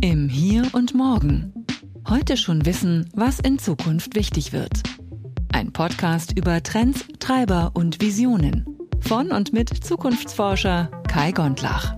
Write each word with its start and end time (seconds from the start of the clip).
Im 0.00 0.28
Hier 0.28 0.62
und 0.74 0.94
Morgen. 0.94 1.66
Heute 2.08 2.36
schon 2.36 2.64
wissen, 2.64 3.10
was 3.14 3.40
in 3.40 3.58
Zukunft 3.58 4.14
wichtig 4.14 4.52
wird. 4.52 4.70
Ein 5.52 5.72
Podcast 5.72 6.38
über 6.38 6.62
Trends, 6.62 7.04
Treiber 7.18 7.72
und 7.74 8.00
Visionen. 8.00 8.64
Von 9.00 9.32
und 9.32 9.52
mit 9.52 9.70
Zukunftsforscher 9.70 10.88
Kai 11.08 11.32
Gondlach. 11.32 11.96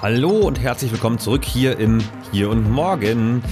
Hallo 0.00 0.30
und 0.46 0.58
herzlich 0.58 0.90
willkommen 0.90 1.18
zurück 1.18 1.44
hier 1.44 1.78
im 1.78 1.98
Hier 2.32 2.48
und 2.48 2.70
Morgen. 2.70 3.42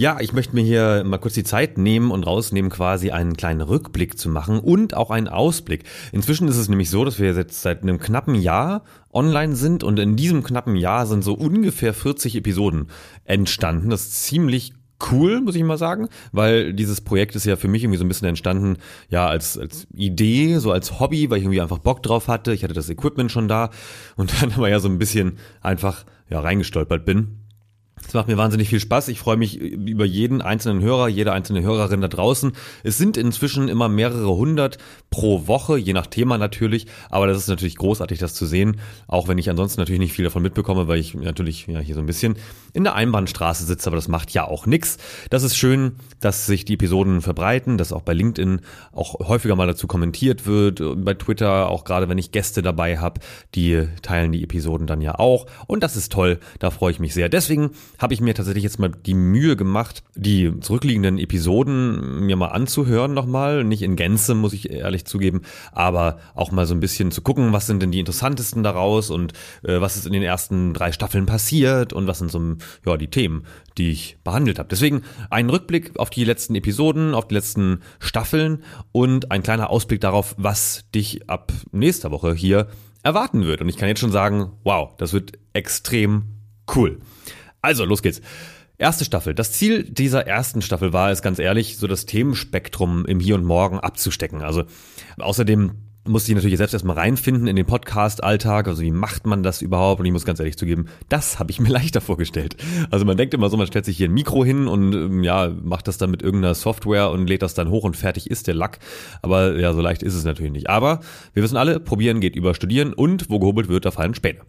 Ja, 0.00 0.16
ich 0.18 0.32
möchte 0.32 0.54
mir 0.54 0.62
hier 0.62 1.04
mal 1.04 1.18
kurz 1.18 1.34
die 1.34 1.44
Zeit 1.44 1.76
nehmen 1.76 2.10
und 2.10 2.26
rausnehmen, 2.26 2.70
quasi 2.70 3.10
einen 3.10 3.36
kleinen 3.36 3.60
Rückblick 3.60 4.18
zu 4.18 4.30
machen 4.30 4.58
und 4.58 4.94
auch 4.94 5.10
einen 5.10 5.28
Ausblick. 5.28 5.84
Inzwischen 6.10 6.48
ist 6.48 6.56
es 6.56 6.70
nämlich 6.70 6.88
so, 6.88 7.04
dass 7.04 7.18
wir 7.18 7.34
jetzt 7.34 7.60
seit 7.60 7.82
einem 7.82 8.00
knappen 8.00 8.34
Jahr 8.34 8.82
online 9.12 9.54
sind 9.54 9.84
und 9.84 9.98
in 9.98 10.16
diesem 10.16 10.42
knappen 10.42 10.74
Jahr 10.74 11.04
sind 11.04 11.22
so 11.22 11.34
ungefähr 11.34 11.92
40 11.92 12.36
Episoden 12.36 12.86
entstanden. 13.26 13.90
Das 13.90 14.04
ist 14.04 14.24
ziemlich 14.24 14.72
cool, 15.12 15.42
muss 15.42 15.54
ich 15.54 15.64
mal 15.64 15.76
sagen, 15.76 16.08
weil 16.32 16.72
dieses 16.72 17.02
Projekt 17.02 17.36
ist 17.36 17.44
ja 17.44 17.56
für 17.56 17.68
mich 17.68 17.84
irgendwie 17.84 17.98
so 17.98 18.04
ein 18.06 18.08
bisschen 18.08 18.28
entstanden, 18.28 18.78
ja, 19.10 19.26
als, 19.26 19.58
als 19.58 19.86
Idee, 19.94 20.56
so 20.60 20.72
als 20.72 20.98
Hobby, 20.98 21.28
weil 21.28 21.36
ich 21.36 21.44
irgendwie 21.44 21.60
einfach 21.60 21.76
Bock 21.76 22.02
drauf 22.02 22.26
hatte. 22.26 22.54
Ich 22.54 22.64
hatte 22.64 22.72
das 22.72 22.88
Equipment 22.88 23.30
schon 23.30 23.48
da 23.48 23.68
und 24.16 24.32
dann 24.40 24.52
aber 24.52 24.70
ja 24.70 24.80
so 24.80 24.88
ein 24.88 24.98
bisschen 24.98 25.36
einfach, 25.60 26.06
ja, 26.30 26.40
reingestolpert 26.40 27.04
bin. 27.04 27.39
Es 28.06 28.14
macht 28.14 28.26
mir 28.26 28.36
wahnsinnig 28.36 28.68
viel 28.68 28.80
Spaß. 28.80 29.08
Ich 29.08 29.20
freue 29.20 29.36
mich 29.36 29.56
über 29.56 30.04
jeden 30.04 30.42
einzelnen 30.42 30.82
Hörer, 30.82 31.08
jede 31.08 31.32
einzelne 31.32 31.62
Hörerin 31.62 32.00
da 32.00 32.08
draußen. 32.08 32.52
Es 32.82 32.98
sind 32.98 33.16
inzwischen 33.16 33.68
immer 33.68 33.88
mehrere 33.88 34.34
hundert 34.34 34.78
pro 35.10 35.46
Woche, 35.46 35.78
je 35.78 35.92
nach 35.92 36.08
Thema 36.08 36.36
natürlich. 36.36 36.86
Aber 37.08 37.28
das 37.28 37.38
ist 37.38 37.48
natürlich 37.48 37.76
großartig, 37.76 38.18
das 38.18 38.34
zu 38.34 38.46
sehen. 38.46 38.80
Auch 39.06 39.28
wenn 39.28 39.38
ich 39.38 39.48
ansonsten 39.48 39.80
natürlich 39.80 40.00
nicht 40.00 40.12
viel 40.12 40.24
davon 40.24 40.42
mitbekomme, 40.42 40.88
weil 40.88 40.98
ich 40.98 41.14
natürlich 41.14 41.66
ja, 41.68 41.78
hier 41.78 41.94
so 41.94 42.00
ein 42.00 42.06
bisschen 42.06 42.34
in 42.72 42.82
der 42.82 42.96
Einbahnstraße 42.96 43.64
sitze. 43.64 43.88
Aber 43.88 43.96
das 43.96 44.08
macht 44.08 44.32
ja 44.32 44.44
auch 44.44 44.66
nichts. 44.66 44.98
Das 45.30 45.44
ist 45.44 45.56
schön, 45.56 45.96
dass 46.18 46.46
sich 46.46 46.64
die 46.64 46.74
Episoden 46.74 47.20
verbreiten, 47.20 47.78
dass 47.78 47.92
auch 47.92 48.02
bei 48.02 48.12
LinkedIn 48.12 48.60
auch 48.92 49.20
häufiger 49.20 49.54
mal 49.54 49.68
dazu 49.68 49.86
kommentiert 49.86 50.46
wird. 50.46 50.82
Bei 51.04 51.14
Twitter, 51.14 51.68
auch 51.68 51.84
gerade 51.84 52.08
wenn 52.08 52.18
ich 52.18 52.32
Gäste 52.32 52.60
dabei 52.62 52.98
habe, 52.98 53.20
die 53.54 53.86
teilen 54.02 54.32
die 54.32 54.42
Episoden 54.42 54.88
dann 54.88 55.00
ja 55.00 55.16
auch. 55.16 55.46
Und 55.68 55.84
das 55.84 55.96
ist 55.96 56.10
toll. 56.10 56.40
Da 56.58 56.70
freue 56.70 56.90
ich 56.90 56.98
mich 56.98 57.14
sehr. 57.14 57.28
Deswegen 57.28 57.70
habe 57.98 58.14
ich 58.14 58.20
mir 58.20 58.34
tatsächlich 58.34 58.64
jetzt 58.64 58.78
mal 58.78 58.90
die 58.90 59.14
Mühe 59.14 59.56
gemacht, 59.56 60.02
die 60.14 60.58
zurückliegenden 60.60 61.18
Episoden 61.18 62.26
mir 62.26 62.36
mal 62.36 62.48
anzuhören 62.48 63.14
nochmal. 63.14 63.64
Nicht 63.64 63.82
in 63.82 63.96
Gänze, 63.96 64.34
muss 64.34 64.52
ich 64.52 64.70
ehrlich 64.70 65.04
zugeben, 65.04 65.42
aber 65.72 66.18
auch 66.34 66.50
mal 66.50 66.66
so 66.66 66.74
ein 66.74 66.80
bisschen 66.80 67.10
zu 67.10 67.22
gucken, 67.22 67.52
was 67.52 67.66
sind 67.66 67.82
denn 67.82 67.92
die 67.92 68.00
interessantesten 68.00 68.62
daraus 68.62 69.10
und 69.10 69.32
äh, 69.62 69.80
was 69.80 69.96
ist 69.96 70.06
in 70.06 70.12
den 70.12 70.22
ersten 70.22 70.74
drei 70.74 70.92
Staffeln 70.92 71.26
passiert 71.26 71.92
und 71.92 72.06
was 72.06 72.18
sind 72.18 72.30
so 72.30 72.40
ja, 72.86 72.96
die 72.96 73.08
Themen, 73.08 73.44
die 73.76 73.90
ich 73.90 74.18
behandelt 74.24 74.58
habe. 74.58 74.68
Deswegen 74.68 75.02
ein 75.28 75.50
Rückblick 75.50 75.98
auf 75.98 76.10
die 76.10 76.24
letzten 76.24 76.54
Episoden, 76.54 77.14
auf 77.14 77.28
die 77.28 77.34
letzten 77.34 77.80
Staffeln 77.98 78.62
und 78.92 79.30
ein 79.30 79.42
kleiner 79.42 79.70
Ausblick 79.70 80.00
darauf, 80.00 80.34
was 80.38 80.84
dich 80.94 81.28
ab 81.28 81.52
nächster 81.72 82.10
Woche 82.10 82.34
hier 82.34 82.68
erwarten 83.02 83.44
wird. 83.44 83.60
Und 83.60 83.68
ich 83.68 83.76
kann 83.76 83.88
jetzt 83.88 84.00
schon 84.00 84.12
sagen, 84.12 84.52
wow, 84.64 84.94
das 84.96 85.12
wird 85.12 85.32
extrem 85.52 86.24
cool. 86.74 87.00
Also, 87.62 87.84
los 87.84 88.02
geht's. 88.02 88.20
Erste 88.78 89.04
Staffel. 89.04 89.34
Das 89.34 89.52
Ziel 89.52 89.84
dieser 89.84 90.26
ersten 90.26 90.62
Staffel 90.62 90.94
war 90.94 91.10
es 91.10 91.20
ganz 91.20 91.38
ehrlich, 91.38 91.76
so 91.76 91.86
das 91.86 92.06
Themenspektrum 92.06 93.04
im 93.04 93.20
Hier 93.20 93.34
und 93.34 93.44
Morgen 93.44 93.78
abzustecken. 93.78 94.40
Also 94.40 94.64
außerdem 95.18 95.72
musste 96.06 96.32
ich 96.32 96.36
natürlich 96.36 96.56
selbst 96.56 96.72
erstmal 96.72 96.96
reinfinden 96.96 97.46
in 97.46 97.56
den 97.56 97.66
Podcast-Alltag. 97.66 98.68
Also 98.68 98.82
wie 98.82 98.90
macht 98.90 99.26
man 99.26 99.42
das 99.42 99.60
überhaupt? 99.60 100.00
Und 100.00 100.06
ich 100.06 100.12
muss 100.12 100.24
ganz 100.24 100.40
ehrlich 100.40 100.56
zugeben, 100.56 100.86
das 101.08 101.38
habe 101.38 101.50
ich 101.50 101.60
mir 101.60 101.68
leichter 101.70 102.00
vorgestellt. 102.00 102.56
Also 102.90 103.04
man 103.04 103.16
denkt 103.16 103.34
immer 103.34 103.50
so, 103.50 103.56
man 103.56 103.66
stellt 103.66 103.84
sich 103.84 103.96
hier 103.96 104.08
ein 104.08 104.14
Mikro 104.14 104.44
hin 104.44 104.66
und 104.66 104.94
ähm, 104.94 105.22
ja, 105.22 105.50
macht 105.62 105.88
das 105.88 105.98
dann 105.98 106.10
mit 106.10 106.22
irgendeiner 106.22 106.54
Software 106.54 107.10
und 107.10 107.26
lädt 107.26 107.42
das 107.42 107.54
dann 107.54 107.70
hoch 107.70 107.84
und 107.84 107.96
fertig 107.96 108.30
ist 108.30 108.46
der 108.46 108.54
Lack. 108.54 108.78
Aber 109.22 109.58
ja, 109.58 109.72
so 109.72 109.80
leicht 109.80 110.02
ist 110.02 110.14
es 110.14 110.24
natürlich 110.24 110.52
nicht. 110.52 110.70
Aber 110.70 111.00
wir 111.34 111.42
wissen 111.42 111.56
alle, 111.56 111.80
probieren 111.80 112.20
geht 112.20 112.34
über 112.34 112.54
studieren 112.54 112.92
und 112.94 113.28
wo 113.28 113.38
gehobelt 113.38 113.68
wird, 113.68 113.84
da 113.84 113.90
fallen 113.90 114.14
Späne. 114.14 114.40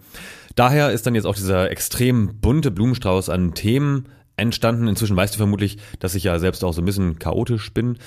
Daher 0.55 0.91
ist 0.91 1.05
dann 1.05 1.15
jetzt 1.15 1.25
auch 1.25 1.35
dieser 1.35 1.69
extrem 1.69 2.39
bunte 2.39 2.71
Blumenstrauß 2.71 3.29
an 3.29 3.53
Themen 3.53 4.07
entstanden. 4.37 4.87
Inzwischen 4.87 5.15
weißt 5.15 5.35
du 5.35 5.37
vermutlich, 5.37 5.77
dass 5.99 6.15
ich 6.15 6.23
ja 6.23 6.39
selbst 6.39 6.63
auch 6.63 6.73
so 6.73 6.81
ein 6.81 6.85
bisschen 6.85 7.19
chaotisch 7.19 7.73
bin, 7.73 7.97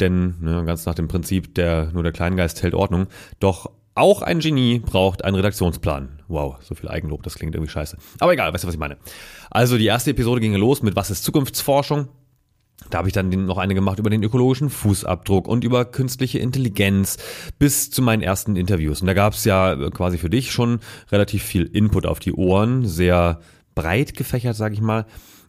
denn 0.00 0.36
ne, 0.40 0.64
ganz 0.64 0.86
nach 0.86 0.94
dem 0.94 1.08
Prinzip, 1.08 1.54
der 1.54 1.90
nur 1.92 2.02
der 2.02 2.12
Kleingeist 2.12 2.62
hält 2.62 2.74
Ordnung. 2.74 3.06
Doch 3.38 3.70
auch 3.94 4.22
ein 4.22 4.38
Genie 4.40 4.78
braucht 4.78 5.24
einen 5.24 5.36
Redaktionsplan. 5.36 6.20
Wow, 6.28 6.56
so 6.60 6.74
viel 6.74 6.88
Eigenlob, 6.88 7.22
das 7.22 7.34
klingt 7.34 7.54
irgendwie 7.54 7.72
scheiße. 7.72 7.96
Aber 8.20 8.32
egal, 8.32 8.52
weißt 8.52 8.64
du, 8.64 8.68
was 8.68 8.74
ich 8.74 8.80
meine. 8.80 8.96
Also 9.50 9.76
die 9.76 9.86
erste 9.86 10.12
Episode 10.12 10.40
ging 10.40 10.54
los 10.54 10.82
mit 10.82 10.96
Was 10.96 11.10
ist 11.10 11.24
Zukunftsforschung? 11.24 12.08
Da 12.88 12.98
habe 12.98 13.08
ich 13.08 13.14
dann 13.14 13.28
noch 13.28 13.58
eine 13.58 13.74
gemacht 13.74 13.98
über 13.98 14.08
den 14.08 14.22
ökologischen 14.22 14.70
Fußabdruck 14.70 15.46
und 15.46 15.64
über 15.64 15.84
künstliche 15.84 16.38
Intelligenz 16.38 17.18
bis 17.58 17.90
zu 17.90 18.00
meinen 18.00 18.22
ersten 18.22 18.56
Interviews. 18.56 19.02
Und 19.02 19.06
da 19.06 19.14
gab 19.14 19.34
es 19.34 19.44
ja 19.44 19.76
quasi 19.90 20.16
für 20.16 20.30
dich 20.30 20.50
schon 20.50 20.80
relativ 21.12 21.42
viel 21.42 21.64
Input 21.64 22.06
auf 22.06 22.20
die 22.20 22.32
Ohren, 22.32 22.86
sehr 22.86 23.40
breit 23.74 24.16
gefächert, 24.16 24.56
sage 24.56 24.74
ich 24.74 24.80
mal. 24.80 25.04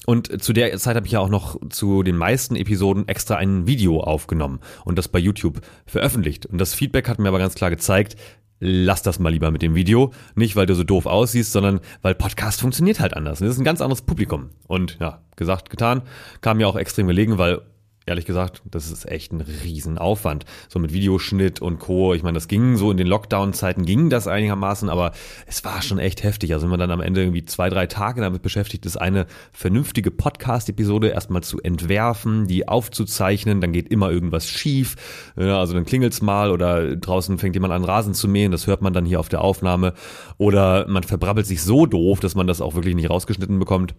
Und 0.05 0.41
zu 0.41 0.53
der 0.53 0.75
Zeit 0.77 0.95
habe 0.95 1.05
ich 1.05 1.13
ja 1.13 1.19
auch 1.19 1.29
noch 1.29 1.59
zu 1.69 2.03
den 2.03 2.17
meisten 2.17 2.55
Episoden 2.55 3.07
extra 3.07 3.35
ein 3.35 3.67
Video 3.67 3.99
aufgenommen 3.99 4.59
und 4.83 4.97
das 4.97 5.07
bei 5.07 5.19
YouTube 5.19 5.61
veröffentlicht. 5.85 6.45
Und 6.47 6.57
das 6.57 6.73
Feedback 6.73 7.07
hat 7.07 7.19
mir 7.19 7.27
aber 7.27 7.39
ganz 7.39 7.53
klar 7.53 7.69
gezeigt, 7.69 8.15
lass 8.59 9.01
das 9.01 9.19
mal 9.19 9.29
lieber 9.29 9.51
mit 9.51 9.61
dem 9.61 9.75
Video. 9.75 10.13
Nicht, 10.35 10.55
weil 10.55 10.65
du 10.65 10.75
so 10.75 10.83
doof 10.83 11.05
aussiehst, 11.05 11.51
sondern 11.51 11.81
weil 12.01 12.15
Podcast 12.15 12.61
funktioniert 12.61 12.99
halt 12.99 13.15
anders. 13.15 13.39
Das 13.39 13.49
ist 13.49 13.59
ein 13.59 13.65
ganz 13.65 13.81
anderes 13.81 14.03
Publikum. 14.03 14.49
Und 14.67 14.97
ja, 14.99 15.21
gesagt, 15.35 15.69
getan, 15.69 16.03
kam 16.41 16.57
mir 16.57 16.67
auch 16.67 16.75
extrem 16.75 17.07
gelegen, 17.07 17.37
weil 17.37 17.61
ehrlich 18.05 18.25
gesagt, 18.25 18.61
das 18.65 18.91
ist 18.91 19.05
echt 19.05 19.31
ein 19.31 19.41
Riesenaufwand. 19.41 20.45
So 20.69 20.79
mit 20.79 20.91
Videoschnitt 20.91 21.61
und 21.61 21.79
Co. 21.79 22.13
Ich 22.13 22.23
meine, 22.23 22.35
das 22.35 22.47
ging 22.47 22.75
so 22.75 22.91
in 22.91 22.97
den 22.97 23.07
Lockdown-Zeiten 23.07 23.85
ging 23.85 24.09
das 24.09 24.27
einigermaßen, 24.27 24.89
aber 24.89 25.11
es 25.45 25.63
war 25.63 25.81
schon 25.81 25.99
echt 25.99 26.23
heftig. 26.23 26.53
Also 26.53 26.63
wenn 26.63 26.71
man 26.71 26.79
dann 26.79 26.91
am 26.91 27.01
Ende 27.01 27.21
irgendwie 27.21 27.45
zwei, 27.45 27.69
drei 27.69 27.87
Tage 27.87 28.21
damit 28.21 28.41
beschäftigt 28.41 28.85
ist, 28.85 28.97
eine 28.97 29.27
vernünftige 29.51 30.11
Podcast-Episode 30.11 31.09
erstmal 31.09 31.43
zu 31.43 31.61
entwerfen, 31.61 32.47
die 32.47 32.67
aufzuzeichnen, 32.67 33.61
dann 33.61 33.71
geht 33.71 33.89
immer 33.89 34.09
irgendwas 34.09 34.47
schief. 34.47 34.95
Also 35.35 35.73
dann 35.73 35.85
klingelt's 35.85 36.21
mal 36.21 36.51
oder 36.51 36.95
draußen 36.95 37.37
fängt 37.37 37.55
jemand 37.55 37.73
an 37.73 37.83
Rasen 37.83 38.13
zu 38.13 38.27
mähen, 38.27 38.51
das 38.51 38.67
hört 38.67 38.81
man 38.81 38.93
dann 38.93 39.05
hier 39.05 39.19
auf 39.19 39.29
der 39.29 39.41
Aufnahme. 39.41 39.93
Oder 40.37 40.87
man 40.87 41.03
verbrabbelt 41.03 41.45
sich 41.45 41.61
so 41.61 41.85
doof, 41.85 42.19
dass 42.19 42.35
man 42.35 42.47
das 42.47 42.61
auch 42.61 42.73
wirklich 42.73 42.95
nicht 42.95 43.09
rausgeschnitten 43.09 43.59
bekommt. 43.59 43.93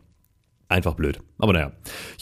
Einfach 0.72 0.94
blöd. 0.94 1.20
Aber 1.38 1.52
naja. 1.52 1.72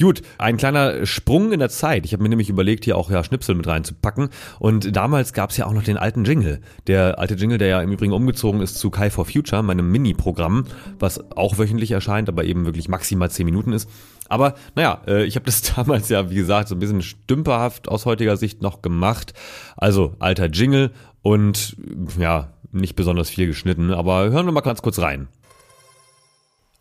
Gut, 0.00 0.22
ein 0.37 0.56
kleiner 0.56 1.06
Sprung 1.06 1.53
in 1.53 1.61
der 1.61 1.69
Zeit. 1.69 2.05
Ich 2.05 2.12
habe 2.12 2.25
mir 2.25 2.28
nämlich 2.28 2.50
überlegt, 2.50 2.84
hier 2.84 2.97
auch 2.97 3.09
ja 3.09 3.22
Schnipsel 3.22 3.55
mit 3.55 3.69
reinzupacken. 3.69 4.31
Und 4.59 4.97
damals 4.97 5.33
gab 5.33 5.50
es 5.50 5.56
ja 5.56 5.66
auch 5.66 5.72
noch 5.72 5.84
den 5.84 5.97
alten 5.97 6.25
Jingle. 6.25 6.61
Der 6.88 7.21
alte 7.21 7.34
Jingle, 7.34 7.59
der 7.59 7.69
ja 7.69 7.81
im 7.81 7.93
Übrigen 7.93 8.12
umgezogen 8.12 8.61
ist 8.61 8.77
zu 8.77 8.91
Kai 8.91 9.09
for 9.09 9.25
Future, 9.25 9.62
meinem 9.62 9.93
Mini-Programm, 9.93 10.65
was 10.99 11.31
auch 11.31 11.59
wöchentlich 11.59 11.93
erscheint, 11.93 12.28
aber 12.28 12.43
eben 12.43 12.65
wirklich 12.66 12.88
maximal 12.88 13.31
10 13.31 13.44
Minuten 13.44 13.72
ist. 13.72 13.88
Aber 14.28 14.55
naja, 14.75 15.00
äh, 15.06 15.22
ich 15.27 15.37
habe 15.37 15.47
das 15.47 15.62
damals 15.77 16.09
ja, 16.09 16.28
wie 16.28 16.34
gesagt, 16.34 16.67
so 16.67 16.75
ein 16.75 16.81
bisschen 16.81 17.03
stümperhaft 17.03 17.88
aus 17.88 18.06
heutiger 18.06 18.37
Sicht 18.37 18.62
noch 18.62 18.82
gemacht. 18.82 19.32
Also 19.77 20.17
alter 20.19 20.47
Jingle 20.47 20.91
und 21.22 21.77
ja, 22.19 22.49
nicht 22.72 22.97
besonders 22.97 23.31
viel 23.31 23.47
geschnitten. 23.47 23.93
Aber 23.93 24.28
hören 24.31 24.47
wir 24.47 24.53
mal 24.53 24.61
ganz 24.62 24.82
kurz 24.82 24.99
rein. 24.99 25.28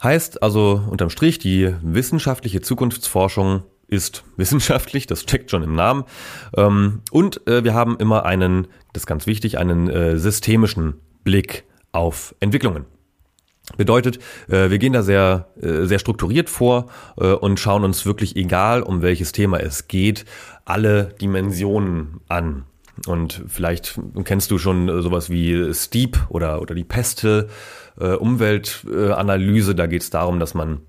Heißt 0.01 0.41
also 0.41 0.81
unterm 0.89 1.09
Strich, 1.09 1.39
die 1.39 1.73
wissenschaftliche 1.81 2.61
Zukunftsforschung 2.61 3.63
ist 3.87 4.23
wissenschaftlich, 4.37 5.07
das 5.07 5.21
steckt 5.21 5.51
schon 5.51 5.63
im 5.63 5.75
Namen. 5.75 6.05
Ähm, 6.55 7.01
und 7.11 7.45
äh, 7.47 7.63
wir 7.63 7.73
haben 7.73 7.97
immer 7.97 8.25
einen, 8.25 8.67
das 8.93 9.03
ist 9.03 9.07
ganz 9.07 9.27
wichtig, 9.27 9.57
einen 9.57 9.89
äh, 9.89 10.17
systemischen 10.17 10.95
Blick 11.23 11.65
auf 11.91 12.33
Entwicklungen. 12.39 12.85
Bedeutet, 13.77 14.19
äh, 14.47 14.69
wir 14.69 14.79
gehen 14.79 14.93
da 14.93 15.03
sehr, 15.03 15.49
sehr 15.55 15.99
strukturiert 15.99 16.49
vor 16.49 16.87
und 17.15 17.59
schauen 17.59 17.83
uns 17.83 18.05
wirklich, 18.05 18.35
egal 18.35 18.81
um 18.81 19.01
welches 19.01 19.31
Thema 19.31 19.59
es 19.59 19.87
geht, 19.87 20.25
alle 20.65 21.13
Dimensionen 21.21 22.21
an. 22.27 22.63
Und 23.05 23.43
vielleicht 23.47 23.99
kennst 24.23 24.51
du 24.51 24.57
schon 24.57 25.01
sowas 25.01 25.29
wie 25.29 25.73
Steep 25.73 26.17
oder, 26.29 26.61
oder 26.61 26.73
die 26.73 26.83
Pestel 26.83 27.49
äh, 27.99 28.13
Umweltanalyse. 28.13 29.75
da 29.75 29.87
geht 29.87 30.01
es 30.01 30.09
darum, 30.09 30.39
dass 30.39 30.53
man 30.53 30.81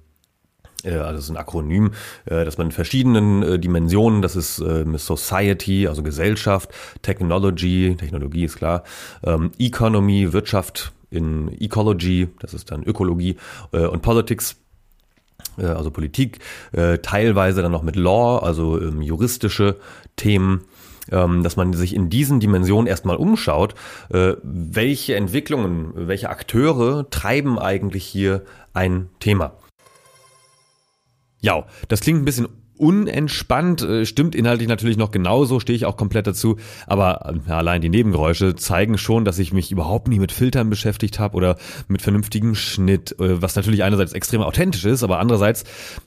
äh, 0.85 0.95
also 0.95 1.13
das 1.13 1.25
ist 1.25 1.31
ein 1.31 1.37
Akronym, 1.37 1.93
äh, 2.27 2.45
dass 2.45 2.59
man 2.59 2.69
in 2.69 2.73
verschiedenen 2.73 3.43
äh, 3.43 3.59
Dimensionen, 3.59 4.23
das 4.23 4.37
ist 4.37 4.57
Society, 4.57 5.87
also 5.87 6.03
Gesellschaft, 6.03 6.71
Technology, 7.03 7.97
Technologie 7.99 8.45
ist 8.45 8.57
klar, 8.57 8.85
ähm, 9.25 9.53
Economy, 9.59 10.33
Wirtschaft 10.33 10.93
in 11.11 11.49
Ecology, 11.61 12.29
das 12.39 12.55
ist 12.55 12.71
dann 12.71 12.85
Ökologie 12.85 13.37
und 13.73 14.01
Politics, 14.03 14.57
also 15.57 15.91
Politik, 15.91 16.39
teilweise 17.03 17.63
dann 17.63 17.73
noch 17.73 17.83
mit 17.83 17.97
Law, 17.97 18.39
also 18.39 18.81
ähm, 18.81 19.03
juristische 19.03 19.77
Themen 20.15 20.53
ähm, 20.53 20.67
dass 21.09 21.57
man 21.57 21.73
sich 21.73 21.95
in 21.95 22.11
diesen 22.11 22.41
Dimensionen 22.41 22.87
erstmal 22.87 23.17
umschaut, 23.17 23.75
äh, 24.11 24.35
welche 24.43 25.17
Entwicklungen, 25.17 25.93
welche 25.95 26.31
Akteure 26.31 27.09
treiben 27.11 27.59
eigentlich 27.59 28.05
hier 28.05 28.45
ein 28.75 29.09
Thema. 29.19 29.53
Ja, 31.41 31.67
das 31.89 32.01
klingt 32.01 32.21
ein 32.21 32.25
bisschen 32.27 32.49
unentspannt, 32.81 33.83
äh, 33.83 34.07
stimmt 34.07 34.35
inhaltlich 34.35 34.69
natürlich 34.69 34.97
noch 34.97 35.11
genauso, 35.11 35.61
stehe 35.61 35.77
ich 35.77 35.85
auch 35.85 35.97
komplett 35.97 36.27
dazu, 36.27 36.57
aber 36.87 37.35
ja, 37.47 37.59
allein 37.59 37.83
die 37.83 37.91
Nebengeräusche 37.91 38.57
zeigen 38.57 38.97
schon, 38.97 39.25
dass 39.25 39.39
ich 39.39 39.53
mich 39.53 39.71
überhaupt 39.71 40.09
nie 40.09 40.19
mit 40.19 40.33
Filtern 40.33 40.71
beschäftigt 40.71 41.19
habe 41.19 41.37
oder 41.37 41.57
mit 41.89 42.01
vernünftigem 42.01 42.55
Schnitt, 42.55 43.13
äh, 43.21 43.43
was 43.43 43.55
natürlich 43.55 43.83
einerseits 43.83 44.13
extrem 44.13 44.41
authentisch 44.41 44.87
ist, 44.87 45.03
aber 45.03 45.19
andererseits, 45.19 45.65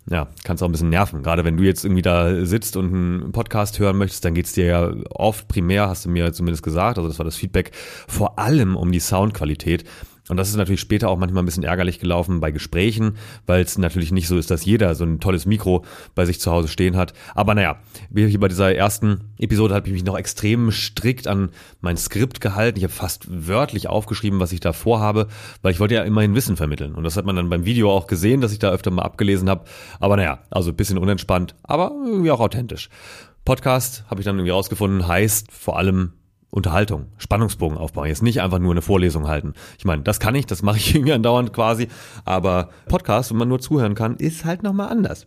ja, 0.09 0.27
kann 0.43 0.55
es 0.55 0.63
auch 0.63 0.67
ein 0.67 0.71
bisschen 0.71 0.89
nerven. 0.89 1.21
Gerade 1.21 1.45
wenn 1.45 1.57
du 1.57 1.63
jetzt 1.63 1.85
irgendwie 1.85 2.01
da 2.01 2.43
sitzt 2.45 2.75
und 2.75 2.93
einen 2.93 3.31
Podcast 3.31 3.77
hören 3.77 3.97
möchtest, 3.97 4.25
dann 4.25 4.33
geht's 4.33 4.53
dir 4.53 4.65
ja 4.65 4.93
oft 5.11 5.47
primär, 5.47 5.87
hast 5.89 6.05
du 6.05 6.09
mir 6.09 6.33
zumindest 6.33 6.63
gesagt, 6.63 6.97
also 6.97 7.07
das 7.07 7.19
war 7.19 7.25
das 7.25 7.35
Feedback, 7.35 7.71
vor 8.07 8.39
allem 8.39 8.75
um 8.75 8.91
die 8.91 8.99
Soundqualität. 8.99 9.85
Und 10.29 10.37
das 10.37 10.49
ist 10.49 10.55
natürlich 10.55 10.79
später 10.79 11.09
auch 11.09 11.17
manchmal 11.17 11.43
ein 11.43 11.45
bisschen 11.45 11.63
ärgerlich 11.63 11.99
gelaufen 11.99 12.39
bei 12.39 12.51
Gesprächen, 12.51 13.17
weil 13.45 13.61
es 13.61 13.77
natürlich 13.77 14.11
nicht 14.11 14.27
so 14.27 14.37
ist, 14.37 14.49
dass 14.49 14.63
jeder 14.63 14.95
so 14.95 15.03
ein 15.03 15.19
tolles 15.19 15.45
Mikro 15.45 15.83
bei 16.15 16.25
sich 16.25 16.39
zu 16.39 16.51
Hause 16.51 16.69
stehen 16.69 16.95
hat. 16.95 17.13
Aber 17.35 17.55
naja, 17.55 17.79
wie 18.09 18.25
hier 18.27 18.39
bei 18.39 18.47
dieser 18.47 18.73
ersten 18.73 19.33
Episode 19.37 19.75
habe 19.75 19.87
ich 19.87 19.93
mich 19.93 20.05
noch 20.05 20.17
extrem 20.17 20.71
strikt 20.71 21.27
an 21.27 21.49
mein 21.81 21.97
Skript 21.97 22.39
gehalten. 22.39 22.77
Ich 22.77 22.83
habe 22.83 22.93
fast 22.93 23.25
wörtlich 23.47 23.89
aufgeschrieben, 23.89 24.39
was 24.39 24.53
ich 24.53 24.61
da 24.61 24.71
vorhabe, 24.71 25.27
weil 25.61 25.73
ich 25.73 25.81
wollte 25.81 25.95
ja 25.95 26.03
immerhin 26.03 26.35
Wissen 26.35 26.55
vermitteln. 26.55 26.95
Und 26.95 27.03
das 27.03 27.17
hat 27.17 27.25
man 27.25 27.35
dann 27.35 27.49
beim 27.49 27.65
Video 27.65 27.91
auch 27.91 28.07
gesehen, 28.07 28.39
dass 28.39 28.53
ich 28.53 28.59
da 28.59 28.71
öfter 28.71 28.91
mal 28.91 29.01
abgelesen 29.01 29.49
habe. 29.49 29.65
Aber 29.99 30.15
naja, 30.15 30.39
also 30.49 30.71
ein 30.71 30.77
bisschen 30.77 30.97
unentspannt, 30.97 31.55
aber 31.63 31.91
irgendwie 32.05 32.31
auch 32.31 32.39
authentisch. 32.39 32.89
Podcast, 33.43 34.05
habe 34.07 34.21
ich 34.21 34.25
dann 34.25 34.37
irgendwie 34.37 34.51
rausgefunden, 34.51 35.05
heißt 35.05 35.51
vor 35.51 35.77
allem 35.77 36.13
Unterhaltung, 36.53 37.07
Spannungsbogen 37.17 37.79
aufbauen. 37.79 38.07
Jetzt 38.07 38.21
nicht 38.21 38.39
einfach 38.41 38.59
nur 38.59 38.71
eine 38.71 38.83
Vorlesung 38.83 39.27
halten. 39.27 39.55
Ich 39.79 39.85
meine, 39.85 40.03
das 40.03 40.19
kann 40.19 40.35
ich, 40.35 40.45
das 40.45 40.61
mache 40.61 40.77
ich 40.77 40.93
irgendwie 40.95 41.13
andauernd 41.13 41.51
quasi. 41.51 41.87
Aber 42.25 42.69
Podcast, 42.87 43.31
wenn 43.31 43.37
man 43.37 43.47
nur 43.47 43.59
zuhören 43.59 43.95
kann, 43.95 44.17
ist 44.17 44.45
halt 44.45 44.61
nochmal 44.61 44.89
anders. 44.89 45.25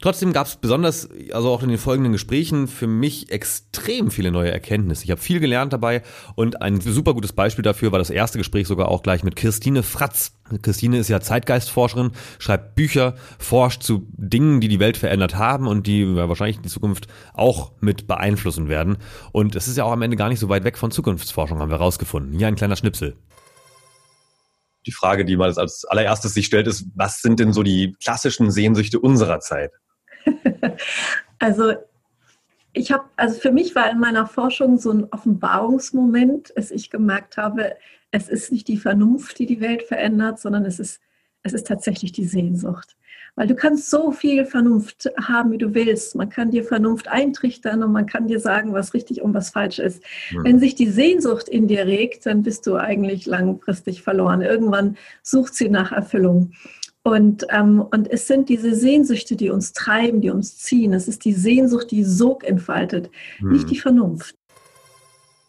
Trotzdem 0.00 0.32
gab 0.32 0.46
es 0.46 0.56
besonders, 0.56 1.10
also 1.32 1.50
auch 1.50 1.62
in 1.62 1.68
den 1.68 1.76
folgenden 1.76 2.12
Gesprächen, 2.12 2.66
für 2.66 2.86
mich 2.86 3.30
extrem 3.30 4.10
viele 4.10 4.30
neue 4.30 4.50
Erkenntnisse. 4.50 5.04
Ich 5.04 5.10
habe 5.10 5.20
viel 5.20 5.38
gelernt 5.38 5.74
dabei 5.74 6.02
und 6.34 6.62
ein 6.62 6.80
super 6.80 7.12
gutes 7.12 7.34
Beispiel 7.34 7.62
dafür 7.62 7.92
war 7.92 7.98
das 7.98 8.08
erste 8.08 8.38
Gespräch 8.38 8.66
sogar 8.66 8.88
auch 8.88 9.02
gleich 9.02 9.22
mit 9.22 9.36
Christine 9.36 9.82
Fratz. 9.82 10.32
Christine 10.62 10.98
ist 10.98 11.08
ja 11.08 11.20
Zeitgeistforscherin, 11.20 12.12
schreibt 12.38 12.74
Bücher, 12.74 13.14
forscht 13.38 13.82
zu 13.82 14.06
Dingen, 14.12 14.60
die 14.60 14.68
die 14.68 14.80
Welt 14.80 14.96
verändert 14.96 15.36
haben 15.36 15.66
und 15.66 15.86
die 15.86 16.14
wahrscheinlich 16.16 16.58
in 16.58 16.64
Zukunft 16.64 17.06
auch 17.32 17.72
mit 17.80 18.06
beeinflussen 18.06 18.68
werden. 18.68 18.98
Und 19.32 19.56
es 19.56 19.68
ist 19.68 19.76
ja 19.76 19.84
auch 19.84 19.92
am 19.92 20.02
Ende 20.02 20.16
gar 20.16 20.28
nicht 20.28 20.40
so 20.40 20.48
weit 20.48 20.64
weg 20.64 20.78
von 20.78 20.90
Zukunftsforschung, 20.90 21.58
haben 21.58 21.70
wir 21.70 21.76
rausgefunden. 21.76 22.36
Hier 22.36 22.46
ein 22.46 22.56
kleiner 22.56 22.76
Schnipsel 22.76 23.16
die 24.86 24.92
Frage, 24.92 25.24
die 25.24 25.36
man 25.36 25.56
als 25.56 25.84
allererstes 25.84 26.34
sich 26.34 26.46
stellt, 26.46 26.66
ist, 26.66 26.86
was 26.94 27.22
sind 27.22 27.40
denn 27.40 27.52
so 27.52 27.62
die 27.62 27.96
klassischen 28.02 28.50
Sehnsüchte 28.50 29.00
unserer 29.00 29.40
Zeit? 29.40 29.72
also 31.38 31.74
ich 32.72 32.92
habe, 32.92 33.04
also 33.16 33.38
für 33.38 33.52
mich 33.52 33.74
war 33.74 33.90
in 33.90 33.98
meiner 33.98 34.26
Forschung 34.26 34.78
so 34.78 34.90
ein 34.90 35.06
Offenbarungsmoment, 35.10 36.56
als 36.56 36.70
ich 36.70 36.90
gemerkt 36.90 37.36
habe, 37.36 37.76
es 38.14 38.28
ist 38.28 38.52
nicht 38.52 38.68
die 38.68 38.76
Vernunft, 38.76 39.40
die 39.40 39.46
die 39.46 39.60
Welt 39.60 39.82
verändert, 39.82 40.38
sondern 40.38 40.64
es 40.64 40.78
ist, 40.78 41.00
es 41.42 41.52
ist 41.52 41.66
tatsächlich 41.66 42.12
die 42.12 42.24
Sehnsucht. 42.24 42.96
Weil 43.34 43.48
du 43.48 43.56
kannst 43.56 43.90
so 43.90 44.12
viel 44.12 44.44
Vernunft 44.44 45.10
haben, 45.20 45.50
wie 45.50 45.58
du 45.58 45.74
willst. 45.74 46.14
Man 46.14 46.28
kann 46.28 46.52
dir 46.52 46.62
Vernunft 46.62 47.08
eintrichtern 47.08 47.82
und 47.82 47.90
man 47.90 48.06
kann 48.06 48.28
dir 48.28 48.38
sagen, 48.38 48.72
was 48.72 48.94
richtig 48.94 49.20
und 49.20 49.34
was 49.34 49.50
falsch 49.50 49.80
ist. 49.80 50.04
Mhm. 50.30 50.44
Wenn 50.44 50.58
sich 50.60 50.76
die 50.76 50.88
Sehnsucht 50.88 51.48
in 51.48 51.66
dir 51.66 51.86
regt, 51.86 52.24
dann 52.26 52.44
bist 52.44 52.68
du 52.68 52.76
eigentlich 52.76 53.26
langfristig 53.26 54.02
verloren. 54.02 54.42
Irgendwann 54.42 54.96
sucht 55.24 55.56
sie 55.56 55.68
nach 55.68 55.90
Erfüllung. 55.90 56.52
Und, 57.02 57.44
ähm, 57.50 57.80
und 57.80 58.08
es 58.08 58.28
sind 58.28 58.48
diese 58.48 58.76
Sehnsüchte, 58.76 59.34
die 59.34 59.50
uns 59.50 59.72
treiben, 59.72 60.20
die 60.20 60.30
uns 60.30 60.58
ziehen. 60.58 60.92
Es 60.92 61.08
ist 61.08 61.24
die 61.24 61.32
Sehnsucht, 61.34 61.90
die 61.90 62.04
Sog 62.04 62.44
entfaltet, 62.44 63.10
mhm. 63.40 63.52
nicht 63.52 63.68
die 63.68 63.80
Vernunft. 63.80 64.36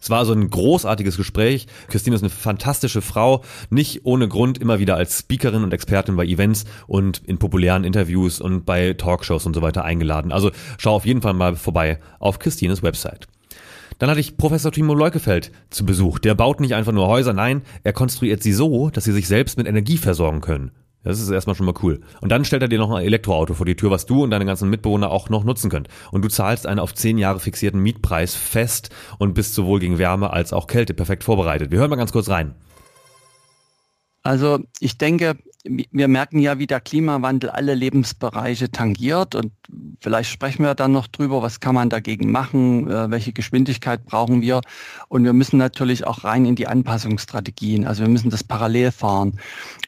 Es 0.05 0.11
war 0.11 0.23
so 0.23 0.33
ein 0.33 0.51
großartiges 0.51 1.17
Gespräch. 1.17 1.65
Christine 1.87 2.15
ist 2.15 2.21
eine 2.21 2.29
fantastische 2.29 3.01
Frau, 3.01 3.43
nicht 3.71 4.05
ohne 4.05 4.27
Grund 4.27 4.59
immer 4.59 4.77
wieder 4.77 4.97
als 4.97 5.17
Speakerin 5.17 5.63
und 5.63 5.73
Expertin 5.73 6.15
bei 6.15 6.27
Events 6.27 6.65
und 6.85 7.23
in 7.25 7.39
populären 7.39 7.83
Interviews 7.83 8.39
und 8.39 8.67
bei 8.67 8.93
Talkshows 8.93 9.47
und 9.47 9.55
so 9.55 9.63
weiter 9.63 9.83
eingeladen. 9.83 10.31
Also 10.31 10.51
schau 10.77 10.93
auf 10.93 11.07
jeden 11.07 11.23
Fall 11.23 11.33
mal 11.33 11.55
vorbei 11.55 11.97
auf 12.19 12.37
Christines 12.37 12.83
Website. 12.83 13.25
Dann 13.97 14.11
hatte 14.11 14.19
ich 14.19 14.37
Professor 14.37 14.71
Timo 14.71 14.93
Leukefeld 14.93 15.51
zu 15.71 15.87
Besuch. 15.87 16.19
Der 16.19 16.35
baut 16.35 16.59
nicht 16.59 16.75
einfach 16.75 16.91
nur 16.91 17.07
Häuser, 17.07 17.33
nein, 17.33 17.63
er 17.83 17.93
konstruiert 17.93 18.43
sie 18.43 18.53
so, 18.53 18.91
dass 18.91 19.05
sie 19.05 19.11
sich 19.11 19.27
selbst 19.27 19.57
mit 19.57 19.65
Energie 19.65 19.97
versorgen 19.97 20.41
können. 20.41 20.69
Das 21.05 21.21
ist 21.21 21.29
erstmal 21.29 21.55
schon 21.55 21.67
mal 21.67 21.75
cool. 21.83 22.01
Und 22.19 22.31
dann 22.31 22.43
stellt 22.43 22.63
er 22.63 22.67
dir 22.67 22.79
noch 22.79 22.91
ein 22.91 23.05
Elektroauto 23.05 23.53
vor 23.53 23.65
die 23.65 23.75
Tür, 23.75 23.91
was 23.91 24.07
du 24.07 24.23
und 24.23 24.31
deine 24.31 24.45
ganzen 24.45 24.69
Mitbewohner 24.69 25.11
auch 25.11 25.29
noch 25.29 25.43
nutzen 25.43 25.69
könnt. 25.69 25.87
Und 26.11 26.25
du 26.25 26.29
zahlst 26.29 26.65
einen 26.65 26.79
auf 26.79 26.93
zehn 26.95 27.19
Jahre 27.19 27.39
fixierten 27.39 27.79
Mietpreis 27.79 28.35
fest 28.35 28.89
und 29.19 29.35
bist 29.35 29.53
sowohl 29.53 29.79
gegen 29.79 29.99
Wärme 29.99 30.31
als 30.31 30.51
auch 30.51 30.65
Kälte 30.67 30.95
perfekt 30.95 31.23
vorbereitet. 31.23 31.71
Wir 31.71 31.79
hören 31.79 31.91
mal 31.91 31.95
ganz 31.95 32.11
kurz 32.11 32.27
rein. 32.27 32.55
Also 34.23 34.59
ich 34.79 34.97
denke, 34.97 35.37
wir 35.65 36.07
merken 36.07 36.39
ja, 36.39 36.59
wie 36.59 36.67
der 36.67 36.79
Klimawandel 36.79 37.49
alle 37.49 37.73
Lebensbereiche 37.73 38.71
tangiert 38.71 39.35
und 39.35 39.51
vielleicht 39.99 40.29
sprechen 40.29 40.63
wir 40.63 40.75
dann 40.75 40.91
noch 40.91 41.07
drüber, 41.07 41.41
was 41.41 41.59
kann 41.59 41.75
man 41.75 41.89
dagegen 41.89 42.31
machen, 42.31 42.89
äh, 42.89 43.09
welche 43.09 43.33
Geschwindigkeit 43.33 44.05
brauchen 44.05 44.41
wir 44.41 44.61
und 45.07 45.23
wir 45.23 45.33
müssen 45.33 45.57
natürlich 45.57 46.05
auch 46.05 46.23
rein 46.23 46.45
in 46.45 46.55
die 46.55 46.67
Anpassungsstrategien, 46.67 47.85
also 47.85 48.03
wir 48.03 48.09
müssen 48.09 48.29
das 48.29 48.43
parallel 48.43 48.91
fahren. 48.91 49.39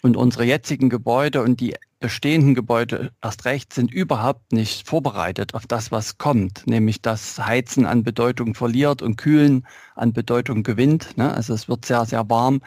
Und 0.02 0.18
unsere 0.18 0.46
jetzigen 0.46 0.90
Gebäude 0.90 1.42
und 1.44 1.60
die 1.60 1.76
bestehenden 2.00 2.54
Gebäude 2.54 3.12
erst 3.24 3.46
recht 3.46 3.74
sind 3.74 3.92
überhaupt 3.92 4.54
nicht 4.54 4.88
vorbereitet 4.88 5.56
auf 5.56 5.66
das, 5.66 5.92
was 5.92 6.20
kommt, 6.20 6.68
nämlich 6.68 7.02
dass 7.02 7.40
Heizen 7.40 7.86
an 7.86 8.04
Bedeutung 8.04 8.54
verliert 8.54 9.02
und 9.02 9.16
Kühlen 9.16 9.66
an 9.96 10.14
Bedeutung 10.14 10.62
gewinnt. 10.62 11.18
Ne? 11.18 11.34
Also 11.34 11.56
es 11.56 11.68
wird 11.68 11.86
sehr, 11.86 12.06
sehr 12.06 12.30
warm, 12.30 12.62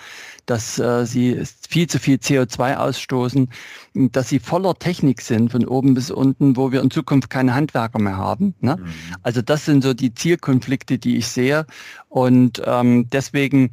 dass 0.47 0.81
äh, 0.81 1.07
sie 1.07 1.43
viel 1.69 1.87
zu 1.87 2.01
viel 2.01 2.17
CO2 2.17 2.77
ausstoßen, 2.77 3.49
dass 3.95 4.29
sie 4.29 4.41
voller 4.41 4.75
Technik 4.75 5.21
sind 5.21 5.53
von 5.53 5.65
oben 5.65 5.95
bis 5.95 6.11
unten, 6.11 6.57
wo 6.57 6.73
wir 6.73 6.83
in 6.83 6.91
Zukunft 6.91 7.31
keine 7.31 7.55
Handwerker 7.55 8.01
mehr 8.01 8.17
haben. 8.17 8.55
Ne? 8.61 8.79
Mhm. 8.79 8.87
Also 9.23 9.43
das 9.43 9.65
sind 9.65 9.83
so 9.83 9.95
die 9.95 10.13
Zielkonflikte, 10.13 10.99
die 10.99 11.17
ich 11.17 11.29
sehe. 11.29 11.67
Und 12.09 12.61
ähm, 12.67 13.09
deswegen 13.11 13.73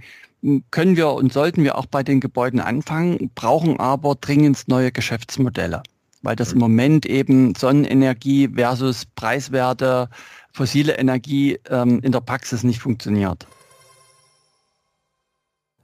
können 0.72 0.96
wir 0.96 1.10
und 1.10 1.34
sollten 1.34 1.64
wir 1.64 1.78
auch 1.78 1.86
bei 1.86 2.04
den 2.04 2.20
Gebäuden 2.20 2.60
anfangen, 2.60 3.32
brauchen 3.36 3.80
aber 3.80 4.16
dringend 4.16 4.68
neue 4.68 4.92
Geschäftsmodelle, 4.92 5.84
weil 6.22 6.36
das 6.36 6.54
im 6.54 6.60
Moment 6.60 7.06
eben 7.06 7.56
Sonnenenergie 7.56 8.50
versus 8.50 9.06
preiswerte 9.06 10.10
fossile 10.54 10.98
Energie 10.98 11.60
ähm, 11.70 12.00
in 12.02 12.12
der 12.12 12.22
Praxis 12.22 12.64
nicht 12.64 12.80
funktioniert. 12.80 13.48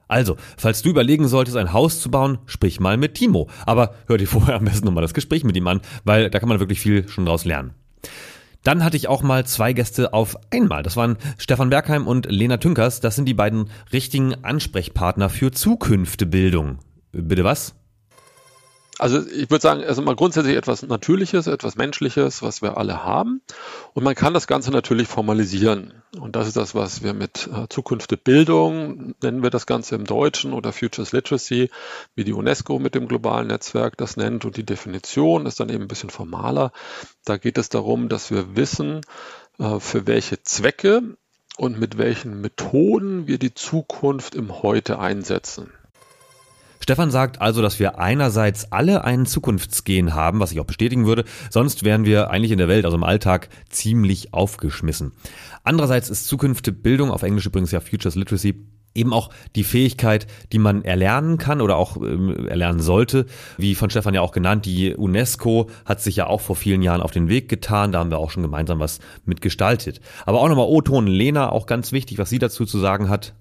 Also, 0.08 0.38
falls 0.58 0.82
du 0.82 0.90
überlegen 0.90 1.28
solltest, 1.28 1.58
ein 1.58 1.74
Haus 1.74 2.00
zu 2.00 2.12
bauen, 2.12 2.38
sprich 2.46 2.80
mal 2.80 2.98
mit 2.98 3.16
Timo. 3.16 3.50
Aber 3.66 3.96
hör 4.08 4.18
dir 4.18 4.28
vorher 4.28 4.56
am 4.56 4.66
besten 4.66 4.86
nochmal 4.86 5.02
das 5.02 5.14
Gespräch 5.14 5.44
mit 5.44 5.56
ihm 5.58 5.68
an, 5.68 5.82
weil 6.04 6.30
da 6.30 6.40
kann 6.40 6.50
man 6.50 6.60
wirklich 6.60 6.80
viel 6.80 7.08
schon 7.08 7.26
draus 7.26 7.46
lernen. 7.46 7.74
Dann 8.64 8.84
hatte 8.84 8.98
ich 8.98 9.08
auch 9.08 9.22
mal 9.22 9.46
zwei 9.46 9.74
Gäste 9.74 10.14
auf 10.14 10.38
einmal. 10.52 10.84
Das 10.84 10.96
waren 10.96 11.18
Stefan 11.38 11.70
Bergheim 11.70 12.08
und 12.08 12.28
Lena 12.30 12.58
Tünkers. 12.58 13.02
Das 13.02 13.16
sind 13.16 13.26
die 13.26 13.34
beiden 13.34 13.70
richtigen 13.92 14.44
Ansprechpartner 14.44 15.30
für 15.30 15.52
Zukünftebildung. 15.52 16.80
Bitte 17.12 17.44
was? 17.44 17.76
Also 19.00 19.26
ich 19.26 19.50
würde 19.50 19.62
sagen, 19.62 19.84
also 19.84 20.04
mal 20.04 20.16
grundsätzlich 20.16 20.56
etwas 20.56 20.84
Natürliches, 20.84 21.48
etwas 21.48 21.76
Menschliches, 21.76 22.44
was 22.44 22.62
wir 22.62 22.78
alle 22.78 23.04
haben. 23.04 23.42
Und 23.94 24.04
man 24.04 24.14
kann 24.14 24.36
das 24.36 24.46
Ganze 24.46 24.70
natürlich 24.70 25.08
formalisieren. 25.08 25.94
Und 26.20 26.36
das 26.36 26.48
ist 26.48 26.58
das, 26.58 26.76
was 26.76 27.02
wir 27.02 27.14
mit 27.14 27.50
äh, 27.52 27.68
Zukunft 27.70 28.12
der 28.12 28.18
Bildung, 28.18 29.16
nennen 29.24 29.42
wir 29.42 29.50
das 29.50 29.66
Ganze 29.66 29.96
im 29.96 30.06
Deutschen 30.06 30.54
oder 30.54 30.72
Futures 30.72 31.12
Literacy, 31.12 31.72
wie 32.14 32.24
die 32.24 32.34
UNESCO 32.34 32.78
mit 32.78 32.94
dem 32.94 33.08
globalen 33.08 33.48
Netzwerk 33.48 33.98
das 33.98 34.16
nennt. 34.16 34.46
Und 34.46 34.58
die 34.58 34.66
Definition 34.66 35.48
ist 35.48 35.60
dann 35.60 35.70
eben 35.70 35.86
ein 35.86 35.88
bisschen 35.88 36.12
formaler. 36.12 36.72
Da 37.26 37.38
geht 37.38 37.58
es 37.58 37.70
darum, 37.70 38.10
dass 38.10 38.30
wir 38.30 38.56
wissen, 38.56 39.02
äh, 39.58 39.80
für 39.80 40.06
welche 40.06 40.44
Zwecke 40.44 41.02
und 41.58 41.80
mit 41.80 41.98
welchen 41.98 42.42
Methoden 42.42 43.26
wir 43.26 43.40
die 43.40 43.56
Zukunft 43.56 44.36
im 44.36 44.62
Heute 44.62 45.00
einsetzen. 45.00 45.72
Stefan 46.84 47.12
sagt 47.12 47.40
also, 47.40 47.62
dass 47.62 47.80
wir 47.80 47.98
einerseits 47.98 48.74
alle 48.74 49.06
einen 49.06 49.26
Zukunftsgehen 49.26 50.16
haben, 50.16 50.42
was 50.42 50.52
ich 50.52 50.60
auch 50.60 50.66
bestätigen 50.66 51.06
würde, 51.06 51.24
sonst 51.50 51.86
wären 51.86 52.04
wir 52.04 52.30
eigentlich 52.30 52.52
in 52.52 52.58
der 52.58 52.68
Welt, 52.68 52.84
also 52.84 52.98
im 52.98 53.06
Alltag, 53.06 53.48
ziemlich 53.70 54.34
aufgeschmissen. 54.34 55.14
Andererseits 55.64 56.10
ist 56.10 56.28
Zukunftebildung, 56.28 57.10
auf 57.10 57.24
Englisch 57.24 57.46
übrigens 57.46 57.72
ja 57.72 57.80
Futures 57.80 58.16
Literacy, 58.16 58.68
eben 58.94 59.14
auch 59.14 59.30
die 59.56 59.64
Fähigkeit, 59.64 60.28
die 60.52 60.60
man 60.60 60.84
erlernen 60.84 61.38
kann 61.38 61.62
oder 61.62 61.78
auch 61.78 61.96
ähm, 61.96 62.50
erlernen 62.50 62.82
sollte. 62.82 63.28
Wie 63.58 63.76
von 63.76 63.90
Stefan 63.90 64.14
ja 64.14 64.20
auch 64.20 64.34
genannt, 64.34 64.66
die 64.66 64.94
UNESCO 64.94 65.70
hat 65.86 66.02
sich 66.02 66.18
ja 66.18 66.28
auch 66.28 66.42
vor 66.42 66.58
vielen 66.58 66.82
Jahren 66.82 67.02
auf 67.02 67.12
den 67.12 67.30
Weg 67.30 67.48
getan. 67.48 67.94
Da 67.94 68.00
haben 68.00 68.12
wir 68.12 68.20
auch 68.20 68.30
schon 68.30 68.44
gemeinsam 68.44 68.80
was 68.80 69.00
mitgestaltet. 69.24 70.02
Aber 70.26 70.42
auch 70.42 70.50
nochmal 70.50 70.68
O-Ton 70.68 71.08
Lena, 71.08 71.50
auch 71.50 71.66
ganz 71.66 71.94
wichtig, 71.94 72.18
was 72.18 72.30
sie 72.30 72.40
dazu 72.40 72.66
zu 72.66 72.78
sagen 72.78 73.08
hat. 73.08 73.36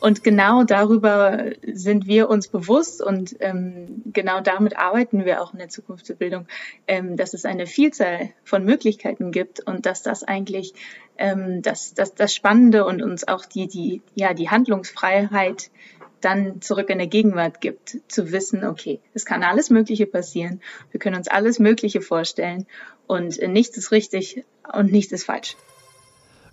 Und 0.00 0.22
genau 0.22 0.64
darüber 0.64 1.52
sind 1.66 2.06
wir 2.06 2.28
uns 2.28 2.48
bewusst 2.48 3.02
und 3.02 3.36
ähm, 3.40 4.02
genau 4.12 4.40
damit 4.40 4.76
arbeiten 4.76 5.24
wir 5.24 5.42
auch 5.42 5.52
in 5.52 5.58
der 5.58 5.68
Zukunftsbildung, 5.68 6.46
ähm, 6.86 7.16
dass 7.16 7.34
es 7.34 7.44
eine 7.44 7.66
Vielzahl 7.66 8.30
von 8.44 8.64
Möglichkeiten 8.64 9.32
gibt 9.32 9.60
und 9.60 9.86
dass 9.86 10.02
das 10.02 10.22
eigentlich 10.22 10.74
ähm, 11.16 11.62
das, 11.62 11.94
das, 11.94 12.14
das 12.14 12.34
Spannende 12.34 12.84
und 12.84 13.02
uns 13.02 13.26
auch 13.26 13.46
die, 13.46 13.66
die, 13.66 14.02
ja, 14.14 14.34
die 14.34 14.50
Handlungsfreiheit 14.50 15.70
dann 16.20 16.62
zurück 16.62 16.88
in 16.90 16.98
der 16.98 17.06
Gegenwart 17.06 17.60
gibt, 17.60 17.98
zu 18.08 18.32
wissen, 18.32 18.64
okay, 18.64 19.00
es 19.12 19.26
kann 19.26 19.42
alles 19.42 19.70
Mögliche 19.70 20.06
passieren, 20.06 20.60
wir 20.90 20.98
können 20.98 21.16
uns 21.16 21.28
alles 21.28 21.58
Mögliche 21.58 22.00
vorstellen 22.00 22.66
und 23.06 23.40
nichts 23.46 23.76
ist 23.76 23.90
richtig 23.90 24.44
und 24.72 24.90
nichts 24.90 25.12
ist 25.12 25.24
falsch. 25.24 25.56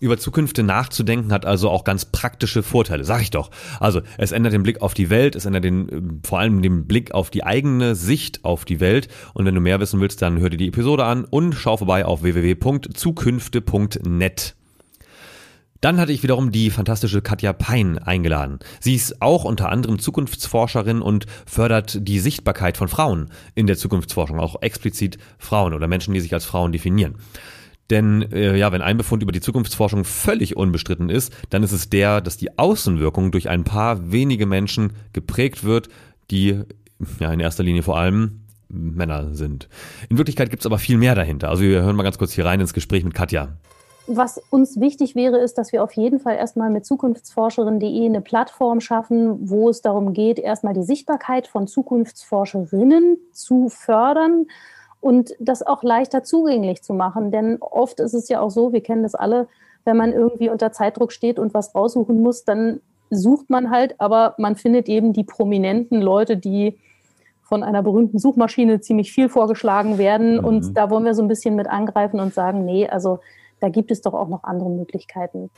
Über 0.02 0.18
Zukünfte 0.18 0.64
nachzudenken 0.64 1.32
hat 1.32 1.46
also 1.46 1.70
auch 1.70 1.84
ganz 1.84 2.06
praktische 2.06 2.64
Vorteile, 2.64 3.04
sag 3.04 3.22
ich 3.22 3.30
doch. 3.30 3.52
Also 3.80 4.02
es 4.18 4.32
ändert 4.32 4.54
den 4.54 4.64
Blick 4.64 4.82
auf 4.82 4.96
die 4.96 5.12
Welt, 5.12 5.36
es 5.36 5.46
ändert 5.46 5.64
den, 5.64 5.90
äh, 5.90 6.02
vor 6.28 6.40
allem 6.40 6.64
den 6.64 6.88
Blick 6.88 7.14
auf 7.14 7.30
die 7.30 7.44
eigene 7.44 7.94
Sicht 7.94 8.44
auf 8.44 8.66
die 8.66 8.80
Welt. 8.80 9.10
Und 9.36 9.46
wenn 9.46 9.54
du 9.54 9.62
mehr 9.62 9.80
wissen 9.80 10.02
willst, 10.02 10.24
dann 10.24 10.40
hör 10.40 10.50
dir 10.50 10.58
die 10.58 10.70
Episode 10.70 11.06
an 11.06 11.26
und 11.26 11.54
schau 11.54 11.78
vorbei 11.78 12.04
auf 12.04 12.24
www.zukünfte.net. 12.24 14.56
Dann 15.82 16.00
hatte 16.00 16.14
ich 16.14 16.24
wiederum 16.24 16.52
die 16.52 16.72
fantastische 16.72 17.22
Katja 17.22 17.54
Pein 17.54 18.00
eingeladen. 18.00 18.58
Sie 18.80 18.96
ist 18.96 19.22
auch 19.22 19.44
unter 19.44 19.70
anderem 19.70 20.00
Zukunftsforscherin 20.00 21.04
und 21.04 21.28
fördert 21.46 22.08
die 22.08 22.20
Sichtbarkeit 22.20 22.76
von 22.76 22.88
Frauen 22.88 23.30
in 23.54 23.68
der 23.68 23.78
Zukunftsforschung, 23.78 24.40
auch 24.40 24.64
explizit 24.64 25.20
Frauen 25.38 25.76
oder 25.76 25.88
Menschen, 25.88 26.16
die 26.16 26.22
sich 26.22 26.34
als 26.34 26.46
Frauen 26.46 26.72
definieren. 26.72 27.18
Denn 27.90 28.32
äh, 28.32 28.56
ja, 28.58 28.72
wenn 28.72 28.82
ein 28.82 28.98
Befund 28.98 29.22
über 29.22 29.32
die 29.32 29.42
Zukunftsforschung 29.42 30.06
völlig 30.06 30.56
unbestritten 30.56 31.10
ist, 31.10 31.34
dann 31.50 31.64
ist 31.64 31.74
es 31.74 31.90
der, 31.90 32.22
dass 32.22 32.38
die 32.38 32.58
Außenwirkung 32.58 33.32
durch 33.32 33.50
ein 33.50 33.64
paar 33.64 34.12
wenige 34.12 34.46
Menschen 34.46 34.94
geprägt 35.14 35.64
wird, 35.64 35.90
die 36.30 36.62
ja 37.20 37.34
in 37.34 37.40
erster 37.40 37.64
Linie 37.64 37.84
vor 37.84 37.98
allem 37.98 38.42
Männer 38.70 39.34
sind. 39.34 39.68
In 40.10 40.18
Wirklichkeit 40.18 40.50
gibt 40.50 40.62
es 40.62 40.66
aber 40.66 40.78
viel 40.78 40.98
mehr 40.98 41.16
dahinter. 41.16 41.50
Also 41.50 41.64
wir 41.64 41.82
hören 41.82 41.96
mal 41.96 42.04
ganz 42.04 42.18
kurz 42.18 42.32
hier 42.32 42.46
rein 42.46 42.62
ins 42.62 42.74
Gespräch 42.74 43.04
mit 43.04 43.14
Katja. 43.14 43.50
Was 44.08 44.42
uns 44.50 44.80
wichtig 44.80 45.16
wäre, 45.16 45.38
ist, 45.38 45.58
dass 45.58 45.72
wir 45.72 45.84
auf 45.84 45.94
jeden 45.94 46.20
Fall 46.20 46.36
erstmal 46.36 46.70
mit 46.70 46.86
zukunftsforscherin.de 46.86 48.06
eine 48.06 48.22
Plattform 48.22 48.82
schaffen, 48.82 49.50
wo 49.50 49.70
es 49.70 49.82
darum 49.82 50.14
geht, 50.14 50.40
erstmal 50.40 50.74
die 50.74 50.84
Sichtbarkeit 50.84 51.48
von 51.48 51.68
Zukunftsforscherinnen 51.68 53.18
zu 53.32 53.70
fördern 53.70 54.48
und 55.02 55.36
das 55.40 55.66
auch 55.66 55.84
leichter 55.84 56.24
zugänglich 56.24 56.84
zu 56.84 56.94
machen. 56.94 57.32
Denn 57.32 57.58
oft 57.60 58.00
ist 58.00 58.14
es 58.14 58.30
ja 58.30 58.40
auch 58.40 58.52
so, 58.52 58.72
wir 58.72 58.82
kennen 58.82 59.04
das 59.04 59.16
alle, 59.16 59.48
wenn 59.84 59.98
man 59.98 60.14
irgendwie 60.14 60.50
unter 60.50 60.72
Zeitdruck 60.72 61.12
steht 61.12 61.40
und 61.40 61.54
was 61.54 61.76
raussuchen 61.76 62.22
muss, 62.22 62.46
dann 62.46 62.82
sucht 63.10 63.50
man 63.50 63.72
halt, 63.72 64.00
aber 64.00 64.36
man 64.38 64.56
findet 64.56 64.88
eben 64.88 65.12
die 65.12 65.24
prominenten 65.24 66.02
Leute, 66.02 66.38
die 66.38 66.78
von 67.42 67.64
einer 67.64 67.84
berühmten 67.84 68.18
Suchmaschine 68.18 68.80
ziemlich 68.80 69.12
viel 69.12 69.28
vorgeschlagen 69.28 69.98
werden. 69.98 70.38
Mhm. 70.38 70.46
Und 70.46 70.78
da 70.78 70.90
wollen 70.90 71.04
wir 71.04 71.16
so 71.16 71.22
ein 71.22 71.28
bisschen 71.28 71.56
mit 71.56 71.68
angreifen 71.68 72.20
und 72.22 72.34
sagen, 72.34 72.64
nee, 72.64 72.88
also 72.88 73.20
da 73.60 73.70
gibt 73.70 73.92
es 73.92 74.02
doch 74.02 74.14
auch 74.14 74.30
noch 74.30 74.44
andere 74.44 74.70
Möglichkeiten. 74.70 75.50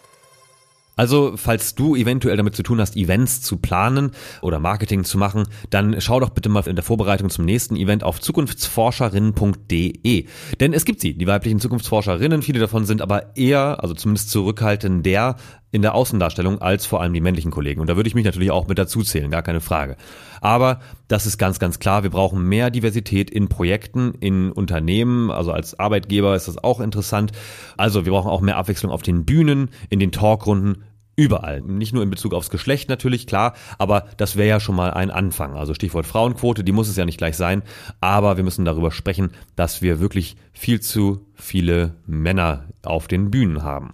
Also, 0.96 1.34
falls 1.36 1.76
du 1.76 1.96
eventuell 1.96 2.38
damit 2.38 2.56
zu 2.56 2.64
tun 2.64 2.80
hast, 2.80 2.96
Events 2.96 3.42
zu 3.42 3.58
planen 3.58 4.12
oder 4.42 4.60
Marketing 4.60 5.04
zu 5.04 5.18
machen, 5.18 5.44
dann 5.70 6.00
schau 6.00 6.20
doch 6.20 6.30
bitte 6.30 6.48
mal 6.50 6.68
in 6.68 6.76
der 6.76 6.84
Vorbereitung 6.84 7.32
zum 7.32 7.46
nächsten 7.46 7.76
Event 7.76 8.04
auf 8.04 8.22
zukunftsforscherinnen.de. 8.22 10.28
Denn 10.60 10.74
es 10.74 10.86
gibt 10.86 11.02
sie, 11.02 11.18
die 11.18 11.28
weiblichen 11.28 11.60
Zukunftsforscherinnen, 11.60 12.44
viele 12.44 12.60
davon 12.60 12.86
sind 12.86 13.02
aber 13.02 13.36
eher, 13.36 13.82
also 13.82 13.96
zumindest 13.96 14.30
zurückhaltender 14.30 15.36
in 15.74 15.82
der 15.82 15.96
Außendarstellung 15.96 16.62
als 16.62 16.86
vor 16.86 17.01
allem 17.01 17.13
die 17.13 17.20
männlichen 17.20 17.51
Kollegen. 17.51 17.82
Und 17.82 17.89
da 17.89 17.96
würde 17.96 18.08
ich 18.08 18.13
mich 18.13 18.25
natürlich 18.25 18.51
auch 18.51 18.68
mit 18.68 18.77
dazu 18.77 19.01
zählen, 19.01 19.32
gar 19.32 19.42
keine 19.42 19.60
Frage. 19.60 19.98
Aber 20.39 20.80
das 21.08 21.25
ist 21.25 21.39
ganz, 21.39 21.58
ganz 21.58 21.80
klar, 21.80 22.03
wir 22.03 22.12
brauchen 22.12 22.48
mehr 22.48 22.70
Diversität 22.70 23.32
in 23.32 23.50
Projekten, 23.50 24.13
in 24.20 24.51
Unternehmen, 24.51 25.32
also 25.32 25.51
als 25.51 25.80
Arbeitgeber 25.80 26.36
ist 26.36 26.48
das 26.48 26.63
auch 26.63 26.80
interessant. 26.80 27.32
Also 27.75 28.06
wir 28.06 28.12
brauchen 28.12 28.30
auch 28.30 28.42
mehr 28.42 28.58
Abwechslung 28.58 28.92
auf 28.92 29.01
den 29.01 29.25
Bühnen, 29.25 29.72
in 29.89 30.00
den 30.00 30.12
Talkrunden, 30.12 30.84
Überall. 31.15 31.62
Nicht 31.62 31.94
nur 31.94 32.01
in 32.01 32.10
Bezug 32.10 32.34
aufs 32.34 32.50
Geschlecht 32.50 32.89
natürlich, 32.89 33.27
klar, 33.27 33.53
aber 33.77 34.08
das 34.18 34.36
wäre 34.36 34.50
ja 34.50 34.60
schon 34.60 34.75
mal 34.75 34.92
ein 34.92 35.12
Anfang. 35.12 35.53
Also 35.56 35.75
Stichwort 35.75 36.08
Frauenquote, 36.08 36.63
die 36.63 36.72
muss 36.72 36.89
es 36.89 36.96
ja 36.96 37.06
nicht 37.06 37.20
gleich 37.20 37.38
sein, 37.38 37.62
aber 38.01 38.36
wir 38.36 38.44
müssen 38.44 38.65
darüber 38.65 38.89
sprechen, 38.89 39.30
dass 39.56 39.84
wir 39.84 40.00
wirklich 40.00 40.38
viel 40.53 40.80
zu 40.80 41.27
viele 41.36 41.94
Männer 42.08 42.65
auf 42.82 43.08
den 43.08 43.30
Bühnen 43.30 43.62
haben. 43.62 43.94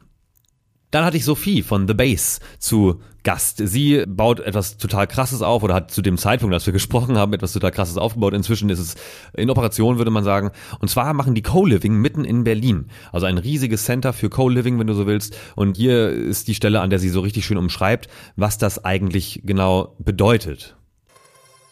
Dann 0.92 1.06
hatte 1.06 1.18
ich 1.18 1.26
Sophie 1.26 1.62
von 1.62 1.88
The 1.88 1.94
Base 1.94 2.40
zu 2.58 3.02
Gast. 3.24 3.62
Sie 3.64 4.04
baut 4.08 4.40
etwas 4.40 4.78
total 4.78 5.06
Krasses 5.06 5.42
auf 5.42 5.62
oder 5.62 5.76
hat 5.76 5.92
zu 5.92 6.02
dem 6.02 6.18
Zeitpunkt, 6.18 6.54
als 6.54 6.66
wir 6.66 6.74
gesprochen 6.74 7.18
haben, 7.18 7.34
etwas 7.34 7.54
total 7.54 7.72
Krasses 7.72 7.98
aufgebaut. 7.98 8.34
Inzwischen 8.34 8.70
ist 8.70 8.80
es 8.80 8.96
in 9.34 9.50
Operation, 9.50 9.98
würde 9.98 10.10
man 10.10 10.24
sagen. 10.24 10.52
Und 10.80 10.90
zwar 10.90 11.14
machen 11.14 11.36
die 11.36 11.42
Co-Living 11.44 11.96
mitten 11.96 12.24
in 12.26 12.44
Berlin. 12.44 12.88
Also 13.12 13.28
ein 13.28 13.38
riesiges 13.38 13.84
Center 13.84 14.14
für 14.14 14.30
Co-Living, 14.30 14.80
wenn 14.80 14.88
du 14.88 14.94
so 14.94 15.06
willst. 15.06 15.38
Und 15.56 15.78
hier 15.78 16.10
ist 16.10 16.48
die 16.48 16.56
Stelle, 16.56 16.82
an 16.82 16.90
der 16.90 17.00
sie 17.00 17.10
so 17.10 17.20
richtig 17.20 17.46
schön 17.46 17.58
umschreibt, 17.58 18.08
was 18.36 18.58
das 18.58 18.84
eigentlich 18.84 19.42
genau 19.46 19.96
bedeutet. 20.00 20.76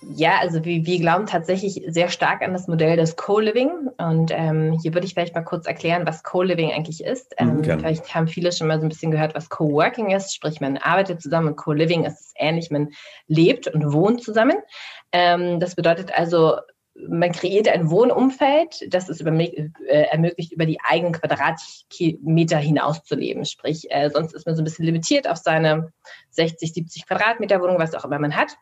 Ja, 0.09 0.39
also 0.39 0.63
wir, 0.63 0.85
wir 0.85 0.99
glauben 0.99 1.25
tatsächlich 1.25 1.83
sehr 1.87 2.09
stark 2.09 2.41
an 2.41 2.53
das 2.53 2.67
Modell 2.67 2.95
des 2.95 3.15
Co-Living. 3.15 3.89
Und 3.97 4.31
ähm, 4.33 4.77
hier 4.81 4.93
würde 4.93 5.05
ich 5.05 5.13
vielleicht 5.13 5.35
mal 5.35 5.41
kurz 5.41 5.67
erklären, 5.67 6.05
was 6.05 6.23
Co-Living 6.23 6.71
eigentlich 6.71 7.03
ist. 7.03 7.33
Ähm, 7.37 7.59
okay. 7.59 7.77
Vielleicht 7.77 8.13
haben 8.15 8.27
viele 8.27 8.51
schon 8.51 8.67
mal 8.67 8.79
so 8.79 8.85
ein 8.85 8.89
bisschen 8.89 9.11
gehört, 9.11 9.35
was 9.35 9.49
Co-Working 9.49 10.11
ist. 10.11 10.33
Sprich, 10.33 10.61
man 10.61 10.77
arbeitet 10.77 11.21
zusammen 11.21 11.49
und 11.49 11.55
Co-Living 11.57 12.05
ist 12.05 12.19
es 12.19 12.33
ähnlich, 12.37 12.71
man 12.71 12.89
lebt 13.27 13.67
und 13.67 13.91
wohnt 13.91 14.23
zusammen. 14.23 14.57
Ähm, 15.11 15.59
das 15.59 15.75
bedeutet 15.75 16.11
also, 16.17 16.55
man 17.07 17.31
kreiert 17.31 17.67
ein 17.67 17.89
Wohnumfeld, 17.89 18.91
das 18.93 19.09
es 19.09 19.21
äh, 19.21 19.69
ermöglicht, 19.87 20.51
über 20.51 20.65
die 20.65 20.79
eigenen 20.83 21.13
Quadratmeter 21.13 22.57
hinaus 22.57 23.03
zu 23.03 23.15
leben. 23.15 23.45
Sprich, 23.45 23.87
äh, 23.91 24.09
sonst 24.09 24.33
ist 24.33 24.45
man 24.45 24.55
so 24.55 24.61
ein 24.61 24.65
bisschen 24.65 24.85
limitiert 24.85 25.29
auf 25.29 25.37
seine 25.37 25.91
60, 26.31 26.73
70 26.73 27.07
Quadratmeter 27.07 27.61
Wohnung, 27.61 27.77
was 27.77 27.93
auch 27.93 28.05
immer 28.05 28.19
man 28.19 28.35
hat. 28.35 28.57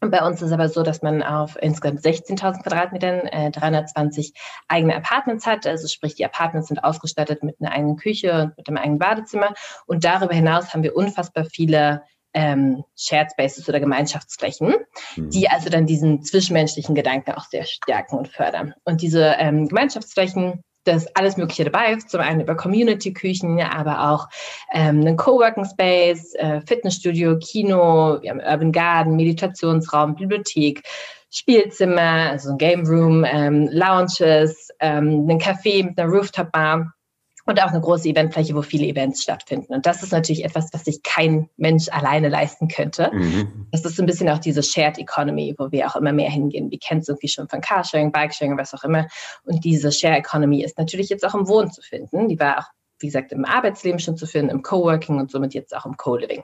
Bei 0.00 0.26
uns 0.26 0.40
ist 0.40 0.48
es 0.48 0.52
aber 0.52 0.68
so, 0.70 0.82
dass 0.82 1.02
man 1.02 1.22
auf 1.22 1.58
insgesamt 1.60 2.00
16.000 2.00 2.62
Quadratmetern 2.62 3.20
äh, 3.26 3.50
320 3.50 4.32
eigene 4.66 4.96
Apartments 4.96 5.46
hat. 5.46 5.66
Also 5.66 5.88
sprich, 5.88 6.14
die 6.14 6.24
Apartments 6.24 6.68
sind 6.68 6.82
ausgestattet 6.82 7.42
mit 7.42 7.56
einer 7.60 7.72
eigenen 7.72 7.96
Küche 7.96 8.32
und 8.32 8.56
mit 8.56 8.68
einem 8.68 8.78
eigenen 8.78 8.98
Badezimmer. 8.98 9.52
Und 9.86 10.04
darüber 10.04 10.34
hinaus 10.34 10.72
haben 10.72 10.82
wir 10.82 10.96
unfassbar 10.96 11.44
viele 11.44 12.02
ähm, 12.32 12.84
Shared 12.96 13.32
Spaces 13.32 13.68
oder 13.68 13.80
Gemeinschaftsflächen, 13.80 14.74
mhm. 15.16 15.30
die 15.30 15.50
also 15.50 15.68
dann 15.68 15.86
diesen 15.86 16.22
zwischenmenschlichen 16.22 16.94
Gedanken 16.94 17.32
auch 17.32 17.44
sehr 17.44 17.64
stärken 17.64 18.16
und 18.16 18.28
fördern. 18.28 18.74
Und 18.84 19.02
diese 19.02 19.34
ähm, 19.38 19.68
Gemeinschaftsflächen 19.68 20.62
da 20.84 20.92
ist 20.92 21.16
alles 21.16 21.36
Mögliche 21.36 21.64
dabei. 21.64 21.96
Zum 21.96 22.20
einen 22.20 22.40
über 22.40 22.56
Community-Küchen, 22.56 23.60
aber 23.60 24.10
auch 24.10 24.28
ähm, 24.72 25.00
einen 25.00 25.16
Coworking 25.16 25.64
Space, 25.64 26.34
äh, 26.34 26.60
Fitnessstudio, 26.66 27.38
Kino, 27.38 28.18
wir 28.22 28.30
haben 28.30 28.40
Urban 28.40 28.72
Garden, 28.72 29.16
Meditationsraum, 29.16 30.14
Bibliothek, 30.14 30.82
Spielzimmer, 31.30 32.30
also 32.30 32.50
ein 32.50 32.58
Game 32.58 32.86
Room, 32.86 33.24
ähm, 33.24 33.68
Lounges, 33.70 34.68
ähm, 34.80 35.26
einen 35.28 35.40
Café 35.40 35.84
mit 35.84 35.98
einer 35.98 36.10
Rooftop-Bar 36.10 36.92
und 37.46 37.62
auch 37.62 37.68
eine 37.68 37.80
große 37.80 38.08
Eventfläche, 38.08 38.54
wo 38.54 38.62
viele 38.62 38.86
Events 38.86 39.22
stattfinden. 39.22 39.72
Und 39.74 39.86
das 39.86 40.02
ist 40.02 40.12
natürlich 40.12 40.44
etwas, 40.44 40.68
was 40.72 40.84
sich 40.84 41.02
kein 41.02 41.48
Mensch 41.56 41.88
alleine 41.90 42.28
leisten 42.28 42.68
könnte. 42.68 43.10
Mhm. 43.12 43.66
Das 43.72 43.84
ist 43.84 43.96
so 43.96 44.02
ein 44.02 44.06
bisschen 44.06 44.28
auch 44.28 44.38
diese 44.38 44.62
Shared 44.62 44.98
Economy, 44.98 45.54
wo 45.58 45.70
wir 45.72 45.86
auch 45.86 45.96
immer 45.96 46.12
mehr 46.12 46.30
hingehen. 46.30 46.70
Wir 46.70 46.78
kennen 46.78 47.00
es 47.00 47.08
irgendwie 47.08 47.28
schon 47.28 47.48
von 47.48 47.60
Carsharing, 47.60 48.12
Bikesharing, 48.12 48.56
was 48.56 48.74
auch 48.74 48.84
immer. 48.84 49.06
Und 49.44 49.64
diese 49.64 49.92
Share 49.92 50.16
Economy 50.16 50.62
ist 50.62 50.78
natürlich 50.78 51.08
jetzt 51.08 51.24
auch 51.26 51.34
im 51.34 51.48
Wohnen 51.48 51.70
zu 51.70 51.82
finden. 51.82 52.28
Die 52.28 52.38
war 52.38 52.58
auch, 52.58 52.66
wie 52.98 53.06
gesagt, 53.06 53.32
im 53.32 53.44
Arbeitsleben 53.44 53.98
schon 53.98 54.16
zu 54.16 54.26
finden, 54.26 54.50
im 54.50 54.62
Coworking 54.62 55.18
und 55.18 55.30
somit 55.30 55.54
jetzt 55.54 55.74
auch 55.74 55.86
im 55.86 55.96
Co-Living. 55.96 56.42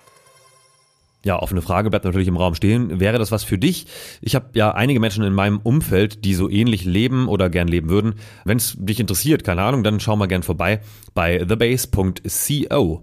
Ja, 1.26 1.42
offene 1.42 1.60
Frage 1.60 1.90
bleibt 1.90 2.04
natürlich 2.04 2.28
im 2.28 2.36
Raum 2.36 2.54
stehen. 2.54 3.00
Wäre 3.00 3.18
das 3.18 3.32
was 3.32 3.42
für 3.42 3.58
dich? 3.58 3.88
Ich 4.20 4.36
habe 4.36 4.50
ja 4.52 4.72
einige 4.74 5.00
Menschen 5.00 5.24
in 5.24 5.32
meinem 5.32 5.58
Umfeld, 5.58 6.24
die 6.24 6.34
so 6.34 6.48
ähnlich 6.48 6.84
leben 6.84 7.26
oder 7.26 7.50
gern 7.50 7.66
leben 7.66 7.88
würden. 7.88 8.14
Wenn 8.44 8.58
es 8.58 8.76
dich 8.78 9.00
interessiert, 9.00 9.42
keine 9.42 9.62
Ahnung, 9.62 9.82
dann 9.82 9.98
schau 9.98 10.14
mal 10.14 10.26
gern 10.26 10.44
vorbei 10.44 10.82
bei 11.14 11.38
thebase.co. 11.38 13.02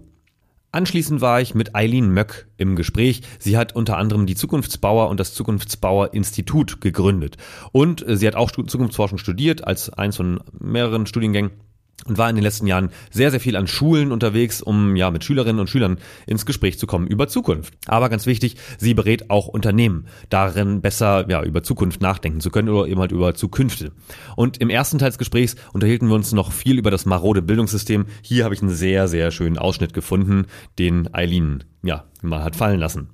Anschließend 0.72 1.20
war 1.20 1.42
ich 1.42 1.54
mit 1.54 1.76
Eileen 1.76 2.14
Möck 2.14 2.48
im 2.56 2.76
Gespräch. 2.76 3.20
Sie 3.38 3.58
hat 3.58 3.76
unter 3.76 3.98
anderem 3.98 4.24
die 4.24 4.36
Zukunftsbauer 4.36 5.10
und 5.10 5.20
das 5.20 5.34
Zukunftsbauer 5.34 6.14
Institut 6.14 6.80
gegründet. 6.80 7.36
Und 7.72 8.06
sie 8.08 8.26
hat 8.26 8.36
auch 8.36 8.50
Zukunftsforschung 8.50 9.18
studiert 9.18 9.66
als 9.66 9.90
eins 9.90 10.16
von 10.16 10.40
mehreren 10.58 11.04
Studiengängen 11.04 11.50
und 12.06 12.18
war 12.18 12.28
in 12.28 12.36
den 12.36 12.42
letzten 12.42 12.66
Jahren 12.66 12.90
sehr, 13.10 13.30
sehr 13.30 13.40
viel 13.40 13.56
an 13.56 13.66
Schulen 13.66 14.12
unterwegs, 14.12 14.60
um 14.62 14.96
ja 14.96 15.10
mit 15.10 15.24
Schülerinnen 15.24 15.60
und 15.60 15.70
Schülern 15.70 15.98
ins 16.26 16.46
Gespräch 16.46 16.78
zu 16.78 16.86
kommen 16.86 17.06
über 17.06 17.28
Zukunft. 17.28 17.74
Aber 17.86 18.08
ganz 18.08 18.26
wichtig, 18.26 18.56
sie 18.78 18.94
berät 18.94 19.30
auch 19.30 19.48
Unternehmen, 19.48 20.06
darin 20.28 20.80
besser 20.80 21.26
ja 21.28 21.42
über 21.42 21.62
Zukunft 21.62 22.00
nachdenken 22.02 22.40
zu 22.40 22.50
können 22.50 22.68
oder 22.68 22.88
eben 22.88 23.00
halt 23.00 23.12
über 23.12 23.34
Zukünfte. 23.34 23.92
Und 24.36 24.58
im 24.58 24.70
ersten 24.70 24.98
Teil 24.98 25.10
des 25.10 25.18
Gesprächs 25.18 25.56
unterhielten 25.72 26.08
wir 26.08 26.14
uns 26.14 26.32
noch 26.32 26.52
viel 26.52 26.78
über 26.78 26.90
das 26.90 27.06
marode 27.06 27.42
Bildungssystem. 27.42 28.06
Hier 28.22 28.44
habe 28.44 28.54
ich 28.54 28.62
einen 28.62 28.74
sehr, 28.74 29.08
sehr 29.08 29.30
schönen 29.30 29.58
Ausschnitt 29.58 29.94
gefunden, 29.94 30.46
den 30.78 31.12
Eileen 31.14 31.64
ja 31.82 32.04
mal 32.22 32.44
hat 32.44 32.56
fallen 32.56 32.80
lassen. 32.80 33.08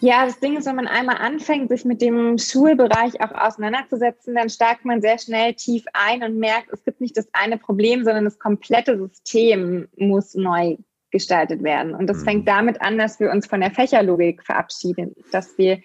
Ja, 0.00 0.26
das 0.26 0.40
Ding 0.40 0.56
ist, 0.56 0.66
wenn 0.66 0.76
man 0.76 0.88
einmal 0.88 1.16
anfängt, 1.16 1.70
sich 1.70 1.84
mit 1.84 2.02
dem 2.02 2.36
Schulbereich 2.36 3.20
auch 3.20 3.32
auseinanderzusetzen, 3.32 4.34
dann 4.34 4.50
steigt 4.50 4.84
man 4.84 5.00
sehr 5.00 5.18
schnell 5.18 5.54
tief 5.54 5.84
ein 5.94 6.22
und 6.22 6.38
merkt, 6.38 6.70
es 6.72 6.84
gibt 6.84 7.00
nicht 7.00 7.16
das 7.16 7.28
eine 7.32 7.56
Problem, 7.56 8.04
sondern 8.04 8.24
das 8.24 8.38
komplette 8.38 8.98
System 8.98 9.88
muss 9.96 10.34
neu 10.34 10.76
gestaltet 11.10 11.62
werden. 11.62 11.94
Und 11.94 12.08
das 12.08 12.18
mhm. 12.18 12.24
fängt 12.24 12.48
damit 12.48 12.82
an, 12.82 12.98
dass 12.98 13.20
wir 13.20 13.30
uns 13.30 13.46
von 13.46 13.60
der 13.60 13.70
Fächerlogik 13.70 14.42
verabschieden, 14.42 15.14
dass 15.32 15.56
wir 15.56 15.80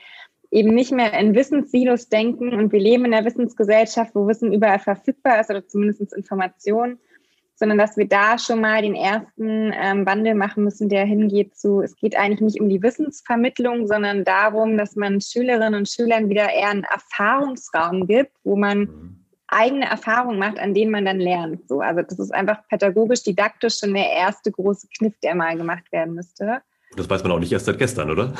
eben 0.52 0.76
nicht 0.76 0.92
mehr 0.92 1.14
in 1.14 1.34
Wissenssilos 1.34 2.10
denken 2.10 2.54
und 2.54 2.74
wir 2.74 2.80
leben 2.82 3.06
in 3.06 3.14
einer 3.14 3.26
Wissensgesellschaft, 3.26 4.14
wo 4.14 4.28
Wissen 4.28 4.52
überall 4.52 4.80
verfügbar 4.80 5.40
ist 5.40 5.50
oder 5.50 5.66
zumindest 5.66 6.14
Informationen 6.14 7.00
sondern 7.62 7.78
dass 7.78 7.96
wir 7.96 8.08
da 8.08 8.40
schon 8.40 8.60
mal 8.60 8.82
den 8.82 8.96
ersten 8.96 9.72
ähm, 9.72 10.04
Wandel 10.08 10.34
machen 10.34 10.64
müssen, 10.64 10.90
der 10.90 11.06
hingeht 11.06 11.56
zu, 11.56 11.82
es 11.82 11.96
geht 11.96 12.18
eigentlich 12.18 12.42
nicht 12.42 12.60
um 12.60 12.70
die 12.70 12.82
Wissensvermittlung, 12.82 13.86
sondern 13.86 14.24
darum, 14.24 14.80
dass 14.80 14.96
man 14.96 15.22
Schülerinnen 15.22 15.76
und 15.76 15.88
Schülern 15.88 16.28
wieder 16.28 16.52
eher 16.52 16.72
einen 16.72 16.86
Erfahrungsraum 16.86 18.08
gibt, 18.08 18.32
wo 18.44 18.56
man 18.56 18.80
mhm. 18.80 19.26
eigene 19.48 19.86
Erfahrungen 19.86 20.40
macht, 20.40 20.58
an 20.58 20.74
denen 20.74 20.90
man 20.90 21.06
dann 21.06 21.20
lernt. 21.20 21.68
So, 21.68 21.82
also 21.82 22.02
das 22.02 22.18
ist 22.18 22.34
einfach 22.34 22.68
pädagogisch, 22.68 23.22
didaktisch 23.22 23.78
schon 23.78 23.94
der 23.94 24.10
erste 24.10 24.52
große 24.52 24.88
Kniff, 24.98 25.14
der 25.22 25.36
mal 25.36 25.56
gemacht 25.56 25.84
werden 25.92 26.16
müsste. 26.16 26.64
Das 26.98 27.08
weiß 27.08 27.22
man 27.22 27.32
auch 27.32 27.40
nicht 27.40 27.52
erst 27.52 27.68
seit 27.68 27.78
gestern, 27.78 28.10
oder? 28.10 28.34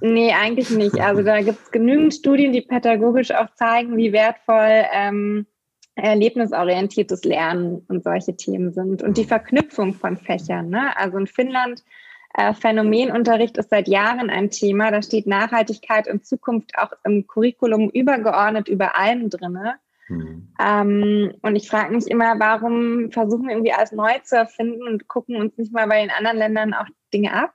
Nee, 0.00 0.32
eigentlich 0.32 0.70
nicht. 0.70 0.98
Also 0.98 1.22
da 1.22 1.42
gibt 1.42 1.60
es 1.64 1.70
genügend 1.70 2.14
Studien, 2.14 2.54
die 2.54 2.62
pädagogisch 2.62 3.30
auch 3.30 3.52
zeigen, 3.56 3.98
wie 3.98 4.14
wertvoll 4.14 4.86
ähm, 4.90 5.46
erlebnisorientiertes 5.94 7.24
Lernen 7.24 7.84
und 7.88 8.02
solche 8.04 8.36
Themen 8.36 8.72
sind 8.72 9.02
und 9.02 9.16
die 9.16 9.24
Verknüpfung 9.24 9.94
von 9.94 10.16
Fächern. 10.16 10.70
Ne? 10.70 10.96
Also 10.96 11.18
in 11.18 11.26
Finnland 11.26 11.82
äh, 12.34 12.54
Phänomenunterricht 12.54 13.58
ist 13.58 13.70
seit 13.70 13.88
Jahren 13.88 14.30
ein 14.30 14.50
Thema. 14.50 14.90
Da 14.90 15.02
steht 15.02 15.26
Nachhaltigkeit 15.26 16.08
und 16.08 16.24
Zukunft 16.24 16.72
auch 16.78 16.92
im 17.04 17.26
Curriculum 17.26 17.90
übergeordnet 17.90 18.68
über 18.68 18.96
allem 18.96 19.28
drinne. 19.28 19.74
Mhm. 20.08 20.48
Ähm, 20.58 21.34
und 21.42 21.56
ich 21.56 21.68
frage 21.68 21.94
mich 21.94 22.06
immer, 22.06 22.38
warum 22.38 23.10
versuchen 23.12 23.46
wir 23.46 23.54
irgendwie 23.54 23.72
alles 23.72 23.92
neu 23.92 24.12
zu 24.24 24.36
erfinden 24.36 24.86
und 24.86 25.08
gucken 25.08 25.36
uns 25.36 25.56
nicht 25.58 25.72
mal 25.72 25.86
bei 25.86 26.00
den 26.00 26.10
anderen 26.10 26.38
Ländern 26.38 26.74
auch 26.74 26.86
Dinge 27.12 27.32
ab? 27.34 27.52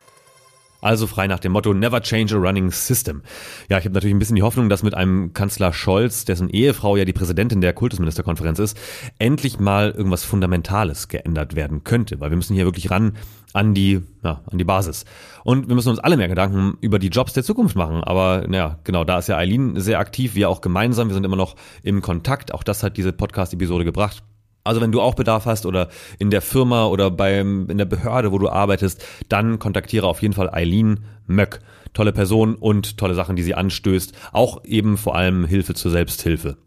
Also 0.81 1.07
frei 1.07 1.27
nach 1.27 1.39
dem 1.39 1.53
Motto 1.53 1.73
Never 1.73 2.01
change 2.01 2.35
a 2.35 2.37
running 2.37 2.71
system. 2.71 3.23
Ja, 3.69 3.77
ich 3.77 3.85
habe 3.85 3.93
natürlich 3.93 4.15
ein 4.15 4.19
bisschen 4.19 4.35
die 4.35 4.43
Hoffnung, 4.43 4.69
dass 4.69 4.83
mit 4.83 4.93
einem 4.93 5.33
Kanzler 5.33 5.73
Scholz, 5.73 6.25
dessen 6.25 6.49
Ehefrau 6.49 6.95
ja 6.97 7.05
die 7.05 7.13
Präsidentin 7.13 7.61
der 7.61 7.73
Kultusministerkonferenz 7.73 8.59
ist, 8.59 8.77
endlich 9.17 9.59
mal 9.59 9.91
irgendwas 9.91 10.23
Fundamentales 10.23 11.07
geändert 11.07 11.55
werden 11.55 11.83
könnte, 11.83 12.19
weil 12.19 12.29
wir 12.29 12.37
müssen 12.37 12.53
hier 12.53 12.65
wirklich 12.65 12.91
ran 12.91 13.13
an 13.53 13.73
die, 13.73 14.01
ja, 14.23 14.41
an 14.45 14.57
die 14.57 14.63
Basis. 14.63 15.05
Und 15.43 15.67
wir 15.67 15.75
müssen 15.75 15.89
uns 15.89 15.99
alle 15.99 16.17
mehr 16.17 16.27
Gedanken 16.27 16.77
über 16.81 16.99
die 16.99 17.07
Jobs 17.07 17.33
der 17.33 17.43
Zukunft 17.43 17.75
machen. 17.75 18.03
Aber 18.03 18.45
naja, 18.47 18.79
genau, 18.83 19.03
da 19.03 19.17
ist 19.17 19.29
ja 19.29 19.37
Eileen 19.37 19.79
sehr 19.79 19.99
aktiv, 19.99 20.35
wir 20.35 20.49
auch 20.49 20.61
gemeinsam, 20.61 21.07
wir 21.07 21.15
sind 21.15 21.25
immer 21.25 21.35
noch 21.35 21.55
im 21.81 22.01
Kontakt. 22.01 22.53
Auch 22.53 22.63
das 22.63 22.83
hat 22.83 22.97
diese 22.97 23.13
Podcast-Episode 23.13 23.83
gebracht. 23.83 24.23
Also 24.67 24.81
wenn 24.81 24.91
du 24.91 25.01
auch 25.01 25.15
Bedarf 25.15 25.45
hast 25.45 25.65
oder 25.65 25.89
in 26.19 26.29
der 26.29 26.41
Firma 26.41 26.85
oder 26.85 27.09
beim, 27.09 27.69
in 27.69 27.77
der 27.77 27.85
Behörde, 27.85 28.31
wo 28.31 28.37
du 28.37 28.49
arbeitest, 28.49 29.03
dann 29.29 29.59
kontaktiere 29.59 30.07
auf 30.07 30.21
jeden 30.21 30.33
Fall 30.33 30.49
Eileen 30.49 31.05
Möck. 31.25 31.59
Tolle 31.93 32.13
Person 32.13 32.55
und 32.55 32.97
tolle 32.97 33.15
Sachen, 33.15 33.35
die 33.35 33.43
sie 33.43 33.55
anstößt. 33.55 34.13
Auch 34.31 34.63
eben 34.65 34.97
vor 34.97 35.15
allem 35.15 35.45
Hilfe 35.45 35.73
zur 35.73 35.91
Selbsthilfe. 35.91 36.57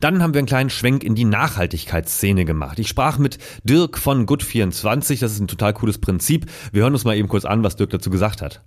Dann 0.00 0.22
haben 0.22 0.34
wir 0.34 0.40
einen 0.40 0.46
kleinen 0.46 0.70
Schwenk 0.70 1.02
in 1.02 1.14
die 1.14 1.24
Nachhaltigkeitsszene 1.24 2.44
gemacht. 2.44 2.78
Ich 2.78 2.88
sprach 2.88 3.16
mit 3.16 3.38
Dirk 3.62 3.96
von 3.96 4.26
Good24. 4.26 5.20
Das 5.20 5.32
ist 5.32 5.40
ein 5.40 5.48
total 5.48 5.72
cooles 5.72 5.98
Prinzip. 5.98 6.46
Wir 6.72 6.82
hören 6.82 6.92
uns 6.92 7.04
mal 7.04 7.16
eben 7.16 7.28
kurz 7.28 7.44
an, 7.44 7.62
was 7.62 7.76
Dirk 7.76 7.90
dazu 7.90 8.10
gesagt 8.10 8.42
hat. 8.42 8.62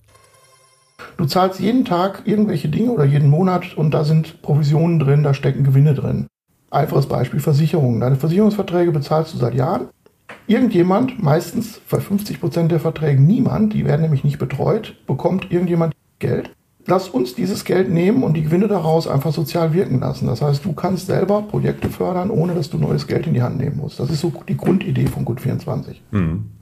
Du 1.18 1.26
zahlst 1.26 1.60
jeden 1.60 1.86
Tag 1.86 2.24
irgendwelche 2.26 2.70
Dinge 2.70 2.92
oder 2.92 3.06
jeden 3.06 3.30
Monat 3.30 3.78
und 3.78 3.92
da 3.92 4.04
sind 4.04 4.42
Provisionen 4.42 5.00
drin, 5.00 5.24
da 5.24 5.34
stecken 5.34 5.64
Gewinne 5.64 5.94
drin. 5.94 6.28
Einfaches 6.70 7.08
Beispiel 7.08 7.40
Versicherungen. 7.40 8.02
Deine 8.02 8.18
Versicherungsverträge 8.18 8.92
bezahlst 8.92 9.34
du 9.34 9.38
seit 9.38 9.56
Jahren. 9.56 9.88
Irgendjemand, 10.48 11.22
meistens 11.22 11.80
bei 11.90 12.00
50 12.00 12.40
Prozent 12.40 12.72
der 12.72 12.80
Verträge 12.80 13.22
niemand, 13.22 13.74
die 13.74 13.86
werden 13.86 14.02
nämlich 14.02 14.24
nicht 14.24 14.40
betreut, 14.40 14.96
bekommt 15.08 15.52
irgendjemand 15.52 15.94
Geld. 16.20 16.52
Lass 16.86 17.10
uns 17.10 17.36
dieses 17.36 17.66
Geld 17.66 17.90
nehmen 17.90 18.24
und 18.24 18.34
die 18.34 18.44
Gewinne 18.44 18.70
daraus 18.70 19.08
einfach 19.08 19.34
sozial 19.34 19.74
wirken 19.74 20.00
lassen. 20.00 20.28
Das 20.28 20.42
heißt, 20.42 20.64
du 20.64 20.72
kannst 20.72 21.08
selber 21.08 21.42
Projekte 21.42 21.90
fördern, 21.90 22.30
ohne 22.30 22.54
dass 22.54 22.70
du 22.70 22.78
neues 22.78 23.08
Geld 23.08 23.28
in 23.28 23.34
die 23.34 23.42
Hand 23.42 23.58
nehmen 23.58 23.78
musst. 23.78 24.00
Das 24.00 24.10
ist 24.10 24.22
so 24.22 24.32
die 24.48 24.56
Grundidee 24.56 25.08
von 25.08 25.26
Gut24. 25.26 25.98
Mhm 26.12 26.57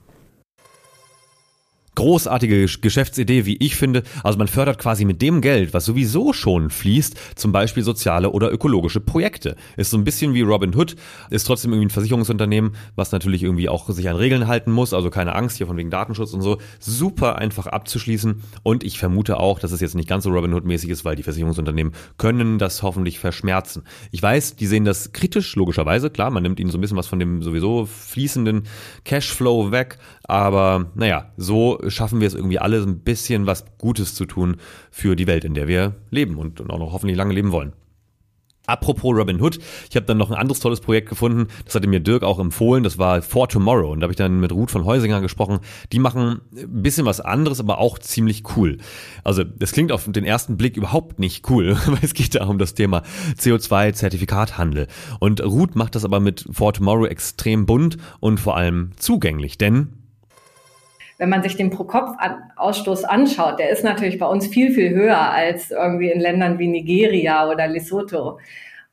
großartige 1.96 2.66
Geschäftsidee, 2.80 3.44
wie 3.46 3.56
ich 3.56 3.74
finde. 3.74 4.04
Also 4.22 4.38
man 4.38 4.46
fördert 4.46 4.78
quasi 4.78 5.04
mit 5.04 5.20
dem 5.20 5.40
Geld, 5.40 5.74
was 5.74 5.84
sowieso 5.84 6.32
schon 6.32 6.70
fließt, 6.70 7.16
zum 7.34 7.50
Beispiel 7.50 7.82
soziale 7.82 8.30
oder 8.30 8.52
ökologische 8.52 9.00
Projekte. 9.00 9.56
Ist 9.76 9.90
so 9.90 9.98
ein 9.98 10.04
bisschen 10.04 10.32
wie 10.34 10.42
Robin 10.42 10.76
Hood, 10.76 10.94
ist 11.30 11.46
trotzdem 11.46 11.72
irgendwie 11.72 11.86
ein 11.86 11.90
Versicherungsunternehmen, 11.90 12.76
was 12.94 13.10
natürlich 13.10 13.42
irgendwie 13.42 13.68
auch 13.68 13.88
sich 13.90 14.08
an 14.08 14.16
Regeln 14.16 14.46
halten 14.46 14.70
muss, 14.70 14.94
also 14.94 15.10
keine 15.10 15.34
Angst 15.34 15.56
hier 15.56 15.66
von 15.66 15.76
wegen 15.76 15.90
Datenschutz 15.90 16.32
und 16.32 16.42
so. 16.42 16.58
Super 16.78 17.36
einfach 17.38 17.66
abzuschließen 17.66 18.42
und 18.62 18.84
ich 18.84 18.98
vermute 18.98 19.40
auch, 19.40 19.58
dass 19.58 19.72
es 19.72 19.80
jetzt 19.80 19.94
nicht 19.94 20.08
ganz 20.08 20.24
so 20.24 20.30
Robin 20.30 20.52
Hood-mäßig 20.52 20.90
ist, 20.90 21.04
weil 21.04 21.16
die 21.16 21.22
Versicherungsunternehmen 21.22 21.92
können 22.18 22.58
das 22.58 22.82
hoffentlich 22.82 23.18
verschmerzen. 23.18 23.82
Ich 24.10 24.22
weiß, 24.22 24.56
die 24.56 24.66
sehen 24.66 24.84
das 24.84 25.12
kritisch, 25.12 25.56
logischerweise, 25.56 26.10
klar, 26.10 26.30
man 26.30 26.42
nimmt 26.42 26.60
ihnen 26.60 26.70
so 26.70 26.78
ein 26.78 26.80
bisschen 26.82 26.96
was 26.96 27.06
von 27.06 27.18
dem 27.18 27.42
sowieso 27.42 27.86
fließenden 27.86 28.64
Cashflow 29.04 29.70
weg, 29.70 29.98
aber 30.26 30.90
naja, 30.94 31.32
so 31.36 31.80
schaffen 31.88 32.20
wir 32.20 32.26
es 32.26 32.34
irgendwie 32.34 32.58
alle 32.58 32.82
ein 32.82 33.00
bisschen 33.00 33.46
was 33.46 33.64
Gutes 33.78 34.14
zu 34.14 34.26
tun 34.26 34.56
für 34.90 35.16
die 35.16 35.26
Welt, 35.26 35.44
in 35.44 35.54
der 35.54 35.68
wir 35.68 35.94
leben 36.10 36.36
und 36.36 36.60
auch 36.70 36.78
noch 36.78 36.92
hoffentlich 36.92 37.16
lange 37.16 37.34
leben 37.34 37.52
wollen. 37.52 37.72
Apropos 38.66 39.16
Robin 39.16 39.40
Hood, 39.40 39.60
ich 39.88 39.94
habe 39.94 40.06
dann 40.06 40.18
noch 40.18 40.30
ein 40.30 40.36
anderes 40.36 40.58
tolles 40.58 40.80
Projekt 40.80 41.08
gefunden, 41.08 41.46
das 41.64 41.76
hatte 41.76 41.86
mir 41.86 42.00
Dirk 42.00 42.24
auch 42.24 42.40
empfohlen, 42.40 42.82
das 42.82 42.98
war 42.98 43.22
For 43.22 43.48
Tomorrow 43.48 43.92
und 43.92 44.00
da 44.00 44.04
habe 44.04 44.12
ich 44.12 44.16
dann 44.16 44.40
mit 44.40 44.50
Ruth 44.50 44.72
von 44.72 44.84
Heusinger 44.84 45.20
gesprochen. 45.20 45.60
Die 45.92 46.00
machen 46.00 46.40
ein 46.56 46.82
bisschen 46.82 47.06
was 47.06 47.20
anderes, 47.20 47.60
aber 47.60 47.78
auch 47.78 48.00
ziemlich 48.00 48.42
cool. 48.56 48.78
Also 49.22 49.44
das 49.44 49.70
klingt 49.70 49.92
auf 49.92 50.10
den 50.10 50.24
ersten 50.24 50.56
Blick 50.56 50.76
überhaupt 50.76 51.20
nicht 51.20 51.48
cool, 51.48 51.76
weil 51.86 52.00
es 52.02 52.14
geht 52.14 52.34
da 52.34 52.44
um 52.46 52.58
das 52.58 52.74
Thema 52.74 53.02
CO2-Zertifikathandel. 53.38 54.88
Und 55.20 55.44
Ruth 55.44 55.76
macht 55.76 55.94
das 55.94 56.04
aber 56.04 56.18
mit 56.18 56.44
For 56.50 56.72
Tomorrow 56.72 57.06
extrem 57.06 57.66
bunt 57.66 57.98
und 58.18 58.40
vor 58.40 58.56
allem 58.56 58.90
zugänglich, 58.96 59.58
denn 59.58 60.05
wenn 61.18 61.28
man 61.28 61.42
sich 61.42 61.56
den 61.56 61.70
Pro-Kopf-Ausstoß 61.70 63.04
anschaut, 63.04 63.58
der 63.58 63.70
ist 63.70 63.84
natürlich 63.84 64.18
bei 64.18 64.26
uns 64.26 64.46
viel, 64.46 64.72
viel 64.72 64.90
höher 64.90 65.18
als 65.18 65.70
irgendwie 65.70 66.10
in 66.10 66.20
Ländern 66.20 66.58
wie 66.58 66.68
Nigeria 66.68 67.48
oder 67.48 67.66
Lesotho. 67.66 68.38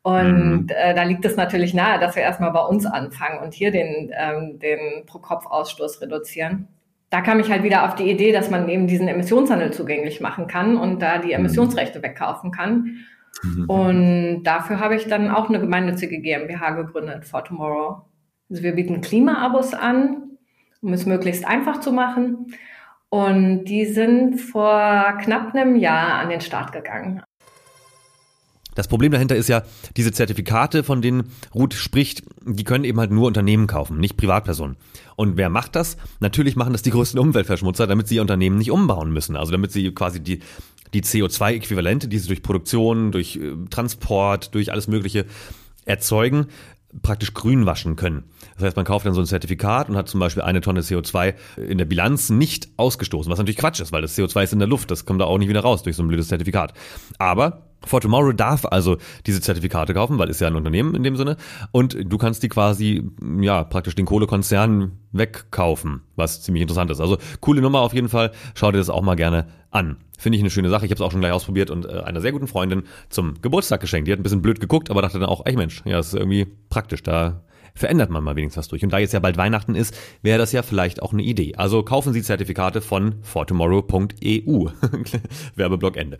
Und 0.03 0.65
mhm. 0.65 0.67
äh, 0.69 0.93
da 0.93 1.03
liegt 1.03 1.23
es 1.25 1.37
natürlich 1.37 1.73
nahe, 1.73 1.99
dass 1.99 2.15
wir 2.15 2.23
erstmal 2.23 2.51
bei 2.51 2.61
uns 2.61 2.85
anfangen 2.85 3.39
und 3.41 3.53
hier 3.53 3.71
den, 3.71 4.11
ähm, 4.17 4.59
den 4.59 5.05
Pro-Kopf-Ausstoß 5.05 6.01
reduzieren. 6.01 6.67
Da 7.09 7.21
kam 7.21 7.39
ich 7.39 7.49
halt 7.49 7.63
wieder 7.63 7.85
auf 7.85 7.95
die 7.95 8.09
Idee, 8.09 8.31
dass 8.31 8.49
man 8.49 8.67
eben 8.67 8.87
diesen 8.87 9.07
Emissionshandel 9.07 9.71
zugänglich 9.71 10.19
machen 10.19 10.47
kann 10.47 10.77
und 10.77 11.01
da 11.01 11.19
die 11.19 11.27
mhm. 11.27 11.45
Emissionsrechte 11.45 12.03
wegkaufen 12.03 12.51
kann. 12.51 13.05
Mhm. 13.43 13.69
Und 13.69 14.43
dafür 14.43 14.79
habe 14.79 14.95
ich 14.95 15.07
dann 15.07 15.29
auch 15.29 15.47
eine 15.47 15.59
gemeinnützige 15.59 16.19
GmbH 16.19 16.71
gegründet, 16.71 17.25
For 17.25 17.43
Tomorrow. 17.43 18.01
Also 18.49 18.63
wir 18.63 18.73
bieten 18.73 19.01
Klimaabos 19.01 19.73
an, 19.73 20.32
um 20.83 20.93
es 20.93 21.05
möglichst 21.05 21.45
einfach 21.45 21.79
zu 21.79 21.91
machen. 21.91 22.53
Und 23.09 23.65
die 23.65 23.85
sind 23.85 24.39
vor 24.39 25.17
knapp 25.21 25.55
einem 25.55 25.75
Jahr 25.75 26.19
an 26.19 26.29
den 26.29 26.41
Start 26.41 26.71
gegangen. 26.71 27.23
Das 28.75 28.87
Problem 28.87 29.11
dahinter 29.11 29.35
ist 29.35 29.49
ja, 29.49 29.61
diese 29.97 30.11
Zertifikate, 30.11 30.83
von 30.83 31.01
denen 31.01 31.31
Ruth 31.53 31.75
spricht, 31.75 32.23
die 32.43 32.63
können 32.63 32.83
eben 32.85 32.99
halt 32.99 33.11
nur 33.11 33.27
Unternehmen 33.27 33.67
kaufen, 33.67 33.99
nicht 33.99 34.17
Privatpersonen. 34.17 34.77
Und 35.15 35.37
wer 35.37 35.49
macht 35.49 35.75
das? 35.75 35.95
Natürlich 36.19 36.55
machen 36.55 36.73
das 36.73 36.81
die 36.81 36.89
größten 36.89 37.19
Umweltverschmutzer, 37.19 37.85
damit 37.85 38.07
sie 38.07 38.15
ihr 38.15 38.21
Unternehmen 38.21 38.57
nicht 38.57 38.71
umbauen 38.71 39.11
müssen. 39.11 39.35
Also 39.35 39.51
damit 39.51 39.71
sie 39.71 39.91
quasi 39.93 40.21
die, 40.21 40.39
die 40.95 41.03
CO2-Äquivalente, 41.03 42.07
die 42.07 42.17
sie 42.17 42.27
durch 42.27 42.41
Produktion, 42.41 43.11
durch 43.11 43.35
äh, 43.35 43.53
Transport, 43.69 44.55
durch 44.55 44.71
alles 44.71 44.87
Mögliche 44.87 45.25
erzeugen, 45.85 46.47
praktisch 47.01 47.33
grün 47.33 47.65
waschen 47.65 47.95
können. 47.95 48.25
Das 48.55 48.63
heißt, 48.63 48.75
man 48.75 48.85
kauft 48.85 49.05
dann 49.05 49.13
so 49.13 49.21
ein 49.21 49.25
Zertifikat 49.25 49.89
und 49.89 49.95
hat 49.95 50.07
zum 50.07 50.19
Beispiel 50.19 50.43
eine 50.43 50.61
Tonne 50.61 50.81
CO2 50.81 51.33
in 51.57 51.77
der 51.77 51.85
Bilanz 51.85 52.29
nicht 52.29 52.69
ausgestoßen, 52.77 53.31
was 53.31 53.39
natürlich 53.39 53.57
Quatsch 53.57 53.79
ist, 53.79 53.91
weil 53.91 54.01
das 54.01 54.17
CO2 54.17 54.43
ist 54.43 54.53
in 54.53 54.59
der 54.59 54.67
Luft, 54.67 54.91
das 54.91 55.05
kommt 55.05 55.21
da 55.21 55.25
auch 55.25 55.37
nicht 55.37 55.49
wieder 55.49 55.61
raus 55.61 55.83
durch 55.83 55.95
so 55.95 56.03
ein 56.03 56.07
blödes 56.07 56.27
Zertifikat. 56.27 56.73
Aber 57.17 57.63
For 57.85 58.01
Tomorrow 58.01 58.31
darf 58.31 58.65
also 58.65 58.97
diese 59.25 59.41
Zertifikate 59.41 59.93
kaufen, 59.93 60.17
weil 60.17 60.29
ist 60.29 60.41
ja 60.41 60.47
ein 60.47 60.55
Unternehmen 60.55 60.95
in 60.95 61.03
dem 61.03 61.15
Sinne. 61.15 61.37
Und 61.71 61.97
du 62.01 62.17
kannst 62.17 62.43
die 62.43 62.49
quasi, 62.49 63.09
ja, 63.41 63.63
praktisch 63.63 63.95
den 63.95 64.05
Kohlekonzern 64.05 64.93
wegkaufen, 65.11 66.01
was 66.15 66.41
ziemlich 66.41 66.61
interessant 66.61 66.91
ist. 66.91 67.01
Also 67.01 67.17
coole 67.41 67.61
Nummer 67.61 67.81
auf 67.81 67.93
jeden 67.93 68.09
Fall. 68.09 68.31
Schau 68.55 68.71
dir 68.71 68.77
das 68.77 68.89
auch 68.89 69.01
mal 69.01 69.15
gerne 69.15 69.47
an. 69.73 69.97
Finde 70.17 70.37
ich 70.37 70.41
eine 70.41 70.49
schöne 70.49 70.69
Sache. 70.69 70.85
Ich 70.85 70.91
habe 70.91 70.95
es 70.95 71.01
auch 71.01 71.11
schon 71.11 71.21
gleich 71.21 71.31
ausprobiert 71.33 71.69
und 71.69 71.85
äh, 71.85 71.99
einer 72.01 72.21
sehr 72.21 72.31
guten 72.31 72.47
Freundin 72.47 72.83
zum 73.09 73.41
Geburtstag 73.41 73.81
geschenkt. 73.81 74.07
Die 74.07 74.11
hat 74.11 74.19
ein 74.19 74.23
bisschen 74.23 74.41
blöd 74.41 74.59
geguckt, 74.59 74.89
aber 74.89 75.01
dachte 75.01 75.19
dann 75.19 75.29
auch, 75.29 75.45
ey 75.45 75.55
Mensch, 75.55 75.81
ja, 75.85 75.97
das 75.97 76.07
ist 76.07 76.13
irgendwie 76.13 76.47
praktisch. 76.69 77.03
Da 77.03 77.43
verändert 77.75 78.09
man 78.09 78.23
mal 78.23 78.35
wenigstens 78.35 78.59
was 78.59 78.67
durch. 78.67 78.83
Und 78.83 78.93
da 78.93 78.99
jetzt 78.99 79.13
ja 79.13 79.19
bald 79.19 79.37
Weihnachten 79.37 79.75
ist, 79.75 79.95
wäre 80.21 80.37
das 80.37 80.51
ja 80.51 80.61
vielleicht 80.61 81.01
auch 81.01 81.13
eine 81.13 81.23
Idee. 81.23 81.55
Also 81.55 81.83
kaufen 81.83 82.13
Sie 82.13 82.21
Zertifikate 82.21 82.81
von 82.81 83.15
fortomorrow.eu. 83.21 84.69
Werbeblock 85.55 85.97
Ende. 85.97 86.19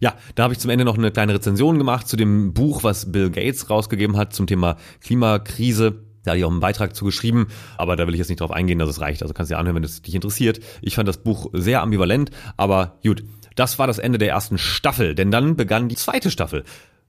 Ja, 0.00 0.14
da 0.34 0.44
habe 0.44 0.54
ich 0.54 0.58
zum 0.58 0.70
Ende 0.70 0.84
noch 0.84 0.96
eine 0.96 1.10
kleine 1.10 1.34
Rezension 1.34 1.78
gemacht 1.78 2.08
zu 2.08 2.16
dem 2.16 2.54
Buch, 2.54 2.82
was 2.82 3.12
Bill 3.12 3.30
Gates 3.30 3.68
rausgegeben 3.68 4.16
hat 4.16 4.32
zum 4.32 4.46
Thema 4.46 4.76
Klimakrise. 5.02 6.09
Da 6.24 6.32
hatte 6.32 6.38
ich 6.38 6.44
auch 6.44 6.50
einen 6.50 6.60
Beitrag 6.60 6.94
zu 6.94 7.04
geschrieben, 7.04 7.48
aber 7.78 7.96
da 7.96 8.06
will 8.06 8.14
ich 8.14 8.18
jetzt 8.18 8.28
nicht 8.28 8.40
drauf 8.40 8.50
eingehen, 8.50 8.78
dass 8.78 8.88
es 8.88 9.00
reicht. 9.00 9.22
Also 9.22 9.34
kannst 9.34 9.50
du 9.50 9.54
dir 9.54 9.58
anhören, 9.58 9.76
wenn 9.76 9.84
es 9.84 10.02
dich 10.02 10.14
interessiert. 10.14 10.60
Ich 10.82 10.94
fand 10.94 11.08
das 11.08 11.18
Buch 11.18 11.50
sehr 11.52 11.82
ambivalent, 11.82 12.30
aber 12.56 12.98
gut. 13.04 13.22
Das 13.56 13.78
war 13.78 13.86
das 13.86 13.98
Ende 13.98 14.18
der 14.18 14.30
ersten 14.30 14.58
Staffel, 14.58 15.14
denn 15.14 15.30
dann 15.30 15.56
begann 15.56 15.88
die 15.88 15.96
zweite 15.96 16.30
Staffel. 16.30 16.64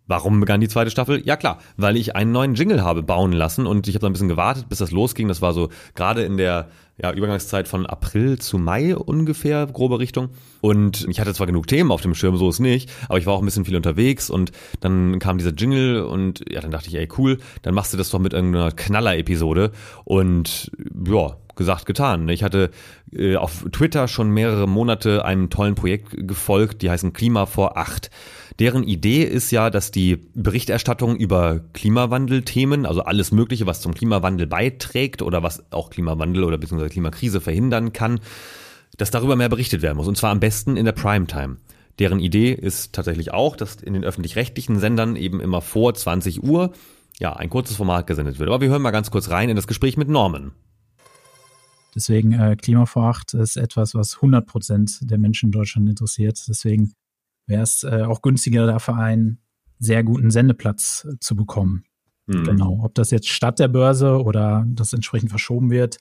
Warum 0.08 0.39
begann 0.39 0.60
die 0.60 0.67
zweite 0.67 0.91
Staffel? 0.91 1.21
Ja 1.26 1.38
klar, 1.38 1.60
weil 1.78 1.95
ich 1.95 2.15
einen 2.15 2.32
neuen 2.32 2.56
Jingle 2.56 2.84
habe 2.84 3.04
bauen 3.04 3.32
lassen 3.32 3.67
und 3.67 3.88
ich 3.88 3.95
habe 3.95 4.08
ein 4.08 4.12
bisschen 4.12 4.28
gewartet, 4.28 4.67
bis 4.67 4.80
das 4.80 4.91
losging. 4.91 5.28
Das 5.28 5.41
war 5.41 5.54
so 5.54 5.69
gerade 5.95 6.24
in 6.24 6.38
der 6.38 6.69
ja, 6.97 7.12
Übergangszeit 7.12 7.67
von 7.67 7.86
April 7.86 8.39
zu 8.39 8.58
Mai 8.58 8.95
ungefähr, 8.95 9.65
grobe 9.65 9.99
Richtung. 9.99 10.30
Und 10.62 11.08
ich 11.10 11.19
hatte 11.19 11.34
zwar 11.34 11.47
genug 11.47 11.67
Themen 11.67 11.91
auf 11.91 12.01
dem 12.01 12.13
Schirm, 12.13 12.38
so 12.38 12.49
ist 12.49 12.60
nicht, 12.60 12.91
aber 13.08 13.17
ich 13.17 13.25
war 13.25 13.34
auch 13.34 13.39
ein 13.41 13.45
bisschen 13.45 13.65
viel 13.65 13.75
unterwegs 13.75 14.30
und 14.30 14.51
dann 14.80 15.19
kam 15.19 15.38
dieser 15.38 15.54
Jingle 15.54 16.04
und 16.04 16.43
ja, 16.49 16.62
dann 16.62 16.71
dachte 16.71 16.89
ich, 16.89 16.95
ey 16.95 17.08
cool, 17.17 17.39
dann 17.63 17.73
machst 17.73 17.93
du 17.93 17.97
das 17.97 18.10
doch 18.10 18.19
mit 18.19 18.34
irgendeiner 18.34 18.71
Knaller-Episode 18.71 19.71
und 20.06 20.71
ja, 21.08 21.38
gesagt, 21.56 21.86
getan. 21.86 22.27
Ich 22.30 22.43
hatte 22.43 22.71
äh, 23.12 23.36
auf 23.36 23.65
Twitter 23.71 24.08
schon 24.08 24.30
mehrere 24.30 24.67
Monate 24.67 25.25
einem 25.25 25.49
tollen 25.49 25.75
Projekt 25.75 26.27
gefolgt, 26.27 26.82
die 26.82 26.89
heißen 26.89 27.13
Klima 27.13 27.45
vor 27.45 27.77
acht. 27.77 28.10
Deren 28.59 28.83
Idee 28.83 29.23
ist 29.23 29.51
ja, 29.51 29.69
dass 29.69 29.91
die 29.91 30.17
Berichterstattung 30.33 31.15
über 31.15 31.61
Klimawandelthemen, 31.73 32.85
also 32.85 33.01
alles 33.03 33.31
Mögliche, 33.31 33.65
was 33.65 33.81
zum 33.81 33.93
Klimawandel 33.93 34.47
beiträgt 34.47 35.21
oder 35.21 35.41
was 35.41 35.71
auch 35.71 35.89
Klimawandel 35.89 36.43
oder 36.43 36.57
beziehungsweise 36.57 36.91
Klimakrise 36.91 37.41
verhindern 37.41 37.93
kann, 37.93 38.19
dass 38.97 39.11
darüber 39.11 39.35
mehr 39.35 39.49
berichtet 39.49 39.81
werden 39.81 39.97
muss. 39.97 40.07
Und 40.07 40.17
zwar 40.17 40.31
am 40.31 40.39
besten 40.39 40.77
in 40.77 40.85
der 40.85 40.91
Primetime. 40.91 41.57
Deren 41.99 42.19
Idee 42.19 42.53
ist 42.53 42.93
tatsächlich 42.93 43.33
auch, 43.33 43.55
dass 43.55 43.75
in 43.75 43.93
den 43.93 44.03
öffentlich-rechtlichen 44.03 44.79
Sendern 44.79 45.15
eben 45.15 45.39
immer 45.39 45.61
vor 45.61 45.93
20 45.93 46.43
Uhr 46.43 46.73
ja, 47.19 47.33
ein 47.33 47.49
kurzes 47.49 47.77
Format 47.77 48.07
gesendet 48.07 48.39
wird. 48.39 48.49
Aber 48.49 48.61
wir 48.61 48.69
hören 48.69 48.81
mal 48.81 48.91
ganz 48.91 49.11
kurz 49.11 49.29
rein 49.29 49.49
in 49.49 49.55
das 49.55 49.67
Gespräch 49.67 49.97
mit 49.97 50.09
Norman. 50.09 50.51
Deswegen 51.93 52.31
äh, 52.31 52.55
Klima 52.55 52.85
vor 52.85 53.03
acht 53.03 53.33
ist 53.33 53.57
etwas, 53.57 53.93
was 53.93 54.15
100 54.15 54.45
Prozent 54.45 54.99
der 55.01 55.17
Menschen 55.17 55.47
in 55.47 55.51
Deutschland 55.51 55.89
interessiert. 55.89 56.41
Deswegen 56.47 56.93
wäre 57.47 57.63
es 57.63 57.84
äh, 57.84 58.04
auch 58.04 58.21
günstiger, 58.21 58.65
dafür 58.65 58.95
einen 58.95 59.39
sehr 59.80 60.04
guten 60.04 60.32
Sendeplatz 60.32 61.08
äh, 61.10 61.19
zu 61.19 61.36
bekommen. 61.36 61.84
Mhm. 62.27 62.43
Genau. 62.43 62.80
Ob 62.84 62.95
das 62.95 63.12
jetzt 63.12 63.30
statt 63.30 63.60
der 63.60 63.67
Börse 63.67 64.23
oder 64.23 64.65
das 64.67 64.93
entsprechend 64.93 65.30
verschoben 65.30 65.69
wird, 65.69 65.97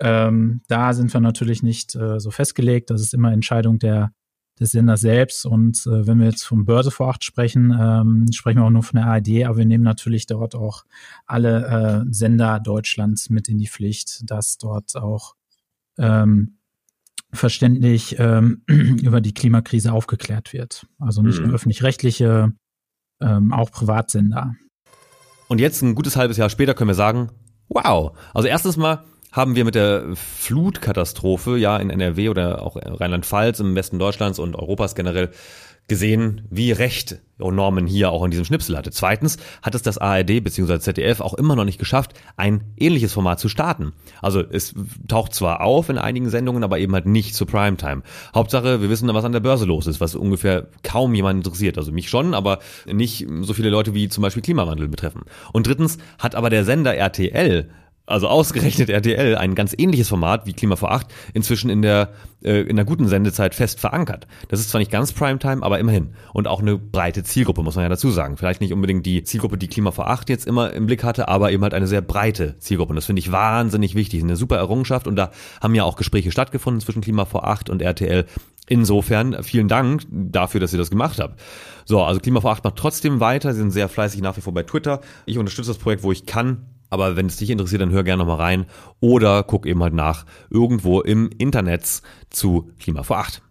ähm, 0.00 0.62
da 0.68 0.92
sind 0.92 1.12
wir 1.12 1.20
natürlich 1.20 1.62
nicht 1.62 1.94
äh, 1.94 2.20
so 2.20 2.30
festgelegt. 2.30 2.90
Das 2.90 3.00
ist 3.00 3.14
immer 3.14 3.32
Entscheidung 3.32 3.78
der, 3.78 4.12
des 4.58 4.70
Senders 4.70 5.00
selbst. 5.00 5.44
Und 5.44 5.86
äh, 5.86 6.06
wenn 6.06 6.18
wir 6.18 6.26
jetzt 6.26 6.44
vom 6.44 6.64
Börse 6.64 6.90
vor 6.90 7.08
acht 7.08 7.24
sprechen, 7.24 7.76
ähm, 7.78 8.26
sprechen 8.32 8.58
wir 8.58 8.64
auch 8.64 8.70
nur 8.70 8.82
von 8.82 9.00
der 9.00 9.06
ARD, 9.08 9.44
aber 9.44 9.58
wir 9.58 9.66
nehmen 9.66 9.84
natürlich 9.84 10.26
dort 10.26 10.54
auch 10.54 10.84
alle 11.26 12.04
äh, 12.06 12.12
Sender 12.12 12.60
Deutschlands 12.60 13.28
mit 13.30 13.48
in 13.48 13.58
die 13.58 13.68
Pflicht, 13.68 14.30
dass 14.30 14.58
dort 14.58 14.96
auch 14.96 15.34
ähm, 15.98 16.57
verständlich 17.32 18.16
ähm, 18.18 18.62
über 18.66 19.20
die 19.20 19.34
Klimakrise 19.34 19.92
aufgeklärt 19.92 20.52
wird. 20.52 20.86
Also 20.98 21.22
nicht 21.22 21.40
mhm. 21.40 21.46
nur 21.46 21.54
öffentlich-rechtliche, 21.54 22.52
ähm, 23.20 23.52
auch 23.52 23.70
Privatsender. 23.70 24.54
Und 25.48 25.60
jetzt 25.60 25.82
ein 25.82 25.94
gutes 25.94 26.16
halbes 26.16 26.36
Jahr 26.36 26.50
später 26.50 26.74
können 26.74 26.88
wir 26.88 26.94
sagen, 26.94 27.30
wow. 27.68 28.16
Also 28.34 28.48
erstens 28.48 28.76
mal 28.76 29.04
haben 29.32 29.56
wir 29.56 29.64
mit 29.64 29.74
der 29.74 30.14
Flutkatastrophe 30.14 31.56
ja 31.58 31.76
in 31.76 31.90
NRW 31.90 32.28
oder 32.30 32.62
auch 32.62 32.76
Rheinland-Pfalz 32.76 33.60
im 33.60 33.74
Westen 33.74 33.98
Deutschlands 33.98 34.38
und 34.38 34.56
Europas 34.56 34.94
generell 34.94 35.30
gesehen, 35.88 36.42
wie 36.50 36.70
recht 36.72 37.18
Norman 37.38 37.86
hier 37.86 38.10
auch 38.10 38.24
in 38.24 38.30
diesem 38.30 38.44
Schnipsel 38.44 38.76
hatte. 38.76 38.90
Zweitens 38.90 39.38
hat 39.62 39.74
es 39.74 39.82
das 39.82 39.98
ARD 39.98 40.42
bzw. 40.42 40.78
ZDF 40.80 41.20
auch 41.20 41.34
immer 41.34 41.56
noch 41.56 41.64
nicht 41.64 41.78
geschafft, 41.78 42.12
ein 42.36 42.64
ähnliches 42.76 43.12
Format 43.12 43.40
zu 43.40 43.48
starten. 43.48 43.92
Also 44.20 44.42
es 44.42 44.74
taucht 45.06 45.34
zwar 45.34 45.60
auf 45.62 45.88
in 45.88 45.98
einigen 45.98 46.30
Sendungen, 46.30 46.64
aber 46.64 46.78
eben 46.78 46.92
halt 46.94 47.06
nicht 47.06 47.34
zur 47.34 47.46
Primetime. 47.46 48.02
Hauptsache, 48.34 48.82
wir 48.82 48.90
wissen, 48.90 49.12
was 49.14 49.24
an 49.24 49.32
der 49.32 49.40
Börse 49.40 49.64
los 49.64 49.86
ist, 49.86 50.00
was 50.00 50.14
ungefähr 50.14 50.68
kaum 50.82 51.14
jemand 51.14 51.46
interessiert. 51.46 51.78
Also 51.78 51.92
mich 51.92 52.10
schon, 52.10 52.34
aber 52.34 52.58
nicht 52.86 53.26
so 53.40 53.54
viele 53.54 53.70
Leute 53.70 53.94
wie 53.94 54.08
zum 54.08 54.22
Beispiel 54.22 54.42
Klimawandel 54.42 54.88
betreffen. 54.88 55.22
Und 55.52 55.66
drittens 55.66 55.98
hat 56.18 56.34
aber 56.34 56.50
der 56.50 56.64
Sender 56.64 56.94
RTL 56.94 57.70
also 58.08 58.28
ausgerechnet 58.28 58.88
RTL, 58.88 59.36
ein 59.36 59.54
ganz 59.54 59.74
ähnliches 59.76 60.08
Format 60.08 60.46
wie 60.46 60.52
Klima 60.52 60.76
vor 60.76 60.90
acht, 60.92 61.08
inzwischen 61.34 61.70
in 61.70 61.82
der, 61.82 62.10
äh, 62.42 62.62
in 62.62 62.76
der 62.76 62.84
guten 62.84 63.06
Sendezeit 63.06 63.54
fest 63.54 63.80
verankert. 63.80 64.26
Das 64.48 64.60
ist 64.60 64.70
zwar 64.70 64.78
nicht 64.78 64.90
ganz 64.90 65.12
Primetime, 65.12 65.62
aber 65.62 65.78
immerhin. 65.78 66.14
Und 66.32 66.48
auch 66.48 66.60
eine 66.60 66.78
breite 66.78 67.22
Zielgruppe, 67.22 67.62
muss 67.62 67.76
man 67.76 67.84
ja 67.84 67.88
dazu 67.88 68.10
sagen. 68.10 68.36
Vielleicht 68.36 68.60
nicht 68.60 68.72
unbedingt 68.72 69.04
die 69.04 69.22
Zielgruppe, 69.22 69.58
die 69.58 69.68
Klima 69.68 69.90
vor 69.90 70.08
acht 70.08 70.30
jetzt 70.30 70.46
immer 70.46 70.72
im 70.72 70.86
Blick 70.86 71.04
hatte, 71.04 71.28
aber 71.28 71.52
eben 71.52 71.62
halt 71.62 71.74
eine 71.74 71.86
sehr 71.86 72.00
breite 72.00 72.58
Zielgruppe. 72.58 72.90
Und 72.90 72.96
das 72.96 73.06
finde 73.06 73.20
ich 73.20 73.30
wahnsinnig 73.30 73.94
wichtig. 73.94 74.22
Eine 74.22 74.36
super 74.36 74.56
Errungenschaft. 74.56 75.06
Und 75.06 75.16
da 75.16 75.30
haben 75.60 75.74
ja 75.74 75.84
auch 75.84 75.96
Gespräche 75.96 76.32
stattgefunden 76.32 76.80
zwischen 76.80 77.02
Klima 77.02 77.26
vor 77.26 77.46
acht 77.46 77.68
und 77.68 77.82
RTL. 77.82 78.24
Insofern 78.68 79.42
vielen 79.42 79.68
Dank 79.68 80.02
dafür, 80.10 80.60
dass 80.60 80.72
ihr 80.72 80.78
das 80.78 80.90
gemacht 80.90 81.18
habt. 81.20 81.40
So, 81.86 82.02
also 82.02 82.20
Klima 82.20 82.40
vor 82.40 82.52
acht 82.52 82.64
macht 82.64 82.76
trotzdem 82.76 83.20
weiter. 83.20 83.52
Sie 83.52 83.60
sind 83.60 83.70
sehr 83.70 83.88
fleißig 83.88 84.20
nach 84.20 84.36
wie 84.36 84.42
vor 84.42 84.52
bei 84.52 84.62
Twitter. 84.62 85.00
Ich 85.24 85.38
unterstütze 85.38 85.70
das 85.70 85.78
Projekt, 85.78 86.02
wo 86.02 86.12
ich 86.12 86.26
kann. 86.26 86.66
Aber 86.90 87.16
wenn 87.16 87.26
es 87.26 87.36
dich 87.36 87.50
interessiert, 87.50 87.82
dann 87.82 87.90
hör 87.90 88.04
gerne 88.04 88.24
nochmal 88.24 88.38
rein 88.38 88.66
oder 89.00 89.42
guck 89.42 89.66
eben 89.66 89.82
halt 89.82 89.94
nach 89.94 90.24
irgendwo 90.50 91.00
im 91.00 91.30
Internet 91.38 92.02
zu 92.30 92.70
Klima 92.78 93.02
vor 93.02 93.18
acht. 93.18 93.42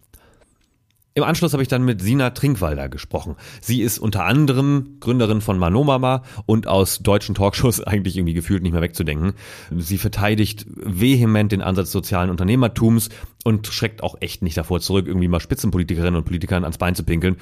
Im 1.17 1.23
Anschluss 1.23 1.53
habe 1.53 1.63
ich 1.63 1.67
dann 1.67 1.83
mit 1.83 1.99
Sina 1.99 2.29
Trinkwalder 2.29 2.89
gesprochen. 2.89 3.37
Sie 3.59 3.81
ist 3.81 3.97
unter 3.97 4.25
anderem 4.25 4.97
Gründerin 4.99 5.41
von 5.41 5.57
Manomama 5.57 6.21
und 6.45 6.67
aus 6.67 6.99
deutschen 6.99 7.33
Talkshows 7.33 7.81
eigentlich 7.87 8.17
irgendwie 8.17 8.35
gefühlt 8.35 8.61
nicht 8.61 8.73
mehr 8.73 8.83
wegzudenken. 8.83 9.33
Sie 9.75 9.97
verteidigt 9.97 10.67
vehement 10.75 11.51
den 11.51 11.63
Ansatz 11.63 11.91
sozialen 11.91 12.29
Unternehmertums 12.29 13.09
und 13.43 13.65
schreckt 13.65 14.03
auch 14.03 14.17
echt 14.19 14.43
nicht 14.43 14.57
davor 14.57 14.79
zurück, 14.79 15.07
irgendwie 15.07 15.27
mal 15.27 15.39
Spitzenpolitikerinnen 15.39 16.17
und 16.17 16.25
Politikern 16.25 16.63
ans 16.63 16.77
Bein 16.77 16.93
zu 16.93 17.03
pinkeln 17.03 17.37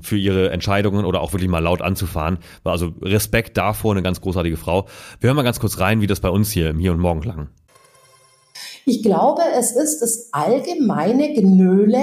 für 0.00 0.16
ihre 0.16 0.50
Entscheidungen 0.50 1.04
oder 1.04 1.20
auch 1.20 1.32
wirklich 1.32 1.50
mal 1.50 1.60
laut 1.60 1.82
anzufahren. 1.82 2.38
Also 2.64 2.94
Respekt 3.00 3.56
davor, 3.56 3.92
eine 3.92 4.02
ganz 4.02 4.20
großartige 4.20 4.56
Frau. 4.56 4.88
Wir 5.20 5.28
hören 5.28 5.36
mal 5.36 5.44
ganz 5.44 5.60
kurz 5.60 5.78
rein, 5.78 6.00
wie 6.00 6.08
das 6.08 6.18
bei 6.18 6.30
uns 6.30 6.50
hier 6.50 6.70
im 6.70 6.80
Hier 6.80 6.90
und 6.90 6.98
Morgen 6.98 7.20
klang. 7.20 7.48
Ich 8.90 9.04
glaube, 9.04 9.42
es 9.56 9.70
ist 9.70 10.02
das 10.02 10.30
allgemeine 10.32 11.32
Genöle 11.32 12.02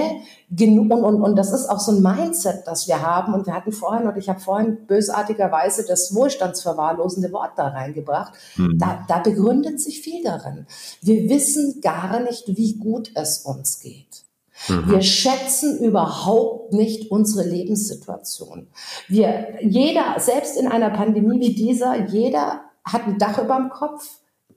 und, 0.50 0.90
und, 0.92 1.22
und 1.22 1.36
das 1.36 1.52
ist 1.52 1.70
auch 1.70 1.82
so 1.82 1.92
ein 1.92 2.02
Mindset, 2.02 2.66
das 2.66 2.88
wir 2.88 3.02
haben. 3.02 3.34
Und 3.34 3.46
wir 3.46 3.54
hatten 3.54 3.74
vorhin, 3.74 4.08
und 4.08 4.16
ich 4.16 4.30
habe 4.30 4.40
vorhin 4.40 4.86
bösartigerweise 4.88 5.86
das 5.86 6.16
wohlstandsverwahrlosende 6.16 7.34
Wort 7.34 7.52
da 7.58 7.68
reingebracht. 7.68 8.32
Mhm. 8.56 8.78
Da, 8.80 9.04
da 9.06 9.20
begründet 9.20 9.82
sich 9.82 10.00
viel 10.00 10.24
darin. 10.24 10.66
Wir 11.02 11.28
wissen 11.30 11.82
gar 11.82 12.22
nicht, 12.22 12.46
wie 12.48 12.78
gut 12.78 13.12
es 13.16 13.40
uns 13.40 13.82
geht. 13.82 14.24
Mhm. 14.70 14.90
Wir 14.90 15.02
schätzen 15.02 15.80
überhaupt 15.80 16.72
nicht 16.72 17.12
unsere 17.12 17.46
Lebenssituation. 17.46 18.68
Wir, 19.10 19.58
jeder, 19.62 20.16
selbst 20.20 20.56
in 20.56 20.70
einer 20.70 20.92
Pandemie 20.92 21.42
wie 21.42 21.54
dieser, 21.54 22.06
jeder 22.06 22.62
hat 22.86 23.08
ein 23.08 23.18
Dach 23.18 23.44
über 23.44 23.58
dem 23.58 23.70
Kopf. 23.70 24.08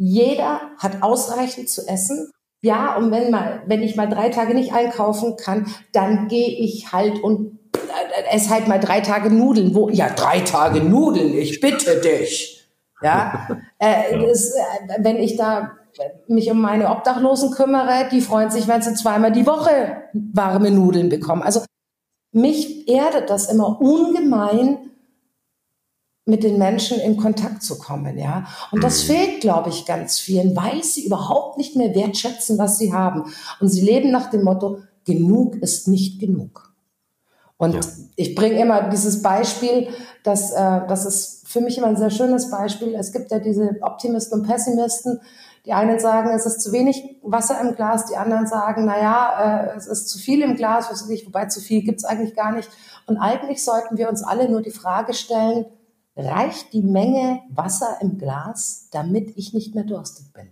Jeder 0.02 0.62
hat 0.78 1.02
ausreichend 1.02 1.68
zu 1.68 1.86
essen. 1.86 2.30
Ja, 2.62 2.96
und 2.96 3.10
wenn 3.10 3.30
mal, 3.30 3.62
wenn 3.66 3.82
ich 3.82 3.96
mal 3.96 4.08
drei 4.08 4.30
Tage 4.30 4.54
nicht 4.54 4.72
einkaufen 4.72 5.36
kann, 5.36 5.66
dann 5.92 6.26
gehe 6.28 6.48
ich 6.48 6.90
halt 6.90 7.22
und 7.22 7.58
äh, 7.74 8.34
esse 8.34 8.48
halt 8.48 8.66
mal 8.66 8.80
drei 8.80 9.02
Tage 9.02 9.28
Nudeln. 9.28 9.74
Wo, 9.74 9.90
ja, 9.90 10.08
drei 10.08 10.40
Tage 10.40 10.80
Nudeln, 10.80 11.34
ich 11.34 11.60
bitte 11.60 12.00
dich. 12.00 12.66
Ja, 13.02 13.46
äh, 13.78 14.18
das, 14.26 14.54
äh, 14.54 14.96
wenn 15.00 15.18
ich 15.18 15.36
da 15.36 15.72
mich 16.28 16.50
um 16.50 16.62
meine 16.62 16.88
Obdachlosen 16.88 17.50
kümmere, 17.50 18.08
die 18.10 18.22
freuen 18.22 18.50
sich, 18.50 18.68
wenn 18.68 18.80
sie 18.80 18.94
zweimal 18.94 19.32
die 19.32 19.46
Woche 19.46 20.04
warme 20.14 20.70
Nudeln 20.70 21.10
bekommen. 21.10 21.42
Also 21.42 21.60
mich 22.32 22.88
erdet 22.88 23.28
das 23.28 23.52
immer 23.52 23.78
ungemein, 23.82 24.78
mit 26.26 26.44
den 26.44 26.58
Menschen 26.58 27.00
in 27.00 27.16
Kontakt 27.16 27.62
zu 27.62 27.78
kommen, 27.78 28.18
ja. 28.18 28.46
Und 28.70 28.84
das 28.84 29.02
mhm. 29.02 29.12
fehlt, 29.12 29.40
glaube 29.40 29.70
ich, 29.70 29.86
ganz 29.86 30.18
vielen, 30.18 30.54
weil 30.54 30.84
sie 30.84 31.06
überhaupt 31.06 31.58
nicht 31.58 31.76
mehr 31.76 31.94
wertschätzen, 31.94 32.58
was 32.58 32.78
sie 32.78 32.92
haben. 32.92 33.24
Und 33.60 33.68
sie 33.68 33.80
leben 33.80 34.10
nach 34.10 34.30
dem 34.30 34.44
Motto, 34.44 34.78
genug 35.04 35.56
ist 35.56 35.88
nicht 35.88 36.20
genug. 36.20 36.72
Und 37.56 37.74
ja. 37.74 37.80
ich 38.16 38.34
bringe 38.34 38.60
immer 38.60 38.88
dieses 38.88 39.22
Beispiel, 39.22 39.88
dass 40.22 40.52
äh, 40.52 40.86
das 40.86 41.04
ist 41.04 41.48
für 41.48 41.60
mich 41.60 41.76
immer 41.78 41.88
ein 41.88 41.96
sehr 41.96 42.10
schönes 42.10 42.50
Beispiel. 42.50 42.94
Es 42.94 43.12
gibt 43.12 43.30
ja 43.30 43.38
diese 43.38 43.76
Optimisten 43.82 44.40
und 44.40 44.46
Pessimisten. 44.46 45.20
Die 45.66 45.74
einen 45.74 45.98
sagen, 45.98 46.30
es 46.30 46.46
ist 46.46 46.62
zu 46.62 46.72
wenig 46.72 47.18
Wasser 47.22 47.60
im 47.60 47.74
Glas, 47.74 48.06
die 48.06 48.16
anderen 48.16 48.46
sagen, 48.46 48.86
na 48.86 48.98
ja, 48.98 49.72
äh, 49.72 49.76
es 49.76 49.86
ist 49.86 50.08
zu 50.08 50.18
viel 50.18 50.40
im 50.40 50.56
Glas, 50.56 50.90
was 50.90 51.02
weiß 51.02 51.10
ich, 51.10 51.26
wobei 51.26 51.46
zu 51.46 51.60
viel 51.60 51.82
gibt's 51.82 52.04
eigentlich 52.04 52.34
gar 52.34 52.52
nicht. 52.52 52.70
Und 53.06 53.18
eigentlich 53.18 53.62
sollten 53.62 53.98
wir 53.98 54.08
uns 54.08 54.22
alle 54.22 54.48
nur 54.48 54.62
die 54.62 54.70
Frage 54.70 55.12
stellen, 55.12 55.66
reicht 56.20 56.72
die 56.72 56.82
Menge 56.82 57.40
Wasser 57.50 57.98
im 58.00 58.18
Glas, 58.18 58.88
damit 58.92 59.36
ich 59.36 59.52
nicht 59.52 59.74
mehr 59.74 59.84
durstig 59.84 60.32
bin? 60.32 60.48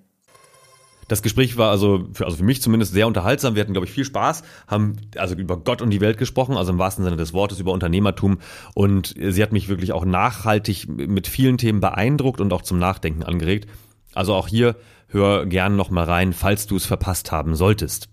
Das 1.09 1.22
Gespräch 1.22 1.57
war 1.57 1.70
also 1.70 2.07
für, 2.12 2.26
also 2.26 2.37
für 2.37 2.44
mich 2.44 2.61
zumindest 2.61 2.92
sehr 2.92 3.07
unterhaltsam. 3.07 3.54
Wir 3.54 3.62
hatten, 3.62 3.72
glaube 3.72 3.87
ich, 3.87 3.92
viel 3.92 4.04
Spaß, 4.04 4.42
haben 4.66 4.96
also 5.16 5.35
über 5.35 5.57
Gott 5.57 5.81
und 5.81 5.90
die 5.90 6.02
Welt 6.02 6.18
gesprochen, 6.18 6.57
also 6.57 6.70
im 6.70 6.78
wahrsten 6.78 7.02
Sinne 7.02 7.16
des 7.16 7.33
Wortes, 7.33 7.59
über 7.59 7.72
Unternehmertum. 7.72 8.38
Und 8.74 9.14
sie 9.18 9.42
hat 9.42 9.52
mich 9.52 9.68
wirklich 9.68 9.92
auch 9.92 10.04
nachhaltig 10.04 10.87
mit 10.87 11.26
vielen 11.26 11.57
Themen 11.57 11.81
beeindruckt 11.81 12.40
und 12.40 12.52
auch 12.52 12.62
zum 12.62 12.78
Nachdenken 12.78 13.22
angeregt. 13.22 13.68
Also 14.14 14.35
auch 14.35 14.48
hier 14.48 14.76
hör 15.09 15.46
gern 15.46 15.76
noch 15.76 15.90
mal 15.90 16.04
rein, 16.04 16.35
falls 16.35 16.66
du 16.66 16.76
es 16.76 16.85
verpasst 16.85 17.33
haben 17.33 17.57
solltest. 17.57 18.11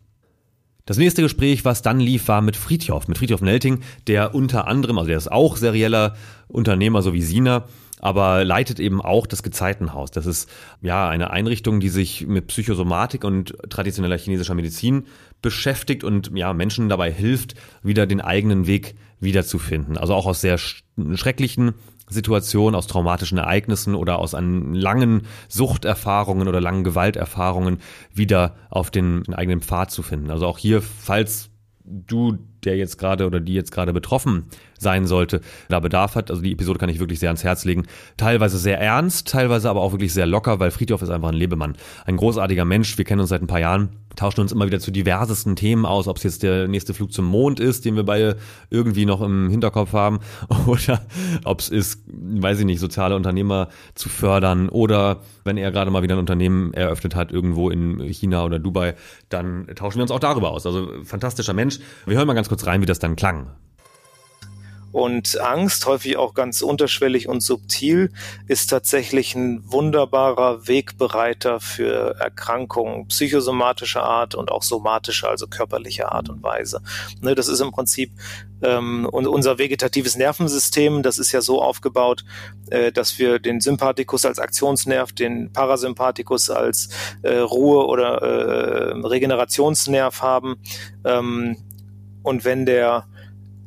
Das 0.88 0.98
nächste 0.98 1.24
Gespräch, 1.24 1.66
was 1.66 1.82
dann 1.82 2.00
lief, 2.00 2.28
war 2.28 2.42
mit 2.42 2.56
Friedhoff, 2.56 3.08
mit 3.08 3.18
Friedhoff 3.18 3.42
Nelting, 3.42 3.82
der 4.06 4.36
unter 4.36 4.68
anderem, 4.68 5.00
also 5.00 5.08
der 5.08 5.18
ist 5.18 5.32
auch 5.32 5.58
serieller 5.58 6.16
Unternehmer, 6.48 7.02
so 7.02 7.12
wie 7.12 7.24
Sina, 7.24 7.66
aber 8.06 8.46
leitet 8.46 8.80
eben 8.80 9.02
auch 9.02 9.26
das 9.26 9.42
Gezeitenhaus. 9.42 10.12
Das 10.12 10.28
ist 10.28 10.48
ja 10.80 11.10
eine 11.10 11.32
Einrichtung, 11.32 11.80
die 11.80 11.90
sich 11.90 12.28
mit 12.28 12.46
Psychosomatik 12.46 13.24
und 13.24 13.58
traditioneller 13.68 14.20
chinesischer 14.20 14.54
Medizin 14.54 15.08
beschäftigt 15.42 16.04
und 16.04 16.30
ja 16.36 16.54
Menschen 16.54 16.88
dabei 16.88 17.12
hilft, 17.12 17.56
wieder 17.82 18.06
den 18.06 18.22
eigenen 18.22 18.68
Weg 18.68 18.94
wiederzufinden. 19.20 19.98
Also 19.98 20.14
auch 20.14 20.28
aus 20.28 20.40
sehr 20.40 20.60
schrecklichen 20.60 21.74
Situationen, 22.08 22.76
aus 22.76 22.86
traumatischen 22.86 23.40
Ereignissen 23.40 23.96
oder 23.96 24.20
aus 24.20 24.34
langen 24.34 25.24
Suchterfahrungen 25.48 26.48
oder 26.48 26.62
langen 26.62 26.84
Gewalterfahrungen 26.84 27.80
wieder 28.14 28.56
auf 28.70 28.92
den, 28.92 29.24
den 29.24 29.34
eigenen 29.34 29.62
Pfad 29.62 29.90
zu 29.90 30.04
finden. 30.04 30.30
Also 30.30 30.46
auch 30.46 30.60
hier, 30.60 30.84
falls 30.84 31.50
du, 31.84 32.38
der 32.66 32.78
jetzt 32.78 32.98
gerade 32.98 33.26
oder 33.26 33.40
die 33.40 33.54
jetzt 33.54 33.72
gerade 33.72 33.94
betroffen 33.94 34.46
sein 34.78 35.08
sollte, 35.08 35.42
da 35.70 35.80
Bedarf 35.80 36.16
hat. 36.16 36.30
Also 36.30 36.42
die 36.42 36.52
Episode 36.52 36.80
kann 36.80 36.90
ich 36.90 37.00
wirklich 37.00 37.20
sehr 37.20 37.30
ans 37.30 37.44
Herz 37.44 37.66
legen. 37.66 37.84
Teilweise 38.18 38.58
sehr 38.58 38.80
ernst, 38.80 39.28
teilweise 39.30 39.70
aber 39.70 39.82
auch 39.82 39.92
wirklich 39.92 40.14
sehr 40.14 40.26
locker, 40.26 40.60
weil 40.60 40.72
Friedhof 40.72 41.02
ist 41.02 41.10
einfach 41.10 41.30
ein 41.30 41.36
Lebemann. 41.36 41.76
Ein 42.06 42.18
großartiger 42.18 42.66
Mensch. 42.66 42.98
Wir 42.98 43.06
kennen 43.06 43.22
uns 43.22 43.30
seit 43.30 43.42
ein 43.42 43.48
paar 43.48 43.60
Jahren, 43.60 43.90
tauschen 44.16 44.42
uns 44.42 44.52
immer 44.52 44.66
wieder 44.66 44.80
zu 44.80 44.92
diversesten 44.92 45.56
Themen 45.56 45.86
aus, 45.86 46.08
ob 46.08 46.18
es 46.18 46.24
jetzt 46.24 46.44
der 46.44 46.68
nächste 46.68 46.94
Flug 46.94 47.14
zum 47.14 47.26
Mond 47.26 47.60
ist, 47.60 47.86
den 47.86 47.96
wir 47.96 48.04
beide 48.04 48.38
irgendwie 48.70 49.06
noch 49.06 49.22
im 49.22 49.50
Hinterkopf 49.50 49.94
haben, 49.94 50.20
oder 50.68 51.02
ob 51.44 51.60
es 51.60 51.70
ist, 51.70 52.04
weiß 52.08 52.60
ich 52.60 52.66
nicht, 52.66 52.80
soziale 52.80 53.16
Unternehmer 53.16 53.70
zu 53.94 54.10
fördern 54.10 54.70
oder 54.70 55.22
wenn 55.44 55.58
er 55.58 55.72
gerade 55.72 55.92
mal 55.92 56.02
wieder 56.02 56.16
ein 56.16 56.20
Unternehmen 56.20 56.74
eröffnet 56.74 57.16
hat, 57.16 57.32
irgendwo 57.32 57.70
in 57.70 58.00
China 58.12 58.44
oder 58.44 58.58
Dubai, 58.58 58.96
dann 59.30 59.68
tauschen 59.76 59.98
wir 59.98 60.02
uns 60.02 60.12
auch 60.12 60.20
darüber 60.20 60.50
aus. 60.50 60.66
Also 60.66 60.90
fantastischer 61.04 61.54
Mensch. 61.54 61.80
Wir 62.06 62.18
hören 62.18 62.28
mal 62.28 62.34
ganz 62.34 62.50
kurz 62.50 62.55
rein, 62.64 62.82
wie 62.82 62.86
das 62.86 63.00
dann 63.00 63.16
klang. 63.16 63.56
Und 64.96 65.42
Angst, 65.42 65.88
häufig 65.88 66.16
auch 66.16 66.34
ganz 66.34 66.62
unterschwellig 66.62 67.28
und 67.28 67.42
subtil, 67.42 68.14
ist 68.48 68.70
tatsächlich 68.70 69.36
ein 69.36 69.62
wunderbarer 69.70 70.70
Wegbereiter 70.70 71.60
für 71.60 72.16
Erkrankungen 72.18 73.06
psychosomatischer 73.08 74.04
Art 74.04 74.36
und 74.36 74.54
auch 74.54 74.64
somatischer, 74.64 75.28
also 75.28 75.48
körperlicher 75.48 76.14
Art 76.14 76.30
und 76.30 76.42
Weise. 76.44 76.82
Ne, 77.20 77.36
das 77.36 77.50
ist 77.50 77.60
im 77.60 77.74
Prinzip 77.74 78.12
ähm, 78.62 79.06
unser 79.12 79.58
vegetatives 79.58 80.16
Nervensystem, 80.16 81.04
das 81.04 81.20
ist 81.20 81.34
ja 81.34 81.42
so 81.42 81.62
aufgebaut, 81.62 82.24
äh, 82.70 82.94
dass 82.94 83.20
wir 83.20 83.40
den 83.40 83.60
Sympathikus 83.60 84.26
als 84.26 84.40
Aktionsnerv, 84.40 85.12
den 85.12 85.52
Parasympathikus 85.52 86.50
als 86.50 86.88
äh, 87.22 87.36
Ruhe- 87.40 87.88
oder 87.88 88.22
äh, 88.22 88.94
Regenerationsnerv 89.06 90.22
haben. 90.22 90.56
Ähm, 91.04 91.58
und 92.26 92.44
wenn 92.44 92.66
der 92.66 93.06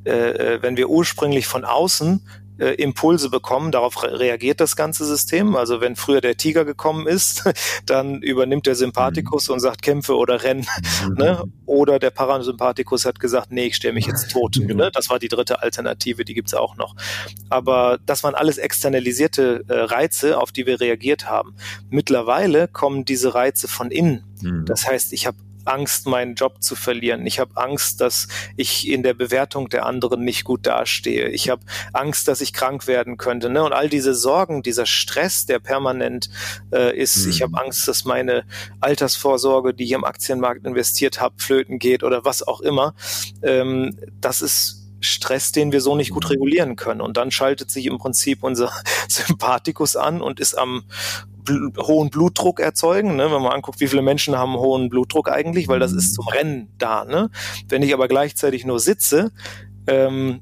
äh, 0.05 0.55
äh, 0.55 0.62
wenn 0.62 0.77
wir 0.77 0.88
ursprünglich 0.88 1.47
von 1.47 1.64
außen 1.64 2.23
äh, 2.59 2.71
Impulse 2.75 3.31
bekommen, 3.31 3.73
darauf 3.73 4.03
re 4.03 4.18
reagiert 4.18 4.59
das 4.59 4.75
ganze 4.75 5.05
System. 5.05 5.55
Also 5.55 5.81
wenn 5.81 5.97
früher 5.97 6.21
der 6.21 6.37
Tiger 6.37 6.64
gekommen 6.64 7.07
ist, 7.07 7.44
dann 7.87 8.23
übernimmt 8.23 8.66
der 8.66 8.75
Sympathikus 8.75 9.49
mhm. 9.49 9.55
und 9.55 9.61
sagt 9.61 9.83
kämpfe 9.83 10.16
oder 10.16 10.42
renn. 10.42 10.66
Mhm. 11.07 11.14
Ne? 11.14 11.42
Oder 11.66 11.99
der 11.99 12.11
Parasympathikus 12.11 13.05
hat 13.05 13.21
gesagt, 13.21 13.53
nee, 13.53 13.66
ich 13.66 13.77
stelle 13.77 13.94
mich 13.94 14.07
jetzt 14.07 14.31
tot. 14.31 14.55
Genau. 14.55 14.85
Ne? 14.85 14.90
Das 14.92 15.11
war 15.11 15.18
die 15.18 15.29
dritte 15.29 15.62
Alternative, 15.62 16.25
die 16.25 16.35
gibt's 16.35 16.55
auch 16.55 16.77
noch. 16.77 16.97
Aber 17.51 17.99
das 18.07 18.25
waren 18.25 18.35
alles 18.35 18.59
externalisierte 18.59 19.64
äh, 19.68 19.75
Reize, 19.75 20.38
auf 20.38 20.53
die 20.53 20.64
wir 20.64 20.81
reagiert 20.81 21.29
haben. 21.29 21.55
Mittlerweile 21.90 22.66
kommen 22.66 23.05
diese 23.05 23.35
Reize 23.35 23.68
von 23.68 23.90
innen. 23.90 24.25
Mhm. 24.40 24.64
Das 24.64 24.87
heißt, 24.88 25.12
ich 25.12 25.27
habe 25.27 25.37
Angst, 25.68 26.07
meinen 26.07 26.35
Job 26.35 26.62
zu 26.62 26.74
verlieren. 26.74 27.26
Ich 27.26 27.38
habe 27.38 27.57
Angst, 27.57 28.00
dass 28.00 28.28
ich 28.57 28.88
in 28.88 29.02
der 29.02 29.14
Bewertung 29.14 29.68
der 29.68 29.87
anderen 29.87 30.24
nicht 30.24 30.44
gut 30.44 30.66
dastehe. 30.66 31.28
Ich 31.28 31.48
habe 31.48 31.62
Angst, 31.92 32.28
dass 32.28 32.40
ich 32.40 32.52
krank 32.52 32.87
werden 32.87 33.16
könnte. 33.16 33.50
Ne? 33.50 33.62
Und 33.62 33.72
all 33.72 33.88
diese 33.88 34.14
Sorgen, 34.14 34.62
dieser 34.62 34.87
Stress, 34.87 35.46
der 35.46 35.59
permanent 35.59 36.31
äh, 36.72 36.96
ist. 36.96 37.24
Mhm. 37.24 37.31
Ich 37.31 37.42
habe 37.42 37.61
Angst, 37.61 37.87
dass 37.88 38.04
meine 38.04 38.44
Altersvorsorge, 38.81 39.74
die 39.74 39.85
ich 39.85 39.92
im 39.92 40.04
Aktienmarkt 40.04 40.66
investiert 40.66 41.20
habe, 41.20 41.35
flöten 41.38 41.78
geht 41.78 42.02
oder 42.02 42.24
was 42.24 42.42
auch 42.46 42.61
immer. 42.61 42.94
Ähm, 43.42 43.98
das 44.20 44.42
ist 44.42 44.78
Stress, 45.00 45.52
den 45.52 45.72
wir 45.72 45.81
so 45.81 45.94
nicht 45.94 46.11
gut 46.11 46.28
regulieren 46.31 46.76
können. 46.76 47.00
Und 47.00 47.16
dann 47.16 47.31
schaltet 47.31 47.70
sich 47.70 47.87
im 47.87 47.98
Prinzip 47.98 48.42
unser 48.42 48.72
Sympathikus 49.09 49.96
an 49.96 50.20
und 50.20 50.40
ist 50.40 50.57
am 50.57 50.85
bl 51.48 51.72
hohen 51.82 52.11
Blutdruck 52.11 52.61
erzeugen. 52.61 53.16
Ne? 53.16 53.24
Wenn 53.24 53.42
man 53.42 53.52
anguckt, 53.52 53.80
wie 53.80 53.88
viele 53.88 54.02
Menschen 54.02 54.37
haben 54.37 54.54
hohen 54.54 54.88
Blutdruck 54.88 55.30
eigentlich, 55.30 55.68
weil 55.68 55.80
das 55.80 55.92
ist 55.92 56.14
zum 56.14 56.28
Rennen 56.28 56.72
da. 56.78 57.04
Ne? 57.04 57.30
Wenn 57.68 57.82
ich 57.82 57.92
aber 57.94 58.06
gleichzeitig 58.08 58.64
nur 58.64 58.78
sitze, 58.78 59.32
ähm, 59.87 60.40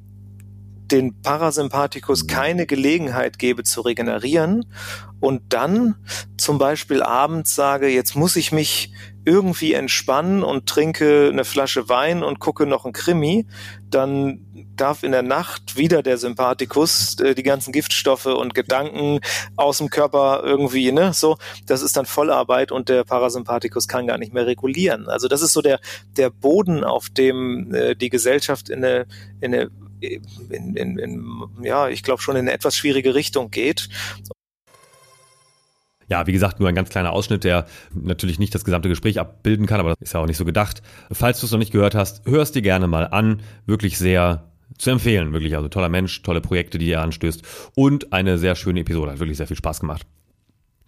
den 0.91 1.21
Parasympathikus 1.21 2.27
keine 2.27 2.67
Gelegenheit 2.67 3.39
gebe 3.39 3.65
zu 3.65 3.81
regenerieren 3.81 4.67
und 5.21 5.53
dann 5.53 5.97
zum 6.37 6.59
Beispiel 6.59 7.03
abends 7.03 7.55
sage, 7.55 7.89
jetzt 7.89 8.15
muss 8.15 8.37
ich 8.37 8.53
mich 8.53 8.93
irgendwie 9.27 9.75
entspannen 9.75 10.43
und 10.45 10.67
trinke 10.67 11.29
eine 11.31 11.45
Flasche 11.45 11.89
Wein 11.89 12.23
und 12.23 12.39
gucke 12.39 12.65
noch 12.65 12.87
ein 12.87 12.93
Krimi, 12.93 13.47
dann 13.91 14.41
darf 14.77 15.03
in 15.03 15.13
der 15.13 15.23
Nacht 15.23 15.77
wieder 15.77 16.03
der 16.03 16.17
Sympathikus 16.17 17.19
äh, 17.21 17.35
die 17.35 17.43
ganzen 17.43 17.73
Giftstoffe 17.73 18.27
und 18.27 18.55
Gedanken 18.55 19.19
aus 19.57 19.79
dem 19.79 19.91
Körper 19.91 20.43
irgendwie, 20.45 20.93
ne, 20.93 21.13
so, 21.13 21.37
das 21.67 21.83
ist 21.83 21.97
dann 21.97 22.07
Vollarbeit 22.07 22.71
und 22.71 22.89
der 22.89 23.05
Parasympathikus 23.05 23.89
kann 23.89 24.07
gar 24.07 24.19
nicht 24.19 24.33
mehr 24.33 24.47
regulieren. 24.47 25.09
Also 25.09 25.27
das 25.27 25.43
ist 25.43 25.53
so 25.53 25.61
der, 25.61 25.81
der 26.17 26.31
Boden, 26.31 26.85
auf 26.85 27.09
dem 27.11 27.75
äh, 27.75 27.97
die 27.97 28.11
Gesellschaft 28.11 28.69
in 28.69 28.85
eine, 28.85 29.07
in 29.41 29.55
eine 29.55 29.71
in, 29.99 30.77
in, 30.77 30.99
in, 30.99 31.49
ja, 31.63 31.89
ich 31.89 32.03
glaube 32.03 32.21
schon 32.21 32.37
in 32.37 32.43
eine 32.43 32.53
etwas 32.53 32.77
schwierige 32.77 33.15
Richtung 33.15 33.51
geht. 33.51 33.89
Ja, 36.09 36.27
wie 36.27 36.33
gesagt, 36.33 36.61
nur 36.61 36.69
ein 36.69 36.75
ganz 36.75 36.89
kleiner 36.89 37.13
Ausschnitt, 37.13 37.45
der 37.45 37.67
natürlich 37.93 38.39
nicht 38.39 38.55
das 38.55 38.65
gesamte 38.65 38.89
Gespräch 38.89 39.19
abbilden 39.19 39.67
kann, 39.67 39.81
aber 39.81 39.91
das 39.91 39.99
ist 40.01 40.15
ja 40.15 40.21
auch 40.21 40.27
nicht 40.27 40.37
so 40.37 40.45
gedacht. 40.45 40.83
Falls 41.11 41.41
du 41.41 41.47
es 41.47 41.53
noch 41.53 41.59
nicht 41.59 41.73
gehört 41.73 41.95
hast, 41.95 42.27
hörst 42.27 42.55
dir 42.55 42.63
gerne 42.63 42.87
mal 42.87 43.09
an. 43.09 43.43
Wirklich 43.67 43.99
sehr 43.99 44.45
zu 44.79 44.91
empfehlen, 44.91 45.33
wirklich. 45.33 45.57
Also 45.57 45.69
toller 45.69 45.89
Mensch, 45.89 46.23
tolle 46.23 46.41
Projekte, 46.41 46.79
die 46.79 46.91
er 46.91 47.03
anstößt 47.03 47.43
und 47.75 48.13
eine 48.13 48.39
sehr 48.39 48.55
schöne 48.55 48.81
Episode. 48.81 49.13
Hat 49.13 49.19
wirklich 49.19 49.37
sehr 49.37 49.47
viel 49.47 49.57
Spaß 49.57 49.81
gemacht. 49.81 50.07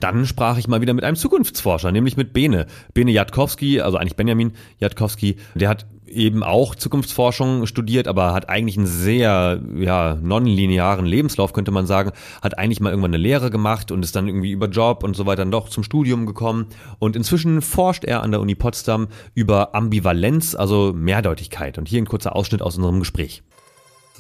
Dann 0.00 0.26
sprach 0.26 0.59
ich 0.59 0.68
mal 0.68 0.81
wieder 0.81 0.94
mit 0.94 1.02
einem 1.02 1.16
Zukunftsforscher, 1.16 1.90
nämlich 1.90 2.16
mit 2.16 2.33
Bene. 2.33 2.66
Bene 2.94 3.11
Jatkowski, 3.11 3.81
also 3.81 3.98
eigentlich 3.98 4.14
Benjamin 4.14 4.52
Jatkowski, 4.78 5.37
der 5.54 5.68
hat 5.68 5.87
eben 6.11 6.42
auch 6.42 6.75
Zukunftsforschung 6.75 7.66
studiert, 7.66 8.09
aber 8.09 8.35
hat 8.35 8.49
eigentlich 8.49 8.77
einen 8.77 8.87
sehr 8.87 9.61
ja, 9.77 10.18
nonlinearen 10.21 11.07
Lebenslauf, 11.07 11.53
könnte 11.53 11.71
man 11.71 11.87
sagen. 11.87 12.12
Hat 12.42 12.59
eigentlich 12.59 12.81
mal 12.81 12.90
irgendwann 12.90 13.14
eine 13.14 13.23
Lehre 13.23 13.51
gemacht 13.51 13.90
und 13.90 14.05
ist 14.05 14.14
dann 14.14 14.29
irgendwie 14.29 14.53
über 14.53 14.68
Job 14.68 15.05
und 15.05 15.16
so 15.16 15.27
weiter 15.27 15.38
dann 15.38 15.51
doch 15.51 15.68
zum 15.68 15.85
Studium 15.85 16.27
gekommen. 16.27 16.66
Und 16.99 17.16
inzwischen 17.16 17.62
forscht 17.62 18.05
er 18.05 18.23
an 18.23 18.31
der 18.31 18.40
Uni 18.40 18.55
Potsdam 18.55 19.09
über 19.35 19.75
Ambivalenz, 19.75 20.55
also 20.55 20.92
Mehrdeutigkeit. 20.92 21.79
Und 21.79 21.88
hier 21.88 22.03
ein 22.03 22.07
kurzer 22.07 22.37
Ausschnitt 22.37 22.61
aus 22.62 22.77
unserem 22.77 22.99
Gespräch 22.99 23.42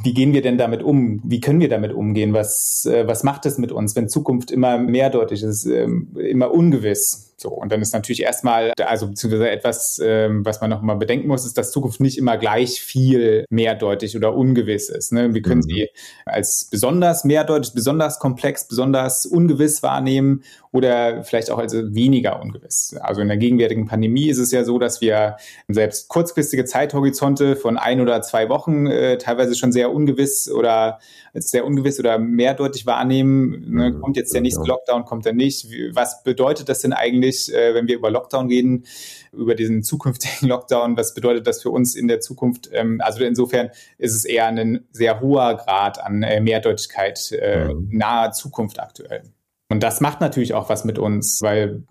wie 0.02 0.14
gehen 0.14 0.32
wir 0.32 0.42
denn 0.42 0.58
damit 0.58 0.80
um? 0.82 1.20
Wie 1.24 1.40
können 1.40 1.60
wir 1.60 1.68
damit 1.68 1.92
umgehen? 1.92 2.32
Was, 2.32 2.86
äh, 2.86 3.08
was 3.08 3.24
macht 3.24 3.46
es 3.46 3.58
mit 3.58 3.72
uns, 3.72 3.96
wenn 3.96 4.08
Zukunft 4.08 4.52
immer 4.52 4.78
mehrdeutig 4.78 5.42
ist, 5.42 5.66
ähm, 5.66 6.16
immer 6.16 6.52
ungewiss? 6.52 7.27
So, 7.40 7.50
und 7.50 7.70
dann 7.70 7.80
ist 7.80 7.94
natürlich 7.94 8.22
erstmal, 8.22 8.72
also 8.84 9.06
beziehungsweise 9.06 9.48
etwas, 9.48 10.00
ähm, 10.04 10.44
was 10.44 10.60
man 10.60 10.70
noch 10.70 10.82
mal 10.82 10.96
bedenken 10.96 11.28
muss, 11.28 11.46
ist, 11.46 11.56
dass 11.56 11.70
Zukunft 11.70 12.00
nicht 12.00 12.18
immer 12.18 12.36
gleich 12.36 12.80
viel 12.80 13.44
mehrdeutig 13.48 14.16
oder 14.16 14.34
ungewiss 14.34 14.88
ist. 14.88 15.12
Ne? 15.12 15.32
Wir 15.34 15.42
können 15.42 15.60
mhm. 15.60 15.70
sie 15.70 15.88
als 16.26 16.66
besonders 16.68 17.22
mehrdeutig, 17.22 17.74
besonders 17.74 18.18
komplex, 18.18 18.66
besonders 18.66 19.24
ungewiss 19.24 19.84
wahrnehmen 19.84 20.42
oder 20.72 21.22
vielleicht 21.22 21.50
auch 21.52 21.58
als 21.58 21.74
weniger 21.74 22.42
ungewiss. 22.42 22.96
Also 23.00 23.20
in 23.20 23.28
der 23.28 23.36
gegenwärtigen 23.36 23.86
Pandemie 23.86 24.28
ist 24.28 24.38
es 24.38 24.50
ja 24.50 24.64
so, 24.64 24.80
dass 24.80 25.00
wir 25.00 25.36
selbst 25.68 26.08
kurzfristige 26.08 26.64
Zeithorizonte 26.64 27.54
von 27.54 27.78
ein 27.78 28.00
oder 28.00 28.20
zwei 28.22 28.48
Wochen 28.48 28.86
äh, 28.86 29.16
teilweise 29.18 29.54
schon 29.54 29.70
sehr 29.70 29.92
ungewiss 29.92 30.50
oder 30.50 30.98
als 31.32 31.50
sehr 31.50 31.64
ungewiss 31.64 32.00
oder 32.00 32.18
mehrdeutig 32.18 32.84
wahrnehmen. 32.86 33.64
Ne? 33.70 33.90
Mhm. 33.90 34.00
Kommt 34.00 34.16
jetzt 34.16 34.34
der 34.34 34.40
nächste 34.40 34.66
Lockdown, 34.66 35.04
kommt 35.04 35.24
er 35.24 35.32
nicht? 35.32 35.68
Was 35.92 36.22
bedeutet 36.22 36.68
das 36.68 36.80
denn 36.80 36.92
eigentlich, 36.92 37.27
äh, 37.28 37.74
wenn 37.74 37.86
wir 37.88 37.96
über 37.96 38.10
Lockdown 38.10 38.48
reden, 38.48 38.84
über 39.32 39.54
diesen 39.54 39.82
zukünftigen 39.82 40.48
Lockdown? 40.48 40.96
Was 40.96 41.14
bedeutet 41.14 41.46
das 41.46 41.62
für 41.62 41.70
uns 41.70 41.94
in 41.94 42.08
der 42.08 42.20
Zukunft? 42.20 42.70
Ähm, 42.72 43.00
also 43.02 43.22
insofern 43.24 43.70
ist 43.98 44.14
es 44.14 44.24
eher 44.24 44.46
ein 44.46 44.86
sehr 44.92 45.20
hoher 45.20 45.56
Grad 45.56 46.02
an 46.02 46.22
äh, 46.22 46.40
Mehrdeutigkeit 46.40 47.32
äh, 47.32 47.66
mhm. 47.66 47.88
naher 47.92 48.32
Zukunft 48.32 48.80
aktuell. 48.80 49.22
Und 49.70 49.82
das 49.82 50.00
macht 50.00 50.20
natürlich 50.20 50.54
auch 50.54 50.70
was 50.70 50.84
mit 50.84 50.98
uns, 50.98 51.42
weil 51.42 51.82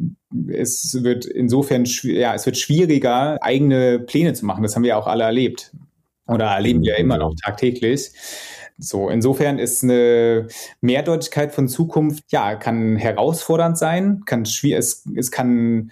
es 0.47 1.03
wird 1.03 1.25
insofern, 1.25 1.85
ja, 1.85 2.33
es 2.33 2.45
wird 2.45 2.57
schwieriger, 2.57 3.37
eigene 3.41 3.99
Pläne 3.99 4.33
zu 4.33 4.45
machen. 4.47 4.63
Das 4.63 4.75
haben 4.75 4.81
wir 4.81 4.89
ja 4.89 4.97
auch 4.97 5.05
alle 5.05 5.25
erlebt. 5.25 5.71
Oder 6.27 6.45
erleben 6.45 6.83
wir 6.83 6.97
immer 6.97 7.17
noch 7.17 7.33
tagtäglich. 7.43 8.11
So, 8.77 9.09
insofern 9.09 9.57
ist 9.57 9.83
eine 9.83 10.47
Mehrdeutigkeit 10.81 11.53
von 11.53 11.67
Zukunft, 11.67 12.25
ja, 12.29 12.55
kann 12.55 12.95
herausfordernd 12.95 13.77
sein, 13.77 14.21
kann 14.25 14.45
schwierig, 14.45 14.79
es, 14.79 15.03
es 15.15 15.31
kann 15.31 15.91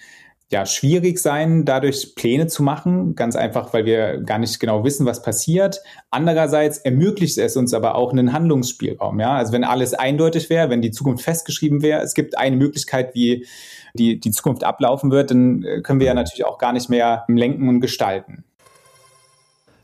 ja, 0.52 0.66
schwierig 0.68 1.18
sein, 1.18 1.66
dadurch 1.66 2.14
Pläne 2.16 2.46
zu 2.46 2.62
machen, 2.62 3.16
ganz 3.16 3.36
einfach, 3.36 3.74
weil 3.74 3.86
wir 3.86 4.22
gar 4.22 4.38
nicht 4.38 4.60
genau 4.60 4.84
wissen, 4.84 5.06
was 5.06 5.24
passiert. 5.24 5.82
Andererseits 6.12 6.78
ermöglicht 6.78 7.40
es 7.40 7.58
uns 7.58 7.74
aber 7.74 7.96
auch 7.96 8.12
einen 8.12 8.32
Handlungsspielraum. 8.32 9.20
Ja? 9.20 9.36
Also 9.36 9.54
wenn 9.54 9.64
alles 9.64 9.96
eindeutig 9.96 10.52
wäre, 10.52 10.70
wenn 10.70 10.84
die 10.84 10.92
Zukunft 10.92 11.24
festgeschrieben 11.24 11.82
wäre, 11.82 12.02
es 12.02 12.14
gibt 12.14 12.38
eine 12.38 12.58
Möglichkeit, 12.58 13.16
wie 13.16 13.48
die, 13.96 14.20
die 14.20 14.32
Zukunft 14.32 14.64
ablaufen 14.64 15.10
wird, 15.10 15.32
dann 15.32 15.64
äh, 15.64 15.82
können 15.82 16.00
wir 16.00 16.08
ja 16.08 16.14
natürlich 16.14 16.46
auch 16.46 16.60
gar 16.60 16.74
nicht 16.74 16.90
mehr 16.90 17.26
lenken 17.28 17.68
und 17.68 17.80
gestalten. 17.80 18.44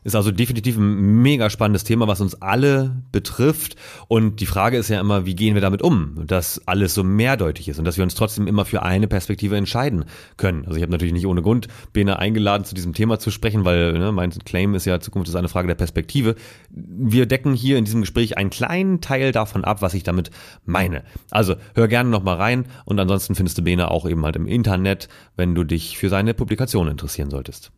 Ist 0.04 0.16
also 0.16 0.30
definitiv 0.30 0.76
ein 0.76 1.22
mega 1.22 1.48
spannendes 1.48 1.84
Thema, 1.84 2.08
was 2.08 2.20
uns 2.20 2.40
alle 2.42 3.02
betrifft. 3.12 3.76
Und 4.08 4.40
die 4.40 4.46
Frage 4.46 4.76
ist 4.76 4.88
ja 4.88 5.00
immer, 5.00 5.26
wie 5.26 5.34
gehen 5.34 5.54
wir 5.54 5.60
damit 5.60 5.82
um, 5.82 6.26
dass 6.26 6.66
alles 6.66 6.94
so 6.94 7.04
mehrdeutig 7.04 7.68
ist 7.68 7.78
und 7.78 7.84
dass 7.84 7.96
wir 7.96 8.04
uns 8.04 8.14
trotzdem 8.14 8.46
immer 8.46 8.64
für 8.64 8.82
eine 8.82 9.06
Perspektive 9.06 9.56
entscheiden 9.56 10.04
können. 10.36 10.64
Also 10.66 10.76
ich 10.76 10.82
habe 10.82 10.92
natürlich 10.92 11.12
nicht 11.12 11.26
ohne 11.26 11.42
Grund 11.42 11.68
Bene 11.92 12.18
eingeladen, 12.18 12.64
zu 12.64 12.74
diesem 12.74 12.94
Thema 12.94 13.18
zu 13.18 13.30
sprechen, 13.30 13.64
weil 13.64 13.92
ne, 13.92 14.12
mein 14.12 14.30
Claim 14.30 14.74
ist 14.74 14.86
ja, 14.86 14.98
Zukunft 15.00 15.28
ist 15.28 15.36
eine 15.36 15.48
Frage 15.48 15.68
der 15.68 15.74
Perspektive. 15.74 16.34
Wir 16.70 17.26
decken 17.26 17.54
hier 17.54 17.78
in 17.78 17.84
diesem 17.84 18.00
Gespräch 18.00 18.36
einen 18.36 18.50
kleinen 18.50 19.00
Teil 19.00 19.32
davon 19.32 19.64
ab, 19.64 19.82
was 19.82 19.94
ich 19.94 20.02
damit 20.02 20.30
meine. 20.64 21.04
Also 21.30 21.56
hör 21.74 21.88
gerne 21.88 22.10
nochmal 22.10 22.36
rein 22.36 22.66
und 22.84 22.98
ansonsten 22.98 23.34
findest 23.34 23.58
du 23.58 23.62
Bene 23.62 23.90
auch 23.90 24.08
eben 24.08 24.24
halt 24.24 24.36
im 24.36 24.46
Internet, 24.46 25.08
wenn 25.36 25.54
du 25.54 25.64
dich 25.64 25.96
für 25.96 26.08
seine 26.08 26.34
Publikation 26.34 26.88
interessieren 26.88 27.30
solltest. 27.30 27.72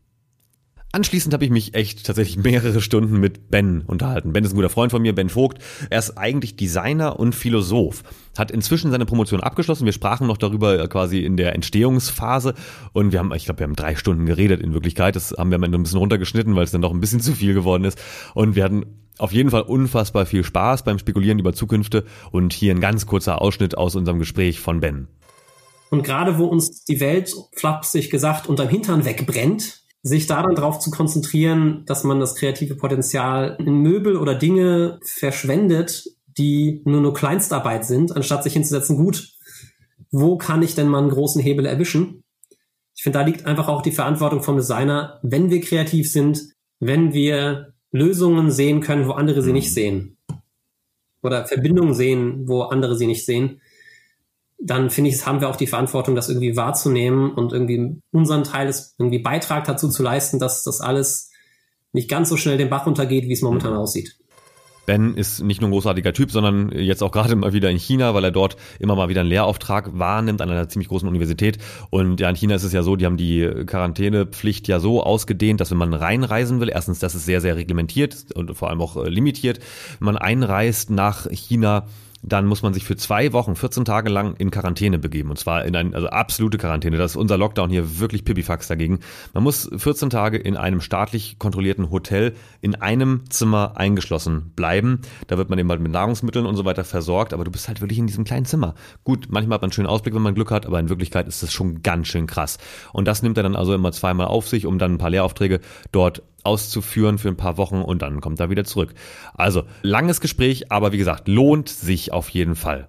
Anschließend 0.94 1.34
habe 1.34 1.44
ich 1.44 1.50
mich 1.50 1.74
echt 1.74 2.06
tatsächlich 2.06 2.36
mehrere 2.36 2.80
Stunden 2.80 3.18
mit 3.18 3.50
Ben 3.50 3.82
unterhalten. 3.84 4.32
Ben 4.32 4.44
ist 4.44 4.52
ein 4.52 4.54
guter 4.54 4.70
Freund 4.70 4.92
von 4.92 5.02
mir, 5.02 5.12
Ben 5.12 5.28
Vogt. 5.28 5.58
Er 5.90 5.98
ist 5.98 6.16
eigentlich 6.16 6.54
Designer 6.54 7.18
und 7.18 7.34
Philosoph. 7.34 8.04
Hat 8.38 8.52
inzwischen 8.52 8.92
seine 8.92 9.04
Promotion 9.04 9.40
abgeschlossen. 9.40 9.86
Wir 9.86 9.92
sprachen 9.92 10.28
noch 10.28 10.36
darüber 10.36 10.78
äh, 10.78 10.86
quasi 10.86 11.24
in 11.24 11.36
der 11.36 11.56
Entstehungsphase 11.56 12.54
und 12.92 13.10
wir 13.10 13.18
haben, 13.18 13.34
ich 13.34 13.46
glaube, 13.46 13.58
wir 13.58 13.64
haben 13.64 13.74
drei 13.74 13.96
Stunden 13.96 14.24
geredet 14.24 14.60
in 14.60 14.72
Wirklichkeit. 14.72 15.16
Das 15.16 15.34
haben 15.36 15.50
wir 15.50 15.56
am 15.56 15.64
Ende 15.64 15.78
ein 15.78 15.82
bisschen 15.82 15.98
runtergeschnitten, 15.98 16.54
weil 16.54 16.62
es 16.62 16.70
dann 16.70 16.82
doch 16.82 16.92
ein 16.92 17.00
bisschen 17.00 17.18
zu 17.18 17.32
viel 17.32 17.54
geworden 17.54 17.82
ist. 17.82 18.00
Und 18.34 18.54
wir 18.54 18.62
hatten 18.62 18.86
auf 19.18 19.32
jeden 19.32 19.50
Fall 19.50 19.62
unfassbar 19.62 20.26
viel 20.26 20.44
Spaß 20.44 20.84
beim 20.84 21.00
Spekulieren 21.00 21.40
über 21.40 21.54
Zukünfte 21.54 22.04
und 22.30 22.52
hier 22.52 22.72
ein 22.72 22.80
ganz 22.80 23.04
kurzer 23.06 23.42
Ausschnitt 23.42 23.76
aus 23.76 23.96
unserem 23.96 24.20
Gespräch 24.20 24.60
von 24.60 24.78
Ben. 24.78 25.08
Und 25.90 26.04
gerade 26.04 26.38
wo 26.38 26.44
uns 26.44 26.84
die 26.84 27.00
Welt, 27.00 27.34
flapsig 27.56 28.10
gesagt, 28.10 28.48
unterm 28.48 28.68
Hintern 28.68 29.04
wegbrennt, 29.04 29.83
sich 30.04 30.26
daran 30.26 30.54
darauf 30.54 30.78
zu 30.80 30.90
konzentrieren, 30.90 31.82
dass 31.86 32.04
man 32.04 32.20
das 32.20 32.34
kreative 32.34 32.76
Potenzial 32.76 33.56
in 33.58 33.78
Möbel 33.78 34.18
oder 34.18 34.34
Dinge 34.34 35.00
verschwendet, 35.02 36.04
die 36.36 36.82
nur 36.84 37.00
nur 37.00 37.14
Kleinstarbeit 37.14 37.86
sind, 37.86 38.14
anstatt 38.14 38.44
sich 38.44 38.52
hinzusetzen, 38.52 38.98
gut, 38.98 39.30
wo 40.10 40.36
kann 40.36 40.62
ich 40.62 40.74
denn 40.74 40.88
mal 40.88 40.98
einen 40.98 41.08
großen 41.08 41.40
Hebel 41.40 41.64
erwischen? 41.64 42.22
Ich 42.94 43.02
finde, 43.02 43.18
da 43.18 43.24
liegt 43.24 43.46
einfach 43.46 43.66
auch 43.68 43.80
die 43.80 43.92
Verantwortung 43.92 44.42
vom 44.42 44.56
Designer, 44.56 45.20
wenn 45.22 45.50
wir 45.50 45.62
kreativ 45.62 46.12
sind, 46.12 46.50
wenn 46.80 47.14
wir 47.14 47.72
Lösungen 47.90 48.50
sehen 48.50 48.82
können, 48.82 49.08
wo 49.08 49.12
andere 49.12 49.40
sie 49.40 49.54
nicht 49.54 49.72
sehen. 49.72 50.18
Oder 51.22 51.46
Verbindungen 51.46 51.94
sehen, 51.94 52.46
wo 52.46 52.62
andere 52.62 52.94
sie 52.94 53.06
nicht 53.06 53.24
sehen 53.24 53.62
dann 54.64 54.88
finde 54.88 55.10
ich, 55.10 55.26
haben 55.26 55.42
wir 55.42 55.50
auch 55.50 55.56
die 55.56 55.66
Verantwortung, 55.66 56.14
das 56.14 56.30
irgendwie 56.30 56.56
wahrzunehmen 56.56 57.32
und 57.32 57.52
irgendwie 57.52 58.00
unseren 58.12 58.44
Teil 58.44 58.66
des 58.66 58.94
irgendwie 58.98 59.18
Beitrag 59.18 59.64
dazu 59.64 59.90
zu 59.90 60.02
leisten, 60.02 60.38
dass 60.38 60.64
das 60.64 60.80
alles 60.80 61.30
nicht 61.92 62.08
ganz 62.08 62.30
so 62.30 62.38
schnell 62.38 62.56
den 62.56 62.70
Bach 62.70 62.86
runtergeht, 62.86 63.28
wie 63.28 63.32
es 63.32 63.42
momentan 63.42 63.72
mhm. 63.72 63.78
aussieht. 63.78 64.16
Ben 64.86 65.16
ist 65.16 65.42
nicht 65.42 65.60
nur 65.60 65.68
ein 65.68 65.72
großartiger 65.72 66.12
Typ, 66.12 66.30
sondern 66.30 66.70
jetzt 66.72 67.02
auch 67.02 67.10
gerade 67.10 67.36
mal 67.36 67.52
wieder 67.52 67.70
in 67.70 67.78
China, 67.78 68.14
weil 68.14 68.24
er 68.24 68.30
dort 68.30 68.56
immer 68.78 68.96
mal 68.96 69.08
wieder 69.08 69.20
einen 69.20 69.30
Lehrauftrag 69.30 69.98
wahrnimmt 69.98 70.42
an 70.42 70.50
einer 70.50 70.68
ziemlich 70.68 70.88
großen 70.88 71.08
Universität. 71.08 71.58
Und 71.90 72.20
ja, 72.20 72.28
in 72.28 72.36
China 72.36 72.54
ist 72.54 72.64
es 72.64 72.72
ja 72.72 72.82
so, 72.82 72.96
die 72.96 73.06
haben 73.06 73.16
die 73.16 73.48
Quarantänepflicht 73.66 74.68
ja 74.68 74.80
so 74.80 75.02
ausgedehnt, 75.02 75.60
dass 75.60 75.70
wenn 75.70 75.78
man 75.78 75.94
reinreisen 75.94 76.60
will, 76.60 76.68
erstens, 76.68 76.98
das 76.98 77.14
ist 77.14 77.24
sehr, 77.24 77.40
sehr 77.40 77.56
reglementiert 77.56 78.32
und 78.34 78.54
vor 78.56 78.68
allem 78.70 78.80
auch 78.80 78.96
äh, 78.96 79.08
limitiert. 79.08 79.60
Wenn 80.00 80.06
man 80.06 80.18
einreist 80.18 80.90
nach 80.90 81.30
China, 81.30 81.86
dann 82.26 82.46
muss 82.46 82.62
man 82.62 82.72
sich 82.72 82.84
für 82.84 82.96
zwei 82.96 83.32
Wochen, 83.32 83.54
14 83.54 83.84
Tage 83.84 84.08
lang 84.08 84.34
in 84.36 84.50
Quarantäne 84.50 84.98
begeben. 84.98 85.30
Und 85.30 85.38
zwar 85.38 85.64
in 85.64 85.76
ein, 85.76 85.94
also 85.94 86.08
absolute 86.08 86.58
Quarantäne. 86.58 86.96
Das 86.96 87.12
ist 87.12 87.16
unser 87.16 87.36
Lockdown 87.36 87.70
hier 87.70 87.98
wirklich 88.00 88.24
Pipifax 88.24 88.66
dagegen. 88.66 89.00
Man 89.34 89.42
muss 89.42 89.70
14 89.76 90.10
Tage 90.10 90.38
in 90.38 90.56
einem 90.56 90.80
staatlich 90.80 91.38
kontrollierten 91.38 91.90
Hotel 91.90 92.34
in 92.60 92.74
einem 92.74 93.22
Zimmer 93.28 93.76
eingeschlossen 93.76 94.52
bleiben. 94.56 95.00
Da 95.26 95.36
wird 95.36 95.50
man 95.50 95.58
eben 95.58 95.68
halt 95.70 95.80
mit 95.80 95.92
Nahrungsmitteln 95.92 96.46
und 96.46 96.56
so 96.56 96.64
weiter 96.64 96.84
versorgt, 96.84 97.34
aber 97.34 97.44
du 97.44 97.50
bist 97.50 97.68
halt 97.68 97.80
wirklich 97.80 97.98
in 97.98 98.06
diesem 98.06 98.24
kleinen 98.24 98.46
Zimmer. 98.46 98.74
Gut, 99.04 99.26
manchmal 99.28 99.56
hat 99.56 99.62
man 99.62 99.68
einen 99.68 99.72
schönen 99.72 99.88
Ausblick, 99.88 100.14
wenn 100.14 100.22
man 100.22 100.34
Glück 100.34 100.50
hat, 100.50 100.66
aber 100.66 100.80
in 100.80 100.88
Wirklichkeit 100.88 101.28
ist 101.28 101.42
das 101.42 101.52
schon 101.52 101.82
ganz 101.82 102.08
schön 102.08 102.26
krass. 102.26 102.58
Und 102.92 103.06
das 103.06 103.22
nimmt 103.22 103.36
er 103.36 103.42
dann 103.42 103.56
also 103.56 103.74
immer 103.74 103.92
zweimal 103.92 104.28
auf 104.28 104.48
sich, 104.48 104.66
um 104.66 104.78
dann 104.78 104.94
ein 104.94 104.98
paar 104.98 105.10
Lehraufträge 105.10 105.60
dort 105.92 106.22
auszuführen 106.44 107.18
für 107.18 107.28
ein 107.28 107.36
paar 107.36 107.56
Wochen 107.56 107.82
und 107.82 108.02
dann 108.02 108.20
kommt 108.20 108.40
er 108.40 108.50
wieder 108.50 108.64
zurück. 108.64 108.94
Also 109.34 109.64
langes 109.82 110.20
Gespräch, 110.20 110.70
aber 110.70 110.92
wie 110.92 110.98
gesagt, 110.98 111.28
lohnt 111.28 111.68
sich 111.68 112.12
auf 112.12 112.28
jeden 112.28 112.54
Fall. 112.54 112.88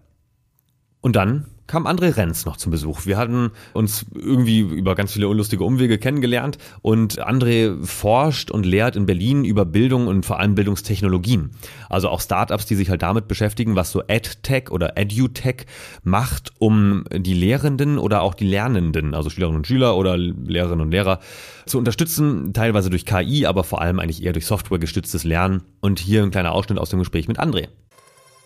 Und 1.01 1.15
dann 1.15 1.47
kam 1.67 1.87
André 1.87 2.15
Renz 2.15 2.45
noch 2.45 2.57
zum 2.57 2.71
Besuch. 2.71 3.05
Wir 3.05 3.17
hatten 3.17 3.51
uns 3.73 4.05
irgendwie 4.13 4.59
über 4.59 4.95
ganz 4.95 5.13
viele 5.13 5.27
unlustige 5.27 5.63
Umwege 5.63 5.97
kennengelernt 5.97 6.57
und 6.81 7.25
André 7.25 7.83
forscht 7.83 8.51
und 8.51 8.65
lehrt 8.65 8.95
in 8.95 9.05
Berlin 9.05 9.45
über 9.45 9.65
Bildung 9.65 10.07
und 10.07 10.25
vor 10.25 10.39
allem 10.39 10.55
Bildungstechnologien. 10.55 11.51
Also 11.89 12.09
auch 12.09 12.21
Startups, 12.21 12.65
die 12.65 12.75
sich 12.75 12.89
halt 12.89 13.01
damit 13.01 13.27
beschäftigen, 13.27 13.75
was 13.75 13.91
so 13.91 14.03
EdTech 14.07 14.71
oder 14.71 14.97
EduTech 14.97 15.65
macht, 16.03 16.53
um 16.59 17.03
die 17.11 17.33
Lehrenden 17.33 17.97
oder 17.97 18.21
auch 18.21 18.33
die 18.33 18.47
Lernenden, 18.47 19.13
also 19.13 19.29
Schülerinnen 19.29 19.57
und 19.57 19.67
Schüler 19.67 19.95
oder 19.97 20.17
Lehrerinnen 20.17 20.81
und 20.81 20.91
Lehrer 20.91 21.19
zu 21.65 21.77
unterstützen, 21.77 22.53
teilweise 22.53 22.89
durch 22.89 23.05
KI, 23.05 23.45
aber 23.45 23.63
vor 23.63 23.81
allem 23.81 23.99
eigentlich 23.99 24.23
eher 24.23 24.33
durch 24.33 24.45
Software 24.45 24.79
gestütztes 24.79 25.23
Lernen. 25.23 25.63
Und 25.81 25.99
hier 25.99 26.23
ein 26.23 26.31
kleiner 26.31 26.51
Ausschnitt 26.51 26.77
aus 26.77 26.89
dem 26.89 26.99
Gespräch 26.99 27.27
mit 27.27 27.39
André. 27.39 27.67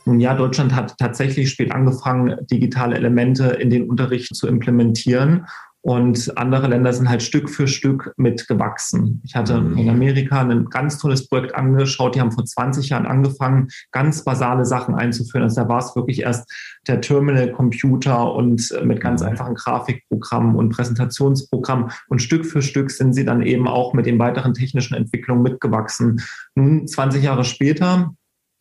Nun 0.06 0.20
ja, 0.20 0.34
Deutschland 0.34 0.76
hat 0.76 0.98
tatsächlich 0.98 1.50
spät 1.50 1.72
angefangen, 1.72 2.36
digitale 2.50 2.96
Elemente 2.96 3.46
in 3.48 3.70
den 3.70 3.90
Unterricht 3.90 4.36
zu 4.36 4.48
implementieren. 4.48 5.46
Und 5.82 6.38
andere 6.38 6.68
Länder 6.68 6.92
sind 6.92 7.08
halt 7.08 7.24
Stück 7.24 7.50
für 7.50 7.66
Stück 7.66 8.14
mitgewachsen. 8.18 9.22
Ich 9.24 9.36
hatte 9.36 9.62
mhm. 9.62 9.78
in 9.78 9.90
Amerika 9.90 10.42
ein 10.42 10.66
ganz 10.66 10.98
tolles 10.98 11.30
Projekt 11.30 11.56
angeschaut. 11.56 12.16
Die 12.16 12.22
haben 12.22 12.34
vor 12.34 12.44
20 12.44 12.90
Jahren 12.90 13.06
angefangen, 13.06 13.70
ganz 13.92 14.26
basale 14.26 14.66
Sachen 14.66 14.96
einzuführen. 14.96 15.44
Also 15.44 15.62
da 15.62 15.70
war 15.70 15.80
es 15.80 15.96
wirklich 15.96 16.24
erst 16.24 16.52
der 16.88 17.00
Terminal-Computer 17.00 18.34
und 18.34 18.70
äh, 18.72 18.84
mit 18.84 19.00
ganz 19.00 19.22
mhm. 19.22 19.30
einfachen 19.30 19.56
Grafikprogrammen 19.56 20.56
und 20.56 20.70
Präsentationsprogrammen. 20.70 21.92
Und 22.10 22.22
Stück 22.22 22.46
für 22.46 22.62
Stück 22.62 22.92
sind 22.92 23.14
sie 23.14 23.24
dann 23.24 23.42
eben 23.42 23.70
auch 23.70 23.94
mit 23.94 24.06
den 24.06 24.20
weiteren 24.20 24.54
technischen 24.54 24.96
Entwicklungen 24.96 25.44
mitgewachsen. 25.44 26.22
Nun, 26.56 26.88
20 26.88 27.24
Jahre 27.24 27.46
später, 27.46 28.14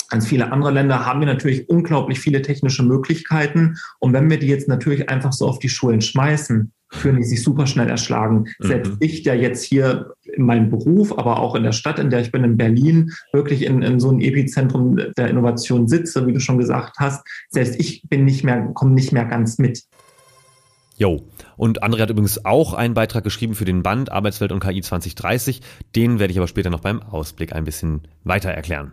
Ganz 0.08 0.26
viele 0.26 0.52
andere 0.52 0.70
Länder 0.70 1.04
haben 1.04 1.20
wir 1.20 1.26
natürlich 1.26 1.68
unglaublich 1.68 2.18
viele 2.18 2.42
technische 2.42 2.82
Möglichkeiten. 2.82 3.76
Und 3.98 4.12
wenn 4.12 4.30
wir 4.30 4.38
die 4.38 4.46
jetzt 4.46 4.68
natürlich 4.68 5.08
einfach 5.10 5.32
so 5.32 5.46
auf 5.46 5.58
die 5.58 5.68
Schulen 5.68 6.00
schmeißen, 6.00 6.72
fühlen 6.90 7.16
die 7.16 7.24
sich 7.24 7.42
super 7.42 7.66
schnell 7.66 7.88
erschlagen. 7.88 8.46
Mhm. 8.58 8.66
Selbst 8.66 8.92
ich, 9.00 9.22
der 9.22 9.36
jetzt 9.36 9.62
hier 9.62 10.14
in 10.22 10.44
meinem 10.44 10.70
Beruf, 10.70 11.16
aber 11.16 11.40
auch 11.40 11.54
in 11.54 11.62
der 11.62 11.72
Stadt, 11.72 11.98
in 11.98 12.10
der 12.10 12.20
ich 12.20 12.32
bin, 12.32 12.44
in 12.44 12.56
Berlin, 12.56 13.12
wirklich 13.32 13.64
in, 13.64 13.82
in 13.82 14.00
so 14.00 14.08
einem 14.08 14.20
Epizentrum 14.20 14.96
der 14.96 15.28
Innovation 15.28 15.88
sitze, 15.88 16.26
wie 16.26 16.32
du 16.32 16.40
schon 16.40 16.58
gesagt 16.58 16.96
hast, 16.98 17.26
selbst 17.50 17.78
ich 17.78 18.02
bin 18.08 18.24
nicht 18.24 18.44
mehr, 18.44 18.70
komme 18.74 18.92
nicht 18.92 19.12
mehr 19.12 19.26
ganz 19.26 19.58
mit. 19.58 19.82
Jo. 20.96 21.22
Und 21.56 21.82
André 21.82 22.00
hat 22.00 22.10
übrigens 22.10 22.44
auch 22.44 22.74
einen 22.74 22.94
Beitrag 22.94 23.24
geschrieben 23.24 23.54
für 23.54 23.64
den 23.64 23.82
Band 23.82 24.10
Arbeitswelt 24.10 24.52
und 24.52 24.60
KI 24.60 24.80
2030. 24.80 25.60
Den 25.94 26.18
werde 26.18 26.32
ich 26.32 26.38
aber 26.38 26.48
später 26.48 26.70
noch 26.70 26.80
beim 26.80 27.02
Ausblick 27.02 27.52
ein 27.52 27.64
bisschen 27.64 28.02
weiter 28.24 28.50
erklären. 28.50 28.92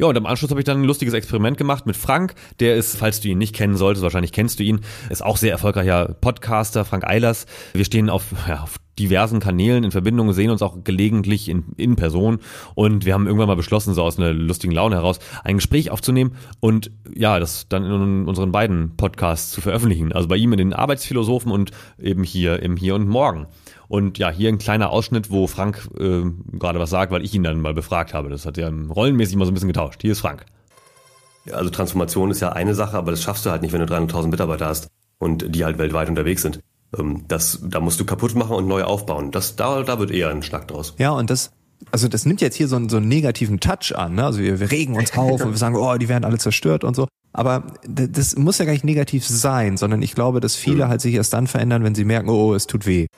Ja, 0.00 0.06
und 0.06 0.16
am 0.16 0.24
Anschluss 0.24 0.50
habe 0.50 0.62
ich 0.62 0.64
dann 0.64 0.80
ein 0.80 0.84
lustiges 0.84 1.12
Experiment 1.12 1.58
gemacht 1.58 1.84
mit 1.84 1.94
Frank. 1.94 2.32
Der 2.58 2.74
ist, 2.74 2.96
falls 2.96 3.20
du 3.20 3.28
ihn 3.28 3.36
nicht 3.36 3.54
kennen 3.54 3.76
solltest, 3.76 4.02
wahrscheinlich 4.02 4.32
kennst 4.32 4.58
du 4.58 4.62
ihn, 4.62 4.80
ist 5.10 5.22
auch 5.22 5.36
sehr 5.36 5.50
erfolgreicher 5.50 6.16
Podcaster, 6.18 6.86
Frank 6.86 7.06
Eilers. 7.06 7.44
Wir 7.74 7.84
stehen 7.84 8.08
auf, 8.08 8.24
ja, 8.48 8.62
auf 8.62 8.78
diversen 8.98 9.40
Kanälen 9.40 9.84
in 9.84 9.90
Verbindung, 9.90 10.32
sehen 10.32 10.48
uns 10.48 10.62
auch 10.62 10.84
gelegentlich 10.84 11.50
in, 11.50 11.64
in 11.76 11.96
Person 11.96 12.38
und 12.74 13.04
wir 13.04 13.12
haben 13.12 13.26
irgendwann 13.26 13.48
mal 13.48 13.56
beschlossen, 13.56 13.92
so 13.92 14.02
aus 14.02 14.18
einer 14.18 14.32
lustigen 14.32 14.72
Laune 14.72 14.96
heraus, 14.96 15.18
ein 15.44 15.56
Gespräch 15.56 15.90
aufzunehmen 15.90 16.32
und 16.60 16.90
ja, 17.14 17.38
das 17.38 17.68
dann 17.68 17.84
in 17.84 18.26
unseren 18.26 18.52
beiden 18.52 18.96
Podcasts 18.96 19.50
zu 19.50 19.60
veröffentlichen. 19.60 20.12
Also 20.12 20.28
bei 20.28 20.36
ihm 20.36 20.52
in 20.52 20.58
den 20.58 20.72
Arbeitsphilosophen 20.72 21.52
und 21.52 21.72
eben 21.98 22.24
hier 22.24 22.62
im 22.62 22.78
Hier 22.78 22.94
und 22.94 23.06
Morgen. 23.06 23.48
Und 23.90 24.18
ja, 24.18 24.30
hier 24.30 24.48
ein 24.50 24.58
kleiner 24.58 24.90
Ausschnitt, 24.90 25.32
wo 25.32 25.48
Frank 25.48 25.88
äh, 25.98 26.22
gerade 26.52 26.78
was 26.78 26.90
sagt, 26.90 27.10
weil 27.10 27.24
ich 27.24 27.34
ihn 27.34 27.42
dann 27.42 27.60
mal 27.60 27.74
befragt 27.74 28.14
habe. 28.14 28.28
Das 28.28 28.46
hat 28.46 28.56
ja 28.56 28.68
rollenmäßig 28.68 29.34
mal 29.34 29.46
so 29.46 29.50
ein 29.50 29.54
bisschen 29.54 29.66
getauscht. 29.66 30.00
Hier 30.02 30.12
ist 30.12 30.20
Frank. 30.20 30.46
Ja, 31.44 31.54
also 31.54 31.70
Transformation 31.70 32.30
ist 32.30 32.38
ja 32.38 32.52
eine 32.52 32.76
Sache, 32.76 32.96
aber 32.96 33.10
das 33.10 33.20
schaffst 33.20 33.44
du 33.44 33.50
halt 33.50 33.62
nicht, 33.62 33.72
wenn 33.72 33.84
du 33.84 33.92
300.000 33.92 34.28
Mitarbeiter 34.28 34.66
hast 34.66 34.90
und 35.18 35.56
die 35.56 35.64
halt 35.64 35.78
weltweit 35.78 36.08
unterwegs 36.08 36.42
sind. 36.42 36.60
Ähm, 36.96 37.24
das, 37.26 37.58
da 37.64 37.80
musst 37.80 37.98
du 37.98 38.04
kaputt 38.04 38.36
machen 38.36 38.54
und 38.54 38.68
neu 38.68 38.84
aufbauen. 38.84 39.32
Das, 39.32 39.56
da, 39.56 39.82
da 39.82 39.98
wird 39.98 40.12
eher 40.12 40.30
ein 40.30 40.44
Schnack 40.44 40.68
draus. 40.68 40.94
Ja, 40.98 41.10
und 41.10 41.28
das, 41.28 41.50
also 41.90 42.06
das 42.06 42.24
nimmt 42.24 42.40
jetzt 42.40 42.54
hier 42.54 42.68
so 42.68 42.76
einen, 42.76 42.90
so 42.90 42.98
einen 42.98 43.08
negativen 43.08 43.58
Touch 43.58 43.92
an. 43.96 44.14
Ne? 44.14 44.24
Also 44.24 44.38
wir, 44.38 44.60
wir 44.60 44.70
regen 44.70 44.94
uns 44.94 45.18
auf 45.18 45.44
und 45.44 45.50
wir 45.50 45.58
sagen, 45.58 45.74
oh, 45.74 45.96
die 45.96 46.08
werden 46.08 46.24
alle 46.24 46.38
zerstört 46.38 46.84
und 46.84 46.94
so. 46.94 47.08
Aber 47.32 47.64
das 47.82 48.36
muss 48.36 48.58
ja 48.58 48.66
gar 48.66 48.72
nicht 48.72 48.84
negativ 48.84 49.26
sein, 49.26 49.76
sondern 49.76 50.00
ich 50.00 50.14
glaube, 50.14 50.38
dass 50.38 50.54
viele 50.54 50.86
halt 50.86 51.00
sich 51.00 51.14
erst 51.14 51.32
dann 51.32 51.48
verändern, 51.48 51.82
wenn 51.82 51.96
sie 51.96 52.04
merken, 52.04 52.28
oh, 52.28 52.54
es 52.54 52.68
tut 52.68 52.86
weh. 52.86 53.08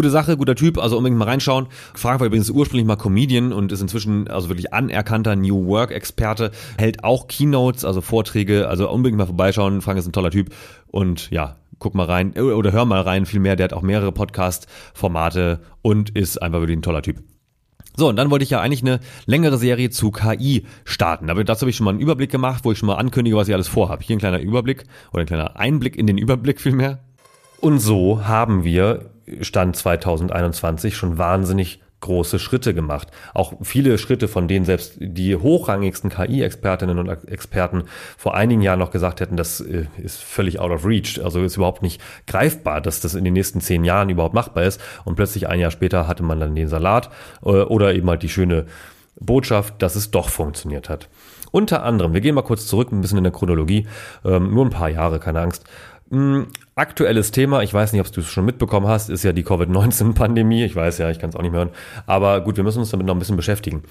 Gute 0.00 0.08
Sache, 0.08 0.38
guter 0.38 0.54
Typ, 0.54 0.78
also 0.78 0.96
unbedingt 0.96 1.18
mal 1.18 1.28
reinschauen. 1.28 1.66
Frank 1.92 2.20
war 2.20 2.26
übrigens 2.26 2.48
ursprünglich 2.48 2.86
mal 2.86 2.96
Comedian 2.96 3.52
und 3.52 3.70
ist 3.70 3.82
inzwischen 3.82 4.28
also 4.28 4.48
wirklich 4.48 4.72
anerkannter 4.72 5.36
New 5.36 5.66
Work 5.66 5.90
Experte, 5.90 6.52
hält 6.78 7.04
auch 7.04 7.28
Keynotes, 7.28 7.84
also 7.84 8.00
Vorträge, 8.00 8.66
also 8.66 8.88
unbedingt 8.88 9.18
mal 9.18 9.26
vorbeischauen. 9.26 9.82
Frank 9.82 9.98
ist 9.98 10.06
ein 10.06 10.14
toller 10.14 10.30
Typ 10.30 10.54
und 10.86 11.30
ja, 11.30 11.56
guck 11.78 11.94
mal 11.94 12.06
rein 12.06 12.32
äh, 12.34 12.40
oder 12.40 12.72
hör 12.72 12.86
mal 12.86 13.02
rein 13.02 13.26
vielmehr. 13.26 13.56
Der 13.56 13.64
hat 13.64 13.74
auch 13.74 13.82
mehrere 13.82 14.10
Podcast-Formate 14.10 15.60
und 15.82 16.08
ist 16.16 16.40
einfach 16.40 16.60
wirklich 16.60 16.78
ein 16.78 16.82
toller 16.82 17.02
Typ. 17.02 17.22
So, 17.94 18.08
und 18.08 18.16
dann 18.16 18.30
wollte 18.30 18.44
ich 18.44 18.50
ja 18.50 18.62
eigentlich 18.62 18.80
eine 18.80 19.00
längere 19.26 19.58
Serie 19.58 19.90
zu 19.90 20.12
KI 20.12 20.64
starten. 20.86 21.28
Aber 21.28 21.44
dazu 21.44 21.60
habe 21.60 21.70
ich 21.70 21.76
schon 21.76 21.84
mal 21.84 21.90
einen 21.90 22.00
Überblick 22.00 22.30
gemacht, 22.30 22.64
wo 22.64 22.72
ich 22.72 22.78
schon 22.78 22.86
mal 22.86 22.94
ankündige, 22.94 23.36
was 23.36 23.48
ich 23.48 23.52
alles 23.54 23.68
vorhabe. 23.68 24.02
Hier 24.02 24.16
ein 24.16 24.20
kleiner 24.20 24.40
Überblick 24.40 24.84
oder 25.12 25.24
ein 25.24 25.26
kleiner 25.26 25.60
Einblick 25.60 25.94
in 25.94 26.06
den 26.06 26.16
Überblick 26.16 26.58
vielmehr. 26.58 27.00
Und 27.60 27.80
so 27.80 28.24
haben 28.26 28.64
wir 28.64 29.10
Stand 29.40 29.76
2021 29.76 30.96
schon 30.96 31.18
wahnsinnig 31.18 31.80
große 32.00 32.38
Schritte 32.38 32.74
gemacht. 32.74 33.08
Auch 33.34 33.54
viele 33.62 33.98
Schritte, 33.98 34.28
von 34.28 34.48
denen 34.48 34.64
selbst 34.64 34.94
die 34.98 35.36
hochrangigsten 35.36 36.10
KI-Expertinnen 36.10 36.98
und 36.98 37.08
Experten 37.28 37.84
vor 38.16 38.34
einigen 38.34 38.62
Jahren 38.62 38.78
noch 38.78 38.90
gesagt 38.90 39.20
hätten, 39.20 39.36
das 39.36 39.60
äh, 39.60 39.86
ist 40.02 40.22
völlig 40.22 40.60
out 40.60 40.70
of 40.70 40.86
reach. 40.86 41.22
Also 41.22 41.42
ist 41.42 41.56
überhaupt 41.56 41.82
nicht 41.82 42.00
greifbar, 42.26 42.80
dass 42.80 43.00
das 43.00 43.14
in 43.14 43.24
den 43.24 43.34
nächsten 43.34 43.60
zehn 43.60 43.84
Jahren 43.84 44.08
überhaupt 44.08 44.34
machbar 44.34 44.64
ist. 44.64 44.80
Und 45.04 45.16
plötzlich 45.16 45.48
ein 45.48 45.60
Jahr 45.60 45.70
später 45.70 46.08
hatte 46.08 46.22
man 46.22 46.40
dann 46.40 46.54
den 46.54 46.68
Salat 46.68 47.10
äh, 47.42 47.48
oder 47.48 47.94
eben 47.94 48.08
halt 48.08 48.22
die 48.22 48.28
schöne 48.28 48.66
Botschaft, 49.18 49.82
dass 49.82 49.96
es 49.96 50.10
doch 50.10 50.30
funktioniert 50.30 50.88
hat. 50.88 51.08
Unter 51.52 51.82
anderem, 51.82 52.14
wir 52.14 52.20
gehen 52.20 52.34
mal 52.34 52.42
kurz 52.42 52.66
zurück, 52.66 52.92
ein 52.92 53.00
bisschen 53.00 53.18
in 53.18 53.24
der 53.24 53.32
Chronologie, 53.32 53.86
ähm, 54.24 54.54
nur 54.54 54.64
ein 54.64 54.70
paar 54.70 54.88
Jahre, 54.88 55.18
keine 55.18 55.40
Angst. 55.40 55.64
Hm, 56.10 56.48
aktuelles 56.74 57.30
Thema, 57.30 57.62
ich 57.62 57.72
weiß 57.72 57.92
nicht, 57.92 58.00
ob 58.00 58.10
du 58.12 58.20
es 58.20 58.26
schon 58.26 58.44
mitbekommen 58.44 58.88
hast, 58.88 59.10
ist 59.10 59.22
ja 59.22 59.32
die 59.32 59.44
Covid-19-Pandemie. 59.44 60.64
Ich 60.64 60.74
weiß 60.74 60.98
ja, 60.98 61.08
ich 61.08 61.20
kann 61.20 61.30
es 61.30 61.36
auch 61.36 61.42
nicht 61.42 61.52
mehr 61.52 61.60
hören. 61.60 61.74
Aber 62.06 62.40
gut, 62.40 62.56
wir 62.56 62.64
müssen 62.64 62.80
uns 62.80 62.90
damit 62.90 63.06
noch 63.06 63.14
ein 63.14 63.20
bisschen 63.20 63.36
beschäftigen. 63.36 63.84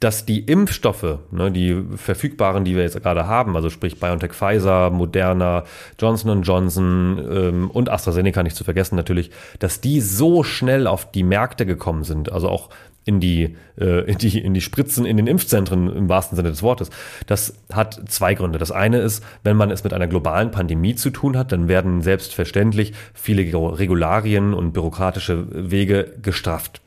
Dass 0.00 0.24
die 0.24 0.40
Impfstoffe, 0.40 1.18
ne, 1.30 1.52
die 1.52 1.84
verfügbaren, 1.96 2.64
die 2.64 2.76
wir 2.76 2.82
jetzt 2.82 3.02
gerade 3.02 3.26
haben, 3.26 3.56
also 3.56 3.68
sprich 3.68 4.00
BioNTech, 4.00 4.32
Pfizer, 4.32 4.88
Moderna, 4.88 5.64
Johnson 6.00 6.40
Johnson 6.42 7.18
ähm, 7.30 7.70
und 7.70 7.90
AstraZeneca 7.90 8.42
nicht 8.42 8.56
zu 8.56 8.64
vergessen 8.64 8.96
natürlich, 8.96 9.30
dass 9.58 9.82
die 9.82 10.00
so 10.00 10.44
schnell 10.44 10.86
auf 10.86 11.10
die 11.10 11.24
Märkte 11.24 11.66
gekommen 11.66 12.04
sind, 12.04 12.32
also 12.32 12.48
auch 12.48 12.70
in 13.06 13.20
die, 13.20 13.56
äh, 13.80 14.10
in 14.10 14.18
die, 14.18 14.38
in 14.38 14.52
die 14.52 14.60
Spritzen 14.60 15.06
in 15.06 15.16
den 15.16 15.26
Impfzentren 15.26 15.94
im 15.96 16.08
wahrsten 16.10 16.36
Sinne 16.36 16.50
des 16.50 16.62
Wortes. 16.62 16.90
Das 17.26 17.54
hat 17.72 18.02
zwei 18.08 18.34
Gründe. 18.34 18.58
Das 18.58 18.72
eine 18.72 18.98
ist, 18.98 19.24
wenn 19.44 19.56
man 19.56 19.70
es 19.70 19.84
mit 19.84 19.94
einer 19.94 20.08
globalen 20.08 20.50
Pandemie 20.50 20.96
zu 20.96 21.10
tun 21.10 21.38
hat, 21.38 21.52
dann 21.52 21.68
werden 21.68 22.02
selbstverständlich 22.02 22.92
viele 23.14 23.42
Regularien 23.42 24.52
und 24.52 24.72
bürokratische 24.72 25.46
Wege 25.70 26.14
gestrafft 26.20 26.82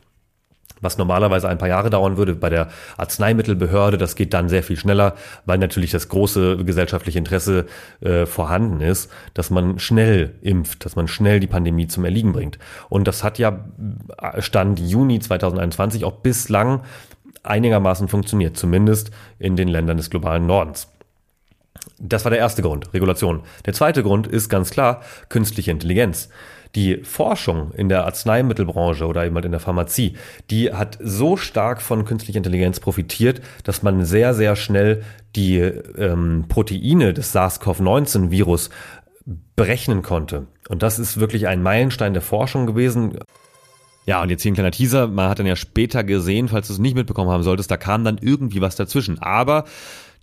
was 0.81 0.97
normalerweise 0.97 1.49
ein 1.49 1.57
paar 1.57 1.67
Jahre 1.67 1.89
dauern 1.89 2.17
würde 2.17 2.35
bei 2.35 2.49
der 2.49 2.69
Arzneimittelbehörde. 2.97 3.97
Das 3.97 4.15
geht 4.15 4.33
dann 4.33 4.49
sehr 4.49 4.63
viel 4.63 4.77
schneller, 4.77 5.15
weil 5.45 5.57
natürlich 5.57 5.91
das 5.91 6.09
große 6.09 6.57
gesellschaftliche 6.63 7.19
Interesse 7.19 7.65
äh, 8.01 8.25
vorhanden 8.25 8.81
ist, 8.81 9.11
dass 9.33 9.49
man 9.49 9.79
schnell 9.79 10.35
impft, 10.41 10.85
dass 10.85 10.95
man 10.95 11.07
schnell 11.07 11.39
die 11.39 11.47
Pandemie 11.47 11.87
zum 11.87 12.05
Erliegen 12.05 12.33
bringt. 12.33 12.59
Und 12.89 13.07
das 13.07 13.23
hat 13.23 13.39
ja 13.39 13.65
äh, 14.17 14.41
Stand 14.41 14.79
Juni 14.79 15.19
2021 15.19 16.05
auch 16.05 16.17
bislang 16.17 16.81
einigermaßen 17.43 18.07
funktioniert, 18.07 18.57
zumindest 18.57 19.11
in 19.37 19.55
den 19.55 19.67
Ländern 19.67 19.97
des 19.97 20.09
globalen 20.09 20.45
Nordens. 20.45 20.87
Das 21.97 22.23
war 22.23 22.29
der 22.29 22.39
erste 22.39 22.61
Grund, 22.61 22.93
Regulation. 22.93 23.41
Der 23.65 23.73
zweite 23.73 24.03
Grund 24.03 24.27
ist 24.27 24.49
ganz 24.49 24.69
klar 24.69 25.01
künstliche 25.27 25.71
Intelligenz 25.71 26.29
die 26.75 26.97
Forschung 27.03 27.71
in 27.71 27.89
der 27.89 28.05
Arzneimittelbranche 28.05 29.05
oder 29.05 29.25
eben 29.25 29.35
halt 29.35 29.45
in 29.45 29.51
der 29.51 29.59
Pharmazie, 29.59 30.13
die 30.49 30.71
hat 30.71 30.97
so 31.01 31.35
stark 31.35 31.81
von 31.81 32.05
künstlicher 32.05 32.37
Intelligenz 32.37 32.79
profitiert, 32.79 33.41
dass 33.63 33.81
man 33.81 34.05
sehr, 34.05 34.33
sehr 34.33 34.55
schnell 34.55 35.03
die 35.35 35.57
ähm, 35.57 36.45
Proteine 36.47 37.13
des 37.13 37.33
SARS-CoV-19-Virus 37.33 38.69
berechnen 39.55 40.01
konnte. 40.01 40.47
Und 40.69 40.83
das 40.83 40.99
ist 40.99 41.19
wirklich 41.19 41.47
ein 41.47 41.61
Meilenstein 41.61 42.13
der 42.13 42.21
Forschung 42.21 42.65
gewesen. 42.65 43.17
Ja, 44.05 44.21
und 44.21 44.29
jetzt 44.29 44.43
hier 44.43 44.51
ein 44.51 44.55
kleiner 44.55 44.71
Teaser. 44.71 45.07
Man 45.07 45.29
hat 45.29 45.39
dann 45.39 45.45
ja 45.45 45.55
später 45.55 46.03
gesehen, 46.03 46.47
falls 46.47 46.67
du 46.67 46.73
es 46.73 46.79
nicht 46.79 46.95
mitbekommen 46.95 47.29
haben 47.29 47.43
solltest, 47.43 47.69
da 47.69 47.77
kam 47.77 48.03
dann 48.03 48.17
irgendwie 48.19 48.61
was 48.61 48.75
dazwischen. 48.75 49.19
Aber 49.19 49.65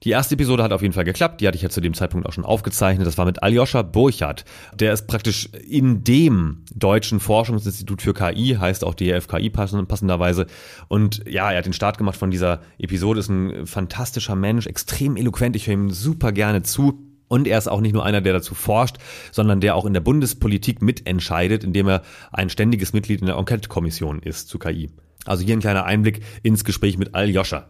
die 0.07 0.12
erste 0.12 0.36
Episode 0.36 0.62
hat 0.62 0.72
auf 0.72 0.82
jeden 0.82 0.94
Fall 0.94 1.02
geklappt. 1.02 1.40
Die 1.40 1.48
hatte 1.48 1.57
ich 1.57 1.62
ja 1.62 1.68
zu 1.68 1.80
dem 1.80 1.92
Zeitpunkt 1.92 2.28
auch 2.28 2.32
schon 2.32 2.44
aufgezeichnet. 2.44 3.09
Das 3.09 3.18
war 3.18 3.24
mit 3.24 3.42
Aljoscha 3.42 3.82
Burchardt. 3.82 4.44
Der 4.72 4.92
ist 4.92 5.09
praktisch 5.09 5.48
in 5.68 6.04
dem 6.04 6.64
Deutschen 6.72 7.18
Forschungsinstitut 7.18 8.02
für 8.02 8.14
KI, 8.14 8.57
heißt 8.59 8.84
auch 8.84 8.94
DRFKI 8.94 9.50
passenderweise. 9.50 10.46
Und 10.86 11.24
ja, 11.28 11.50
er 11.50 11.59
hat 11.59 11.66
den 11.66 11.72
Start 11.72 11.98
gemacht 11.98 12.16
von 12.16 12.30
dieser 12.30 12.61
Episode, 12.78 13.18
ist 13.18 13.30
ein 13.30 13.66
fantastischer 13.66 14.36
Mensch, 14.36 14.68
extrem 14.68 15.16
eloquent. 15.16 15.57
Ich 15.57 15.66
höre 15.66 15.74
ihm 15.74 15.90
super 15.90 16.30
gerne 16.30 16.62
zu. 16.62 17.02
Und 17.26 17.48
er 17.48 17.59
ist 17.59 17.66
auch 17.66 17.80
nicht 17.80 17.92
nur 17.92 18.04
einer, 18.04 18.20
der 18.20 18.34
dazu 18.34 18.54
forscht, 18.54 18.98
sondern 19.32 19.61
der 19.61 19.74
auch 19.74 19.86
in 19.86 19.92
der 19.92 20.00
Bundespolitik 20.00 20.82
mitentscheidet, 20.82 21.64
indem 21.64 21.88
er 21.88 22.02
ein 22.30 22.48
ständiges 22.48 22.92
Mitglied 22.92 23.22
in 23.22 23.26
der 23.26 23.38
Enquete-Kommission 23.38 24.20
ist 24.20 24.48
zu 24.48 24.61
KI. 24.61 24.88
Also 25.24 25.44
hier 25.44 25.57
ein 25.57 25.61
kleiner 25.61 25.84
Einblick 25.84 26.22
ins 26.44 26.64
Gespräch 26.64 26.96
mit 26.96 27.16
Aljoscha. 27.16 27.66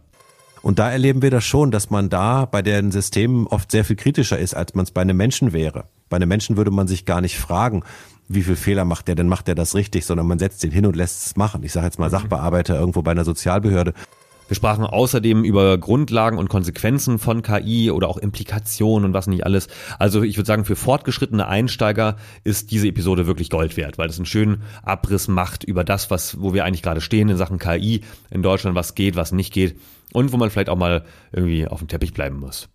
Und 0.66 0.80
da 0.80 0.90
erleben 0.90 1.22
wir 1.22 1.30
das 1.30 1.44
schon, 1.44 1.70
dass 1.70 1.90
man 1.90 2.08
da 2.08 2.44
bei 2.44 2.60
den 2.60 2.90
Systemen 2.90 3.46
oft 3.46 3.70
sehr 3.70 3.84
viel 3.84 3.94
kritischer 3.94 4.36
ist, 4.36 4.54
als 4.54 4.74
man 4.74 4.82
es 4.82 4.90
bei 4.90 5.00
einem 5.00 5.16
Menschen 5.16 5.52
wäre. 5.52 5.84
Bei 6.08 6.16
einem 6.16 6.28
Menschen 6.28 6.56
würde 6.56 6.72
man 6.72 6.88
sich 6.88 7.04
gar 7.04 7.20
nicht 7.20 7.38
fragen, 7.38 7.84
wie 8.26 8.42
viel 8.42 8.56
Fehler 8.56 8.84
macht 8.84 9.06
der 9.06 9.14
denn, 9.14 9.28
macht 9.28 9.46
der 9.46 9.54
das 9.54 9.76
richtig, 9.76 10.04
sondern 10.04 10.26
man 10.26 10.40
setzt 10.40 10.64
ihn 10.64 10.72
hin 10.72 10.84
und 10.84 10.96
lässt 10.96 11.24
es 11.24 11.36
machen. 11.36 11.62
Ich 11.62 11.70
sage 11.70 11.86
jetzt 11.86 12.00
mal 12.00 12.06
mhm. 12.08 12.14
Sachbearbeiter 12.14 12.76
irgendwo 12.80 13.02
bei 13.02 13.12
einer 13.12 13.24
Sozialbehörde. 13.24 13.94
Wir 14.48 14.54
sprachen 14.54 14.84
außerdem 14.84 15.44
über 15.44 15.76
Grundlagen 15.78 16.38
und 16.38 16.48
Konsequenzen 16.48 17.18
von 17.18 17.42
KI 17.42 17.90
oder 17.90 18.08
auch 18.08 18.16
Implikationen 18.16 19.06
und 19.06 19.12
was 19.14 19.26
nicht 19.26 19.44
alles. 19.44 19.66
Also 19.98 20.22
ich 20.22 20.36
würde 20.36 20.46
sagen, 20.46 20.64
für 20.64 20.76
fortgeschrittene 20.76 21.48
Einsteiger 21.48 22.16
ist 22.44 22.70
diese 22.70 22.86
Episode 22.86 23.26
wirklich 23.26 23.50
Gold 23.50 23.76
wert, 23.76 23.98
weil 23.98 24.08
es 24.08 24.18
einen 24.18 24.26
schönen 24.26 24.62
Abriss 24.82 25.26
macht 25.26 25.64
über 25.64 25.82
das, 25.82 26.10
was, 26.10 26.40
wo 26.40 26.54
wir 26.54 26.64
eigentlich 26.64 26.82
gerade 26.82 27.00
stehen 27.00 27.28
in 27.28 27.36
Sachen 27.36 27.58
KI 27.58 28.02
in 28.30 28.42
Deutschland, 28.42 28.76
was 28.76 28.94
geht, 28.94 29.16
was 29.16 29.32
nicht 29.32 29.52
geht 29.52 29.80
und 30.12 30.32
wo 30.32 30.36
man 30.36 30.50
vielleicht 30.50 30.68
auch 30.68 30.76
mal 30.76 31.04
irgendwie 31.32 31.66
auf 31.66 31.80
dem 31.80 31.88
Teppich 31.88 32.14
bleiben 32.14 32.38
muss. 32.38 32.68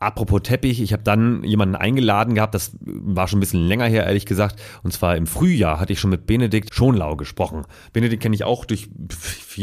Apropos 0.00 0.42
Teppich, 0.42 0.80
ich 0.80 0.92
habe 0.92 1.02
dann 1.02 1.42
jemanden 1.42 1.74
eingeladen 1.74 2.36
gehabt, 2.36 2.54
das 2.54 2.76
war 2.80 3.26
schon 3.26 3.38
ein 3.38 3.40
bisschen 3.40 3.66
länger 3.66 3.86
her, 3.86 4.06
ehrlich 4.06 4.26
gesagt. 4.26 4.62
Und 4.84 4.92
zwar 4.92 5.16
im 5.16 5.26
Frühjahr 5.26 5.80
hatte 5.80 5.92
ich 5.92 5.98
schon 5.98 6.10
mit 6.10 6.24
Benedikt 6.24 6.72
Schonlau 6.72 7.16
gesprochen. 7.16 7.64
Benedikt 7.92 8.22
kenne 8.22 8.36
ich 8.36 8.44
auch 8.44 8.64
durch 8.64 8.88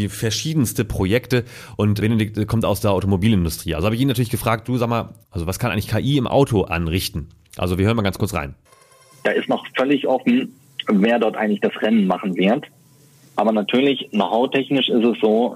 verschiedenste 0.09 0.83
Projekte 0.83 1.45
und 1.77 2.01
Benedikt 2.01 2.47
kommt 2.47 2.65
aus 2.65 2.81
der 2.81 2.91
Automobilindustrie. 2.91 3.75
Also 3.75 3.85
habe 3.85 3.95
ich 3.95 4.01
ihn 4.01 4.09
natürlich 4.09 4.29
gefragt, 4.29 4.67
du 4.67 4.75
sag 4.75 4.89
mal, 4.89 5.13
also 5.31 5.47
was 5.47 5.57
kann 5.57 5.71
eigentlich 5.71 5.87
KI 5.87 6.17
im 6.17 6.27
Auto 6.27 6.63
anrichten? 6.63 7.29
Also 7.55 7.77
wir 7.77 7.85
hören 7.85 7.95
mal 7.95 8.01
ganz 8.01 8.17
kurz 8.17 8.33
rein. 8.33 8.55
Da 9.23 9.31
ist 9.31 9.47
noch 9.47 9.65
völlig 9.77 10.05
offen, 10.05 10.53
wer 10.87 11.17
dort 11.17 11.37
eigentlich 11.37 11.61
das 11.61 11.71
Rennen 11.81 12.07
machen 12.07 12.35
wird. 12.35 12.65
Aber 13.37 13.53
natürlich, 13.53 14.09
know-how-technisch 14.11 14.89
ist 14.89 15.05
es 15.05 15.17
so, 15.21 15.55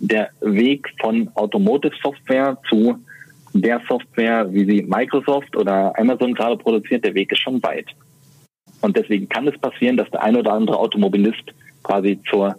der 0.00 0.28
Weg 0.42 0.86
von 1.00 1.30
Automotive 1.34 1.94
Software 2.02 2.58
zu 2.68 2.98
der 3.52 3.80
Software, 3.88 4.52
wie 4.52 4.64
sie 4.64 4.82
Microsoft 4.82 5.56
oder 5.56 5.98
Amazon 5.98 6.34
gerade 6.34 6.56
produziert, 6.56 7.04
der 7.04 7.14
Weg 7.14 7.32
ist 7.32 7.40
schon 7.40 7.62
weit. 7.62 7.86
Und 8.80 8.96
deswegen 8.96 9.28
kann 9.28 9.48
es 9.48 9.58
passieren, 9.58 9.96
dass 9.96 10.10
der 10.10 10.22
ein 10.22 10.36
oder 10.36 10.52
andere 10.52 10.78
Automobilist 10.78 11.42
quasi 11.82 12.20
zur 12.28 12.56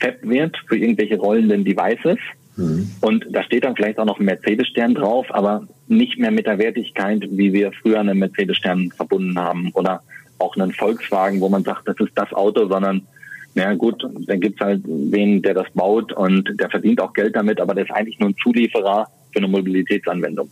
FAB 0.00 0.22
wird 0.22 0.56
für 0.66 0.76
irgendwelche 0.76 1.16
rollenden 1.16 1.64
Devices. 1.64 2.18
Mhm. 2.56 2.90
Und 3.00 3.26
da 3.30 3.42
steht 3.42 3.64
dann 3.64 3.76
vielleicht 3.76 3.98
auch 3.98 4.04
noch 4.04 4.18
ein 4.18 4.26
Mercedes-Stern 4.26 4.94
drauf, 4.94 5.26
aber 5.30 5.66
nicht 5.88 6.18
mehr 6.18 6.30
mit 6.30 6.46
der 6.46 6.58
Wertigkeit, 6.58 7.22
wie 7.30 7.52
wir 7.52 7.72
früher 7.72 8.00
einen 8.00 8.18
Mercedes-Stern 8.18 8.90
verbunden 8.90 9.38
haben. 9.38 9.70
Oder 9.72 10.02
auch 10.38 10.56
einen 10.56 10.72
Volkswagen, 10.72 11.40
wo 11.40 11.48
man 11.48 11.62
sagt, 11.62 11.88
das 11.88 11.98
ist 12.00 12.12
das 12.16 12.32
Auto, 12.32 12.66
sondern 12.66 13.06
na 13.54 13.74
gut, 13.74 14.02
dann 14.26 14.40
gibt's 14.40 14.60
halt 14.60 14.82
wen, 14.84 15.42
der 15.42 15.54
das 15.54 15.70
baut 15.74 16.12
und 16.12 16.58
der 16.58 16.70
verdient 16.70 17.00
auch 17.00 17.12
Geld 17.12 17.36
damit, 17.36 17.60
aber 17.60 17.74
der 17.74 17.84
ist 17.84 17.92
eigentlich 17.92 18.18
nur 18.18 18.30
ein 18.30 18.36
Zulieferer 18.42 19.08
für 19.32 19.38
eine 19.38 19.48
Mobilitätsanwendung. 19.48 20.48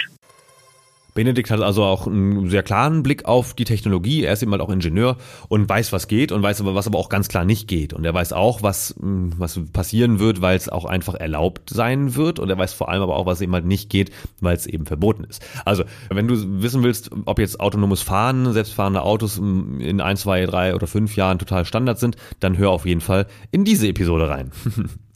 Benedikt 1.14 1.50
hat 1.50 1.60
also 1.60 1.84
auch 1.84 2.06
einen 2.06 2.48
sehr 2.48 2.62
klaren 2.62 3.02
Blick 3.02 3.24
auf 3.24 3.54
die 3.54 3.64
Technologie. 3.64 4.24
Er 4.24 4.32
ist 4.32 4.42
eben 4.42 4.52
halt 4.52 4.62
auch 4.62 4.70
Ingenieur 4.70 5.16
und 5.48 5.68
weiß, 5.68 5.92
was 5.92 6.08
geht 6.08 6.32
und 6.32 6.42
weiß 6.42 6.60
aber, 6.60 6.74
was 6.74 6.86
aber 6.86 6.98
auch 6.98 7.08
ganz 7.08 7.28
klar 7.28 7.44
nicht 7.44 7.68
geht. 7.68 7.92
Und 7.92 8.04
er 8.04 8.14
weiß 8.14 8.32
auch, 8.32 8.62
was, 8.62 8.94
hm, 9.00 9.32
was 9.36 9.60
passieren 9.72 10.18
wird, 10.18 10.40
weil 10.40 10.56
es 10.56 10.68
auch 10.68 10.84
einfach 10.84 11.14
erlaubt 11.14 11.70
sein 11.70 12.14
wird. 12.14 12.38
Und 12.38 12.50
er 12.50 12.58
weiß 12.58 12.72
vor 12.72 12.88
allem 12.88 13.02
aber 13.02 13.16
auch, 13.16 13.26
was 13.26 13.40
eben 13.40 13.52
halt 13.52 13.66
nicht 13.66 13.90
geht, 13.90 14.10
weil 14.40 14.56
es 14.56 14.66
eben 14.66 14.86
verboten 14.86 15.24
ist. 15.24 15.42
Also, 15.64 15.84
wenn 16.08 16.28
du 16.28 16.62
wissen 16.62 16.82
willst, 16.82 17.10
ob 17.26 17.38
jetzt 17.38 17.60
autonomes 17.60 18.02
Fahren, 18.02 18.52
selbstfahrende 18.52 19.02
Autos 19.02 19.38
in 19.38 20.00
ein, 20.00 20.16
zwei, 20.16 20.44
drei 20.46 20.74
oder 20.74 20.86
fünf 20.86 21.16
Jahren 21.16 21.38
total 21.38 21.64
Standard 21.64 21.98
sind, 21.98 22.16
dann 22.40 22.56
hör 22.56 22.70
auf 22.70 22.86
jeden 22.86 23.00
Fall 23.00 23.26
in 23.50 23.64
diese 23.64 23.88
Episode 23.88 24.28
rein. 24.28 24.50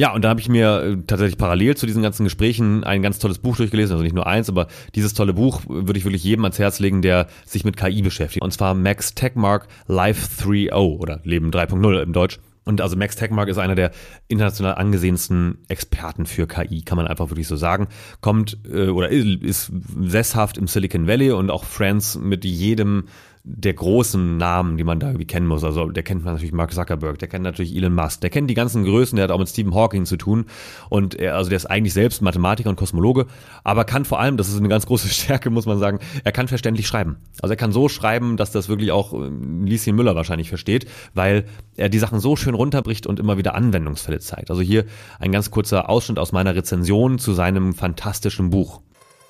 Ja, 0.00 0.14
und 0.14 0.24
da 0.24 0.30
habe 0.30 0.40
ich 0.40 0.48
mir 0.48 0.82
äh, 0.82 0.96
tatsächlich 1.06 1.36
parallel 1.36 1.76
zu 1.76 1.84
diesen 1.84 2.02
ganzen 2.02 2.24
Gesprächen 2.24 2.84
ein 2.84 3.02
ganz 3.02 3.18
tolles 3.18 3.38
Buch 3.38 3.58
durchgelesen, 3.58 3.92
also 3.92 4.02
nicht 4.02 4.14
nur 4.14 4.26
eins, 4.26 4.48
aber 4.48 4.68
dieses 4.94 5.12
tolle 5.12 5.34
Buch 5.34 5.60
würde 5.68 5.98
ich 5.98 6.06
wirklich 6.06 6.24
jedem 6.24 6.42
ans 6.46 6.58
Herz 6.58 6.78
legen, 6.78 7.02
der 7.02 7.26
sich 7.44 7.66
mit 7.66 7.76
KI 7.76 8.00
beschäftigt. 8.00 8.42
Und 8.42 8.50
zwar 8.50 8.72
Max 8.72 9.14
Techmark 9.14 9.68
Life 9.88 10.42
3.0 10.42 10.72
oder 10.72 11.20
Leben 11.24 11.50
3.0 11.50 12.00
im 12.00 12.14
Deutsch. 12.14 12.38
Und 12.64 12.80
also 12.80 12.96
Max 12.96 13.14
Techmark 13.16 13.50
ist 13.50 13.58
einer 13.58 13.74
der 13.74 13.90
international 14.26 14.76
angesehensten 14.76 15.58
Experten 15.68 16.24
für 16.24 16.46
KI, 16.46 16.80
kann 16.80 16.96
man 16.96 17.06
einfach 17.06 17.28
wirklich 17.28 17.48
so 17.48 17.56
sagen. 17.56 17.88
Kommt 18.22 18.56
äh, 18.72 18.88
oder 18.88 19.10
ist 19.10 19.70
sesshaft 20.00 20.56
im 20.56 20.66
Silicon 20.66 21.08
Valley 21.08 21.32
und 21.32 21.50
auch 21.50 21.64
Friends 21.64 22.18
mit 22.18 22.46
jedem 22.46 23.04
der 23.42 23.72
großen 23.72 24.36
Namen, 24.36 24.76
die 24.76 24.84
man 24.84 25.00
da 25.00 25.08
irgendwie 25.08 25.26
kennen 25.26 25.46
muss. 25.46 25.64
Also 25.64 25.88
der 25.88 26.02
kennt 26.02 26.24
man 26.24 26.34
natürlich 26.34 26.52
Mark 26.52 26.74
Zuckerberg, 26.74 27.18
der 27.18 27.28
kennt 27.28 27.42
natürlich 27.42 27.74
Elon 27.74 27.94
Musk, 27.94 28.20
der 28.20 28.28
kennt 28.28 28.50
die 28.50 28.54
ganzen 28.54 28.84
Größen, 28.84 29.16
der 29.16 29.24
hat 29.24 29.30
auch 29.30 29.38
mit 29.38 29.48
Stephen 29.48 29.74
Hawking 29.74 30.04
zu 30.04 30.18
tun. 30.18 30.44
Und 30.90 31.14
er, 31.14 31.36
also 31.36 31.48
der 31.48 31.56
ist 31.56 31.66
eigentlich 31.66 31.94
selbst 31.94 32.20
Mathematiker 32.20 32.68
und 32.68 32.76
Kosmologe, 32.76 33.26
aber 33.64 33.84
kann 33.84 34.04
vor 34.04 34.20
allem, 34.20 34.36
das 34.36 34.48
ist 34.48 34.58
eine 34.58 34.68
ganz 34.68 34.84
große 34.84 35.08
Stärke, 35.14 35.48
muss 35.48 35.64
man 35.64 35.78
sagen, 35.78 36.00
er 36.22 36.32
kann 36.32 36.48
verständlich 36.48 36.86
schreiben. 36.86 37.16
Also 37.40 37.54
er 37.54 37.56
kann 37.56 37.72
so 37.72 37.88
schreiben, 37.88 38.36
dass 38.36 38.52
das 38.52 38.68
wirklich 38.68 38.92
auch 38.92 39.14
äh, 39.14 39.30
Lieschen 39.64 39.96
Müller 39.96 40.14
wahrscheinlich 40.14 40.50
versteht, 40.50 40.86
weil 41.14 41.46
er 41.76 41.88
die 41.88 41.98
Sachen 41.98 42.20
so 42.20 42.36
schön 42.36 42.54
runterbricht 42.54 43.06
und 43.06 43.18
immer 43.18 43.38
wieder 43.38 43.54
Anwendungsfälle 43.54 44.18
zeigt. 44.20 44.50
Also 44.50 44.60
hier 44.60 44.84
ein 45.18 45.32
ganz 45.32 45.50
kurzer 45.50 45.88
Ausschnitt 45.88 46.18
aus 46.18 46.32
meiner 46.32 46.54
Rezension 46.54 47.18
zu 47.18 47.32
seinem 47.32 47.72
fantastischen 47.72 48.50
Buch. 48.50 48.82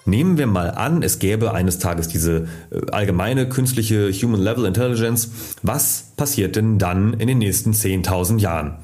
Nehmen 0.06 0.38
wir 0.38 0.46
mal 0.46 0.70
an, 0.70 1.02
es 1.02 1.18
gäbe 1.18 1.52
eines 1.52 1.78
Tages 1.78 2.08
diese 2.08 2.48
äh, 2.70 2.90
allgemeine 2.90 3.48
künstliche 3.48 4.10
Human 4.12 4.40
Level 4.40 4.64
Intelligence. 4.64 5.30
Was 5.62 6.12
passiert 6.16 6.56
denn 6.56 6.78
dann 6.78 7.12
in 7.14 7.28
den 7.28 7.38
nächsten 7.38 7.72
10.000 7.72 8.38
Jahren? 8.38 8.78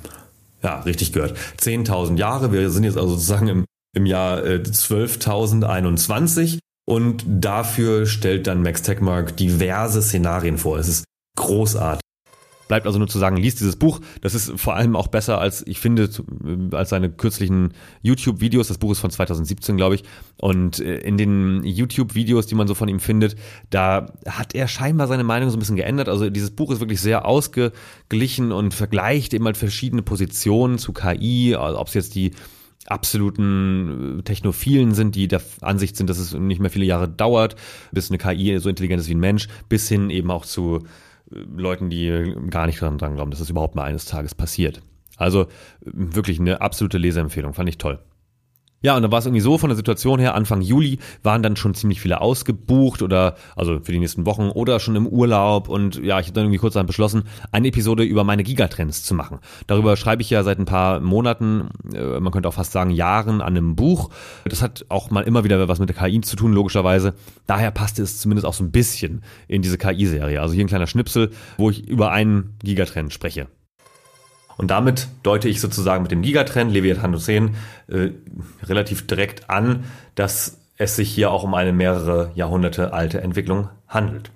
Ja, 0.62 0.80
richtig 0.80 1.12
gehört. 1.12 1.36
10.000 1.60 2.16
Jahre. 2.16 2.52
Wir 2.52 2.70
sind 2.70 2.84
jetzt 2.84 2.96
also 2.96 3.10
sozusagen 3.10 3.48
im, 3.48 3.64
im 3.94 4.06
Jahr 4.06 4.42
12.021 4.42 6.56
äh, 6.56 6.58
und 6.88 7.24
dafür 7.26 8.06
stellt 8.06 8.46
dann 8.46 8.62
Max 8.62 8.82
Techmark 8.82 9.36
diverse 9.36 10.02
Szenarien 10.02 10.58
vor. 10.58 10.78
Es 10.78 10.88
ist 10.88 11.04
großartig. 11.36 12.05
Bleibt 12.68 12.86
also 12.86 12.98
nur 12.98 13.08
zu 13.08 13.18
sagen, 13.18 13.36
liest 13.36 13.60
dieses 13.60 13.76
Buch. 13.76 14.00
Das 14.20 14.34
ist 14.34 14.52
vor 14.58 14.74
allem 14.74 14.96
auch 14.96 15.08
besser 15.08 15.40
als, 15.40 15.66
ich 15.66 15.80
finde, 15.80 16.08
als 16.72 16.90
seine 16.90 17.10
kürzlichen 17.10 17.72
YouTube-Videos. 18.02 18.68
Das 18.68 18.78
Buch 18.78 18.92
ist 18.92 18.98
von 18.98 19.10
2017, 19.10 19.76
glaube 19.76 19.96
ich. 19.96 20.04
Und 20.38 20.80
äh, 20.80 20.98
in 20.98 21.16
den 21.16 21.62
YouTube-Videos, 21.64 22.46
die 22.46 22.54
man 22.54 22.66
so 22.66 22.74
von 22.74 22.88
ihm 22.88 23.00
findet, 23.00 23.36
da 23.70 24.12
hat 24.28 24.54
er 24.54 24.68
scheinbar 24.68 25.06
seine 25.06 25.24
Meinung 25.24 25.50
so 25.50 25.56
ein 25.56 25.60
bisschen 25.60 25.76
geändert. 25.76 26.08
Also 26.08 26.28
dieses 26.30 26.50
Buch 26.50 26.70
ist 26.70 26.80
wirklich 26.80 27.00
sehr 27.00 27.24
ausgeglichen 27.26 28.52
und 28.52 28.74
vergleicht 28.74 29.34
eben 29.34 29.44
halt 29.44 29.56
verschiedene 29.56 30.02
Positionen 30.02 30.78
zu 30.78 30.92
KI, 30.92 31.54
also 31.54 31.78
ob 31.78 31.88
es 31.88 31.94
jetzt 31.94 32.14
die 32.14 32.32
absoluten 32.86 34.18
äh, 34.18 34.22
Technophilen 34.22 34.94
sind, 34.94 35.14
die 35.14 35.28
der 35.28 35.42
Ansicht 35.60 35.96
sind, 35.96 36.08
dass 36.08 36.18
es 36.18 36.32
nicht 36.34 36.60
mehr 36.60 36.70
viele 36.70 36.84
Jahre 36.84 37.08
dauert, 37.08 37.56
bis 37.92 38.10
eine 38.10 38.18
KI 38.18 38.58
so 38.58 38.68
intelligent 38.68 39.00
ist 39.00 39.08
wie 39.08 39.14
ein 39.14 39.20
Mensch, 39.20 39.48
bis 39.68 39.88
hin 39.88 40.10
eben 40.10 40.30
auch 40.30 40.44
zu 40.44 40.84
Leuten, 41.30 41.90
die 41.90 42.34
gar 42.50 42.66
nicht 42.66 42.80
dran 42.80 42.98
glauben, 42.98 43.30
dass 43.30 43.40
das 43.40 43.50
überhaupt 43.50 43.74
mal 43.74 43.84
eines 43.84 44.04
Tages 44.04 44.34
passiert. 44.34 44.82
Also 45.16 45.46
wirklich 45.80 46.38
eine 46.38 46.60
absolute 46.60 46.98
Leseempfehlung, 46.98 47.54
fand 47.54 47.68
ich 47.68 47.78
toll. 47.78 47.98
Ja, 48.82 48.94
und 48.94 49.02
dann 49.02 49.10
war 49.10 49.20
es 49.20 49.26
irgendwie 49.26 49.40
so 49.40 49.56
von 49.56 49.70
der 49.70 49.76
Situation 49.76 50.20
her, 50.20 50.34
Anfang 50.34 50.60
Juli 50.60 50.98
waren 51.22 51.42
dann 51.42 51.56
schon 51.56 51.74
ziemlich 51.74 52.00
viele 52.00 52.20
ausgebucht 52.20 53.00
oder 53.00 53.36
also 53.56 53.80
für 53.80 53.90
die 53.90 53.98
nächsten 53.98 54.26
Wochen 54.26 54.50
oder 54.50 54.80
schon 54.80 54.96
im 54.96 55.06
Urlaub 55.06 55.68
und 55.68 55.96
ja, 55.96 56.20
ich 56.20 56.26
habe 56.26 56.34
dann 56.34 56.44
irgendwie 56.44 56.58
kurz 56.58 56.74
dann 56.74 56.86
beschlossen, 56.86 57.24
eine 57.52 57.68
Episode 57.68 58.04
über 58.04 58.22
meine 58.22 58.44
Gigatrends 58.44 59.02
zu 59.02 59.14
machen. 59.14 59.38
Darüber 59.66 59.96
schreibe 59.96 60.20
ich 60.20 60.28
ja 60.28 60.42
seit 60.42 60.58
ein 60.58 60.66
paar 60.66 61.00
Monaten, 61.00 61.70
äh, 61.94 62.20
man 62.20 62.32
könnte 62.32 62.48
auch 62.48 62.54
fast 62.54 62.72
sagen 62.72 62.90
Jahren 62.90 63.40
an 63.40 63.56
einem 63.56 63.76
Buch. 63.76 64.10
Das 64.44 64.60
hat 64.60 64.84
auch 64.90 65.10
mal 65.10 65.22
immer 65.22 65.42
wieder 65.42 65.66
was 65.68 65.78
mit 65.78 65.88
der 65.88 65.96
KI 65.96 66.20
zu 66.20 66.36
tun, 66.36 66.52
logischerweise. 66.52 67.14
Daher 67.46 67.70
passte 67.70 68.02
es 68.02 68.20
zumindest 68.20 68.46
auch 68.46 68.54
so 68.54 68.62
ein 68.62 68.70
bisschen 68.70 69.22
in 69.48 69.62
diese 69.62 69.78
KI-Serie. 69.78 70.40
Also 70.40 70.54
hier 70.54 70.64
ein 70.64 70.68
kleiner 70.68 70.86
Schnipsel, 70.86 71.30
wo 71.56 71.70
ich 71.70 71.88
über 71.88 72.12
einen 72.12 72.54
Gigatrend 72.62 73.12
spreche. 73.12 73.48
Und 74.56 74.70
damit 74.70 75.08
deute 75.22 75.48
ich 75.48 75.60
sozusagen 75.60 76.02
mit 76.02 76.12
dem 76.12 76.22
Gigatrend 76.22 76.72
Leviathan 76.72 77.18
10 77.18 77.54
äh, 77.88 78.10
relativ 78.62 79.06
direkt 79.06 79.50
an, 79.50 79.84
dass 80.14 80.58
es 80.78 80.96
sich 80.96 81.10
hier 81.10 81.30
auch 81.30 81.44
um 81.44 81.54
eine 81.54 81.72
mehrere 81.72 82.30
Jahrhunderte 82.34 82.92
alte 82.92 83.20
Entwicklung 83.20 83.68
handelt. 83.88 84.30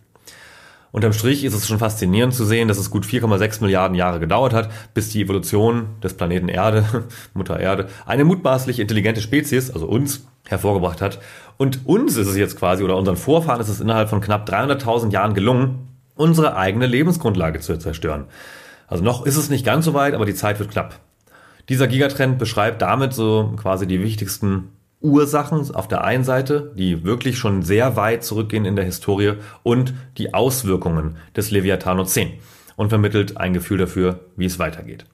Unterm 0.93 1.13
Strich 1.13 1.45
ist 1.45 1.55
es 1.55 1.69
schon 1.69 1.79
faszinierend 1.79 2.35
zu 2.35 2.45
sehen, 2.45 2.67
dass 2.67 2.79
es 2.79 2.91
gut 2.91 3.05
4,6 3.05 3.63
Milliarden 3.63 3.95
Jahre 3.95 4.19
gedauert 4.19 4.53
hat, 4.53 4.71
bis 4.93 5.11
die 5.11 5.23
Evolution 5.23 5.87
des 6.03 6.15
Planeten 6.15 6.49
Erde, 6.49 6.85
Mutter 7.35 7.61
Erde, 7.61 7.87
eine 8.07 8.25
mutmaßlich 8.25 8.81
intelligente 8.81 9.21
Spezies, 9.21 9.71
also 9.71 9.87
uns, 9.87 10.27
hervorgebracht 10.49 11.01
hat. 11.01 11.21
Und 11.59 11.87
uns 11.87 12.17
ist 12.17 12.27
es 12.27 12.37
jetzt 12.37 12.59
quasi, 12.59 12.83
oder 12.83 12.97
unseren 12.97 13.17
Vorfahren 13.17 13.61
ist 13.61 13.69
es 13.69 13.81
innerhalb 13.81 14.09
von 14.09 14.21
knapp 14.21 14.49
300.000 14.49 15.13
Jahren 15.13 15.35
gelungen, 15.35 15.89
unsere 16.17 16.57
eigene 16.57 16.87
Lebensgrundlage 16.87 17.61
zu 17.61 17.79
zerstören. 17.79 18.27
Also 18.91 19.05
noch 19.05 19.25
ist 19.25 19.37
es 19.37 19.49
nicht 19.49 19.65
ganz 19.65 19.85
so 19.85 19.95
weit, 19.95 20.15
aber 20.15 20.27
die 20.27 20.35
Zeit 20.35 20.59
wird 20.59 20.73
knapp. 20.73 20.99
Dieser 21.69 21.87
Gigatrend 21.87 22.39
beschreibt 22.39 22.83
damit 22.83 23.15
so 23.15 23.55
quasi 23.57 23.87
die 23.87 24.03
wichtigsten 24.03 24.73
Ursachen 25.01 25.75
auf 25.75 25.87
der 25.87 26.03
einen 26.05 26.25
Seite, 26.25 26.73
die 26.77 27.05
wirklich 27.05 27.39
schon 27.39 27.63
sehr 27.63 27.97
weit 27.97 28.25
zurückgehen 28.25 28.65
in 28.65 28.75
der 28.77 28.85
Historie 28.85 29.35
und 29.63 29.95
die 30.19 30.35
Auswirkungen 30.35 31.17
des 31.37 31.53
Leviathan 31.53 32.05
10 32.05 32.33
und 32.77 32.89
vermittelt 32.89 33.37
ein 33.37 33.55
Gefühl 33.55 33.79
dafür, 33.79 34.21
wie 34.37 34.45
es 34.45 34.59
weitergeht. 34.59 35.07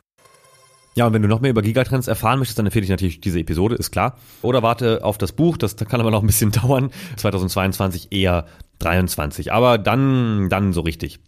Ja, 0.95 1.07
und 1.07 1.13
wenn 1.13 1.21
du 1.21 1.29
noch 1.29 1.41
mehr 1.41 1.51
über 1.51 1.61
Gigatrends 1.61 2.09
erfahren 2.09 2.39
möchtest, 2.39 2.59
dann 2.59 2.65
empfehle 2.65 2.85
ich 2.85 2.91
natürlich 2.91 3.21
diese 3.21 3.39
Episode, 3.39 3.75
ist 3.75 3.91
klar. 3.91 4.17
Oder 4.41 4.63
warte 4.63 5.05
auf 5.05 5.19
das 5.19 5.33
Buch, 5.33 5.59
das 5.59 5.77
kann 5.77 6.01
aber 6.01 6.11
noch 6.11 6.23
ein 6.23 6.27
bisschen 6.27 6.51
dauern. 6.63 6.91
2022 7.17 8.09
eher 8.13 8.47
23. 8.79 9.53
Aber 9.53 9.77
dann, 9.77 10.49
dann 10.49 10.73
so 10.73 10.81
richtig. 10.81 11.21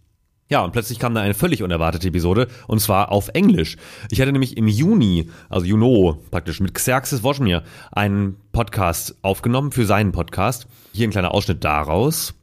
Ja, 0.49 0.63
und 0.63 0.71
plötzlich 0.71 0.97
kam 0.97 1.13
da 1.13 1.21
eine 1.21 1.35
völlig 1.35 1.61
unerwartete 1.61 2.07
Episode, 2.07 2.47
und 2.67 2.81
zwar 2.81 3.11
auf 3.11 3.29
Englisch. 3.29 3.77
Ich 4.09 4.19
hatte 4.19 4.31
nämlich 4.31 4.57
im 4.57 4.67
Juni, 4.67 5.29
also 5.47 5.63
Juno 5.63 6.23
praktisch, 6.31 6.59
mit 6.59 6.73
Xerxes 6.73 7.21
Wojmir 7.21 7.63
einen 7.91 8.35
Podcast 8.51 9.15
aufgenommen 9.21 9.71
für 9.71 9.85
seinen 9.85 10.11
Podcast. 10.11 10.65
Hier 10.91 11.07
ein 11.07 11.11
kleiner 11.11 11.35
Ausschnitt 11.35 11.63
daraus. 11.63 12.33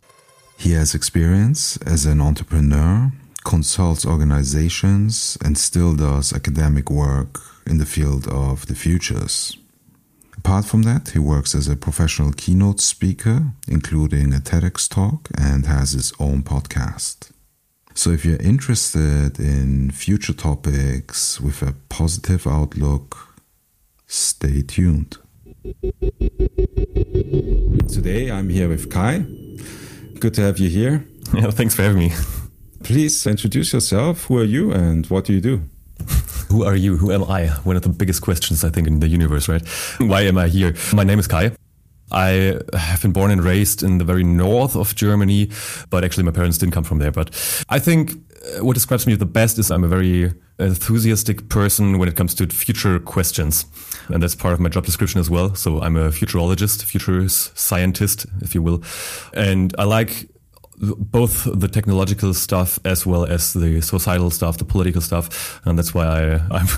He 0.57 0.79
has 0.79 0.95
experience 0.95 1.81
as 1.85 2.07
an 2.07 2.21
entrepreneur, 2.21 3.11
consults 3.43 4.07
organizations 4.07 5.37
and 5.45 5.59
still 5.59 5.97
does 5.97 6.33
academic 6.33 6.89
work 6.89 7.41
in 7.67 7.81
the 7.81 7.85
field 7.85 8.29
of 8.29 8.67
the 8.69 8.77
futures. 8.77 9.59
Apart 10.39 10.65
from 10.65 10.85
that, 10.85 11.09
he 11.09 11.19
works 11.19 11.57
as 11.57 11.69
a 11.69 11.75
professional 11.75 12.31
keynote 12.31 12.81
speaker, 12.81 13.53
including 13.67 14.33
a 14.33 14.39
TEDx 14.39 14.89
talk, 14.89 15.29
and 15.37 15.67
has 15.67 15.91
his 15.91 16.13
own 16.21 16.45
podcast. 16.45 17.33
So, 17.97 18.11
if 18.11 18.27
you're 18.27 18.37
interested 18.37 19.41
in 19.41 19.91
future 19.91 20.35
topics 20.35 21.41
with 21.41 21.63
a 21.63 21.73
positive 21.89 22.47
outlook, 22.47 23.17
stay 24.07 24.61
tuned. 24.61 25.17
Today, 27.89 28.31
I'm 28.31 28.51
here 28.51 28.69
with 28.69 28.91
Kai. 28.91 29.25
Good 30.21 30.35
to 30.35 30.43
have 30.43 30.59
you 30.59 30.69
here. 30.69 31.07
Yeah, 31.35 31.51
thanks 31.51 31.75
for 31.75 31.83
having 31.83 31.99
me. 31.99 32.13
Please 32.85 33.27
introduce 33.27 33.73
yourself. 33.73 34.27
Who 34.27 34.39
are 34.39 34.45
you 34.45 34.73
and 34.73 35.07
what 35.07 35.25
do 35.25 35.33
you 35.33 35.41
do? 35.41 35.63
Who 36.51 36.65
are 36.65 36.77
you? 36.77 36.99
Who 36.99 37.11
am 37.11 37.25
I? 37.25 37.49
One 37.65 37.77
of 37.77 37.83
the 37.83 37.89
biggest 37.89 38.21
questions, 38.21 38.63
I 38.63 38.69
think, 38.69 38.87
in 38.87 39.01
the 39.01 39.09
universe, 39.09 39.49
right? 39.49 39.67
Why 39.99 40.21
am 40.21 40.37
I 40.39 40.49
here? 40.49 40.75
My 40.93 41.03
name 41.03 41.19
is 41.19 41.27
Kai. 41.27 41.51
I 42.13 42.61
have 42.73 43.03
been 43.03 43.13
born 43.13 43.31
and 43.31 43.43
raised 43.43 43.83
in 43.83 43.99
the 43.99 44.05
very 44.05 44.25
north 44.25 44.77
of 44.77 44.95
Germany, 44.95 45.51
but 45.91 46.05
actually 46.05 46.25
my 46.25 46.31
parents 46.31 46.59
didn't 46.59 46.73
come 46.73 46.85
from 46.85 46.99
there. 46.99 47.11
But 47.11 47.31
I 47.69 47.79
think 47.79 48.13
uh, 48.13 48.65
what 48.65 48.75
describes 48.75 49.07
me 49.07 49.15
the 49.15 49.27
best 49.27 49.59
is 49.59 49.71
I'm 49.71 49.85
a 49.85 49.89
very 49.89 50.33
enthusiastic 50.59 51.49
person 51.49 51.99
when 51.99 52.09
it 52.09 52.17
comes 52.17 52.35
to 52.35 52.47
future 52.47 52.99
questions. 52.99 53.67
And 54.09 54.23
that's 54.23 54.35
part 54.35 54.55
of 54.55 54.61
my 54.61 54.69
job 54.69 54.85
description 54.85 55.21
as 55.21 55.29
well. 55.29 55.55
So 55.55 55.81
I'm 55.83 55.97
a 55.97 56.11
futurologist, 56.11 56.85
futurist 56.85 57.59
scientist, 57.59 58.27
if 58.41 58.55
you 58.55 58.63
will. 58.63 58.83
And 59.35 59.75
I 59.79 59.85
like 59.85 60.29
both 60.79 61.49
the 61.53 61.69
technological 61.69 62.35
stuff 62.35 62.79
as 62.85 63.07
well 63.07 63.25
as 63.25 63.55
the 63.55 63.81
societal 63.81 64.31
stuff, 64.31 64.59
the 64.59 64.65
political 64.65 65.01
stuff. 65.01 65.61
And 65.65 65.79
that's 65.79 65.95
why 65.95 66.07
I, 66.07 66.35
I'm 66.51 66.69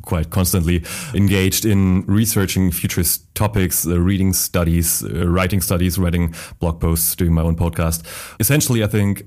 quite 0.00 0.30
constantly 0.30 0.84
engaged 1.14 1.64
in 1.64 2.04
researching 2.06 2.70
futurist 2.70 3.34
topics, 3.34 3.86
uh, 3.86 4.00
reading 4.00 4.32
studies, 4.32 5.04
uh, 5.04 5.28
writing 5.28 5.60
studies, 5.60 5.98
writing 5.98 6.34
blog 6.58 6.80
posts, 6.80 7.14
doing 7.14 7.34
my 7.34 7.42
own 7.42 7.56
podcast. 7.56 8.02
Essentially, 8.40 8.82
I 8.82 8.86
think 8.86 9.24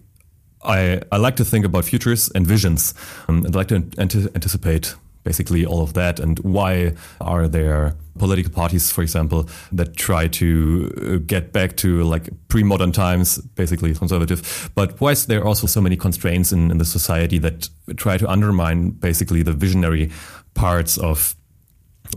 I, 0.64 1.02
I 1.12 1.18
like 1.18 1.36
to 1.38 1.46
think 1.46 1.66
about 1.66 1.86
futures 1.86 2.30
and 2.34 2.46
visions. 2.48 2.94
Um, 3.28 3.46
I'd 3.46 3.56
like 3.56 3.68
to 3.68 3.88
anticipate 3.98 4.96
basically 5.24 5.66
all 5.66 5.82
of 5.82 5.94
that 5.94 6.20
and 6.20 6.40
why 6.40 6.94
are 7.20 7.48
there 7.48 7.96
political 8.18 8.52
parties, 8.52 8.92
for 8.92 9.02
example, 9.02 9.50
that 9.72 9.98
try 9.98 10.28
to 10.28 10.92
uh, 10.98 11.18
get 11.26 11.52
back 11.52 11.76
to 11.78 12.04
like 12.04 12.30
pre-modern 12.48 12.92
times, 12.92 13.40
basically 13.56 13.94
conservative. 13.94 14.72
But 14.76 15.02
why 15.02 15.12
is 15.12 15.26
there 15.26 15.44
also 15.44 15.68
so 15.68 15.82
many 15.82 15.98
constraints 15.98 16.54
in, 16.54 16.72
in 16.72 16.78
the 16.78 16.86
society 16.86 17.40
that 17.40 17.68
try 17.98 18.18
to 18.18 18.30
undermine 18.30 18.92
basically 18.92 19.44
the 19.44 19.52
visionary 19.52 20.12
parts 20.56 20.98
of 20.98 21.36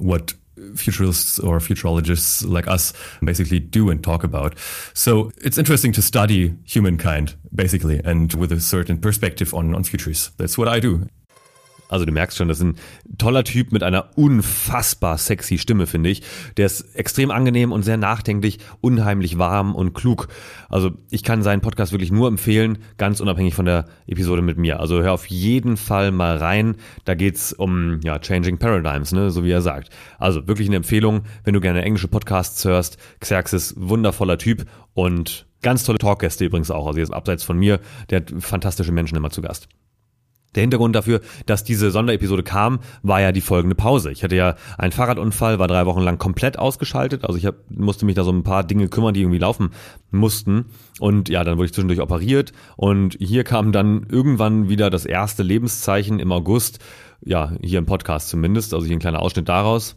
what 0.00 0.32
futurists 0.74 1.38
or 1.38 1.58
futurologists 1.58 2.48
like 2.48 2.66
us 2.66 2.92
basically 3.22 3.60
do 3.60 3.90
and 3.90 4.02
talk 4.02 4.24
about. 4.24 4.56
So 4.94 5.30
it's 5.38 5.58
interesting 5.58 5.92
to 5.92 6.02
study 6.02 6.54
humankind, 6.64 7.34
basically, 7.54 8.00
and 8.04 8.32
with 8.34 8.52
a 8.52 8.60
certain 8.60 8.98
perspective 8.98 9.54
on, 9.54 9.74
on 9.74 9.84
futures. 9.84 10.30
That's 10.36 10.58
what 10.58 10.68
I 10.68 10.80
do. 10.80 11.08
Also 11.88 12.04
du 12.04 12.12
merkst 12.12 12.36
schon, 12.36 12.48
das 12.48 12.58
ist 12.58 12.64
ein 12.64 12.76
toller 13.16 13.44
Typ 13.44 13.72
mit 13.72 13.82
einer 13.82 14.10
unfassbar 14.16 15.18
sexy 15.18 15.58
Stimme, 15.58 15.86
finde 15.86 16.10
ich. 16.10 16.22
Der 16.56 16.66
ist 16.66 16.94
extrem 16.94 17.30
angenehm 17.30 17.72
und 17.72 17.82
sehr 17.82 17.96
nachdenklich, 17.96 18.58
unheimlich 18.80 19.38
warm 19.38 19.74
und 19.74 19.94
klug. 19.94 20.28
Also 20.68 20.92
ich 21.10 21.22
kann 21.22 21.42
seinen 21.42 21.60
Podcast 21.60 21.92
wirklich 21.92 22.12
nur 22.12 22.28
empfehlen, 22.28 22.78
ganz 22.98 23.20
unabhängig 23.20 23.54
von 23.54 23.64
der 23.64 23.86
Episode 24.06 24.42
mit 24.42 24.58
mir. 24.58 24.80
Also 24.80 25.02
hör 25.02 25.12
auf 25.12 25.26
jeden 25.26 25.76
Fall 25.76 26.10
mal 26.10 26.36
rein. 26.36 26.76
Da 27.04 27.14
geht's 27.14 27.52
um 27.52 28.00
ja, 28.04 28.18
Changing 28.18 28.58
Paradigms, 28.58 29.12
ne, 29.12 29.30
so 29.30 29.44
wie 29.44 29.50
er 29.50 29.62
sagt. 29.62 29.90
Also 30.18 30.46
wirklich 30.46 30.68
eine 30.68 30.76
Empfehlung, 30.76 31.22
wenn 31.44 31.54
du 31.54 31.60
gerne 31.60 31.82
englische 31.82 32.08
Podcasts 32.08 32.64
hörst. 32.64 32.98
Xerxes, 33.20 33.74
wundervoller 33.78 34.38
Typ 34.38 34.66
und 34.94 35.46
ganz 35.62 35.84
tolle 35.84 35.98
Talkgäste 35.98 36.44
übrigens 36.44 36.70
auch. 36.70 36.86
Also 36.86 36.98
jetzt 36.98 37.12
abseits 37.12 37.44
von 37.44 37.58
mir, 37.58 37.80
der 38.10 38.20
hat 38.20 38.32
fantastische 38.40 38.92
Menschen 38.92 39.16
immer 39.16 39.30
zu 39.30 39.42
Gast. 39.42 39.68
Der 40.54 40.62
Hintergrund 40.62 40.96
dafür, 40.96 41.20
dass 41.46 41.62
diese 41.62 41.90
Sonderepisode 41.90 42.42
kam, 42.42 42.80
war 43.02 43.20
ja 43.20 43.32
die 43.32 43.42
folgende 43.42 43.74
Pause. 43.74 44.10
Ich 44.10 44.24
hatte 44.24 44.34
ja 44.34 44.56
einen 44.78 44.92
Fahrradunfall, 44.92 45.58
war 45.58 45.68
drei 45.68 45.84
Wochen 45.84 46.00
lang 46.00 46.18
komplett 46.18 46.58
ausgeschaltet. 46.58 47.24
Also 47.24 47.36
ich 47.36 47.44
hab, 47.44 47.56
musste 47.70 48.06
mich 48.06 48.14
da 48.14 48.24
so 48.24 48.32
ein 48.32 48.42
paar 48.42 48.64
Dinge 48.64 48.88
kümmern, 48.88 49.12
die 49.12 49.20
irgendwie 49.20 49.38
laufen 49.38 49.70
mussten. 50.10 50.66
Und 51.00 51.28
ja, 51.28 51.44
dann 51.44 51.58
wurde 51.58 51.66
ich 51.66 51.74
zwischendurch 51.74 52.00
operiert. 52.00 52.52
Und 52.76 53.16
hier 53.20 53.44
kam 53.44 53.72
dann 53.72 54.06
irgendwann 54.08 54.68
wieder 54.68 54.88
das 54.88 55.04
erste 55.04 55.42
Lebenszeichen 55.42 56.18
im 56.18 56.32
August. 56.32 56.78
Ja, 57.24 57.52
hier 57.62 57.78
im 57.78 57.86
Podcast 57.86 58.28
zumindest. 58.28 58.72
Also 58.72 58.86
hier 58.86 58.96
ein 58.96 59.00
kleiner 59.00 59.20
Ausschnitt 59.20 59.48
daraus. 59.48 59.96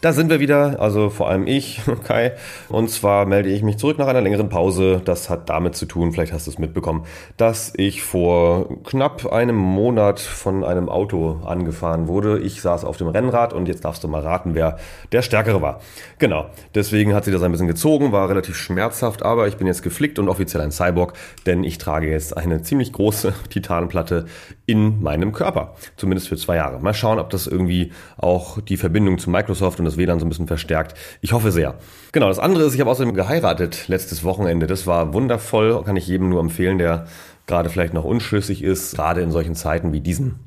Da 0.00 0.12
sind 0.12 0.30
wir 0.30 0.38
wieder, 0.38 0.80
also 0.80 1.10
vor 1.10 1.28
allem 1.28 1.46
ich, 1.48 1.80
Kai. 2.04 2.34
Und 2.68 2.90
zwar 2.90 3.26
melde 3.26 3.48
ich 3.48 3.62
mich 3.62 3.76
zurück 3.76 3.98
nach 3.98 4.06
einer 4.06 4.20
längeren 4.20 4.48
Pause. 4.48 5.02
Das 5.04 5.30
hat 5.30 5.48
damit 5.48 5.74
zu 5.74 5.86
tun, 5.86 6.12
vielleicht 6.12 6.32
hast 6.32 6.46
du 6.46 6.52
es 6.52 6.58
mitbekommen, 6.58 7.06
dass 7.36 7.72
ich 7.76 8.02
vor 8.02 8.82
knapp 8.84 9.32
einem 9.32 9.56
Monat 9.56 10.20
von 10.20 10.62
einem 10.62 10.88
Auto 10.88 11.40
angefahren 11.44 12.06
wurde. 12.06 12.38
Ich 12.38 12.60
saß 12.60 12.84
auf 12.84 12.98
dem 12.98 13.08
Rennrad 13.08 13.52
und 13.52 13.66
jetzt 13.66 13.84
darfst 13.84 14.04
du 14.04 14.08
mal 14.08 14.22
raten, 14.22 14.54
wer 14.54 14.78
der 15.10 15.22
Stärkere 15.22 15.60
war. 15.60 15.80
Genau, 16.18 16.46
deswegen 16.74 17.14
hat 17.14 17.24
sie 17.24 17.32
das 17.32 17.42
ein 17.42 17.50
bisschen 17.50 17.66
gezogen, 17.66 18.12
war 18.12 18.28
relativ 18.28 18.56
schmerzhaft, 18.56 19.24
aber 19.24 19.48
ich 19.48 19.56
bin 19.56 19.66
jetzt 19.66 19.82
geflickt 19.82 20.18
und 20.20 20.28
offiziell 20.28 20.62
ein 20.62 20.70
Cyborg, 20.70 21.14
denn 21.46 21.64
ich 21.64 21.78
trage 21.78 22.08
jetzt 22.08 22.36
eine 22.36 22.62
ziemlich 22.62 22.92
große 22.92 23.32
Titanplatte 23.50 24.26
in 24.66 25.02
meinem 25.02 25.32
Körper. 25.32 25.74
Zumindest 25.96 26.28
für 26.28 26.36
zwei 26.36 26.56
Jahre. 26.56 26.78
Mal 26.78 26.94
schauen, 26.94 27.18
ob 27.18 27.30
das 27.30 27.46
irgendwie 27.46 27.92
auch 28.16 28.60
die 28.60 28.76
Verbindung 28.76 29.18
zu 29.18 29.30
Microsoft 29.30 29.63
Microsoft 29.64 29.78
und 29.78 29.84
das 29.86 29.96
WLAN 29.96 30.20
so 30.20 30.26
ein 30.26 30.28
bisschen 30.28 30.46
verstärkt. 30.46 30.96
Ich 31.20 31.32
hoffe 31.32 31.50
sehr. 31.50 31.78
Genau, 32.12 32.28
das 32.28 32.38
andere 32.38 32.64
ist, 32.64 32.74
ich 32.74 32.80
habe 32.80 32.90
außerdem 32.90 33.14
geheiratet 33.14 33.88
letztes 33.88 34.24
Wochenende. 34.24 34.66
Das 34.66 34.86
war 34.86 35.12
wundervoll, 35.14 35.82
kann 35.84 35.96
ich 35.96 36.06
jedem 36.06 36.28
nur 36.28 36.40
empfehlen, 36.40 36.78
der 36.78 37.06
gerade 37.46 37.70
vielleicht 37.70 37.94
noch 37.94 38.04
unschlüssig 38.04 38.62
ist, 38.62 38.94
gerade 38.94 39.22
in 39.22 39.30
solchen 39.30 39.54
Zeiten 39.54 39.92
wie 39.92 40.00
diesen. 40.00 40.38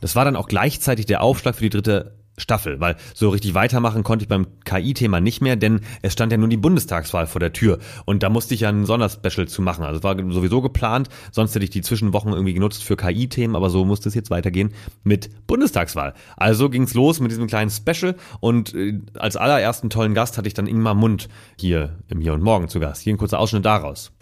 Das 0.00 0.14
war 0.14 0.24
dann 0.24 0.36
auch 0.36 0.48
gleichzeitig 0.48 1.06
der 1.06 1.22
Aufschlag 1.22 1.56
für 1.56 1.64
die 1.64 1.70
dritte 1.70 2.18
Staffel, 2.38 2.80
weil 2.80 2.96
so 3.14 3.28
richtig 3.28 3.54
weitermachen 3.54 4.02
konnte 4.02 4.22
ich 4.24 4.28
beim 4.28 4.46
KI-Thema 4.64 5.20
nicht 5.20 5.40
mehr, 5.40 5.56
denn 5.56 5.80
es 6.02 6.12
stand 6.14 6.32
ja 6.32 6.38
nun 6.38 6.50
die 6.50 6.56
Bundestagswahl 6.56 7.26
vor 7.26 7.40
der 7.40 7.52
Tür 7.52 7.78
und 8.06 8.22
da 8.22 8.30
musste 8.30 8.54
ich 8.54 8.60
ja 8.60 8.70
ein 8.70 8.86
Sonderspecial 8.86 9.48
zu 9.48 9.62
machen. 9.62 9.84
Also 9.84 9.98
es 9.98 10.04
war 10.04 10.16
sowieso 10.32 10.62
geplant, 10.62 11.08
sonst 11.32 11.54
hätte 11.54 11.64
ich 11.64 11.70
die 11.70 11.82
Zwischenwochen 11.82 12.32
irgendwie 12.32 12.54
genutzt 12.54 12.84
für 12.84 12.96
KI-Themen, 12.96 13.56
aber 13.56 13.70
so 13.70 13.84
musste 13.84 14.08
es 14.08 14.14
jetzt 14.14 14.30
weitergehen 14.30 14.72
mit 15.04 15.46
Bundestagswahl. 15.46 16.14
Also 16.36 16.70
ging's 16.70 16.94
los 16.94 17.20
mit 17.20 17.30
diesem 17.30 17.46
kleinen 17.46 17.70
Special 17.70 18.14
und 18.40 18.74
äh, 18.74 19.00
als 19.14 19.36
allerersten 19.36 19.90
tollen 19.90 20.14
Gast 20.14 20.38
hatte 20.38 20.48
ich 20.48 20.54
dann 20.54 20.66
Ingmar 20.66 20.94
Mund 20.94 21.28
hier 21.58 21.98
im 22.08 22.20
Hier 22.20 22.32
und 22.32 22.42
Morgen 22.42 22.68
zu 22.68 22.80
Gast. 22.80 23.02
Hier 23.02 23.14
ein 23.14 23.18
kurzer 23.18 23.38
Ausschnitt 23.38 23.64
daraus. 23.64 24.12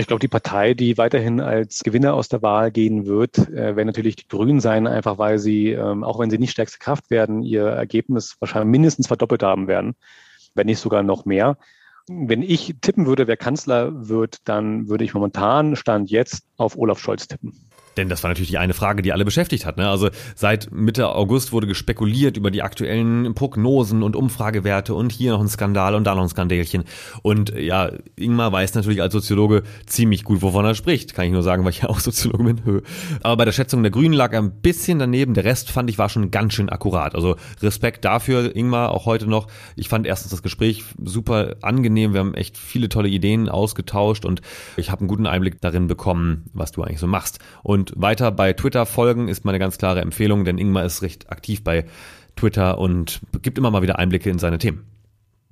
Ich 0.00 0.06
glaube, 0.06 0.20
die 0.20 0.28
Partei, 0.28 0.74
die 0.74 0.96
weiterhin 0.96 1.40
als 1.40 1.80
Gewinner 1.80 2.14
aus 2.14 2.28
der 2.28 2.40
Wahl 2.40 2.70
gehen 2.70 3.06
wird, 3.06 3.36
äh, 3.36 3.74
werden 3.74 3.88
natürlich 3.88 4.14
die 4.14 4.28
Grünen 4.28 4.60
sein, 4.60 4.86
einfach 4.86 5.18
weil 5.18 5.40
sie, 5.40 5.72
ähm, 5.72 6.04
auch 6.04 6.20
wenn 6.20 6.30
sie 6.30 6.38
nicht 6.38 6.52
stärkste 6.52 6.78
Kraft 6.78 7.10
werden, 7.10 7.42
ihr 7.42 7.64
Ergebnis 7.64 8.36
wahrscheinlich 8.38 8.70
mindestens 8.70 9.08
verdoppelt 9.08 9.42
haben 9.42 9.66
werden, 9.66 9.96
wenn 10.54 10.66
nicht 10.66 10.78
sogar 10.78 11.02
noch 11.02 11.24
mehr. 11.24 11.58
Wenn 12.06 12.42
ich 12.42 12.76
tippen 12.80 13.06
würde, 13.06 13.26
wer 13.26 13.36
Kanzler 13.36 14.08
wird, 14.08 14.36
dann 14.44 14.88
würde 14.88 15.02
ich 15.02 15.14
momentan 15.14 15.74
Stand 15.74 16.12
jetzt 16.12 16.44
auf 16.58 16.78
Olaf 16.78 17.00
Scholz 17.00 17.26
tippen. 17.26 17.67
Denn 17.98 18.08
das 18.08 18.22
war 18.22 18.30
natürlich 18.30 18.50
die 18.50 18.58
eine 18.58 18.74
Frage, 18.74 19.02
die 19.02 19.12
alle 19.12 19.24
beschäftigt 19.24 19.66
hat. 19.66 19.76
Ne? 19.76 19.88
Also 19.88 20.08
seit 20.36 20.70
Mitte 20.70 21.08
August 21.08 21.52
wurde 21.52 21.66
gespekuliert 21.66 22.36
über 22.36 22.52
die 22.52 22.62
aktuellen 22.62 23.34
Prognosen 23.34 24.04
und 24.04 24.14
Umfragewerte 24.14 24.94
und 24.94 25.10
hier 25.10 25.32
noch 25.32 25.40
ein 25.40 25.48
Skandal 25.48 25.96
und 25.96 26.04
da 26.04 26.14
noch 26.14 26.22
ein 26.22 26.28
Skandälchen. 26.28 26.84
Und 27.22 27.52
ja, 27.58 27.90
Ingmar 28.14 28.52
weiß 28.52 28.74
natürlich 28.74 29.02
als 29.02 29.12
Soziologe 29.12 29.64
ziemlich 29.86 30.22
gut, 30.22 30.42
wovon 30.42 30.64
er 30.64 30.76
spricht. 30.76 31.12
Kann 31.14 31.26
ich 31.26 31.32
nur 31.32 31.42
sagen, 31.42 31.64
weil 31.64 31.70
ich 31.72 31.82
ja 31.82 31.88
auch 31.88 31.98
Soziologe 31.98 32.54
bin. 32.54 32.82
Aber 33.22 33.36
bei 33.36 33.44
der 33.44 33.52
Schätzung 33.52 33.82
der 33.82 33.90
Grünen 33.90 34.14
lag 34.14 34.32
er 34.32 34.42
ein 34.42 34.60
bisschen 34.62 35.00
daneben. 35.00 35.34
Der 35.34 35.44
Rest 35.44 35.70
fand 35.70 35.90
ich 35.90 35.98
war 35.98 36.08
schon 36.08 36.30
ganz 36.30 36.54
schön 36.54 36.68
akkurat. 36.68 37.16
Also 37.16 37.34
Respekt 37.60 38.04
dafür, 38.04 38.54
Ingmar, 38.54 38.92
auch 38.92 39.06
heute 39.06 39.26
noch. 39.26 39.48
Ich 39.74 39.88
fand 39.88 40.06
erstens 40.06 40.30
das 40.30 40.44
Gespräch 40.44 40.84
super 41.02 41.56
angenehm. 41.62 42.12
Wir 42.12 42.20
haben 42.20 42.34
echt 42.34 42.56
viele 42.56 42.88
tolle 42.88 43.08
Ideen 43.08 43.48
ausgetauscht 43.48 44.24
und 44.24 44.40
ich 44.76 44.92
habe 44.92 45.00
einen 45.00 45.08
guten 45.08 45.26
Einblick 45.26 45.60
darin 45.60 45.88
bekommen, 45.88 46.44
was 46.52 46.70
du 46.70 46.84
eigentlich 46.84 47.00
so 47.00 47.08
machst. 47.08 47.40
Und 47.64 47.87
weiter 47.96 48.30
bei 48.30 48.52
Twitter 48.52 48.86
folgen 48.86 49.28
ist 49.28 49.44
meine 49.44 49.58
ganz 49.58 49.78
klare 49.78 50.00
Empfehlung, 50.00 50.44
denn 50.44 50.58
Ingmar 50.58 50.84
ist 50.84 51.02
recht 51.02 51.30
aktiv 51.30 51.62
bei 51.64 51.86
Twitter 52.36 52.78
und 52.78 53.20
gibt 53.42 53.58
immer 53.58 53.70
mal 53.70 53.82
wieder 53.82 53.98
Einblicke 53.98 54.30
in 54.30 54.38
seine 54.38 54.58
Themen. 54.58 54.86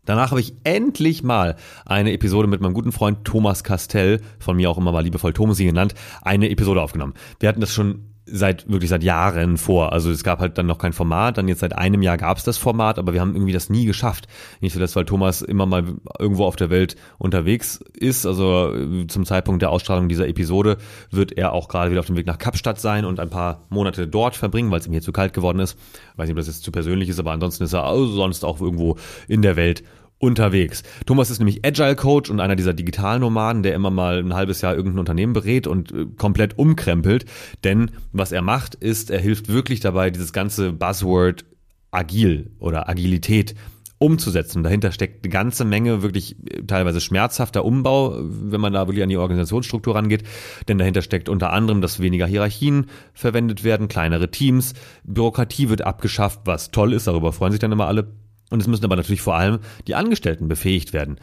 Danach 0.05 0.30
habe 0.30 0.41
ich 0.41 0.55
endlich 0.62 1.22
mal 1.24 1.57
eine 1.84 2.12
Episode 2.12 2.47
mit 2.47 2.61
meinem 2.61 2.74
guten 2.74 2.93
Freund 2.93 3.24
Thomas 3.24 3.64
Castell, 3.64 4.20
von 4.39 4.57
mir 4.57 4.70
auch 4.70 4.78
immer 4.78 4.93
mal 4.93 5.03
liebevoll 5.03 5.32
Thomas 5.32 5.59
genannt, 5.59 5.95
eine 6.22 6.49
Episode 6.49 6.80
aufgenommen. 6.80 7.14
Wir 7.41 7.49
hatten 7.49 7.61
das 7.61 7.74
schon 7.74 8.15
seit 8.27 8.68
wirklich 8.68 8.91
seit 8.91 9.05
Jahren 9.05 9.57
vor. 9.57 9.93
Also 9.93 10.11
es 10.11 10.24
gab 10.24 10.41
halt 10.41 10.59
dann 10.59 10.66
noch 10.66 10.79
kein 10.79 10.93
Format, 10.93 11.39
dann 11.39 11.49
jetzt 11.49 11.61
seit 11.61 11.79
einem 11.79 12.03
Jahr 12.03 12.16
gab 12.16 12.37
es 12.37 12.45
das 12.45 12.59
Format, 12.59 12.99
aber 12.99 13.12
wir 13.12 13.20
haben 13.20 13.35
irgendwie 13.35 13.53
das 13.53 13.70
nie 13.70 13.87
geschafft. 13.87 14.27
Nicht 14.61 14.72
so, 14.72 14.81
dass 14.81 14.97
weil 14.97 15.05
Thomas 15.05 15.43
immer 15.43 15.64
mal 15.64 15.85
irgendwo 16.18 16.45
auf 16.45 16.57
der 16.57 16.68
Welt 16.68 16.97
unterwegs 17.18 17.81
ist. 17.95 18.27
Also 18.27 18.74
äh, 18.74 19.07
zum 19.07 19.24
Zeitpunkt 19.24 19.62
der 19.62 19.70
Ausstrahlung 19.70 20.09
dieser 20.09 20.27
Episode 20.27 20.77
wird 21.11 21.33
er 21.33 21.53
auch 21.53 21.68
gerade 21.68 21.91
wieder 21.91 22.01
auf 22.01 22.07
dem 22.07 22.16
Weg 22.16 22.27
nach 22.27 22.39
Kapstadt 22.39 22.81
sein 22.81 23.05
und 23.05 23.20
ein 23.20 23.31
paar 23.31 23.62
Monate 23.68 24.09
dort 24.09 24.35
verbringen, 24.35 24.70
weil 24.70 24.81
es 24.81 24.87
ihm 24.87 24.93
hier 24.93 25.03
zu 25.03 25.12
kalt 25.12 25.33
geworden 25.33 25.61
ist. 25.61 25.79
weiß 26.16 26.27
nicht, 26.27 26.35
ob 26.35 26.39
das 26.39 26.49
jetzt 26.49 26.64
zu 26.64 26.72
persönlich 26.72 27.09
ist, 27.09 27.20
aber 27.20 27.31
ansonsten 27.31 27.64
ist 27.64 27.74
er 27.74 27.95
sonst 28.07 28.45
auch 28.45 28.61
irgendwo 28.61 28.97
in 29.29 29.43
der 29.43 29.57
Welt 29.57 29.85
unterwegs. 30.18 30.82
Thomas 31.04 31.30
ist 31.30 31.38
nämlich 31.38 31.64
Agile 31.64 31.96
Coach 31.96 32.30
und 32.30 32.40
einer 32.40 32.56
dieser 32.56 32.74
Digitalnomaden, 32.74 33.62
der 33.62 33.74
immer 33.74 33.90
mal 33.90 34.18
ein 34.18 34.34
halbes 34.34 34.62
Jahr 34.62 34.74
irgendein 34.74 35.00
Unternehmen 35.00 35.32
berät 35.34 35.66
und 35.66 35.92
äh, 35.92 36.06
komplett 36.16 36.58
umkrempelt. 36.58 37.26
Denn 37.64 37.90
was 38.12 38.32
er 38.32 38.42
macht, 38.42 38.74
ist, 38.74 39.10
er 39.10 39.20
hilft 39.20 39.48
wirklich 39.48 39.80
dabei, 39.80 40.10
dieses 40.10 40.32
ganze 40.32 40.72
Buzzword 40.72 41.44
agil 41.90 42.50
oder 42.58 42.88
Agilität 42.88 43.54
umzusetzen. 43.98 44.62
Dahinter 44.62 44.92
steckt 44.92 45.24
eine 45.24 45.32
ganze 45.32 45.64
Menge 45.64 46.02
wirklich 46.02 46.36
äh, 46.50 46.62
teilweise 46.62 47.00
schmerzhafter 47.00 47.64
Umbau, 47.64 48.16
wenn 48.18 48.60
man 48.60 48.72
da 48.72 48.86
wirklich 48.86 49.02
an 49.02 49.08
die 49.08 49.16
Organisationsstruktur 49.16 49.94
rangeht. 49.94 50.22
Denn 50.68 50.78
dahinter 50.78 51.02
steckt 51.02 51.28
unter 51.28 51.52
anderem, 51.52 51.80
dass 51.80 52.00
weniger 52.00 52.26
Hierarchien 52.26 52.86
verwendet 53.12 53.64
werden, 53.64 53.88
kleinere 53.88 54.30
Teams, 54.30 54.74
Bürokratie 55.04 55.68
wird 55.68 55.82
abgeschafft, 55.82 56.40
was 56.44 56.70
toll 56.70 56.92
ist, 56.92 57.06
darüber 57.06 57.32
freuen 57.32 57.52
sich 57.52 57.60
dann 57.60 57.72
immer 57.72 57.86
alle 57.86 58.06
Und 58.51 58.61
es 58.61 58.68
müssen 58.68 58.84
aber 58.84 58.97
natürlich 58.97 59.22
vor 59.22 59.36
allem 59.36 59.59
die 59.86 59.94
Angestellten 59.94 60.49
befähigt 60.49 60.92
werden. 60.92 61.18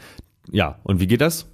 Ja, 0.50 0.78
und 0.82 1.00
wie 1.00 1.06
geht 1.06 1.20
das? 1.20 1.46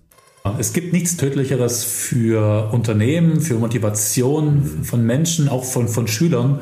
Es 0.59 0.73
gibt 0.73 0.93
nichts 0.93 1.17
Tödlicheres 1.17 1.85
für 1.85 2.71
Unternehmen, 2.73 3.41
für 3.41 3.55
Motivation 3.55 4.85
von 4.85 5.05
Menschen, 5.05 5.49
auch 5.49 5.65
von, 5.65 5.87
von 5.87 6.09
Schülern, 6.09 6.61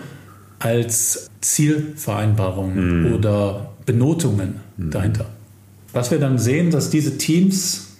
als 0.59 1.30
Zielvereinbarungen 1.40 3.09
mhm. 3.09 3.14
oder 3.14 3.70
Benotungen 3.86 4.61
mhm. 4.76 4.90
dahinter. 4.90 5.26
Was 5.92 6.11
wir 6.11 6.18
dann 6.18 6.38
sehen, 6.38 6.70
dass 6.70 6.90
diese 6.90 7.18
Teams 7.18 7.96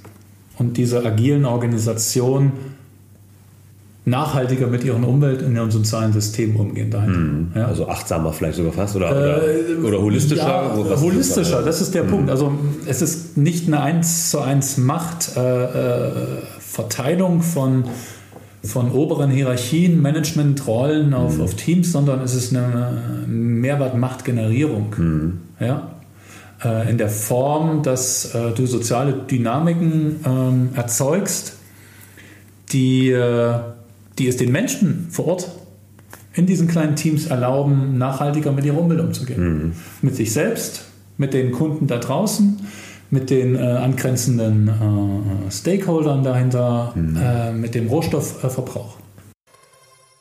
und 0.59 0.76
diese 0.76 1.04
agilen 1.04 1.44
Organisationen 1.44 2.52
nachhaltiger 4.09 4.66
mit 4.66 4.82
ihren 4.84 5.04
Umwelt- 5.04 5.42
und 5.42 5.54
ihren 5.54 5.70
sozialen 5.70 6.12
Systemen 6.12 6.56
umgehen 6.56 6.90
dahinter. 6.90 7.18
Mhm. 7.18 7.52
Ja. 7.54 7.66
Also 7.66 7.88
achtsamer 7.88 8.32
vielleicht 8.32 8.56
sogar 8.56 8.72
fast 8.72 8.96
oder, 8.96 9.11
oder, 9.11 9.46
äh, 9.46 9.76
oder 9.82 10.00
holistischer? 10.00 10.42
Ja, 10.42 10.72
holistischer, 11.00 11.62
das 11.62 11.80
ist 11.80 11.94
der 11.94 12.02
mhm. 12.04 12.11
Punkt. 12.11 12.30
Also 12.30 12.52
es 12.86 13.02
ist 13.02 13.36
nicht 13.36 13.66
eine 13.66 13.80
eins 13.80 14.30
zu 14.30 14.40
eins 14.40 14.76
Machtverteilung 14.76 17.36
äh, 17.36 17.40
äh 17.40 17.42
von, 17.42 17.84
von 18.62 18.92
oberen 18.92 19.30
Hierarchien, 19.30 20.00
Managementrollen 20.02 21.14
auf, 21.14 21.36
mhm. 21.36 21.42
auf 21.42 21.54
Teams, 21.54 21.92
sondern 21.92 22.20
es 22.22 22.34
ist 22.34 22.52
eine 22.54 23.24
Mehrwert-Machtgenerierung. 23.26 24.94
Mhm. 24.96 25.38
Ja? 25.61 25.92
Äh, 26.64 26.90
in 26.90 26.98
der 26.98 27.09
Form, 27.09 27.82
dass 27.82 28.34
äh, 28.34 28.50
du 28.52 28.66
soziale 28.66 29.12
Dynamiken 29.12 30.20
ähm, 30.24 30.70
erzeugst, 30.74 31.54
die 32.72 33.11
äh, 33.11 33.54
die 34.18 34.28
es 34.28 34.36
den 34.36 34.52
Menschen 34.52 35.08
vor 35.10 35.26
Ort 35.28 35.50
in 36.34 36.46
diesen 36.46 36.68
kleinen 36.68 36.96
Teams 36.96 37.26
erlauben, 37.26 37.98
nachhaltiger 37.98 38.52
mit 38.52 38.64
ihrer 38.64 38.78
Umwelt 38.78 39.00
umzugehen. 39.00 39.40
Mhm. 39.40 39.72
Mit 40.02 40.16
sich 40.16 40.32
selbst, 40.32 40.84
mit 41.16 41.34
den 41.34 41.52
Kunden 41.52 41.86
da 41.86 41.98
draußen, 41.98 42.60
mit 43.10 43.30
den 43.30 43.56
äh, 43.56 43.58
angrenzenden 43.58 44.68
äh, 44.68 45.50
Stakeholdern 45.50 46.22
dahinter, 46.22 46.92
mhm. 46.94 47.16
äh, 47.16 47.52
mit 47.52 47.74
dem 47.74 47.88
Rohstoffverbrauch. 47.88 48.96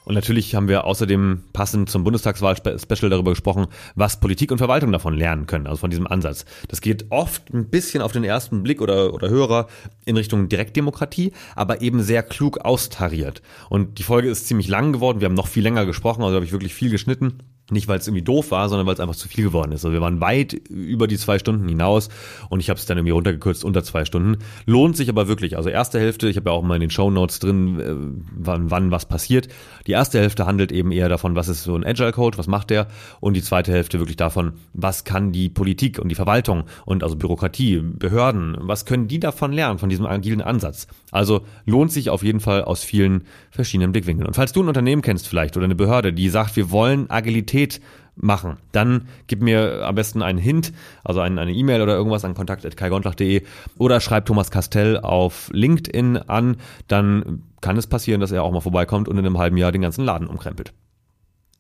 Und 0.08 0.14
natürlich 0.14 0.56
haben 0.56 0.70
wir 0.70 0.86
außerdem 0.86 1.44
passend 1.52 1.90
zum 1.90 2.06
Bundestagswahl-Special 2.06 3.10
darüber 3.10 3.32
gesprochen, 3.32 3.68
was 3.96 4.22
Politik 4.22 4.54
und 4.54 4.58
Verwaltung 4.58 4.94
davon 4.94 5.14
lernen 5.14 5.48
können, 5.48 5.68
also 5.68 5.82
von 5.82 5.90
diesem 5.90 6.08
Ansatz. 6.08 6.46
Das 6.70 6.80
geht 6.80 7.08
oft 7.10 7.54
ein 7.54 7.70
bisschen 7.70 8.02
auf 8.02 8.14
den 8.14 8.24
ersten 8.24 8.64
Blick 8.64 8.80
oder, 8.80 9.14
oder 9.14 9.28
Hörer 9.30 9.68
in 10.06 10.16
Richtung 10.16 10.48
Direktdemokratie, 10.48 11.34
aber 11.58 11.82
eben 11.82 12.02
sehr 12.02 12.24
klug 12.24 12.60
austariert. 12.60 13.42
Und 13.70 14.00
die 14.00 14.04
Folge 14.04 14.30
ist 14.30 14.48
ziemlich 14.48 14.70
lang 14.70 14.94
geworden. 14.94 15.20
Wir 15.20 15.26
haben 15.26 15.34
noch 15.34 15.48
viel 15.48 15.64
länger 15.64 15.86
gesprochen, 15.86 16.24
also 16.24 16.36
habe 16.36 16.46
ich 16.46 16.54
wirklich 16.54 16.74
viel 16.74 16.90
geschnitten. 16.90 17.40
Nicht, 17.70 17.90
weil 17.90 18.00
es 18.00 18.08
irgendwie 18.08 18.24
doof 18.24 18.52
war, 18.52 18.70
sondern 18.70 18.88
weil 18.88 18.94
es 18.94 19.02
einfach 19.02 19.16
zu 19.16 19.28
viel 19.28 19.44
geworden 19.44 19.74
ist. 19.74 19.84
Also 19.84 19.92
wir 19.92 20.00
waren 20.00 20.22
weit 20.22 20.54
über 20.54 21.06
die 21.06 21.18
zwei 21.18 21.38
Stunden 21.38 21.68
hinaus 21.68 22.08
und 22.48 22.62
ich 22.62 22.70
habe 22.70 22.80
es 22.80 22.86
dann 22.86 22.98
irgendwie 22.98 23.12
runtergekürzt 23.12 23.66
unter 23.66 23.84
zwei 23.84 24.06
Stunden. 24.06 24.38
Lohnt 24.66 24.96
sich 24.96 25.10
aber 25.10 25.28
wirklich. 25.28 25.58
Also 25.58 25.68
erste 25.70 26.00
Hälfte, 26.00 26.30
ich 26.30 26.38
habe 26.38 26.50
ja 26.50 26.56
auch 26.56 26.64
mal 26.64 26.76
in 26.76 26.82
den 26.82 26.92
Show 26.92 27.12
Notes 27.12 27.40
drin, 27.40 27.80
äh, 27.80 27.94
wann, 28.38 28.72
wann 28.72 28.92
was 28.92 29.06
passiert. 29.06 29.50
Die 29.86 29.92
erste 29.92 30.20
Hälfte 30.20 30.46
handelt 30.46 30.72
eben 30.72 30.94
eher 30.94 31.10
davon, 31.10 31.36
was 31.36 31.50
ist 31.50 31.64
so 31.64 31.76
ein 31.76 31.86
Agile 31.86 32.14
Coach, 32.14 32.38
was 32.38 32.48
macht 32.48 32.70
der? 32.70 32.88
Und 33.20 33.34
die 33.34 33.44
zweite 33.44 33.74
Hälfte 33.74 34.00
wirklich 34.00 34.18
davon, 34.18 34.54
was 34.74 35.04
kann 35.04 35.34
die 35.34 35.50
Politik 35.50 36.00
und 36.00 36.08
die 36.08 36.16
Verwaltung 36.16 36.64
und 36.86 37.04
also 37.04 37.18
Bürokratie, 37.18 37.82
Behörden, 37.82 38.56
was 38.62 38.86
können 38.86 39.10
die 39.10 39.20
davon 39.20 39.52
lernen, 39.52 39.78
von 39.78 39.90
diesem 39.90 40.06
agilen 40.06 40.42
Ansatz? 40.42 40.88
Also 41.12 41.42
lohnt 41.66 41.92
sich 41.92 42.10
auf 42.10 42.24
jeden 42.24 42.40
Fall 42.40 42.64
aus 42.64 42.84
vielen 42.84 43.24
verschiedenen 43.50 43.92
Blickwinkeln. 43.92 44.28
Und 44.28 44.34
falls 44.34 44.52
du 44.52 44.62
ein 44.62 44.68
Unternehmen 44.68 45.02
kennst 45.02 45.28
vielleicht 45.28 45.56
oder 45.56 45.66
eine 45.66 45.76
Behörde, 45.76 46.14
die 46.14 46.30
sagt, 46.30 46.56
wir 46.56 46.72
wollen 46.72 47.10
Agilität 47.10 47.80
machen, 48.16 48.58
dann 48.72 49.08
gib 49.28 49.42
mir 49.42 49.86
am 49.86 49.96
besten 49.96 50.22
einen 50.22 50.40
Hint, 50.40 50.74
also 51.04 51.20
eine 51.20 51.52
E-Mail 51.52 51.82
oder 51.82 51.96
irgendwas 51.96 52.26
an 52.26 52.34
kontakt.kaigontlach.de 52.34 53.44
oder 53.78 54.00
schreib 54.02 54.26
Thomas 54.26 54.52
Castell 54.52 54.98
auf 54.98 55.50
LinkedIn 55.54 56.18
an, 56.18 56.58
dann 56.88 57.44
kann 57.62 57.78
es 57.78 57.88
passieren, 57.88 58.20
dass 58.20 58.32
er 58.32 58.44
auch 58.44 58.52
mal 58.52 58.62
vorbeikommt 58.62 59.08
und 59.08 59.18
in 59.18 59.26
einem 59.26 59.38
halben 59.38 59.58
Jahr 59.58 59.72
den 59.72 59.82
ganzen 59.82 60.04
Laden 60.04 60.28
umkrempelt. 60.28 60.74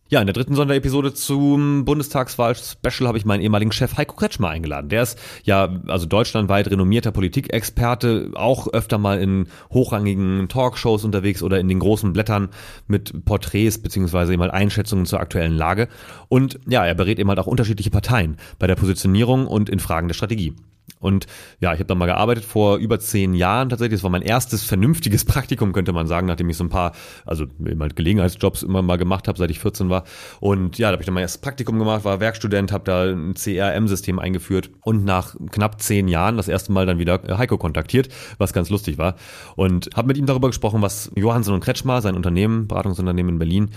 Ja, 0.09 0.21
in 0.21 0.25
der 0.27 0.33
dritten 0.33 0.55
Sonderepisode 0.55 1.13
zum 1.13 1.83
Bundestagswahl-Special 1.83 3.09
habe 3.09 3.17
ich 3.17 3.25
meinen 3.25 3.41
ehemaligen 3.41 3.73
Chef 3.73 3.97
Heiko 3.97 4.15
Kretschmer 4.15 4.47
eingeladen. 4.47 4.87
Der 4.87 5.03
ist 5.03 5.19
ja 5.43 5.81
also 5.87 6.05
deutschlandweit 6.05 6.71
renommierter 6.71 7.11
Politikexperte, 7.11 8.31
auch 8.35 8.69
öfter 8.71 8.99
mal 8.99 9.19
in 9.19 9.47
hochrangigen 9.69 10.47
Talkshows 10.47 11.03
unterwegs 11.03 11.43
oder 11.43 11.59
in 11.59 11.67
den 11.67 11.79
großen 11.79 12.13
Blättern 12.13 12.47
mit 12.87 13.25
Porträts 13.25 13.79
beziehungsweise 13.79 14.31
eben 14.31 14.41
halt 14.41 14.53
Einschätzungen 14.53 15.05
zur 15.05 15.19
aktuellen 15.19 15.57
Lage. 15.57 15.89
Und 16.29 16.57
ja, 16.69 16.85
er 16.85 16.95
berät 16.95 17.19
eben 17.19 17.27
halt 17.27 17.39
auch 17.39 17.47
unterschiedliche 17.47 17.89
Parteien 17.89 18.37
bei 18.59 18.67
der 18.67 18.75
Positionierung 18.75 19.45
und 19.45 19.69
in 19.69 19.79
Fragen 19.79 20.07
der 20.07 20.15
Strategie. 20.15 20.55
Und 20.99 21.27
ja, 21.59 21.73
ich 21.73 21.79
habe 21.79 21.87
da 21.87 21.95
mal 21.95 22.05
gearbeitet 22.05 22.43
vor 22.43 22.77
über 22.77 22.99
zehn 22.99 23.33
Jahren 23.33 23.69
tatsächlich. 23.69 23.99
Das 23.99 24.03
war 24.03 24.09
mein 24.09 24.21
erstes 24.21 24.63
vernünftiges 24.63 25.25
Praktikum, 25.25 25.73
könnte 25.73 25.93
man 25.93 26.07
sagen, 26.07 26.27
nachdem 26.27 26.49
ich 26.49 26.57
so 26.57 26.63
ein 26.63 26.69
paar, 26.69 26.93
also 27.25 27.45
halt 27.79 27.95
Gelegenheitsjobs 27.95 28.63
immer 28.63 28.81
mal 28.81 28.97
gemacht 28.97 29.27
habe, 29.27 29.37
seit 29.37 29.51
ich 29.51 29.59
14 29.59 29.89
war. 29.89 30.05
Und 30.39 30.77
ja, 30.77 30.87
da 30.87 30.93
habe 30.93 31.03
ich 31.03 31.05
dann 31.05 31.13
mein 31.13 31.21
erstes 31.21 31.41
Praktikum 31.41 31.77
gemacht, 31.77 32.03
war 32.05 32.19
Werkstudent, 32.19 32.71
habe 32.71 32.83
da 32.85 33.03
ein 33.03 33.35
CRM-System 33.35 34.19
eingeführt 34.19 34.71
und 34.81 35.05
nach 35.05 35.35
knapp 35.51 35.81
zehn 35.81 36.07
Jahren 36.07 36.37
das 36.37 36.47
erste 36.47 36.71
Mal 36.71 36.85
dann 36.85 36.99
wieder 36.99 37.21
Heiko 37.37 37.57
kontaktiert, 37.57 38.09
was 38.37 38.53
ganz 38.53 38.69
lustig 38.69 38.97
war. 38.97 39.15
Und 39.55 39.89
habe 39.95 40.07
mit 40.07 40.17
ihm 40.17 40.25
darüber 40.25 40.47
gesprochen, 40.47 40.81
was 40.81 41.11
Johansson 41.15 41.53
und 41.53 41.63
Kretschmer, 41.63 42.01
sein 42.01 42.15
Unternehmen, 42.15 42.67
Beratungsunternehmen 42.67 43.33
in 43.33 43.39
Berlin, 43.39 43.69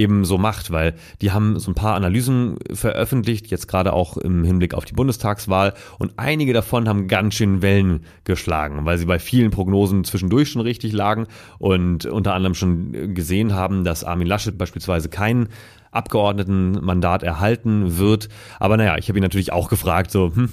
eben 0.00 0.24
so 0.24 0.38
macht, 0.38 0.70
weil 0.70 0.94
die 1.20 1.30
haben 1.30 1.58
so 1.58 1.70
ein 1.70 1.74
paar 1.74 1.94
Analysen 1.94 2.56
veröffentlicht, 2.72 3.48
jetzt 3.48 3.68
gerade 3.68 3.92
auch 3.92 4.16
im 4.16 4.44
Hinblick 4.44 4.74
auf 4.74 4.84
die 4.84 4.94
Bundestagswahl 4.94 5.74
und 5.98 6.12
einige 6.16 6.52
davon 6.52 6.88
haben 6.88 7.06
ganz 7.06 7.34
schön 7.34 7.62
Wellen 7.62 8.00
geschlagen, 8.24 8.84
weil 8.84 8.98
sie 8.98 9.04
bei 9.04 9.18
vielen 9.18 9.50
Prognosen 9.50 10.04
zwischendurch 10.04 10.48
schon 10.48 10.62
richtig 10.62 10.92
lagen 10.92 11.26
und 11.58 12.06
unter 12.06 12.34
anderem 12.34 12.54
schon 12.54 13.14
gesehen 13.14 13.54
haben, 13.54 13.84
dass 13.84 14.04
Armin 14.04 14.26
Laschet 14.26 14.56
beispielsweise 14.56 15.08
kein 15.08 15.48
Abgeordnetenmandat 15.92 17.22
erhalten 17.22 17.98
wird. 17.98 18.28
Aber 18.58 18.76
naja, 18.76 18.96
ich 18.96 19.08
habe 19.08 19.18
ihn 19.18 19.22
natürlich 19.22 19.52
auch 19.52 19.68
gefragt, 19.68 20.10
so, 20.10 20.32
hm, 20.34 20.48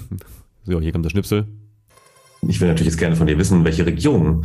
so, 0.64 0.80
hier 0.80 0.92
kommt 0.92 1.04
der 1.04 1.10
Schnipsel. 1.10 1.46
Ich 2.46 2.60
will 2.60 2.68
natürlich 2.68 2.92
jetzt 2.92 2.98
gerne 2.98 3.16
von 3.16 3.26
dir 3.26 3.38
wissen, 3.38 3.64
welche 3.64 3.86
Regierung 3.86 4.44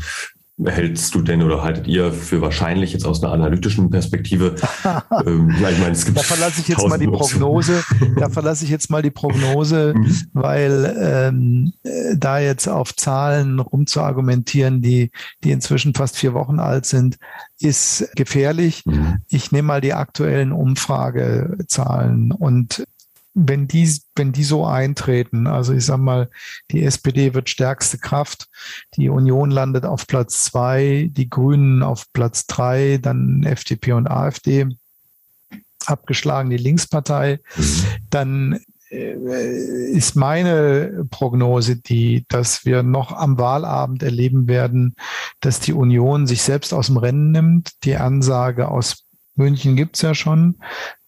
hältst 0.64 1.16
du 1.16 1.22
denn 1.22 1.42
oder 1.42 1.64
haltet 1.64 1.88
ihr 1.88 2.12
für 2.12 2.42
wahrscheinlich 2.42 2.94
jetzt 2.94 3.06
aus 3.06 3.24
einer 3.24 3.34
analytischen 3.34 3.90
Perspektive? 3.90 4.56
ähm, 5.26 5.56
ja, 5.60 5.70
ich 5.70 5.80
meine, 5.80 5.92
es 5.92 6.06
gibt 6.06 6.18
da 6.18 6.22
verlasse 6.22 6.62
ich 6.62 6.68
jetzt 6.68 6.88
mal 6.88 7.00
die 7.00 7.08
Prognose. 7.08 7.84
da 8.18 8.30
verlasse 8.30 8.64
ich 8.64 8.70
jetzt 8.70 8.92
mal 8.92 9.02
die 9.02 9.12
Prognose, 9.12 9.94
mhm. 9.98 10.16
weil 10.34 10.96
ähm, 11.00 11.74
da 12.16 12.40
jetzt 12.40 12.68
auf 12.68 12.96
Zahlen 12.96 13.60
rumzuargumentieren, 13.60 14.82
die 14.82 15.12
die 15.44 15.52
inzwischen 15.52 15.96
fast 15.96 16.18
vier 16.18 16.34
Wochen 16.34 16.60
alt 16.60 16.86
sind, 16.86 17.18
ist 17.60 18.12
gefährlich. 18.16 18.86
Mhm. 18.86 19.22
Ich 19.30 19.52
nehme 19.52 19.68
mal 19.68 19.82
die 19.82 19.94
aktuellen 19.94 20.52
Umfragezahlen 20.52 22.32
und 22.32 22.84
wenn 23.34 23.68
die, 23.68 23.90
wenn 24.16 24.32
die 24.32 24.44
so 24.44 24.66
eintreten, 24.66 25.48
also 25.48 25.74
ich 25.74 25.86
sag 25.86 25.98
mal, 25.98 26.30
die 26.72 26.84
SPD 26.84 27.34
wird 27.34 27.50
stärkste 27.50 27.98
Kraft, 27.98 28.48
die 28.96 29.10
Union 29.10 29.50
landet 29.50 29.86
auf 29.86 30.06
Platz 30.08 30.44
zwei, 30.46 31.10
die 31.12 31.30
Grünen 31.30 31.82
auf 31.82 32.06
Platz 32.14 32.46
drei, 32.46 33.00
dann 33.02 33.44
FDP 33.44 33.94
und 33.94 34.08
AfD 34.08 34.68
abgeschlagen, 35.86 36.50
die 36.50 36.58
Linkspartei, 36.58 37.40
mhm. 37.58 37.84
dann 38.10 38.60
äh, 38.90 39.92
ist 39.92 40.16
meine 40.16 41.06
Prognose 41.10 41.78
die, 41.78 42.26
dass 42.30 42.66
wir 42.66 42.84
noch 42.84 43.12
am 43.12 43.38
Wahlabend 43.40 44.04
erleben 44.04 44.48
werden, 44.48 44.96
dass 45.40 45.60
die 45.60 45.74
Union 45.74 46.28
sich 46.28 46.44
selbst 46.44 46.74
aus 46.74 46.88
dem 46.88 46.98
Rennen 46.98 47.32
nimmt. 47.32 47.84
Die 47.84 47.96
Ansage 47.96 48.70
aus 48.70 49.06
München 49.36 49.76
gibt's 49.76 50.04
ja 50.04 50.14
schon, 50.14 50.60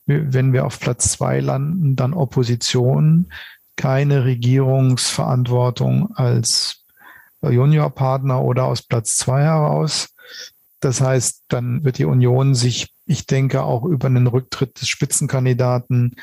wenn 0.05 0.53
wir 0.53 0.65
auf 0.65 0.79
Platz 0.79 1.11
zwei 1.11 1.39
landen, 1.39 1.95
dann 1.95 2.13
Opposition, 2.13 3.27
keine 3.75 4.25
Regierungsverantwortung 4.25 6.15
als 6.15 6.85
Juniorpartner 7.41 8.41
oder 8.41 8.65
aus 8.65 8.81
Platz 8.81 9.17
zwei 9.17 9.43
heraus. 9.43 10.09
Das 10.79 11.01
heißt, 11.01 11.45
dann 11.47 11.83
wird 11.83 11.97
die 11.97 12.05
Union 12.05 12.53
sich, 12.53 12.93
ich 13.07 13.25
denke, 13.25 13.63
auch 13.63 13.85
über 13.85 14.07
einen 14.07 14.27
Rücktritt 14.27 14.79
des 14.79 14.87
Spitzenkandidaten 14.87 16.15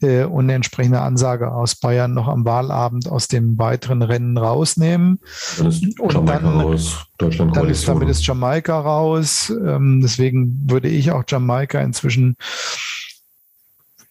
äh, 0.00 0.24
und 0.24 0.44
eine 0.44 0.54
entsprechende 0.54 1.00
Ansage 1.00 1.52
aus 1.52 1.76
Bayern 1.76 2.14
noch 2.14 2.28
am 2.28 2.44
Wahlabend 2.46 3.08
aus 3.08 3.28
dem 3.28 3.58
weiteren 3.58 4.02
Rennen 4.02 4.38
rausnehmen. 4.38 5.20
Dann 5.58 5.66
ist 5.66 5.82
Jamaika 5.98 6.38
dann, 6.38 6.60
raus. 6.60 7.04
Deutschland 7.18 7.56
dann 7.56 7.68
ist, 7.68 7.86
damit 7.86 8.08
ist 8.08 8.26
Jamaika 8.26 8.80
raus. 8.80 9.50
Ähm, 9.50 10.00
deswegen 10.00 10.70
würde 10.70 10.88
ich 10.88 11.10
auch 11.10 11.24
Jamaika 11.26 11.80
inzwischen 11.80 12.36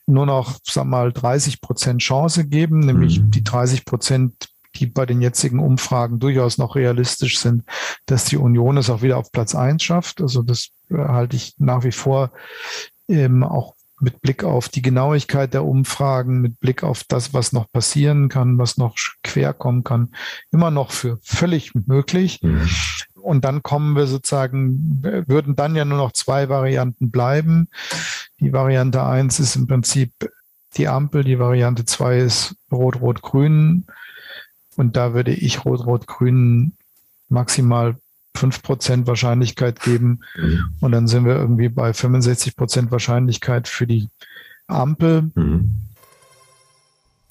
nur 0.08 0.26
noch, 0.26 0.58
sag 0.64 0.86
mal, 0.86 1.12
30 1.12 1.62
Prozent 1.62 2.02
Chance 2.02 2.48
geben, 2.48 2.80
nämlich 2.80 3.20
mhm. 3.20 3.32
die 3.32 3.44
30 3.44 3.86
Prozent, 3.86 4.50
die 4.76 4.86
bei 4.86 5.06
den 5.06 5.22
jetzigen 5.22 5.60
Umfragen 5.60 6.20
durchaus 6.20 6.58
noch 6.58 6.76
realistisch 6.76 7.40
sind, 7.40 7.64
dass 8.06 8.26
die 8.26 8.38
Union 8.38 8.78
es 8.78 8.90
auch 8.90 9.02
wieder 9.02 9.18
auf 9.18 9.32
Platz 9.32 9.56
eins 9.56 9.84
schafft. 9.84 10.22
Also 10.22 10.44
das 10.44 10.70
äh, 10.90 10.96
halte 10.96 11.36
ich 11.36 11.56
nach 11.58 11.84
wie 11.84 11.92
vor 11.92 12.32
ähm, 13.08 13.44
auch 13.44 13.76
mit 14.00 14.22
Blick 14.22 14.44
auf 14.44 14.68
die 14.68 14.82
Genauigkeit 14.82 15.54
der 15.54 15.64
Umfragen, 15.64 16.42
mit 16.42 16.60
Blick 16.60 16.84
auf 16.84 17.04
das, 17.06 17.34
was 17.34 17.54
noch 17.54 17.72
passieren 17.72 18.28
kann, 18.28 18.58
was 18.58 18.78
noch 18.78 18.96
quer 19.24 19.54
kommen 19.54 19.84
kann, 19.84 20.12
immer 20.52 20.70
noch 20.70 20.92
für 20.92 21.18
völlig 21.24 21.74
möglich. 21.74 22.42
Mhm. 22.42 22.70
Und 23.26 23.44
dann 23.44 23.64
kommen 23.64 23.96
wir 23.96 24.06
sozusagen, 24.06 25.00
würden 25.02 25.56
dann 25.56 25.76
ja 25.76 25.84
nur 25.84 25.98
noch 25.98 26.12
zwei 26.12 26.48
Varianten 26.48 27.10
bleiben. 27.10 27.70
Die 28.40 28.54
Variante 28.54 29.04
eins 29.04 29.40
ist 29.40 29.56
im 29.56 29.66
Prinzip 29.66 30.12
die 30.78 30.88
Ampel, 30.88 31.24
die 31.24 31.40
Variante 31.40 31.86
zwei 31.86 32.20
ist 32.20 32.56
Rot-Rot-Grün. 32.72 33.86
Und 34.76 34.96
da 34.96 35.14
würde 35.14 35.34
ich 35.34 35.66
Rot-Rot-Grün 35.66 36.74
maximal 37.30 37.96
5% 38.38 39.08
Wahrscheinlichkeit 39.08 39.82
geben. 39.82 40.20
Mhm. 40.36 40.76
Und 40.82 40.92
dann 40.92 41.08
sind 41.08 41.26
wir 41.26 41.36
irgendwie 41.36 41.70
bei 41.70 41.92
65% 41.92 42.92
Wahrscheinlichkeit 42.92 43.68
für 43.68 43.88
die 43.88 44.08
Ampel. 44.68 45.32
Mhm 45.34 45.86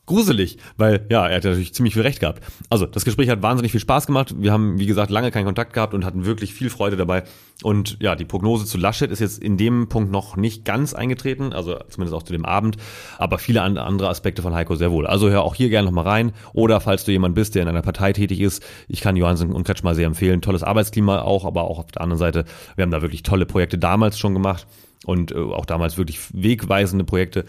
gruselig, 0.06 0.58
weil 0.76 1.06
ja, 1.10 1.26
er 1.26 1.36
hat 1.36 1.44
natürlich 1.44 1.74
ziemlich 1.74 1.94
viel 1.94 2.02
Recht 2.02 2.20
gehabt. 2.20 2.42
Also, 2.70 2.86
das 2.86 3.04
Gespräch 3.04 3.28
hat 3.28 3.42
wahnsinnig 3.42 3.72
viel 3.72 3.80
Spaß 3.80 4.06
gemacht. 4.06 4.34
Wir 4.38 4.52
haben, 4.52 4.78
wie 4.78 4.86
gesagt, 4.86 5.10
lange 5.10 5.30
keinen 5.30 5.46
Kontakt 5.46 5.72
gehabt 5.72 5.94
und 5.94 6.04
hatten 6.04 6.24
wirklich 6.26 6.54
viel 6.54 6.70
Freude 6.70 6.96
dabei. 6.96 7.24
Und 7.62 7.96
ja, 8.00 8.16
die 8.16 8.24
Prognose 8.24 8.66
zu 8.66 8.78
Laschet 8.78 9.10
ist 9.10 9.20
jetzt 9.20 9.42
in 9.42 9.56
dem 9.56 9.88
Punkt 9.88 10.10
noch 10.10 10.36
nicht 10.36 10.64
ganz 10.64 10.92
eingetreten, 10.92 11.52
also 11.52 11.78
zumindest 11.88 12.14
auch 12.14 12.22
zu 12.22 12.32
dem 12.32 12.44
Abend, 12.44 12.76
aber 13.18 13.38
viele 13.38 13.62
andere 13.62 14.08
Aspekte 14.08 14.42
von 14.42 14.54
Heiko 14.54 14.74
sehr 14.74 14.90
wohl. 14.90 15.06
Also 15.06 15.30
hör 15.30 15.42
auch 15.42 15.54
hier 15.54 15.68
gerne 15.68 15.86
nochmal 15.86 16.04
rein 16.04 16.32
oder 16.52 16.80
falls 16.80 17.04
du 17.04 17.12
jemand 17.12 17.34
bist, 17.34 17.54
der 17.54 17.62
in 17.62 17.68
einer 17.68 17.82
Partei 17.82 18.12
tätig 18.12 18.40
ist, 18.40 18.64
ich 18.88 19.00
kann 19.00 19.16
Johansen 19.16 19.52
und 19.52 19.64
Kretschmer 19.64 19.94
sehr 19.94 20.06
empfehlen. 20.06 20.42
Tolles 20.42 20.64
Arbeitsklima 20.64 21.22
auch, 21.22 21.44
aber 21.44 21.64
auch 21.64 21.78
auf 21.78 21.92
der 21.92 22.02
anderen 22.02 22.18
Seite, 22.18 22.44
wir 22.74 22.82
haben 22.82 22.90
da 22.90 23.02
wirklich 23.02 23.22
tolle 23.22 23.46
Projekte 23.46 23.78
damals 23.78 24.18
schon 24.18 24.34
gemacht 24.34 24.66
und 25.04 25.32
äh, 25.32 25.36
auch 25.36 25.66
damals 25.66 25.96
wirklich 25.96 26.18
wegweisende 26.32 27.04
Projekte 27.04 27.44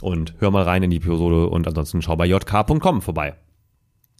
und 0.00 0.34
hör 0.38 0.50
mal 0.50 0.64
rein 0.64 0.82
in 0.82 0.90
die 0.90 0.98
Episode 0.98 1.48
und 1.48 1.66
ansonsten 1.66 2.02
schau 2.02 2.16
bei 2.16 2.26
jk.com 2.26 3.02
vorbei. 3.02 3.34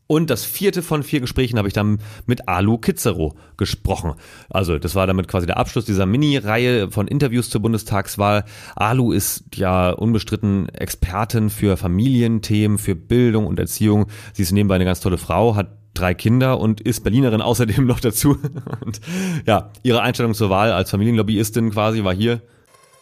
Und 0.08 0.30
das 0.30 0.46
vierte 0.46 0.82
von 0.82 1.02
vier 1.02 1.20
Gesprächen 1.20 1.58
habe 1.58 1.68
ich 1.68 1.74
dann 1.74 1.98
mit 2.24 2.48
Alu 2.48 2.78
Kizero 2.78 3.36
gesprochen. 3.58 4.14
Also 4.48 4.78
das 4.78 4.94
war 4.94 5.06
damit 5.06 5.28
quasi 5.28 5.46
der 5.46 5.58
Abschluss 5.58 5.84
dieser 5.84 6.06
Mini-Reihe 6.06 6.90
von 6.90 7.06
Interviews 7.06 7.50
zur 7.50 7.60
Bundestagswahl. 7.60 8.44
Alu 8.74 9.12
ist 9.12 9.44
ja 9.54 9.90
unbestritten 9.90 10.70
Expertin 10.70 11.50
für 11.50 11.76
Familienthemen, 11.76 12.78
für 12.78 12.94
Bildung 12.94 13.46
und 13.46 13.58
Erziehung. 13.58 14.06
Sie 14.32 14.42
ist 14.42 14.52
nebenbei 14.52 14.76
eine 14.76 14.86
ganz 14.86 15.00
tolle 15.00 15.18
Frau, 15.18 15.56
hat 15.56 15.76
drei 15.92 16.14
Kinder 16.14 16.58
und 16.58 16.80
ist 16.80 17.04
Berlinerin 17.04 17.42
außerdem 17.42 17.86
noch 17.86 18.00
dazu. 18.00 18.38
Und 18.80 19.02
ja, 19.46 19.72
ihre 19.82 20.00
Einstellung 20.00 20.32
zur 20.32 20.48
Wahl 20.48 20.72
als 20.72 20.90
Familienlobbyistin 20.90 21.72
quasi 21.72 22.02
war 22.02 22.14
hier. 22.14 22.40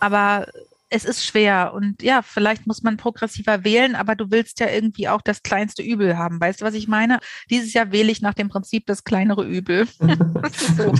Aber 0.00 0.46
es 0.88 1.04
ist 1.04 1.24
schwer 1.24 1.72
und 1.74 2.02
ja, 2.02 2.22
vielleicht 2.22 2.66
muss 2.66 2.82
man 2.82 2.96
progressiver 2.96 3.64
wählen, 3.64 3.96
aber 3.96 4.14
du 4.14 4.30
willst 4.30 4.60
ja 4.60 4.68
irgendwie 4.68 5.08
auch 5.08 5.20
das 5.20 5.42
kleinste 5.42 5.82
Übel 5.82 6.16
haben. 6.16 6.40
Weißt 6.40 6.60
du, 6.60 6.64
was 6.64 6.74
ich 6.74 6.86
meine? 6.86 7.18
Dieses 7.50 7.72
Jahr 7.72 7.90
wähle 7.90 8.12
ich 8.12 8.22
nach 8.22 8.34
dem 8.34 8.48
Prinzip 8.48 8.86
das 8.86 9.04
kleinere 9.04 9.44
Übel. 9.44 9.86
so. 10.76 10.92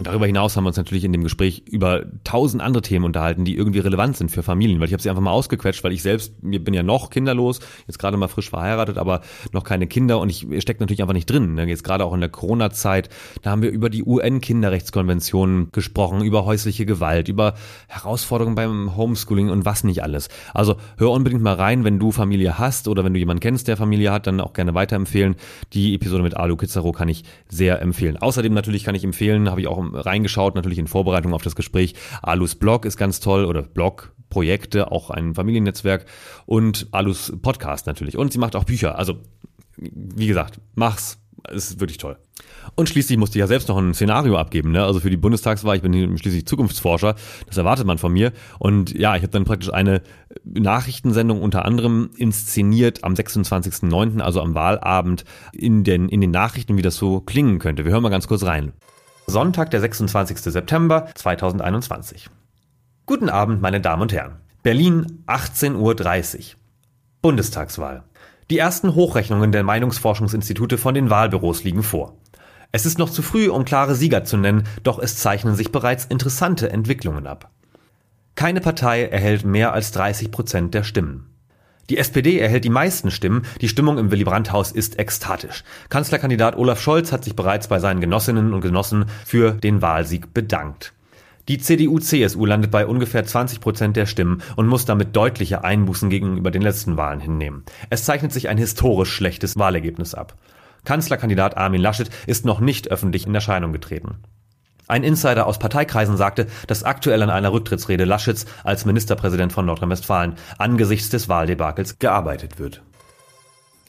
Und 0.00 0.06
darüber 0.06 0.24
hinaus 0.24 0.56
haben 0.56 0.64
wir 0.64 0.68
uns 0.68 0.78
natürlich 0.78 1.04
in 1.04 1.12
dem 1.12 1.22
Gespräch 1.22 1.62
über 1.66 2.06
tausend 2.24 2.62
andere 2.62 2.80
Themen 2.80 3.04
unterhalten, 3.04 3.44
die 3.44 3.54
irgendwie 3.54 3.80
relevant 3.80 4.16
sind 4.16 4.30
für 4.30 4.42
Familien, 4.42 4.80
weil 4.80 4.86
ich 4.86 4.94
habe 4.94 5.02
sie 5.02 5.10
einfach 5.10 5.20
mal 5.20 5.30
ausgequetscht, 5.30 5.84
weil 5.84 5.92
ich 5.92 6.00
selbst, 6.00 6.42
mir 6.42 6.64
bin 6.64 6.72
ja 6.72 6.82
noch 6.82 7.10
kinderlos, 7.10 7.60
jetzt 7.86 7.98
gerade 7.98 8.16
mal 8.16 8.28
frisch 8.28 8.48
verheiratet, 8.48 8.96
aber 8.96 9.20
noch 9.52 9.62
keine 9.62 9.86
Kinder 9.86 10.18
und 10.18 10.30
ich 10.30 10.46
stecke 10.62 10.80
natürlich 10.80 11.02
einfach 11.02 11.12
nicht 11.12 11.28
drin. 11.28 11.52
Ne? 11.52 11.66
Jetzt 11.66 11.84
gerade 11.84 12.06
auch 12.06 12.14
in 12.14 12.20
der 12.20 12.30
Corona-Zeit, 12.30 13.10
da 13.42 13.50
haben 13.50 13.60
wir 13.60 13.68
über 13.68 13.90
die 13.90 14.02
UN-Kinderrechtskonvention 14.02 15.68
gesprochen, 15.70 16.22
über 16.22 16.46
häusliche 16.46 16.86
Gewalt, 16.86 17.28
über 17.28 17.52
Herausforderungen 17.86 18.54
beim 18.54 18.96
Homeschooling 18.96 19.50
und 19.50 19.66
was 19.66 19.84
nicht 19.84 20.02
alles. 20.02 20.30
Also 20.54 20.76
hör 20.96 21.10
unbedingt 21.10 21.42
mal 21.42 21.56
rein, 21.56 21.84
wenn 21.84 21.98
du 21.98 22.10
Familie 22.10 22.58
hast 22.58 22.88
oder 22.88 23.04
wenn 23.04 23.12
du 23.12 23.18
jemanden 23.18 23.40
kennst, 23.40 23.68
der 23.68 23.76
Familie 23.76 24.12
hat, 24.12 24.26
dann 24.26 24.40
auch 24.40 24.54
gerne 24.54 24.72
weiterempfehlen. 24.72 25.36
Die 25.74 25.94
Episode 25.94 26.22
mit 26.22 26.38
Alu 26.38 26.56
Kizzaro 26.56 26.92
kann 26.92 27.10
ich 27.10 27.24
sehr 27.50 27.82
empfehlen. 27.82 28.16
Außerdem 28.16 28.54
natürlich 28.54 28.84
kann 28.84 28.94
ich 28.94 29.04
empfehlen, 29.04 29.50
habe 29.50 29.60
ich 29.60 29.66
auch 29.66 29.89
reingeschaut, 29.92 30.54
natürlich 30.54 30.78
in 30.78 30.86
Vorbereitung 30.86 31.34
auf 31.34 31.42
das 31.42 31.56
Gespräch. 31.56 31.94
Alus 32.22 32.54
Blog 32.54 32.84
ist 32.84 32.96
ganz 32.96 33.20
toll 33.20 33.44
oder 33.44 33.62
Blog, 33.62 34.12
Projekte, 34.28 34.90
auch 34.92 35.10
ein 35.10 35.34
Familiennetzwerk 35.34 36.06
und 36.46 36.88
Alus 36.92 37.32
Podcast 37.42 37.86
natürlich. 37.86 38.16
Und 38.16 38.32
sie 38.32 38.38
macht 38.38 38.56
auch 38.56 38.64
Bücher. 38.64 38.98
Also, 38.98 39.14
wie 39.76 40.26
gesagt, 40.26 40.60
mach's. 40.74 41.18
Ist 41.48 41.80
wirklich 41.80 41.96
toll. 41.96 42.18
Und 42.74 42.88
schließlich 42.88 43.18
musste 43.18 43.38
ich 43.38 43.40
ja 43.40 43.46
selbst 43.46 43.68
noch 43.68 43.78
ein 43.78 43.94
Szenario 43.94 44.36
abgeben. 44.36 44.72
Ne? 44.72 44.84
Also 44.84 45.00
für 45.00 45.10
die 45.10 45.16
Bundestagswahl, 45.16 45.76
ich 45.76 45.82
bin 45.82 46.18
schließlich 46.18 46.46
Zukunftsforscher, 46.46 47.14
das 47.46 47.56
erwartet 47.56 47.86
man 47.86 47.98
von 47.98 48.12
mir. 48.12 48.32
Und 48.58 48.96
ja, 48.96 49.16
ich 49.16 49.22
habe 49.22 49.32
dann 49.32 49.44
praktisch 49.44 49.72
eine 49.72 50.02
Nachrichtensendung 50.44 51.42
unter 51.42 51.64
anderem 51.64 52.10
inszeniert 52.16 53.04
am 53.04 53.14
26.09., 53.14 54.20
also 54.20 54.40
am 54.40 54.54
Wahlabend, 54.54 55.24
in 55.52 55.84
den, 55.84 56.08
in 56.08 56.20
den 56.20 56.30
Nachrichten, 56.30 56.76
wie 56.76 56.82
das 56.82 56.96
so 56.96 57.20
klingen 57.20 57.58
könnte. 57.58 57.84
Wir 57.84 57.92
hören 57.92 58.02
mal 58.02 58.10
ganz 58.10 58.28
kurz 58.28 58.44
rein. 58.44 58.72
Sonntag, 59.30 59.70
der 59.70 59.80
26. 59.80 60.38
September 60.38 61.08
2021. 61.14 62.28
Guten 63.06 63.28
Abend, 63.28 63.62
meine 63.62 63.80
Damen 63.80 64.02
und 64.02 64.12
Herren. 64.12 64.36
Berlin, 64.62 65.22
18.30 65.26 66.38
Uhr. 66.38 66.44
Bundestagswahl. 67.22 68.02
Die 68.50 68.58
ersten 68.58 68.94
Hochrechnungen 68.94 69.52
der 69.52 69.62
Meinungsforschungsinstitute 69.62 70.76
von 70.76 70.94
den 70.94 71.08
Wahlbüros 71.08 71.64
liegen 71.64 71.82
vor. 71.82 72.16
Es 72.72 72.86
ist 72.86 72.98
noch 72.98 73.10
zu 73.10 73.22
früh, 73.22 73.48
um 73.48 73.64
klare 73.64 73.94
Sieger 73.94 74.24
zu 74.24 74.36
nennen, 74.36 74.64
doch 74.82 74.98
es 74.98 75.16
zeichnen 75.16 75.54
sich 75.54 75.72
bereits 75.72 76.04
interessante 76.04 76.70
Entwicklungen 76.70 77.26
ab. 77.26 77.50
Keine 78.34 78.60
Partei 78.60 79.04
erhält 79.04 79.44
mehr 79.44 79.72
als 79.72 79.92
30 79.92 80.30
Prozent 80.30 80.74
der 80.74 80.82
Stimmen. 80.82 81.29
Die 81.90 81.98
SPD 81.98 82.38
erhält 82.38 82.64
die 82.64 82.70
meisten 82.70 83.10
Stimmen. 83.10 83.42
Die 83.60 83.68
Stimmung 83.68 83.98
im 83.98 84.12
Willy 84.12 84.22
Brandt-Haus 84.22 84.70
ist 84.70 85.00
ekstatisch. 85.00 85.64
Kanzlerkandidat 85.88 86.56
Olaf 86.56 86.80
Scholz 86.80 87.10
hat 87.10 87.24
sich 87.24 87.34
bereits 87.34 87.66
bei 87.66 87.80
seinen 87.80 88.00
Genossinnen 88.00 88.54
und 88.54 88.60
Genossen 88.60 89.06
für 89.26 89.50
den 89.50 89.82
Wahlsieg 89.82 90.32
bedankt. 90.32 90.92
Die 91.48 91.58
CDU-CSU 91.58 92.46
landet 92.46 92.70
bei 92.70 92.86
ungefähr 92.86 93.24
20 93.24 93.60
Prozent 93.60 93.96
der 93.96 94.06
Stimmen 94.06 94.40
und 94.54 94.68
muss 94.68 94.84
damit 94.84 95.16
deutliche 95.16 95.64
Einbußen 95.64 96.10
gegenüber 96.10 96.52
den 96.52 96.62
letzten 96.62 96.96
Wahlen 96.96 97.18
hinnehmen. 97.18 97.64
Es 97.88 98.04
zeichnet 98.04 98.32
sich 98.32 98.48
ein 98.48 98.58
historisch 98.58 99.12
schlechtes 99.12 99.58
Wahlergebnis 99.58 100.14
ab. 100.14 100.36
Kanzlerkandidat 100.84 101.56
Armin 101.56 101.82
Laschet 101.82 102.08
ist 102.28 102.44
noch 102.44 102.60
nicht 102.60 102.92
öffentlich 102.92 103.26
in 103.26 103.34
Erscheinung 103.34 103.72
getreten. 103.72 104.18
Ein 104.90 105.04
Insider 105.04 105.46
aus 105.46 105.58
Parteikreisen 105.58 106.16
sagte, 106.16 106.48
dass 106.66 106.82
aktuell 106.82 107.22
an 107.22 107.30
einer 107.30 107.52
Rücktrittsrede 107.52 108.04
Laschets 108.04 108.46
als 108.64 108.84
Ministerpräsident 108.84 109.52
von 109.52 109.64
Nordrhein-Westfalen 109.66 110.34
angesichts 110.58 111.10
des 111.10 111.28
Wahldebakels 111.28 111.98
gearbeitet 111.98 112.58
wird. 112.58 112.82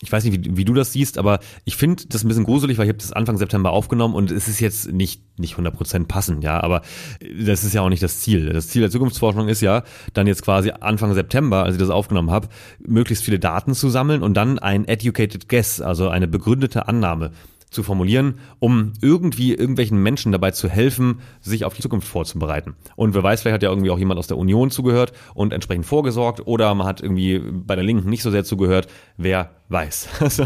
Ich 0.04 0.12
weiß 0.12 0.24
nicht, 0.24 0.46
wie, 0.46 0.58
wie 0.58 0.66
du 0.66 0.74
das 0.74 0.94
siehst, 0.94 1.18
aber 1.18 1.40
ich 1.64 1.76
finde 1.76 2.04
das 2.08 2.24
ein 2.24 2.28
bisschen 2.28 2.44
gruselig, 2.44 2.78
weil 2.78 2.86
ich 2.86 2.90
habe 2.90 2.98
das 2.98 3.14
Anfang 3.14 3.38
September 3.38 3.72
aufgenommen 3.72 4.16
und 4.16 4.32
es 4.32 4.48
ist 4.48 4.60
jetzt 4.60 4.92
nicht 4.92 5.22
nicht 5.40 5.56
100% 5.56 6.06
passend, 6.06 6.44
ja, 6.44 6.62
aber 6.62 6.82
das 7.20 7.64
ist 7.64 7.74
ja 7.74 7.82
auch 7.82 7.90
nicht 7.90 8.04
das 8.04 8.20
Ziel. 8.20 8.50
Das 8.50 8.68
Ziel 8.68 8.82
der 8.82 8.92
Zukunftsforschung 8.92 9.48
ist 9.48 9.62
ja, 9.62 9.84
dann 10.14 10.28
jetzt 10.28 10.44
quasi 10.44 10.72
Anfang 10.72 11.14
September, 11.14 11.64
als 11.64 11.76
ich 11.76 11.80
das 11.80 11.90
aufgenommen 11.90 12.30
habe, 12.30 12.48
möglichst 12.80 13.24
viele 13.24 13.40
Daten 13.40 13.74
zu 13.74 13.90
sammeln 13.90 14.22
und 14.22 14.36
dann 14.36 14.60
ein 14.60 14.86
educated 14.88 15.50
guess, 15.50 15.82
also 15.82 16.10
eine 16.10 16.28
begründete 16.28 16.88
Annahme 16.88 17.32
zu 17.72 17.84
formulieren, 17.84 18.36
um 18.60 18.94
irgendwie 19.02 19.54
irgendwelchen 19.54 19.98
Menschen 20.04 20.32
dabei 20.32 20.52
zu 20.52 20.70
helfen, 20.70 21.22
sich 21.40 21.66
auf 21.66 21.74
die 21.74 21.82
Zukunft 21.82 22.08
vorzubereiten. 22.08 22.76
Und 22.96 23.16
wer 23.16 23.24
weiß, 23.24 23.42
vielleicht 23.42 23.56
hat 23.56 23.64
ja 23.64 23.70
irgendwie 23.70 23.90
auch 23.90 23.98
jemand 23.98 24.20
aus 24.20 24.28
der 24.28 24.38
Union 24.38 24.70
zugehört 24.70 25.14
und 25.34 25.54
entsprechend 25.54 25.86
vorgesorgt 25.86 26.46
oder 26.46 26.76
man 26.76 26.86
hat 26.86 27.02
irgendwie 27.02 27.40
bei 27.40 27.76
der 27.76 27.86
Linken 27.86 28.10
nicht 28.10 28.24
so 28.24 28.30
sehr 28.30 28.44
zugehört. 28.44 28.88
Wer 29.18 29.52
weiß. 29.70 30.10
Also, 30.22 30.46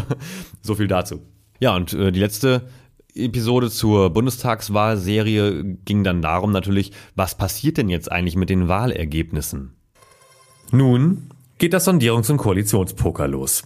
so 0.62 0.74
viel 0.74 0.88
dazu. 0.88 1.20
Ja, 1.60 1.76
und 1.76 1.92
äh, 1.92 2.10
die 2.10 2.18
letzte 2.18 2.68
Episode 3.14 3.70
zur 3.70 4.10
Bundestagswahlserie 4.10 5.64
ging 5.84 6.02
dann 6.02 6.22
darum 6.22 6.50
natürlich, 6.50 6.92
was 7.14 7.36
passiert 7.36 7.76
denn 7.76 7.88
jetzt 7.88 8.10
eigentlich 8.10 8.36
mit 8.36 8.50
den 8.50 8.68
Wahlergebnissen? 8.68 9.76
Nun 10.72 11.30
geht 11.58 11.72
das 11.72 11.86
Sondierungs- 11.86 12.30
und 12.30 12.38
Koalitionspoker 12.38 13.28
los. 13.28 13.64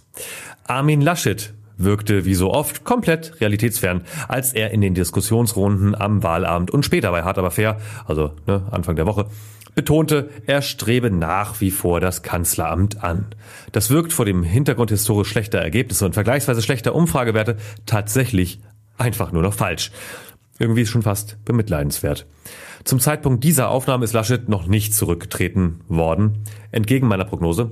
Armin 0.65 1.01
Laschet 1.01 1.53
wirkte 1.77 2.25
wie 2.25 2.35
so 2.35 2.53
oft 2.53 2.83
komplett 2.83 3.39
realitätsfern, 3.41 4.03
als 4.27 4.53
er 4.53 4.71
in 4.71 4.81
den 4.81 4.93
Diskussionsrunden 4.93 5.95
am 5.95 6.23
Wahlabend 6.23 6.71
und 6.71 6.85
später 6.85 7.11
bei 7.11 7.23
Hart 7.23 7.37
aber 7.37 7.51
fair, 7.51 7.77
also 8.05 8.31
ne, 8.47 8.63
Anfang 8.71 8.95
der 8.95 9.05
Woche, 9.05 9.27
betonte, 9.75 10.29
er 10.45 10.61
strebe 10.61 11.11
nach 11.11 11.61
wie 11.61 11.71
vor 11.71 11.99
das 11.99 12.23
Kanzleramt 12.23 13.03
an. 13.03 13.27
Das 13.71 13.89
wirkt 13.89 14.13
vor 14.13 14.25
dem 14.25 14.43
Hintergrund 14.43 14.89
historisch 14.89 15.29
schlechter 15.29 15.59
Ergebnisse 15.59 16.05
und 16.05 16.13
vergleichsweise 16.13 16.61
schlechter 16.61 16.93
Umfragewerte 16.95 17.57
tatsächlich 17.85 18.59
einfach 18.97 19.31
nur 19.31 19.41
noch 19.41 19.53
falsch. 19.53 19.91
Irgendwie 20.59 20.85
schon 20.85 21.01
fast 21.01 21.43
bemitleidenswert. 21.45 22.27
Zum 22.83 22.99
Zeitpunkt 22.99 23.43
dieser 23.43 23.69
Aufnahme 23.69 24.03
ist 24.03 24.13
Laschet 24.13 24.49
noch 24.49 24.67
nicht 24.67 24.93
zurückgetreten 24.93 25.81
worden, 25.87 26.43
entgegen 26.71 27.07
meiner 27.07 27.25
Prognose. 27.25 27.71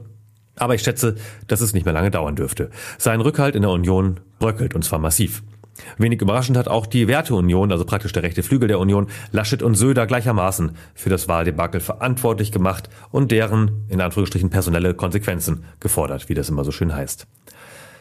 Aber 0.59 0.75
ich 0.75 0.83
schätze, 0.83 1.15
dass 1.47 1.61
es 1.61 1.73
nicht 1.73 1.85
mehr 1.85 1.93
lange 1.93 2.11
dauern 2.11 2.35
dürfte. 2.35 2.69
Sein 2.97 3.21
Rückhalt 3.21 3.55
in 3.55 3.63
der 3.63 3.71
Union 3.71 4.19
bröckelt 4.37 4.75
und 4.75 4.83
zwar 4.83 4.99
massiv. 4.99 5.41
Wenig 5.97 6.21
überraschend 6.21 6.57
hat 6.57 6.67
auch 6.67 6.85
die 6.85 7.07
Werteunion, 7.07 7.71
also 7.71 7.85
praktisch 7.85 8.11
der 8.11 8.23
rechte 8.23 8.43
Flügel 8.43 8.67
der 8.67 8.79
Union, 8.79 9.07
Laschet 9.31 9.63
und 9.63 9.75
Söder 9.75 10.07
gleichermaßen 10.07 10.71
für 10.93 11.09
das 11.09 11.27
Wahldebakel 11.27 11.79
verantwortlich 11.79 12.51
gemacht 12.51 12.89
und 13.11 13.31
deren, 13.31 13.85
in 13.87 14.01
Anführungsstrichen, 14.01 14.49
personelle 14.49 14.93
Konsequenzen 14.93 15.63
gefordert, 15.79 16.29
wie 16.29 16.33
das 16.33 16.49
immer 16.49 16.63
so 16.63 16.71
schön 16.71 16.93
heißt. 16.93 17.27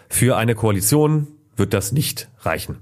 Für 0.08 0.36
eine 0.36 0.54
Koalition 0.54 1.28
wird 1.56 1.72
das 1.72 1.92
nicht 1.92 2.28
reichen. 2.40 2.78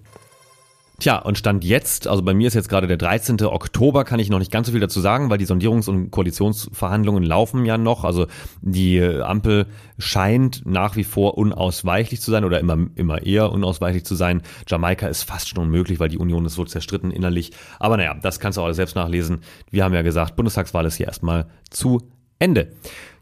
Tja, 0.98 1.18
und 1.18 1.36
Stand 1.36 1.62
jetzt, 1.62 2.08
also 2.08 2.22
bei 2.22 2.32
mir 2.32 2.48
ist 2.48 2.54
jetzt 2.54 2.70
gerade 2.70 2.86
der 2.86 2.96
13. 2.96 3.42
Oktober, 3.42 4.04
kann 4.04 4.18
ich 4.18 4.30
noch 4.30 4.38
nicht 4.38 4.50
ganz 4.50 4.66
so 4.66 4.72
viel 4.72 4.80
dazu 4.80 5.00
sagen, 5.00 5.28
weil 5.28 5.36
die 5.36 5.46
Sondierungs- 5.46 5.90
und 5.90 6.10
Koalitionsverhandlungen 6.10 7.22
laufen 7.22 7.66
ja 7.66 7.76
noch. 7.76 8.04
Also 8.04 8.26
die 8.62 9.02
Ampel 9.02 9.66
scheint 9.98 10.62
nach 10.64 10.96
wie 10.96 11.04
vor 11.04 11.36
unausweichlich 11.36 12.22
zu 12.22 12.30
sein 12.30 12.44
oder 12.46 12.60
immer, 12.60 12.78
immer 12.94 13.22
eher 13.22 13.52
unausweichlich 13.52 14.04
zu 14.06 14.14
sein. 14.14 14.40
Jamaika 14.66 15.06
ist 15.08 15.24
fast 15.24 15.50
schon 15.50 15.58
unmöglich, 15.58 16.00
weil 16.00 16.08
die 16.08 16.18
Union 16.18 16.46
ist 16.46 16.54
so 16.54 16.64
zerstritten 16.64 17.10
innerlich. 17.10 17.52
Aber 17.78 17.98
naja, 17.98 18.14
das 18.14 18.40
kannst 18.40 18.56
du 18.56 18.62
auch 18.62 18.72
selbst 18.72 18.96
nachlesen. 18.96 19.40
Wir 19.70 19.84
haben 19.84 19.92
ja 19.92 20.02
gesagt, 20.02 20.34
Bundestagswahl 20.36 20.86
ist 20.86 20.96
hier 20.96 21.08
erstmal 21.08 21.46
zu 21.70 22.00
Ende. 22.38 22.72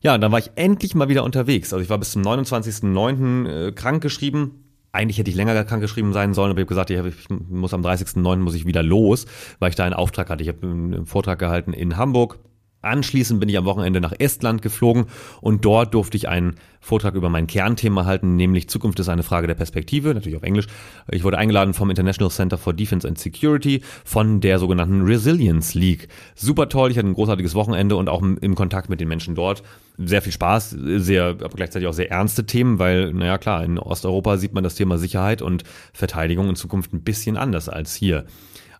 Ja, 0.00 0.14
und 0.14 0.20
dann 0.20 0.32
war 0.32 0.38
ich 0.38 0.50
endlich 0.56 0.94
mal 0.94 1.08
wieder 1.08 1.24
unterwegs. 1.24 1.72
Also 1.72 1.82
ich 1.82 1.90
war 1.90 1.98
bis 1.98 2.12
zum 2.12 2.22
29.09. 2.22 3.48
Äh, 3.48 3.72
krankgeschrieben, 3.72 4.63
eigentlich 4.94 5.18
hätte 5.18 5.30
ich 5.30 5.36
länger 5.36 5.64
krank 5.64 5.82
geschrieben 5.82 6.12
sein 6.12 6.34
sollen, 6.34 6.50
aber 6.50 6.60
ich 6.60 6.64
habe 6.64 6.68
gesagt, 6.68 6.90
ich, 6.90 6.98
hab, 6.98 7.06
ich 7.06 7.28
muss 7.28 7.74
am 7.74 7.82
30.09. 7.82 8.36
muss 8.36 8.54
ich 8.54 8.64
wieder 8.64 8.82
los, 8.82 9.26
weil 9.58 9.70
ich 9.70 9.76
da 9.76 9.84
einen 9.84 9.94
Auftrag 9.94 10.30
hatte. 10.30 10.42
Ich 10.42 10.48
habe 10.48 10.62
einen 10.62 11.06
Vortrag 11.06 11.38
gehalten 11.38 11.72
in 11.72 11.96
Hamburg 11.96 12.38
Anschließend 12.84 13.40
bin 13.40 13.48
ich 13.48 13.58
am 13.58 13.64
Wochenende 13.64 14.00
nach 14.00 14.12
Estland 14.18 14.62
geflogen 14.62 15.06
und 15.40 15.64
dort 15.64 15.94
durfte 15.94 16.16
ich 16.16 16.28
einen 16.28 16.56
Vortrag 16.80 17.14
über 17.14 17.30
mein 17.30 17.46
Kernthema 17.46 18.04
halten, 18.04 18.36
nämlich 18.36 18.68
Zukunft 18.68 19.00
ist 19.00 19.08
eine 19.08 19.22
Frage 19.22 19.46
der 19.46 19.54
Perspektive, 19.54 20.12
natürlich 20.12 20.36
auf 20.36 20.42
Englisch. 20.42 20.66
Ich 21.10 21.24
wurde 21.24 21.38
eingeladen 21.38 21.72
vom 21.72 21.88
International 21.88 22.30
Center 22.30 22.58
for 22.58 22.74
Defense 22.74 23.08
and 23.08 23.18
Security 23.18 23.82
von 24.04 24.42
der 24.42 24.58
sogenannten 24.58 25.00
Resilience 25.00 25.72
League. 25.74 26.08
Super 26.34 26.68
toll, 26.68 26.90
ich 26.90 26.98
hatte 26.98 27.08
ein 27.08 27.14
großartiges 27.14 27.54
Wochenende 27.54 27.96
und 27.96 28.10
auch 28.10 28.20
im 28.22 28.54
Kontakt 28.54 28.90
mit 28.90 29.00
den 29.00 29.08
Menschen 29.08 29.34
dort. 29.34 29.62
Sehr 29.96 30.20
viel 30.20 30.32
Spaß, 30.32 30.76
sehr, 30.78 31.24
aber 31.24 31.48
gleichzeitig 31.48 31.88
auch 31.88 31.94
sehr 31.94 32.10
ernste 32.10 32.44
Themen, 32.44 32.78
weil, 32.78 33.14
naja 33.14 33.38
klar, 33.38 33.64
in 33.64 33.78
Osteuropa 33.78 34.36
sieht 34.36 34.52
man 34.52 34.62
das 34.62 34.74
Thema 34.74 34.98
Sicherheit 34.98 35.40
und 35.40 35.64
Verteidigung 35.94 36.50
in 36.50 36.56
Zukunft 36.56 36.92
ein 36.92 37.02
bisschen 37.02 37.38
anders 37.38 37.70
als 37.70 37.94
hier. 37.94 38.26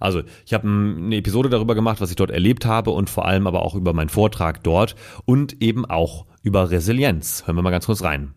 Also 0.05 0.23
ich 0.45 0.53
habe 0.53 0.69
eine 0.69 1.17
Episode 1.17 1.49
darüber 1.49 1.75
gemacht, 1.75 2.01
was 2.03 2.11
ich 2.11 2.17
dort 2.17 2.31
erlebt 2.31 2.67
habe 2.67 2.91
und 2.91 3.09
vor 3.09 3.25
allem 3.25 3.47
aber 3.47 3.63
auch 3.63 3.75
über 3.75 3.95
meinen 3.95 4.11
Vortrag 4.11 4.63
dort 4.63 4.97
und 5.25 5.63
eben 5.63 5.87
auch 5.87 6.27
über 6.43 6.71
Resilienz. 6.71 7.45
Hören 7.47 7.57
wir 7.57 7.63
mal 7.63 7.71
ganz 7.71 7.87
kurz 7.87 8.03
rein. 8.03 8.35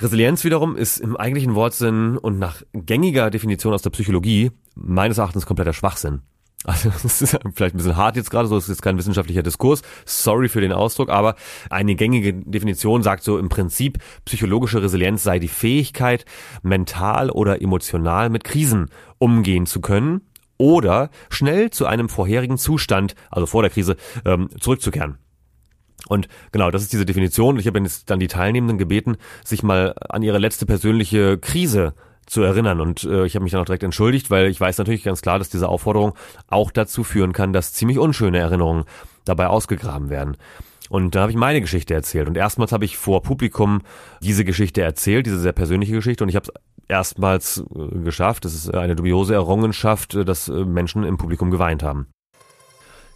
Resilienz 0.00 0.44
wiederum 0.44 0.76
ist 0.76 0.98
im 0.98 1.16
eigentlichen 1.16 1.54
Wortsinn 1.54 2.18
und 2.18 2.38
nach 2.38 2.62
gängiger 2.74 3.30
Definition 3.30 3.72
aus 3.72 3.80
der 3.80 3.90
Psychologie 3.90 4.50
meines 4.74 5.16
Erachtens 5.16 5.46
kompletter 5.46 5.72
Schwachsinn. 5.72 6.20
Also 6.64 6.90
das 6.90 7.20
ist 7.20 7.36
vielleicht 7.54 7.74
ein 7.74 7.78
bisschen 7.78 7.96
hart 7.96 8.14
jetzt 8.14 8.30
gerade, 8.30 8.46
so 8.46 8.56
ist 8.56 8.68
jetzt 8.68 8.82
kein 8.82 8.96
wissenschaftlicher 8.96 9.42
Diskurs. 9.42 9.82
Sorry 10.04 10.48
für 10.48 10.60
den 10.60 10.72
Ausdruck, 10.72 11.08
aber 11.08 11.34
eine 11.70 11.96
gängige 11.96 12.34
Definition 12.34 13.02
sagt 13.02 13.24
so 13.24 13.36
im 13.36 13.48
Prinzip, 13.48 13.98
psychologische 14.26 14.80
Resilienz 14.80 15.24
sei 15.24 15.40
die 15.40 15.48
Fähigkeit, 15.48 16.24
mental 16.62 17.30
oder 17.30 17.60
emotional 17.60 18.30
mit 18.30 18.44
Krisen 18.44 18.90
umgehen 19.18 19.66
zu 19.66 19.80
können 19.80 20.20
oder 20.58 21.10
schnell 21.30 21.70
zu 21.70 21.86
einem 21.86 22.08
vorherigen 22.08 22.58
Zustand, 22.58 23.14
also 23.30 23.46
vor 23.46 23.62
der 23.62 23.70
Krise, 23.70 23.96
ähm, 24.24 24.48
zurückzukehren. 24.60 25.18
Und 26.08 26.28
genau, 26.50 26.70
das 26.70 26.82
ist 26.82 26.92
diese 26.92 27.06
Definition. 27.06 27.58
Ich 27.58 27.66
habe 27.66 27.78
jetzt 27.80 28.10
dann 28.10 28.18
die 28.18 28.28
Teilnehmenden 28.28 28.78
gebeten, 28.78 29.16
sich 29.44 29.62
mal 29.62 29.94
an 30.08 30.22
ihre 30.22 30.38
letzte 30.38 30.66
persönliche 30.66 31.38
Krise 31.38 31.94
zu 32.26 32.42
erinnern. 32.42 32.80
Und 32.80 33.04
äh, 33.04 33.24
ich 33.24 33.34
habe 33.34 33.44
mich 33.44 33.52
dann 33.52 33.60
auch 33.60 33.66
direkt 33.66 33.82
entschuldigt, 33.82 34.30
weil 34.30 34.46
ich 34.48 34.60
weiß 34.60 34.78
natürlich 34.78 35.04
ganz 35.04 35.22
klar, 35.22 35.38
dass 35.38 35.50
diese 35.50 35.68
Aufforderung 35.68 36.14
auch 36.48 36.70
dazu 36.70 37.04
führen 37.04 37.32
kann, 37.32 37.52
dass 37.52 37.72
ziemlich 37.72 37.98
unschöne 37.98 38.38
Erinnerungen 38.38 38.84
dabei 39.24 39.46
ausgegraben 39.48 40.10
werden. 40.10 40.36
Und 40.88 41.14
da 41.14 41.22
habe 41.22 41.32
ich 41.32 41.38
meine 41.38 41.60
Geschichte 41.60 41.94
erzählt. 41.94 42.28
Und 42.28 42.36
erstmals 42.36 42.72
habe 42.72 42.84
ich 42.84 42.96
vor 42.96 43.22
Publikum 43.22 43.80
diese 44.20 44.44
Geschichte 44.44 44.82
erzählt, 44.82 45.26
diese 45.26 45.38
sehr 45.38 45.52
persönliche 45.52 45.94
Geschichte. 45.94 46.22
Und 46.24 46.28
ich 46.28 46.36
habe 46.36 46.48
es 46.48 46.54
erstmals 46.92 47.64
äh, 47.74 47.98
geschafft. 48.04 48.44
Es 48.44 48.54
ist 48.54 48.72
eine 48.72 48.94
dubiose 48.94 49.34
Errungenschaft, 49.34 50.14
äh, 50.14 50.24
dass 50.24 50.48
äh, 50.48 50.64
Menschen 50.64 51.04
im 51.04 51.16
Publikum 51.16 51.50
geweint 51.50 51.82
haben. 51.82 52.06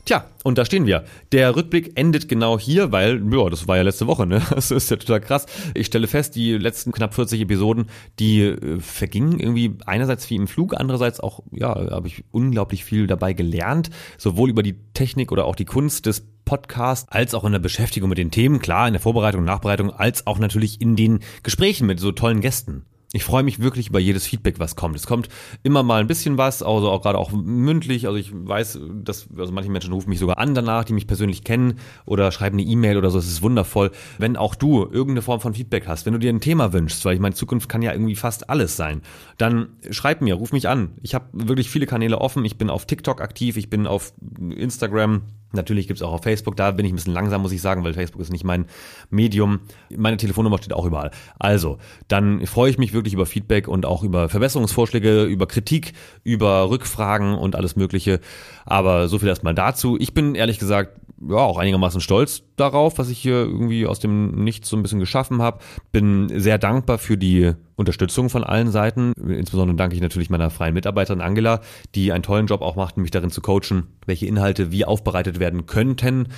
Tja, 0.06 0.24
und 0.44 0.56
da 0.56 0.64
stehen 0.64 0.86
wir. 0.86 1.04
Der 1.32 1.56
Rückblick 1.56 1.98
endet 1.98 2.28
genau 2.28 2.60
hier, 2.60 2.92
weil, 2.92 3.20
ja, 3.32 3.50
das 3.50 3.66
war 3.66 3.76
ja 3.76 3.82
letzte 3.82 4.06
Woche, 4.06 4.24
ne? 4.24 4.40
Das 4.50 4.70
ist 4.70 4.88
ja 4.88 4.96
total 4.96 5.20
krass. 5.20 5.46
Ich 5.74 5.86
stelle 5.86 6.06
fest, 6.06 6.36
die 6.36 6.56
letzten 6.56 6.92
knapp 6.92 7.12
40 7.12 7.40
Episoden, 7.40 7.86
die 8.20 8.42
äh, 8.42 8.78
vergingen 8.78 9.40
irgendwie 9.40 9.76
einerseits 9.84 10.30
wie 10.30 10.36
im 10.36 10.46
Flug, 10.46 10.74
andererseits 10.78 11.18
auch, 11.20 11.42
ja, 11.50 11.74
habe 11.90 12.06
ich 12.06 12.24
unglaublich 12.30 12.84
viel 12.84 13.08
dabei 13.08 13.32
gelernt, 13.32 13.90
sowohl 14.16 14.48
über 14.48 14.62
die 14.62 14.76
Technik 14.94 15.32
oder 15.32 15.44
auch 15.44 15.56
die 15.56 15.64
Kunst 15.64 16.06
des 16.06 16.24
Podcasts, 16.44 17.10
als 17.10 17.34
auch 17.34 17.44
in 17.44 17.52
der 17.52 17.58
Beschäftigung 17.58 18.08
mit 18.08 18.18
den 18.18 18.30
Themen, 18.30 18.60
klar, 18.60 18.86
in 18.86 18.94
der 18.94 19.02
Vorbereitung 19.02 19.40
und 19.40 19.46
Nachbereitung, 19.46 19.90
als 19.90 20.28
auch 20.28 20.38
natürlich 20.38 20.80
in 20.80 20.94
den 20.94 21.18
Gesprächen 21.42 21.88
mit 21.88 21.98
so 21.98 22.12
tollen 22.12 22.40
Gästen. 22.40 22.86
Ich 23.16 23.24
freue 23.24 23.42
mich 23.42 23.60
wirklich 23.60 23.88
über 23.88 23.98
jedes 23.98 24.26
Feedback, 24.26 24.58
was 24.58 24.76
kommt. 24.76 24.94
Es 24.94 25.06
kommt 25.06 25.28
immer 25.62 25.82
mal 25.82 26.00
ein 26.00 26.06
bisschen 26.06 26.36
was, 26.36 26.62
also 26.62 26.90
auch 26.90 27.00
gerade 27.00 27.18
auch 27.18 27.32
mündlich. 27.32 28.06
Also 28.06 28.18
ich 28.18 28.30
weiß, 28.32 28.78
dass 29.02 29.26
also 29.36 29.52
manche 29.52 29.70
Menschen 29.70 29.92
rufen 29.94 30.10
mich 30.10 30.18
sogar 30.18 30.38
an 30.38 30.54
danach, 30.54 30.84
die 30.84 30.92
mich 30.92 31.06
persönlich 31.06 31.42
kennen 31.42 31.78
oder 32.04 32.30
schreiben 32.30 32.58
eine 32.58 32.68
E-Mail 32.68 32.98
oder 32.98 33.10
so. 33.10 33.18
Es 33.18 33.26
ist 33.26 33.40
wundervoll, 33.40 33.90
wenn 34.18 34.36
auch 34.36 34.54
du 34.54 34.82
irgendeine 34.82 35.22
Form 35.22 35.40
von 35.40 35.54
Feedback 35.54 35.86
hast, 35.86 36.04
wenn 36.04 36.12
du 36.12 36.18
dir 36.18 36.30
ein 36.30 36.40
Thema 36.40 36.74
wünschst, 36.74 37.04
weil 37.06 37.14
ich 37.14 37.20
meine, 37.20 37.34
Zukunft 37.34 37.70
kann 37.70 37.80
ja 37.80 37.92
irgendwie 37.92 38.16
fast 38.16 38.50
alles 38.50 38.76
sein. 38.76 39.00
Dann 39.38 39.68
schreib 39.90 40.20
mir, 40.20 40.34
ruf 40.34 40.52
mich 40.52 40.68
an. 40.68 40.90
Ich 41.02 41.14
habe 41.14 41.26
wirklich 41.32 41.70
viele 41.70 41.86
Kanäle 41.86 42.20
offen. 42.20 42.44
Ich 42.44 42.58
bin 42.58 42.68
auf 42.68 42.84
TikTok 42.84 43.22
aktiv, 43.22 43.56
ich 43.56 43.70
bin 43.70 43.86
auf 43.86 44.12
Instagram 44.38 45.22
Natürlich 45.56 45.88
gibt's 45.88 46.02
auch 46.02 46.12
auf 46.12 46.22
Facebook, 46.22 46.56
da 46.56 46.70
bin 46.70 46.86
ich 46.86 46.92
ein 46.92 46.96
bisschen 46.96 47.12
langsam, 47.12 47.42
muss 47.42 47.52
ich 47.52 47.60
sagen, 47.60 47.82
weil 47.84 47.94
Facebook 47.94 48.22
ist 48.22 48.30
nicht 48.32 48.44
mein 48.44 48.66
Medium. 49.10 49.60
Meine 49.94 50.16
Telefonnummer 50.16 50.58
steht 50.58 50.72
auch 50.72 50.84
überall. 50.84 51.10
Also, 51.38 51.78
dann 52.08 52.46
freue 52.46 52.70
ich 52.70 52.78
mich 52.78 52.92
wirklich 52.92 53.14
über 53.14 53.26
Feedback 53.26 53.68
und 53.68 53.84
auch 53.84 54.02
über 54.02 54.28
Verbesserungsvorschläge, 54.28 55.24
über 55.24 55.46
Kritik, 55.46 55.92
über 56.22 56.70
Rückfragen 56.70 57.34
und 57.34 57.56
alles 57.56 57.76
Mögliche. 57.76 58.20
Aber 58.64 59.08
so 59.08 59.18
viel 59.18 59.28
erstmal 59.28 59.54
dazu. 59.54 59.96
Ich 59.98 60.14
bin 60.14 60.34
ehrlich 60.34 60.58
gesagt 60.58 61.00
ja 61.20 61.36
auch 61.36 61.58
einigermaßen 61.58 62.00
stolz 62.00 62.42
darauf, 62.56 62.98
was 62.98 63.08
ich 63.08 63.18
hier 63.18 63.34
irgendwie 63.34 63.86
aus 63.86 64.00
dem 64.00 64.42
Nichts 64.42 64.68
so 64.68 64.76
ein 64.76 64.82
bisschen 64.82 65.00
geschaffen 65.00 65.42
habe. 65.42 65.60
Bin 65.92 66.28
sehr 66.34 66.58
dankbar 66.58 66.98
für 66.98 67.16
die 67.16 67.52
Unterstützung 67.76 68.30
von 68.30 68.42
allen 68.42 68.70
Seiten. 68.70 69.12
Insbesondere 69.16 69.76
danke 69.76 69.94
ich 69.94 70.02
natürlich 70.02 70.30
meiner 70.30 70.50
freien 70.50 70.74
Mitarbeiterin 70.74 71.20
Angela, 71.20 71.60
die 71.94 72.12
einen 72.12 72.22
tollen 72.22 72.46
Job 72.46 72.62
auch 72.62 72.76
macht, 72.76 72.96
mich 72.96 73.10
darin 73.10 73.30
zu 73.30 73.42
coachen, 73.42 73.86
welche 74.06 74.26
Inhalte 74.26 74.72
wie 74.72 74.84
aufbereitet 74.84 75.38
werden 75.38 75.66
könnten. 75.66 76.28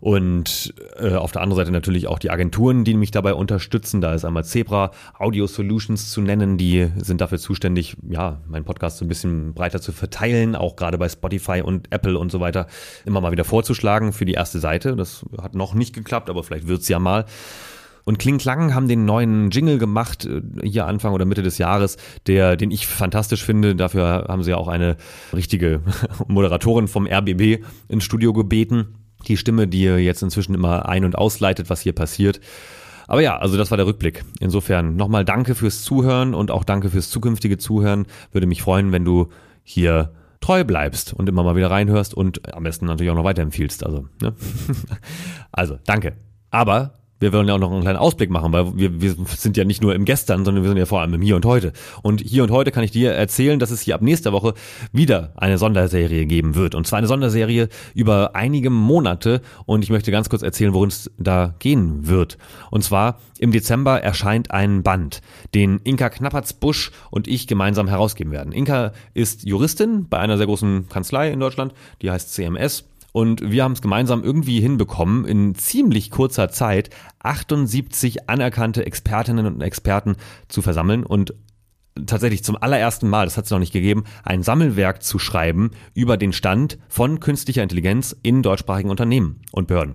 Und 0.00 0.74
äh, 0.98 1.14
auf 1.14 1.32
der 1.32 1.42
anderen 1.42 1.56
Seite 1.62 1.72
natürlich 1.72 2.06
auch 2.06 2.18
die 2.18 2.30
Agenturen, 2.30 2.84
die 2.84 2.94
mich 2.94 3.10
dabei 3.10 3.34
unterstützen. 3.34 4.00
Da 4.00 4.14
ist 4.14 4.24
einmal 4.24 4.44
Zebra 4.44 4.90
Audio 5.18 5.46
Solutions 5.46 6.10
zu 6.10 6.20
nennen, 6.20 6.58
die 6.58 6.88
sind 6.96 7.20
dafür 7.20 7.38
zuständig, 7.38 7.96
ja, 8.08 8.40
meinen 8.48 8.64
Podcast 8.64 8.98
so 8.98 9.04
ein 9.04 9.08
bisschen 9.08 9.54
breiter 9.54 9.80
zu 9.80 9.92
verteilen, 9.92 10.54
auch 10.54 10.76
gerade 10.76 10.98
bei 10.98 11.08
Spotify 11.08 11.62
und 11.62 11.92
Apple 11.92 12.18
und 12.18 12.30
so 12.30 12.40
weiter 12.40 12.66
immer 13.04 13.20
mal 13.20 13.32
wieder 13.32 13.44
vorzuschlagen 13.44 14.12
für 14.12 14.24
die 14.24 14.34
erste 14.34 14.58
Seite. 14.58 14.96
Das 14.96 15.24
hat 15.40 15.54
noch 15.54 15.74
nicht 15.74 15.94
geklappt, 15.94 16.30
aber 16.30 16.42
vielleicht 16.42 16.68
wird's 16.68 16.88
ja 16.88 16.98
mal. 16.98 17.24
Und 18.08 18.20
Kling 18.20 18.38
Klang 18.38 18.72
haben 18.72 18.86
den 18.86 19.04
neuen 19.04 19.50
Jingle 19.50 19.78
gemacht, 19.78 20.26
äh, 20.26 20.40
hier 20.62 20.86
Anfang 20.86 21.12
oder 21.12 21.24
Mitte 21.24 21.42
des 21.42 21.58
Jahres, 21.58 21.96
der, 22.28 22.56
den 22.56 22.70
ich 22.70 22.86
fantastisch 22.86 23.44
finde. 23.44 23.74
Dafür 23.74 24.26
haben 24.28 24.44
sie 24.44 24.50
ja 24.50 24.56
auch 24.56 24.68
eine 24.68 24.96
richtige 25.32 25.80
Moderatorin 26.28 26.86
vom 26.86 27.08
RBB 27.08 27.64
ins 27.88 28.04
Studio 28.04 28.32
gebeten. 28.32 28.94
Die 29.26 29.36
Stimme, 29.36 29.66
die 29.68 29.82
jetzt 29.82 30.22
inzwischen 30.22 30.54
immer 30.54 30.88
ein- 30.88 31.04
und 31.04 31.16
ausleitet, 31.16 31.70
was 31.70 31.80
hier 31.80 31.92
passiert. 31.92 32.40
Aber 33.08 33.20
ja, 33.20 33.36
also 33.38 33.56
das 33.56 33.70
war 33.70 33.76
der 33.76 33.86
Rückblick. 33.86 34.24
Insofern 34.40 34.96
nochmal 34.96 35.24
danke 35.24 35.54
fürs 35.54 35.82
Zuhören 35.82 36.34
und 36.34 36.50
auch 36.50 36.64
danke 36.64 36.90
fürs 36.90 37.10
zukünftige 37.10 37.58
Zuhören. 37.58 38.06
Würde 38.32 38.46
mich 38.46 38.62
freuen, 38.62 38.92
wenn 38.92 39.04
du 39.04 39.28
hier 39.62 40.12
treu 40.40 40.64
bleibst 40.64 41.12
und 41.12 41.28
immer 41.28 41.42
mal 41.42 41.56
wieder 41.56 41.70
reinhörst 41.70 42.14
und 42.14 42.52
am 42.54 42.64
besten 42.64 42.86
natürlich 42.86 43.10
auch 43.10 43.16
noch 43.16 43.24
weiterempfiehlst. 43.24 43.84
Also, 43.84 44.06
ne? 44.20 44.34
also 45.52 45.78
danke. 45.86 46.16
Aber 46.50 46.94
wir 47.18 47.32
wollen 47.32 47.48
ja 47.48 47.54
auch 47.54 47.58
noch 47.58 47.72
einen 47.72 47.80
kleinen 47.80 47.98
Ausblick 47.98 48.30
machen, 48.30 48.52
weil 48.52 48.76
wir, 48.76 49.00
wir 49.00 49.14
sind 49.36 49.56
ja 49.56 49.64
nicht 49.64 49.82
nur 49.82 49.94
im 49.94 50.04
Gestern, 50.04 50.44
sondern 50.44 50.62
wir 50.62 50.68
sind 50.68 50.78
ja 50.78 50.86
vor 50.86 51.00
allem 51.00 51.14
im 51.14 51.22
Hier 51.22 51.36
und 51.36 51.44
Heute. 51.44 51.72
Und 52.02 52.20
hier 52.20 52.42
und 52.42 52.50
heute 52.50 52.70
kann 52.70 52.84
ich 52.84 52.90
dir 52.90 53.12
erzählen, 53.12 53.58
dass 53.58 53.70
es 53.70 53.80
hier 53.80 53.94
ab 53.94 54.02
nächster 54.02 54.32
Woche 54.32 54.54
wieder 54.92 55.32
eine 55.36 55.58
Sonderserie 55.58 56.26
geben 56.26 56.54
wird. 56.54 56.74
Und 56.74 56.86
zwar 56.86 56.98
eine 56.98 57.06
Sonderserie 57.06 57.68
über 57.94 58.34
einige 58.34 58.70
Monate. 58.70 59.40
Und 59.64 59.82
ich 59.82 59.90
möchte 59.90 60.10
ganz 60.10 60.28
kurz 60.28 60.42
erzählen, 60.42 60.74
worum 60.74 60.88
es 60.88 61.10
da 61.18 61.54
gehen 61.58 62.06
wird. 62.06 62.36
Und 62.70 62.82
zwar 62.82 63.18
im 63.38 63.52
Dezember 63.52 64.02
erscheint 64.02 64.50
ein 64.50 64.82
Band, 64.82 65.20
den 65.54 65.80
Inka 65.84 66.10
Knappertsbusch 66.10 66.90
und 67.10 67.28
ich 67.28 67.46
gemeinsam 67.46 67.88
herausgeben 67.88 68.32
werden. 68.32 68.52
Inka 68.52 68.92
ist 69.14 69.44
Juristin 69.44 70.06
bei 70.08 70.18
einer 70.18 70.36
sehr 70.36 70.46
großen 70.46 70.88
Kanzlei 70.88 71.30
in 71.30 71.40
Deutschland, 71.40 71.72
die 72.02 72.10
heißt 72.10 72.32
CMS 72.32 72.84
und 73.16 73.50
wir 73.50 73.64
haben 73.64 73.72
es 73.72 73.80
gemeinsam 73.80 74.22
irgendwie 74.22 74.60
hinbekommen, 74.60 75.24
in 75.24 75.54
ziemlich 75.54 76.10
kurzer 76.10 76.50
Zeit 76.50 76.90
78 77.20 78.28
anerkannte 78.28 78.84
Expertinnen 78.84 79.46
und 79.46 79.62
Experten 79.62 80.16
zu 80.48 80.60
versammeln 80.60 81.02
und 81.02 81.32
tatsächlich 82.04 82.44
zum 82.44 82.58
allerersten 82.60 83.08
Mal, 83.08 83.24
das 83.24 83.38
hat 83.38 83.46
es 83.46 83.50
noch 83.50 83.58
nicht 83.58 83.72
gegeben, 83.72 84.04
ein 84.22 84.42
Sammelwerk 84.42 85.02
zu 85.02 85.18
schreiben 85.18 85.70
über 85.94 86.18
den 86.18 86.34
Stand 86.34 86.76
von 86.90 87.18
künstlicher 87.18 87.62
Intelligenz 87.62 88.14
in 88.22 88.42
deutschsprachigen 88.42 88.90
Unternehmen 88.90 89.40
und 89.50 89.66
Behörden. 89.66 89.94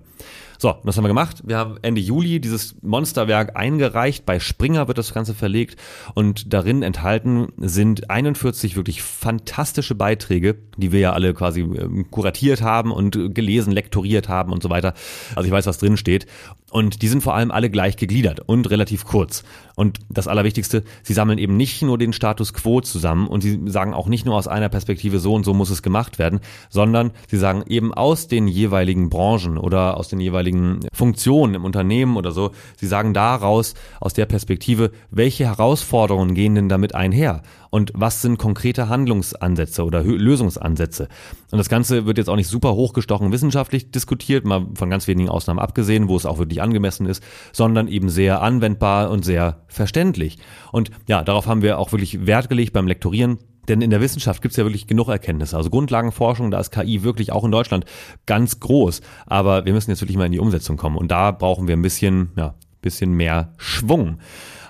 So, 0.62 0.76
das 0.84 0.96
haben 0.96 1.02
wir 1.02 1.08
gemacht. 1.08 1.42
Wir 1.44 1.58
haben 1.58 1.76
Ende 1.82 2.00
Juli 2.00 2.38
dieses 2.38 2.76
Monsterwerk 2.82 3.56
eingereicht. 3.56 4.24
Bei 4.24 4.38
Springer 4.38 4.86
wird 4.86 4.96
das 4.96 5.12
Ganze 5.12 5.34
verlegt 5.34 5.76
und 6.14 6.52
darin 6.52 6.84
enthalten 6.84 7.48
sind 7.56 8.10
41 8.10 8.76
wirklich 8.76 9.02
fantastische 9.02 9.96
Beiträge, 9.96 10.54
die 10.76 10.92
wir 10.92 11.00
ja 11.00 11.12
alle 11.14 11.34
quasi 11.34 11.62
ähm, 11.62 12.08
kuratiert 12.12 12.62
haben 12.62 12.92
und 12.92 13.34
gelesen, 13.34 13.72
lektoriert 13.72 14.28
haben 14.28 14.52
und 14.52 14.62
so 14.62 14.70
weiter. 14.70 14.94
Also 15.34 15.48
ich 15.48 15.52
weiß, 15.52 15.66
was 15.66 15.78
drin 15.78 15.96
steht. 15.96 16.26
Und 16.70 17.02
die 17.02 17.08
sind 17.08 17.22
vor 17.22 17.34
allem 17.34 17.50
alle 17.50 17.68
gleich 17.68 17.96
gegliedert 17.96 18.40
und 18.40 18.70
relativ 18.70 19.04
kurz. 19.04 19.42
Und 19.74 19.98
das 20.08 20.26
Allerwichtigste, 20.26 20.84
sie 21.02 21.12
sammeln 21.12 21.38
eben 21.38 21.56
nicht 21.56 21.82
nur 21.82 21.98
den 21.98 22.14
Status 22.14 22.54
quo 22.54 22.80
zusammen 22.80 23.26
und 23.26 23.42
sie 23.42 23.60
sagen 23.66 23.92
auch 23.92 24.08
nicht 24.08 24.24
nur 24.24 24.36
aus 24.36 24.48
einer 24.48 24.70
Perspektive 24.70 25.18
so 25.18 25.34
und 25.34 25.44
so 25.44 25.52
muss 25.52 25.70
es 25.70 25.82
gemacht 25.82 26.18
werden, 26.18 26.40
sondern 26.70 27.10
sie 27.28 27.36
sagen 27.36 27.64
eben 27.66 27.92
aus 27.92 28.26
den 28.26 28.48
jeweiligen 28.48 29.10
Branchen 29.10 29.58
oder 29.58 29.98
aus 29.98 30.08
den 30.08 30.20
jeweiligen 30.20 30.51
Funktionen 30.92 31.54
im 31.54 31.64
Unternehmen 31.64 32.16
oder 32.16 32.32
so, 32.32 32.50
sie 32.76 32.86
sagen 32.86 33.14
daraus, 33.14 33.74
aus 34.00 34.14
der 34.14 34.26
Perspektive, 34.26 34.90
welche 35.10 35.46
Herausforderungen 35.46 36.34
gehen 36.34 36.54
denn 36.54 36.68
damit 36.68 36.94
einher? 36.94 37.42
und 37.72 37.90
was 37.94 38.20
sind 38.20 38.36
konkrete 38.36 38.90
Handlungsansätze 38.90 39.82
oder 39.82 40.04
Lösungsansätze. 40.04 41.08
Und 41.50 41.58
das 41.58 41.70
Ganze 41.70 42.04
wird 42.04 42.18
jetzt 42.18 42.28
auch 42.28 42.36
nicht 42.36 42.48
super 42.48 42.74
hochgestochen 42.74 43.32
wissenschaftlich 43.32 43.90
diskutiert, 43.90 44.44
mal 44.44 44.66
von 44.74 44.90
ganz 44.90 45.08
wenigen 45.08 45.30
Ausnahmen 45.30 45.58
abgesehen, 45.58 46.06
wo 46.06 46.16
es 46.16 46.26
auch 46.26 46.38
wirklich 46.38 46.60
angemessen 46.60 47.06
ist, 47.06 47.24
sondern 47.50 47.88
eben 47.88 48.10
sehr 48.10 48.42
anwendbar 48.42 49.10
und 49.10 49.24
sehr 49.24 49.62
verständlich. 49.68 50.38
Und 50.70 50.90
ja, 51.08 51.24
darauf 51.24 51.46
haben 51.46 51.62
wir 51.62 51.78
auch 51.78 51.92
wirklich 51.92 52.26
Wert 52.26 52.50
gelegt 52.50 52.74
beim 52.74 52.86
Lektorieren. 52.86 53.38
Denn 53.68 53.80
in 53.80 53.90
der 53.90 54.00
Wissenschaft 54.00 54.42
gibt 54.42 54.52
es 54.52 54.56
ja 54.56 54.64
wirklich 54.64 54.86
genug 54.86 55.08
Erkenntnisse. 55.08 55.56
Also 55.56 55.70
Grundlagenforschung, 55.70 56.50
da 56.50 56.58
ist 56.58 56.70
KI 56.70 57.02
wirklich 57.02 57.32
auch 57.32 57.44
in 57.44 57.52
Deutschland 57.52 57.84
ganz 58.26 58.58
groß. 58.60 59.02
Aber 59.26 59.64
wir 59.64 59.72
müssen 59.72 59.90
jetzt 59.90 60.00
wirklich 60.00 60.18
mal 60.18 60.26
in 60.26 60.32
die 60.32 60.40
Umsetzung 60.40 60.76
kommen. 60.76 60.96
Und 60.96 61.10
da 61.10 61.30
brauchen 61.30 61.68
wir 61.68 61.76
ein 61.76 61.82
bisschen, 61.82 62.32
ja, 62.36 62.54
bisschen 62.80 63.12
mehr 63.12 63.52
Schwung. 63.56 64.18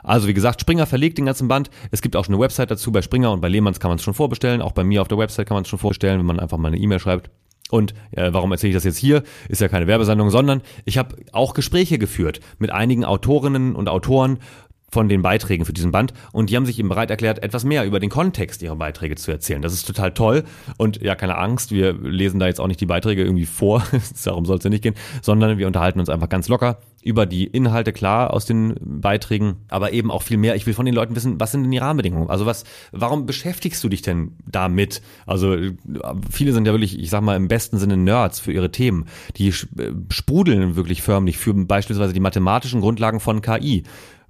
Also 0.02 0.28
wie 0.28 0.34
gesagt, 0.34 0.60
Springer 0.60 0.86
verlegt 0.86 1.18
den 1.18 1.26
ganzen 1.26 1.48
Band. 1.48 1.70
Es 1.90 2.02
gibt 2.02 2.16
auch 2.16 2.24
schon 2.24 2.34
eine 2.34 2.42
Website 2.42 2.70
dazu. 2.70 2.92
Bei 2.92 3.02
Springer 3.02 3.32
und 3.32 3.40
bei 3.40 3.48
Lehmanns 3.48 3.80
kann 3.80 3.90
man 3.90 3.96
es 3.96 4.04
schon 4.04 4.14
vorbestellen. 4.14 4.60
Auch 4.60 4.72
bei 4.72 4.84
mir 4.84 5.00
auf 5.00 5.08
der 5.08 5.18
Website 5.18 5.46
kann 5.46 5.54
man 5.54 5.62
es 5.62 5.68
schon 5.68 5.78
vorbestellen, 5.78 6.18
wenn 6.18 6.26
man 6.26 6.40
einfach 6.40 6.58
mal 6.58 6.68
eine 6.68 6.78
E-Mail 6.78 6.98
schreibt. 6.98 7.30
Und 7.70 7.94
äh, 8.10 8.32
warum 8.32 8.52
erzähle 8.52 8.70
ich 8.70 8.76
das 8.76 8.84
jetzt 8.84 8.98
hier? 8.98 9.22
Ist 9.48 9.62
ja 9.62 9.68
keine 9.68 9.86
Werbesendung, 9.86 10.28
sondern 10.28 10.60
ich 10.84 10.98
habe 10.98 11.16
auch 11.32 11.54
Gespräche 11.54 11.98
geführt 11.98 12.40
mit 12.58 12.70
einigen 12.70 13.04
Autorinnen 13.04 13.74
und 13.74 13.88
Autoren 13.88 14.40
von 14.92 15.08
den 15.08 15.22
Beiträgen 15.22 15.64
für 15.64 15.72
diesen 15.72 15.90
Band 15.90 16.12
und 16.32 16.50
die 16.50 16.56
haben 16.56 16.66
sich 16.66 16.78
eben 16.78 16.88
bereit 16.88 17.10
erklärt, 17.10 17.42
etwas 17.42 17.64
mehr 17.64 17.84
über 17.84 17.98
den 17.98 18.10
Kontext 18.10 18.62
ihrer 18.62 18.76
Beiträge 18.76 19.16
zu 19.16 19.32
erzählen. 19.32 19.62
Das 19.62 19.72
ist 19.72 19.86
total 19.86 20.12
toll 20.12 20.44
und 20.76 21.02
ja, 21.02 21.14
keine 21.14 21.38
Angst, 21.38 21.72
wir 21.72 21.94
lesen 21.94 22.38
da 22.38 22.46
jetzt 22.46 22.60
auch 22.60 22.68
nicht 22.68 22.80
die 22.80 22.86
Beiträge 22.86 23.24
irgendwie 23.24 23.46
vor, 23.46 23.82
darum 24.24 24.44
soll 24.44 24.58
es 24.58 24.64
ja 24.64 24.70
nicht 24.70 24.82
gehen, 24.82 24.94
sondern 25.22 25.58
wir 25.58 25.66
unterhalten 25.66 25.98
uns 25.98 26.08
einfach 26.10 26.28
ganz 26.28 26.48
locker 26.48 26.78
über 27.02 27.26
die 27.26 27.44
Inhalte 27.44 27.92
klar 27.92 28.32
aus 28.32 28.46
den 28.46 28.74
Beiträgen, 28.80 29.56
aber 29.68 29.92
eben 29.92 30.10
auch 30.10 30.22
viel 30.22 30.36
mehr. 30.36 30.54
Ich 30.54 30.66
will 30.66 30.74
von 30.74 30.86
den 30.86 30.94
Leuten 30.94 31.16
wissen, 31.16 31.40
was 31.40 31.50
sind 31.50 31.62
denn 31.62 31.70
die 31.70 31.78
Rahmenbedingungen? 31.78 32.30
Also 32.30 32.46
was, 32.46 32.64
warum 32.92 33.26
beschäftigst 33.26 33.82
du 33.82 33.88
dich 33.88 34.02
denn 34.02 34.36
damit? 34.46 35.02
Also 35.26 35.56
viele 36.30 36.52
sind 36.52 36.66
ja 36.66 36.72
wirklich, 36.72 36.98
ich 36.98 37.10
sag 37.10 37.22
mal 37.22 37.36
im 37.36 37.48
besten 37.48 37.78
Sinne 37.78 37.96
Nerds 37.96 38.38
für 38.38 38.52
ihre 38.52 38.70
Themen. 38.70 39.06
Die 39.36 39.52
sprudeln 39.52 40.76
wirklich 40.76 41.02
förmlich 41.02 41.38
für 41.38 41.52
beispielsweise 41.54 42.12
die 42.12 42.20
mathematischen 42.20 42.80
Grundlagen 42.80 43.18
von 43.18 43.42
KI, 43.42 43.82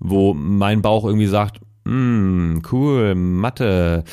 wo 0.02 0.34
mein 0.34 0.82
Bauch 0.82 1.04
irgendwie 1.04 1.26
sagt, 1.26 1.60
Mm, 1.84 2.58
cool, 2.70 3.16
Mathe 3.16 4.04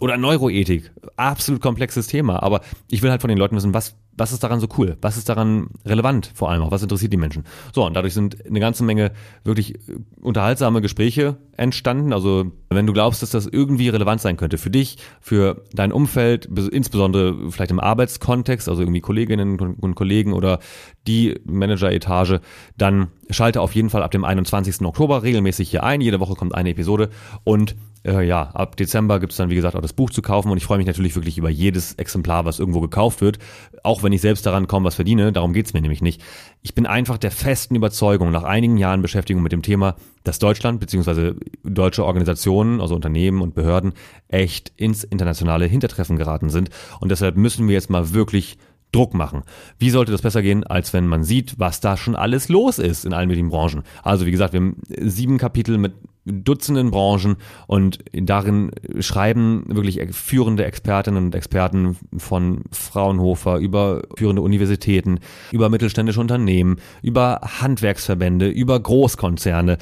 oder 0.00 0.16
Neuroethik. 0.16 0.90
Absolut 1.16 1.60
komplexes 1.60 2.06
Thema. 2.06 2.42
Aber 2.42 2.62
ich 2.90 3.02
will 3.02 3.10
halt 3.10 3.20
von 3.20 3.28
den 3.28 3.36
Leuten 3.36 3.54
wissen, 3.54 3.74
was 3.74 3.96
was 4.18 4.32
ist 4.32 4.42
daran 4.42 4.60
so 4.60 4.68
cool? 4.76 4.96
Was 5.00 5.16
ist 5.16 5.28
daran 5.28 5.68
relevant 5.86 6.30
vor 6.34 6.50
allem 6.50 6.62
auch? 6.62 6.70
Was 6.70 6.82
interessiert 6.82 7.12
die 7.12 7.16
Menschen? 7.16 7.44
So, 7.72 7.86
und 7.86 7.94
dadurch 7.94 8.14
sind 8.14 8.44
eine 8.46 8.60
ganze 8.60 8.84
Menge 8.84 9.12
wirklich 9.44 9.74
äh, 9.74 9.98
unterhaltsame 10.20 10.80
Gespräche 10.80 11.36
entstanden. 11.56 12.12
Also, 12.12 12.52
wenn 12.68 12.86
du 12.86 12.92
glaubst, 12.92 13.22
dass 13.22 13.30
das 13.30 13.46
irgendwie 13.46 13.88
relevant 13.88 14.20
sein 14.20 14.36
könnte 14.36 14.58
für 14.58 14.70
dich, 14.70 14.98
für 15.20 15.64
dein 15.72 15.92
Umfeld, 15.92 16.46
insbesondere 16.46 17.50
vielleicht 17.50 17.70
im 17.70 17.80
Arbeitskontext, 17.80 18.68
also 18.68 18.82
irgendwie 18.82 19.00
Kolleginnen 19.00 19.58
und 19.58 19.94
Kollegen 19.94 20.32
oder 20.32 20.58
die 21.06 21.40
Manager-Etage, 21.44 22.40
dann 22.76 23.08
schalte 23.30 23.60
auf 23.60 23.74
jeden 23.74 23.90
Fall 23.90 24.02
ab 24.02 24.10
dem 24.10 24.24
21. 24.24 24.82
Oktober 24.82 25.22
regelmäßig 25.22 25.70
hier 25.70 25.84
ein. 25.84 26.00
Jede 26.00 26.20
Woche 26.20 26.34
kommt 26.34 26.54
eine 26.54 26.70
Episode 26.70 27.10
und 27.44 27.76
äh, 28.04 28.26
ja, 28.26 28.42
ab 28.42 28.76
Dezember 28.76 29.20
gibt 29.20 29.32
es 29.32 29.38
dann, 29.38 29.50
wie 29.50 29.54
gesagt, 29.54 29.76
auch 29.76 29.82
das 29.82 29.92
Buch 29.92 30.10
zu 30.10 30.22
kaufen 30.22 30.50
und 30.50 30.56
ich 30.56 30.64
freue 30.64 30.78
mich 30.78 30.86
natürlich 30.86 31.14
wirklich 31.14 31.38
über 31.38 31.50
jedes 31.50 31.94
Exemplar, 31.94 32.44
was 32.44 32.58
irgendwo 32.58 32.80
gekauft 32.80 33.20
wird, 33.20 33.38
auch 33.82 34.02
wenn 34.02 34.12
ich 34.12 34.20
selbst 34.20 34.46
daran 34.46 34.66
kaum 34.66 34.84
was 34.84 34.94
verdiene, 34.94 35.32
darum 35.32 35.52
geht's 35.52 35.74
mir 35.74 35.80
nämlich 35.80 36.02
nicht. 36.02 36.22
Ich 36.62 36.74
bin 36.74 36.86
einfach 36.86 37.18
der 37.18 37.30
festen 37.30 37.74
Überzeugung, 37.74 38.30
nach 38.30 38.44
einigen 38.44 38.76
Jahren 38.76 39.02
Beschäftigung 39.02 39.42
mit 39.42 39.52
dem 39.52 39.62
Thema, 39.62 39.96
dass 40.24 40.38
Deutschland 40.38 40.80
bzw. 40.80 41.34
deutsche 41.64 42.04
Organisationen, 42.04 42.80
also 42.80 42.94
Unternehmen 42.94 43.42
und 43.42 43.54
Behörden, 43.54 43.92
echt 44.28 44.72
ins 44.76 45.04
internationale 45.04 45.66
Hintertreffen 45.66 46.16
geraten 46.16 46.50
sind 46.50 46.70
und 47.00 47.10
deshalb 47.10 47.36
müssen 47.36 47.68
wir 47.68 47.74
jetzt 47.74 47.90
mal 47.90 48.12
wirklich 48.12 48.58
Druck 48.92 49.14
machen. 49.14 49.42
Wie 49.78 49.90
sollte 49.90 50.12
das 50.12 50.22
besser 50.22 50.42
gehen, 50.42 50.64
als 50.64 50.92
wenn 50.92 51.06
man 51.06 51.24
sieht, 51.24 51.58
was 51.58 51.80
da 51.80 51.96
schon 51.96 52.16
alles 52.16 52.48
los 52.48 52.78
ist 52.78 53.04
in 53.04 53.12
allen 53.12 53.28
möglichen 53.28 53.50
Branchen? 53.50 53.82
Also 54.02 54.26
wie 54.26 54.30
gesagt, 54.30 54.52
wir 54.52 54.60
haben 54.60 54.80
sieben 55.00 55.38
Kapitel 55.38 55.78
mit 55.78 55.92
Dutzenden 56.30 56.90
Branchen 56.90 57.36
und 57.66 58.00
darin 58.12 58.70
schreiben 59.00 59.64
wirklich 59.66 59.98
führende 60.14 60.66
Expertinnen 60.66 61.24
und 61.24 61.34
Experten 61.34 61.96
von 62.18 62.64
Fraunhofer 62.70 63.56
über 63.58 64.02
führende 64.16 64.42
Universitäten, 64.42 65.20
über 65.52 65.70
mittelständische 65.70 66.20
Unternehmen, 66.20 66.76
über 67.02 67.40
Handwerksverbände, 67.60 68.48
über 68.48 68.78
Großkonzerne. 68.78 69.78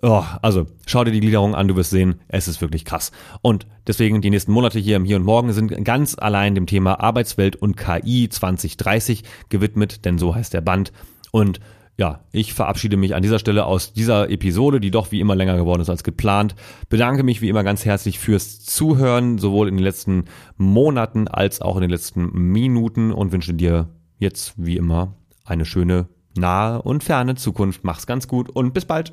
Oh, 0.00 0.22
also 0.42 0.66
schau 0.86 1.02
dir 1.02 1.10
die 1.10 1.20
Gliederung 1.20 1.56
an, 1.56 1.66
du 1.66 1.74
wirst 1.74 1.90
sehen, 1.90 2.20
es 2.28 2.46
ist 2.46 2.60
wirklich 2.60 2.84
krass. 2.84 3.10
Und 3.42 3.66
deswegen 3.86 4.20
die 4.20 4.30
nächsten 4.30 4.52
Monate 4.52 4.78
hier 4.78 4.96
im 4.96 5.04
Hier 5.04 5.16
und 5.16 5.24
Morgen 5.24 5.52
sind 5.52 5.84
ganz 5.84 6.16
allein 6.16 6.54
dem 6.54 6.66
Thema 6.66 7.00
Arbeitswelt 7.00 7.56
und 7.56 7.76
KI 7.76 8.28
2030 8.28 9.24
gewidmet, 9.48 10.04
denn 10.04 10.18
so 10.18 10.36
heißt 10.36 10.54
der 10.54 10.60
Band. 10.60 10.92
Und 11.32 11.58
ja, 11.98 12.20
ich 12.30 12.54
verabschiede 12.54 12.96
mich 12.96 13.16
an 13.16 13.24
dieser 13.24 13.40
Stelle 13.40 13.66
aus 13.66 13.92
dieser 13.92 14.30
Episode, 14.30 14.78
die 14.78 14.92
doch 14.92 15.10
wie 15.10 15.18
immer 15.18 15.34
länger 15.34 15.56
geworden 15.56 15.82
ist 15.82 15.90
als 15.90 16.04
geplant. 16.04 16.54
Bedanke 16.88 17.24
mich 17.24 17.42
wie 17.42 17.48
immer 17.48 17.64
ganz 17.64 17.84
herzlich 17.84 18.20
fürs 18.20 18.64
Zuhören, 18.64 19.38
sowohl 19.38 19.66
in 19.66 19.76
den 19.76 19.82
letzten 19.82 20.26
Monaten 20.56 21.26
als 21.26 21.60
auch 21.60 21.74
in 21.74 21.82
den 21.82 21.90
letzten 21.90 22.30
Minuten 22.52 23.10
und 23.10 23.32
wünsche 23.32 23.52
dir 23.52 23.88
jetzt 24.18 24.54
wie 24.56 24.76
immer 24.76 25.16
eine 25.44 25.64
schöne 25.64 26.06
nahe 26.36 26.80
und 26.82 27.02
ferne 27.02 27.34
Zukunft. 27.34 27.82
Mach's 27.82 28.06
ganz 28.06 28.28
gut 28.28 28.48
und 28.48 28.72
bis 28.74 28.84
bald. 28.84 29.12